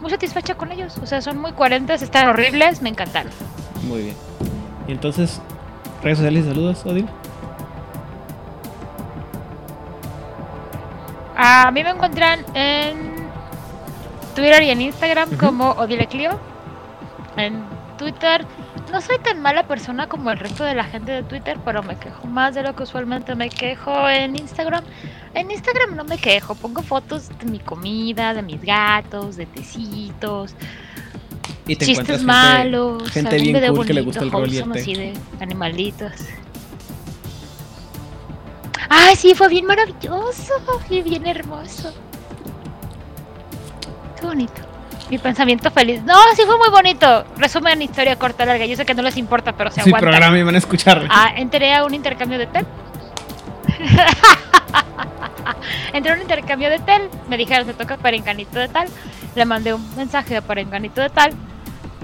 muy 0.00 0.10
satisfecha 0.10 0.56
con 0.56 0.72
ellos. 0.72 0.98
O 0.98 1.06
sea, 1.06 1.22
son 1.22 1.38
muy 1.38 1.52
coherentes, 1.52 2.02
están 2.02 2.28
horribles, 2.28 2.82
me 2.82 2.88
encantaron. 2.88 3.32
Muy 3.86 4.02
bien. 4.02 4.16
Y 4.88 4.92
entonces, 4.92 5.40
redes 6.02 6.18
sociales 6.18 6.44
saludos, 6.44 6.84
Odil. 6.84 7.08
A 11.36 11.70
mí 11.70 11.82
me 11.82 11.90
encuentran 11.90 12.44
en 12.54 13.12
Twitter 14.34 14.62
y 14.62 14.70
en 14.70 14.80
Instagram 14.82 15.36
como 15.36 15.70
Odile 15.70 16.06
Clio. 16.06 16.38
En 17.36 17.64
Twitter 17.96 18.44
no 18.92 19.00
soy 19.00 19.18
tan 19.18 19.40
mala 19.40 19.66
persona 19.66 20.06
como 20.06 20.30
el 20.30 20.38
resto 20.38 20.64
de 20.64 20.74
la 20.74 20.84
gente 20.84 21.10
de 21.12 21.22
Twitter, 21.22 21.58
pero 21.64 21.82
me 21.82 21.96
quejo 21.96 22.26
más 22.26 22.54
de 22.54 22.62
lo 22.62 22.76
que 22.76 22.82
usualmente 22.82 23.34
me 23.34 23.48
quejo 23.48 24.08
en 24.08 24.36
Instagram. 24.36 24.84
En 25.32 25.50
Instagram 25.50 25.96
no 25.96 26.04
me 26.04 26.18
quejo, 26.18 26.54
pongo 26.54 26.82
fotos 26.82 27.30
de 27.38 27.46
mi 27.46 27.58
comida, 27.58 28.34
de 28.34 28.42
mis 28.42 28.60
gatos, 28.60 29.36
de 29.36 29.46
tecitos. 29.46 30.54
Y 31.66 31.74
te 31.76 31.86
chistes 31.86 32.22
malos, 32.22 33.10
gente 33.10 33.38
bien 33.38 33.74
cool 33.74 33.86
que 33.86 33.94
le 33.94 34.02
gusta 34.02 34.24
el 34.24 34.72
así 34.72 34.94
de 34.94 35.14
animalitos. 35.40 36.12
Ay, 38.90 39.16
sí, 39.16 39.34
fue 39.34 39.48
bien 39.48 39.64
maravilloso 39.64 40.52
y 40.90 41.00
bien 41.00 41.26
hermoso. 41.26 41.94
Qué 44.20 44.26
bonito. 44.26 44.71
Mi 45.12 45.18
pensamiento 45.18 45.70
feliz. 45.70 46.02
No, 46.04 46.14
sí 46.34 46.40
fue 46.46 46.56
muy 46.56 46.70
bonito. 46.70 47.26
Resumen 47.36 47.82
historia 47.82 48.16
corta, 48.16 48.46
larga. 48.46 48.64
Yo 48.64 48.76
sé 48.76 48.86
que 48.86 48.94
no 48.94 49.02
les 49.02 49.18
importa, 49.18 49.52
pero 49.52 49.70
se 49.70 49.82
sí, 49.82 49.90
aguanta. 49.90 50.08
programa 50.08 50.38
y 50.38 50.42
van 50.42 50.54
a 50.54 50.58
escuchar. 50.58 51.06
Ah, 51.10 51.34
entré 51.36 51.74
a 51.74 51.84
un 51.84 51.92
intercambio 51.92 52.38
de 52.38 52.46
tel. 52.46 52.66
entré 55.92 56.12
a 56.12 56.14
un 56.14 56.22
intercambio 56.22 56.70
de 56.70 56.78
tel. 56.78 57.10
Me 57.28 57.36
dijeron, 57.36 57.66
se 57.66 57.74
toca 57.74 57.98
parenganito 57.98 58.58
de 58.58 58.68
tal. 58.68 58.88
Le 59.34 59.44
mandé 59.44 59.74
un 59.74 59.96
mensaje 59.96 60.32
de 60.32 60.40
parenganito 60.40 61.02
de 61.02 61.10
tal 61.10 61.34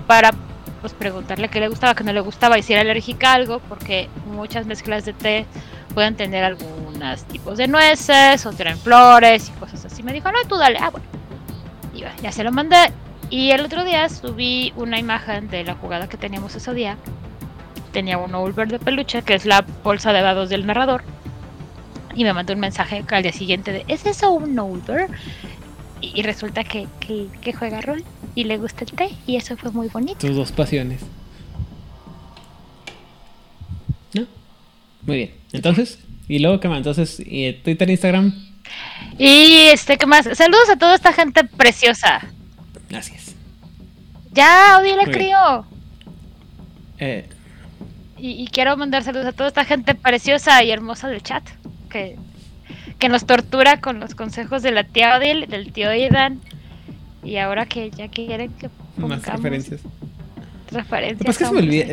para 0.06 0.32
pues 0.82 0.92
preguntarle 0.92 1.48
qué 1.48 1.60
le 1.60 1.68
gustaba, 1.68 1.94
qué 1.94 2.04
no 2.04 2.12
le 2.12 2.20
gustaba 2.20 2.58
y 2.58 2.62
si 2.62 2.74
era 2.74 2.82
alérgica 2.82 3.30
a 3.30 3.34
algo, 3.36 3.60
porque 3.70 4.10
muchas 4.26 4.66
mezclas 4.66 5.06
de 5.06 5.14
té 5.14 5.46
pueden 5.94 6.14
tener 6.14 6.44
algunos 6.44 7.24
tipos 7.24 7.56
de 7.56 7.68
nueces 7.68 8.44
o 8.44 8.52
tienen 8.52 8.76
flores 8.76 9.48
y 9.48 9.58
cosas 9.58 9.86
así. 9.86 10.02
Me 10.02 10.12
dijo, 10.12 10.30
no, 10.30 10.46
tú 10.46 10.58
dale. 10.58 10.78
Ah, 10.78 10.90
bueno. 10.90 11.17
Y 11.98 12.22
ya 12.22 12.32
se 12.32 12.44
lo 12.44 12.52
mandé. 12.52 12.76
Y 13.30 13.50
el 13.50 13.60
otro 13.62 13.84
día 13.84 14.08
subí 14.08 14.72
una 14.76 14.98
imagen 14.98 15.48
de 15.48 15.64
la 15.64 15.74
jugada 15.74 16.08
que 16.08 16.16
teníamos 16.16 16.54
ese 16.54 16.72
día. 16.74 16.96
Tenía 17.92 18.18
un 18.18 18.34
Ulver 18.34 18.68
de 18.68 18.78
peluche, 18.78 19.22
que 19.22 19.34
es 19.34 19.44
la 19.44 19.64
bolsa 19.82 20.12
de 20.12 20.22
dados 20.22 20.48
del 20.48 20.66
narrador. 20.66 21.02
Y 22.14 22.24
me 22.24 22.32
mandó 22.32 22.54
un 22.54 22.60
mensaje 22.60 23.04
al 23.10 23.22
día 23.22 23.32
siguiente 23.32 23.72
de, 23.72 23.84
¿es 23.88 24.06
eso 24.06 24.30
un 24.30 24.58
Ulver? 24.58 25.08
Y, 26.00 26.22
resulta 26.22 26.62
que, 26.62 26.86
que 27.00 27.52
juega 27.52 27.80
rol 27.80 28.04
y 28.34 28.44
le 28.44 28.56
gusta 28.56 28.84
el 28.84 28.92
té 28.92 29.10
y 29.26 29.34
eso 29.36 29.56
fue 29.56 29.72
muy 29.72 29.88
bonito. 29.88 30.26
Tus 30.26 30.36
dos 30.36 30.52
pasiones. 30.52 31.02
Muy 35.08 35.16
bien. 35.16 35.30
Entonces, 35.52 35.98
¿y 36.28 36.38
luego 36.38 36.60
qué 36.60 36.68
más? 36.68 36.78
Entonces, 36.78 37.22
¿y 37.24 37.52
Twitter, 37.54 37.88
Instagram? 37.88 38.47
Y 39.18 39.68
este, 39.72 39.96
¿qué 39.96 40.06
más? 40.06 40.28
Saludos 40.34 40.70
a 40.70 40.76
toda 40.76 40.94
esta 40.94 41.12
gente 41.12 41.44
preciosa. 41.44 42.20
Gracias. 42.88 43.34
Ya, 44.32 44.78
Odi 44.78 44.92
le 44.94 45.12
crío. 45.12 45.66
Eh, 46.98 47.28
Y, 48.18 48.48
quiero 48.48 48.76
mandar 48.76 49.04
saludos 49.04 49.26
a 49.26 49.32
toda 49.32 49.48
esta 49.48 49.64
gente 49.64 49.94
preciosa 49.94 50.62
y 50.64 50.70
hermosa 50.70 51.08
del 51.08 51.22
chat 51.22 51.44
que, 51.90 52.16
que 52.98 53.08
nos 53.08 53.26
tortura 53.26 53.80
con 53.80 54.00
los 54.00 54.14
consejos 54.14 54.62
de 54.62 54.72
la 54.72 54.84
tía 54.84 55.16
Odil, 55.16 55.46
del 55.48 55.72
tío 55.72 55.94
Idan. 55.94 56.40
Y 57.22 57.36
ahora 57.36 57.66
que 57.66 57.90
ya 57.90 58.08
quieren 58.08 58.52
que 58.54 58.68
pongamos 58.68 59.26
más 59.26 59.36
referencias. 59.36 59.80
Referencias. 60.70 61.20
Lo 61.20 61.24
que 61.24 61.30
es 61.30 61.38
que 61.38 61.44
se 61.44 61.52
me 61.52 61.58
olvida. 61.60 61.92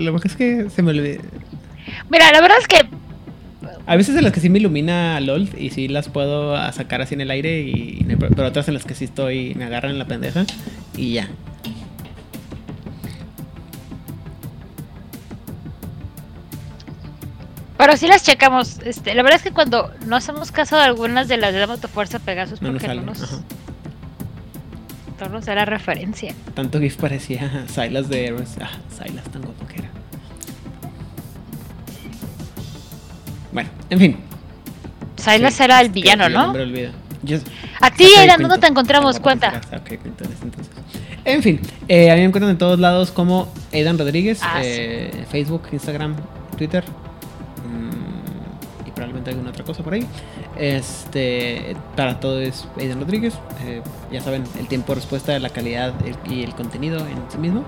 Lo, 0.00 0.20
que 0.20 0.28
es 0.28 0.36
que 0.36 0.70
se 0.70 0.82
me 0.82 0.90
olvida. 0.90 1.20
Mira, 2.08 2.32
la 2.32 2.40
verdad 2.40 2.58
es 2.60 2.68
que 2.68 2.88
a 3.86 3.96
veces 3.96 4.16
en 4.16 4.24
las 4.24 4.32
que 4.32 4.40
sí 4.40 4.48
me 4.48 4.58
ilumina 4.58 5.20
LOL 5.20 5.48
y 5.56 5.70
sí 5.70 5.88
las 5.88 6.08
puedo 6.08 6.56
sacar 6.72 7.02
así 7.02 7.14
en 7.14 7.20
el 7.20 7.30
aire, 7.30 7.60
y, 7.60 8.06
pero 8.34 8.48
otras 8.48 8.68
en 8.68 8.74
las 8.74 8.84
que 8.84 8.94
sí 8.94 9.04
estoy, 9.04 9.54
me 9.54 9.64
agarran 9.64 9.92
en 9.92 9.98
la 9.98 10.06
pendeja 10.06 10.44
y 10.96 11.14
ya. 11.14 11.28
Pero 17.80 17.96
sí 17.96 18.08
las 18.08 18.22
checamos. 18.22 18.78
Este, 18.84 19.14
la 19.14 19.22
verdad 19.22 19.38
es 19.38 19.42
que 19.42 19.52
cuando 19.52 19.90
no 20.06 20.14
hacemos 20.14 20.52
caso 20.52 20.76
de 20.76 20.82
algunas 20.82 21.28
de 21.28 21.38
las 21.38 21.54
de 21.54 21.66
la 21.66 21.76
Fuerza 21.78 22.18
Pegasus, 22.18 22.60
porque 22.60 22.86
no 22.88 22.94
nos, 23.00 23.42
no 25.18 25.28
nos, 25.30 25.46
da 25.46 25.54
la 25.54 25.64
referencia. 25.64 26.34
Tanto 26.52 26.78
GIF 26.78 26.96
parecía 26.96 27.64
Silas 27.68 28.10
de 28.10 28.26
Heroes. 28.26 28.56
Ah, 28.60 28.68
Silas 28.90 29.24
tan 29.30 29.40
guapo 29.40 29.66
que 29.66 29.78
era. 29.78 29.89
En 33.90 33.98
fin. 33.98 34.16
Silas 35.16 35.60
era 35.60 35.80
el 35.80 35.90
villano, 35.90 36.28
¿no? 36.28 36.54
a 37.80 37.90
ti, 37.90 38.04
Aidan, 38.16 38.40
¿dónde 38.40 38.58
te 38.58 38.66
encontramos? 38.66 39.20
Cuenta. 39.20 39.60
En 41.24 41.42
fin, 41.42 41.60
eh, 41.86 42.10
a 42.10 42.14
mí 42.14 42.20
me 42.20 42.26
encuentran 42.28 42.50
en 42.50 42.58
todos 42.58 42.80
lados 42.80 43.10
como 43.10 43.52
Aidan 43.74 43.98
Rodríguez, 43.98 44.40
ah, 44.42 44.60
eh, 44.62 45.26
Facebook, 45.30 45.64
Instagram, 45.70 46.16
Twitter, 46.56 46.82
probablemente 49.00 49.30
alguna 49.30 49.50
otra 49.50 49.64
cosa 49.64 49.82
por 49.82 49.94
ahí. 49.94 50.06
Este, 50.58 51.74
para 51.96 52.20
todo 52.20 52.38
es 52.40 52.68
Aidan 52.78 53.00
Rodríguez. 53.00 53.34
Eh, 53.64 53.80
ya 54.12 54.20
saben, 54.20 54.44
el 54.58 54.68
tiempo 54.68 54.92
de 54.92 54.96
respuesta, 54.96 55.38
la 55.38 55.48
calidad 55.48 55.94
y 56.28 56.42
el 56.42 56.54
contenido 56.54 56.98
en 56.98 57.18
sí 57.30 57.38
mismo 57.38 57.64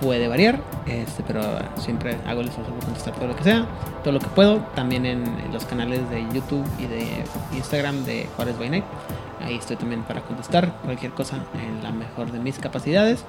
puede 0.00 0.28
variar, 0.28 0.60
este, 0.86 1.22
pero 1.26 1.42
siempre 1.76 2.16
hago 2.26 2.40
el 2.40 2.48
esfuerzo 2.48 2.72
por 2.72 2.84
contestar 2.84 3.14
todo 3.14 3.28
lo 3.28 3.36
que 3.36 3.44
sea, 3.44 3.66
todo 4.02 4.12
lo 4.12 4.20
que 4.20 4.26
puedo. 4.28 4.58
También 4.74 5.06
en, 5.06 5.24
los 5.52 5.64
canales 5.64 6.08
de 6.10 6.22
YouTube 6.32 6.64
y 6.78 6.86
de 6.86 7.06
Instagram 7.56 8.04
de 8.04 8.26
Juárez 8.36 8.58
by. 8.58 8.82
Ahí 9.42 9.56
estoy 9.56 9.76
también 9.76 10.02
para 10.02 10.22
contestar 10.22 10.78
cualquier 10.84 11.12
cosa 11.12 11.38
en 11.54 11.82
la 11.82 11.92
mejor 11.92 12.32
de 12.32 12.38
mis 12.38 12.58
capacidades. 12.58 13.24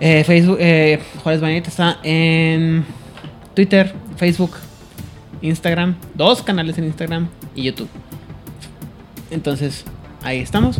Eh, 0.00 0.24
Facebook, 0.24 0.58
eh, 0.60 1.02
Juárez 1.22 1.40
by 1.40 1.56
está 1.56 1.98
en 2.02 2.84
Twitter, 3.54 3.94
Facebook, 4.16 4.52
Instagram, 5.42 5.96
dos 6.14 6.42
canales 6.42 6.78
en 6.78 6.84
Instagram 6.84 7.28
y 7.54 7.62
YouTube. 7.62 7.88
Entonces, 9.30 9.84
ahí 10.22 10.38
estamos. 10.38 10.78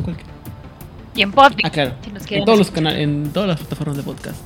Y 1.16 1.22
en 1.22 1.32
podcast. 1.32 1.64
Ah, 1.64 1.70
claro. 1.70 1.94
en 2.30 2.44
todos 2.44 2.58
los 2.58 2.70
canales, 2.70 3.00
en 3.00 3.32
todas 3.32 3.48
las 3.48 3.58
plataformas 3.58 3.96
de 3.96 4.02
podcast. 4.02 4.36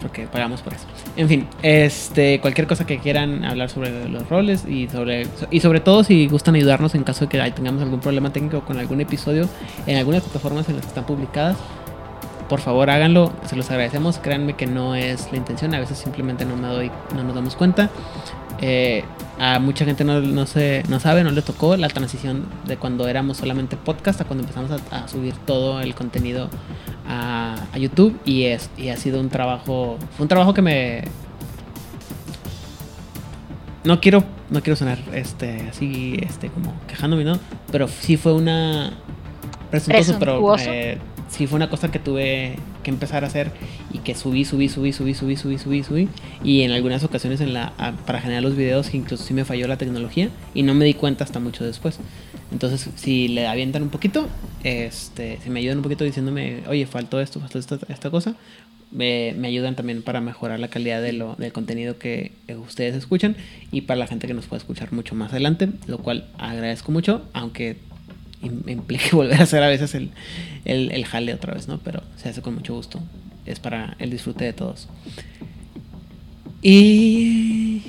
Porque 0.00 0.26
pagamos 0.26 0.60
por 0.60 0.74
eso. 0.74 0.84
En 1.16 1.28
fin, 1.28 1.48
este, 1.62 2.40
cualquier 2.40 2.68
cosa 2.68 2.86
que 2.86 2.98
quieran 2.98 3.44
hablar 3.44 3.68
sobre 3.68 4.08
los 4.08 4.28
roles 4.28 4.64
y 4.68 4.88
sobre 4.88 5.26
y 5.50 5.58
sobre 5.60 5.80
todo 5.80 6.04
si 6.04 6.28
gustan 6.28 6.54
ayudarnos 6.54 6.94
en 6.94 7.02
caso 7.02 7.24
de 7.24 7.28
que 7.28 7.50
tengamos 7.50 7.82
algún 7.82 7.98
problema 7.98 8.32
técnico 8.32 8.60
con 8.60 8.78
algún 8.78 9.00
episodio 9.00 9.48
en 9.86 9.96
algunas 9.96 10.22
plataformas 10.22 10.68
en 10.68 10.76
las 10.76 10.84
que 10.84 10.90
están 10.90 11.06
publicadas, 11.06 11.56
por 12.48 12.60
favor 12.60 12.90
háganlo, 12.90 13.32
se 13.46 13.56
los 13.56 13.70
agradecemos. 13.70 14.18
Créanme 14.18 14.54
que 14.54 14.66
no 14.66 14.94
es 14.94 15.30
la 15.32 15.38
intención, 15.38 15.74
a 15.74 15.80
veces 15.80 15.98
simplemente 15.98 16.44
no 16.44 16.56
me 16.56 16.68
doy, 16.68 16.90
no 17.14 17.24
nos 17.24 17.34
damos 17.34 17.56
cuenta. 17.56 17.90
Eh, 18.60 19.04
a 19.38 19.60
mucha 19.60 19.84
gente 19.84 20.04
no, 20.04 20.20
no, 20.20 20.46
se, 20.46 20.82
no 20.88 20.98
sabe, 20.98 21.22
no 21.22 21.30
le 21.30 21.42
tocó 21.42 21.76
la 21.76 21.88
transición 21.88 22.46
de 22.66 22.76
cuando 22.76 23.06
éramos 23.06 23.36
solamente 23.36 23.76
podcast 23.76 24.20
a 24.20 24.24
cuando 24.24 24.42
empezamos 24.42 24.70
a, 24.90 25.06
subir 25.06 25.34
todo 25.46 25.80
el 25.80 25.94
contenido 25.94 26.50
a, 27.06 27.56
YouTube 27.78 28.18
y, 28.24 28.44
es, 28.44 28.68
y 28.76 28.88
ha 28.88 28.96
sido 28.96 29.20
un 29.20 29.28
trabajo, 29.28 29.96
un 30.18 30.28
trabajo 30.28 30.54
que 30.54 30.62
me... 30.62 31.04
No 33.84 34.00
quiero, 34.00 34.24
no 34.50 34.60
quiero 34.60 34.76
sonar 34.76 34.98
este, 35.12 35.68
así 35.70 36.18
este, 36.20 36.48
como 36.48 36.74
quejándome, 36.88 37.24
¿no? 37.24 37.38
Pero 37.70 37.86
sí 37.86 38.16
fue 38.16 38.32
una... 38.32 38.92
Presuntuoso, 39.70 40.16
pero 40.18 40.56
eh, 40.58 40.98
sí 41.28 41.46
fue 41.46 41.56
una 41.56 41.70
cosa 41.70 41.90
que 41.90 41.98
tuve 42.00 42.56
empezar 42.88 43.24
a 43.24 43.28
hacer 43.28 43.52
y 43.92 43.98
que 43.98 44.14
subí, 44.14 44.44
subí, 44.44 44.68
subí, 44.68 44.92
subí, 44.92 45.14
subí, 45.14 45.36
subí, 45.36 45.58
subí, 45.58 45.82
subí. 45.82 46.08
Y 46.42 46.62
en 46.62 46.72
algunas 46.72 47.04
ocasiones 47.04 47.40
en 47.40 47.54
la, 47.54 47.72
para 48.06 48.20
generar 48.20 48.42
los 48.42 48.56
videos 48.56 48.94
incluso 48.94 49.24
sí 49.24 49.34
me 49.34 49.44
falló 49.44 49.66
la 49.68 49.76
tecnología 49.76 50.30
y 50.54 50.62
no 50.62 50.74
me 50.74 50.84
di 50.84 50.94
cuenta 50.94 51.24
hasta 51.24 51.40
mucho 51.40 51.64
después. 51.64 51.98
Entonces, 52.50 52.88
si 52.96 53.28
le 53.28 53.46
avientan 53.46 53.82
un 53.82 53.90
poquito, 53.90 54.28
este, 54.64 55.38
si 55.42 55.50
me 55.50 55.60
ayudan 55.60 55.78
un 55.78 55.82
poquito 55.82 56.04
diciéndome, 56.04 56.62
oye, 56.66 56.86
faltó 56.86 57.20
esto, 57.20 57.40
faltó 57.40 57.58
esta, 57.58 58.10
cosa, 58.10 58.36
me, 58.90 59.34
me, 59.36 59.48
ayudan 59.48 59.76
también 59.76 60.02
para 60.02 60.20
mejorar 60.22 60.58
la 60.58 60.68
calidad 60.68 61.02
de 61.02 61.12
lo, 61.12 61.34
del 61.36 61.52
contenido 61.52 61.98
que 61.98 62.32
ustedes 62.56 62.94
escuchan 62.94 63.36
y 63.70 63.82
para 63.82 63.98
la 63.98 64.06
gente 64.06 64.26
que 64.26 64.34
nos 64.34 64.46
pueda 64.46 64.58
escuchar 64.58 64.92
mucho 64.92 65.14
más 65.14 65.32
adelante, 65.32 65.68
lo 65.86 65.98
cual 65.98 66.28
agradezco 66.38 66.90
mucho, 66.90 67.22
aunque 67.34 67.76
implique 68.42 69.10
volver 69.12 69.40
a 69.40 69.44
hacer 69.44 69.62
a 69.62 69.68
veces 69.68 69.94
el, 69.94 70.10
el, 70.64 70.90
el, 70.92 71.04
jale 71.04 71.34
otra 71.34 71.54
vez, 71.54 71.68
¿no? 71.68 71.78
Pero 71.78 72.02
se 72.16 72.28
hace 72.28 72.42
con 72.42 72.54
mucho 72.54 72.74
gusto. 72.74 73.00
Es 73.46 73.60
para 73.60 73.96
el 73.98 74.10
disfrute 74.10 74.44
de 74.44 74.52
todos. 74.52 74.88
Y. 76.62 77.82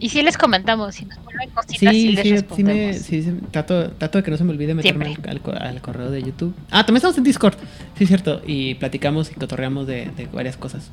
Y 0.00 0.10
si 0.10 0.22
les 0.22 0.38
comentamos, 0.38 0.94
si 0.94 1.04
nos 1.06 1.18
ponen 1.18 1.50
cositas, 1.50 1.92
sí, 1.92 2.12
les 2.12 2.30
respondemos. 2.30 2.96
Sí, 2.98 3.22
sí, 3.22 3.32
trato, 3.50 3.90
trato, 3.90 4.18
de 4.18 4.24
que 4.24 4.30
no 4.30 4.36
se 4.36 4.44
me 4.44 4.52
olvide 4.52 4.72
meterme 4.72 5.16
al, 5.26 5.42
al, 5.60 5.80
correo 5.80 6.10
de 6.10 6.22
YouTube. 6.22 6.54
Ah, 6.70 6.86
también 6.86 6.98
estamos 6.98 7.18
en 7.18 7.24
Discord, 7.24 7.54
sí, 7.96 8.04
es 8.04 8.08
cierto. 8.08 8.40
Y 8.46 8.76
platicamos 8.76 9.32
y 9.32 9.34
cotorreamos 9.34 9.88
de, 9.88 10.08
de 10.16 10.26
varias 10.26 10.56
cosas. 10.56 10.90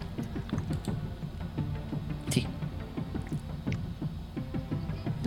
Sí. 2.31 2.47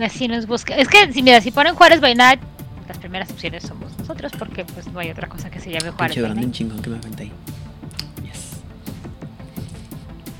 Así 0.01 0.27
nos 0.27 0.45
busca. 0.45 0.75
Es 0.75 0.89
que, 0.89 1.13
si 1.13 1.23
mira, 1.23 1.39
si 1.39 1.51
ponen 1.51 1.73
Juárez 1.73 2.01
by 2.01 2.15
Night, 2.15 2.41
primeras 3.09 3.31
opciones 3.31 3.63
somos 3.63 3.97
nosotros 3.97 4.31
porque 4.37 4.63
pues 4.65 4.85
no 4.93 4.99
hay 4.99 5.09
otra 5.09 5.27
cosa 5.27 5.49
que 5.49 5.59
se 5.59 5.71
llame 5.71 5.89
Juárez. 5.89 6.17
un 6.17 6.51
chingón 6.51 6.79
que 6.79 6.91
me 6.91 6.97
ahí. 7.17 7.31
Yes. 8.23 8.59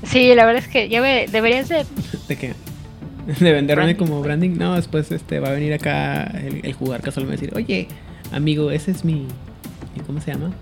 Sí, 0.04 0.32
la 0.36 0.46
verdad 0.46 0.62
es 0.62 0.68
que 0.68 0.88
ya 0.88 1.00
me 1.00 1.26
deberías 1.26 1.68
de... 1.68 1.84
¿De 2.28 2.36
qué? 2.36 2.54
De 3.40 3.52
venderme 3.52 3.96
como 3.96 4.20
branding. 4.22 4.56
No, 4.56 4.76
después 4.76 5.10
este 5.10 5.40
va 5.40 5.48
a 5.48 5.52
venir 5.52 5.74
acá 5.74 6.22
el, 6.22 6.72
jugar 6.72 7.02
casual 7.02 7.26
me 7.26 7.30
va 7.30 7.38
a 7.38 7.40
decir, 7.40 7.52
oye, 7.56 7.88
amigo, 8.30 8.70
ese 8.70 8.92
es 8.92 9.04
mi... 9.04 9.26
¿Cómo 10.06 10.20
se 10.20 10.32
llama? 10.32 10.52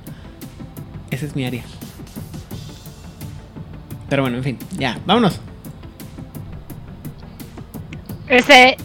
Ese 1.11 1.27
es 1.27 1.37
mi 1.37 1.45
área. 1.45 1.63
Pero 4.09 4.23
bueno, 4.23 4.39
en 4.39 4.45
fin, 4.45 4.59
ya, 4.79 4.99
vámonos. 5.05 5.41
Ese 8.29 8.79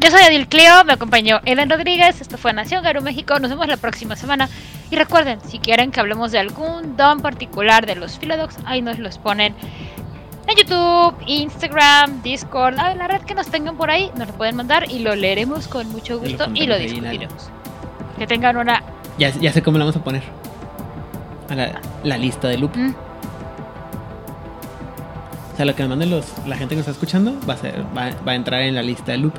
yo 0.00 0.10
soy 0.10 0.22
Adil 0.22 0.48
Cleo, 0.48 0.84
me 0.84 0.94
acompañó 0.94 1.40
Eden 1.44 1.68
Rodríguez, 1.68 2.20
esto 2.20 2.38
fue 2.38 2.52
Nación 2.52 2.82
Garu 2.82 3.02
México, 3.02 3.38
nos 3.38 3.50
vemos 3.50 3.68
la 3.68 3.76
próxima 3.76 4.16
semana. 4.16 4.48
Y 4.90 4.96
recuerden, 4.96 5.38
si 5.46 5.58
quieren 5.58 5.90
que 5.90 6.00
hablemos 6.00 6.32
de 6.32 6.38
algún 6.38 6.96
don 6.96 7.20
particular 7.20 7.86
de 7.86 7.96
los 7.96 8.18
Philodox, 8.18 8.56
ahí 8.64 8.80
nos 8.80 8.98
los 8.98 9.18
ponen 9.18 9.54
en 10.46 10.56
YouTube, 10.56 11.14
Instagram, 11.26 12.22
Discord, 12.22 12.78
a 12.78 12.94
la 12.94 13.08
red 13.08 13.20
que 13.22 13.34
nos 13.34 13.48
tengan 13.48 13.76
por 13.76 13.90
ahí, 13.90 14.10
nos 14.16 14.28
lo 14.28 14.34
pueden 14.34 14.56
mandar 14.56 14.90
y 14.90 15.00
lo 15.00 15.14
leeremos 15.14 15.68
con 15.68 15.88
mucho 15.92 16.18
gusto 16.18 16.46
y 16.54 16.66
lo 16.66 16.78
discutiremos. 16.78 17.50
Que 18.18 18.26
tengan 18.26 18.56
una... 18.56 18.82
Ya, 19.18 19.30
ya 19.30 19.52
sé 19.52 19.62
cómo 19.62 19.76
la 19.78 19.84
vamos 19.84 19.96
a 19.96 20.04
poner. 20.04 20.22
A 21.50 21.54
la, 22.04 22.16
lista 22.16 22.48
de 22.48 22.58
loop. 22.58 22.74
Mm. 22.74 22.94
O 25.52 25.56
sea, 25.56 25.66
lo 25.66 25.74
que 25.74 25.82
me 25.82 25.90
manden 25.90 26.10
los, 26.10 26.26
la 26.46 26.56
gente 26.56 26.74
que 26.74 26.78
nos 26.78 26.88
está 26.88 26.92
escuchando 26.92 27.34
va 27.46 27.54
a, 27.54 27.56
ser, 27.58 27.84
va, 27.96 28.10
va 28.26 28.32
a 28.32 28.34
entrar 28.34 28.62
en 28.62 28.74
la 28.74 28.82
lista 28.82 29.12
de 29.12 29.18
loop. 29.18 29.34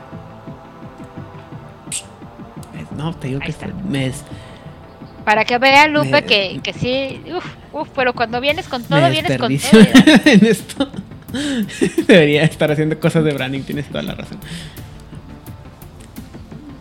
No, 2.97 3.13
te 3.15 3.27
digo 3.27 3.39
que 3.39 3.51
este 3.51 3.67
mes. 3.87 4.23
Para 5.25 5.45
que 5.45 5.57
vea 5.57 5.87
Lupe 5.87 6.23
que, 6.23 6.59
que 6.63 6.73
sí, 6.73 7.21
uf, 7.33 7.45
uf, 7.73 7.89
pero 7.95 8.13
cuando 8.13 8.41
vienes 8.41 8.67
con 8.67 8.83
todo, 8.83 9.09
vienes 9.09 9.37
con 9.37 9.55
todo. 9.57 9.81
en 10.25 10.45
esto. 10.45 10.89
Debería 12.07 12.43
estar 12.43 12.71
haciendo 12.71 12.99
cosas 12.99 13.23
de 13.23 13.33
branding, 13.33 13.61
tienes 13.61 13.87
toda 13.87 14.03
la 14.03 14.15
razón. 14.15 14.39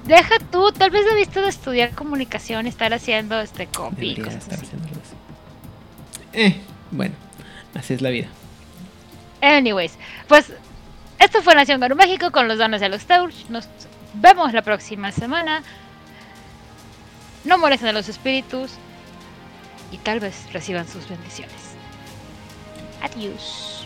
Deja 0.07 0.39
tú, 0.51 0.73
tal 0.73 0.91
vez 0.91 1.05
debiste 1.05 1.41
de 1.41 1.49
estudiar 1.49 1.91
comunicación, 1.91 2.66
estar 2.66 2.93
haciendo 2.93 3.39
este 3.41 3.66
copy. 3.66 4.16
Cosas 4.16 4.49
así. 4.51 4.66
Eh, 6.32 6.57
bueno, 6.91 7.15
así 7.74 7.95
es 7.95 8.03
la 8.03 8.11
vida. 8.11 8.27
Anyways, 9.41 9.93
pues 10.27 10.53
esto 11.19 11.43
fue 11.43 11.55
Nación 11.55 11.81
Garu 11.81 11.95
México 11.95 12.32
con 12.32 12.49
los 12.49 12.59
dones 12.59 12.81
de 12.81 12.89
los 12.89 13.05
Tauch. 13.05 13.35
Nos 13.51 13.69
vemos 14.15 14.53
la 14.53 14.62
próxima 14.62 15.12
semana 15.12 15.62
no 17.44 17.58
molesten 17.58 17.88
a 17.88 17.92
los 17.92 18.08
espíritus 18.08 18.72
y 19.92 19.98
tal 19.98 20.20
vez 20.20 20.52
reciban 20.52 20.86
sus 20.86 21.08
bendiciones. 21.08 21.74
Adiós. 23.02 23.80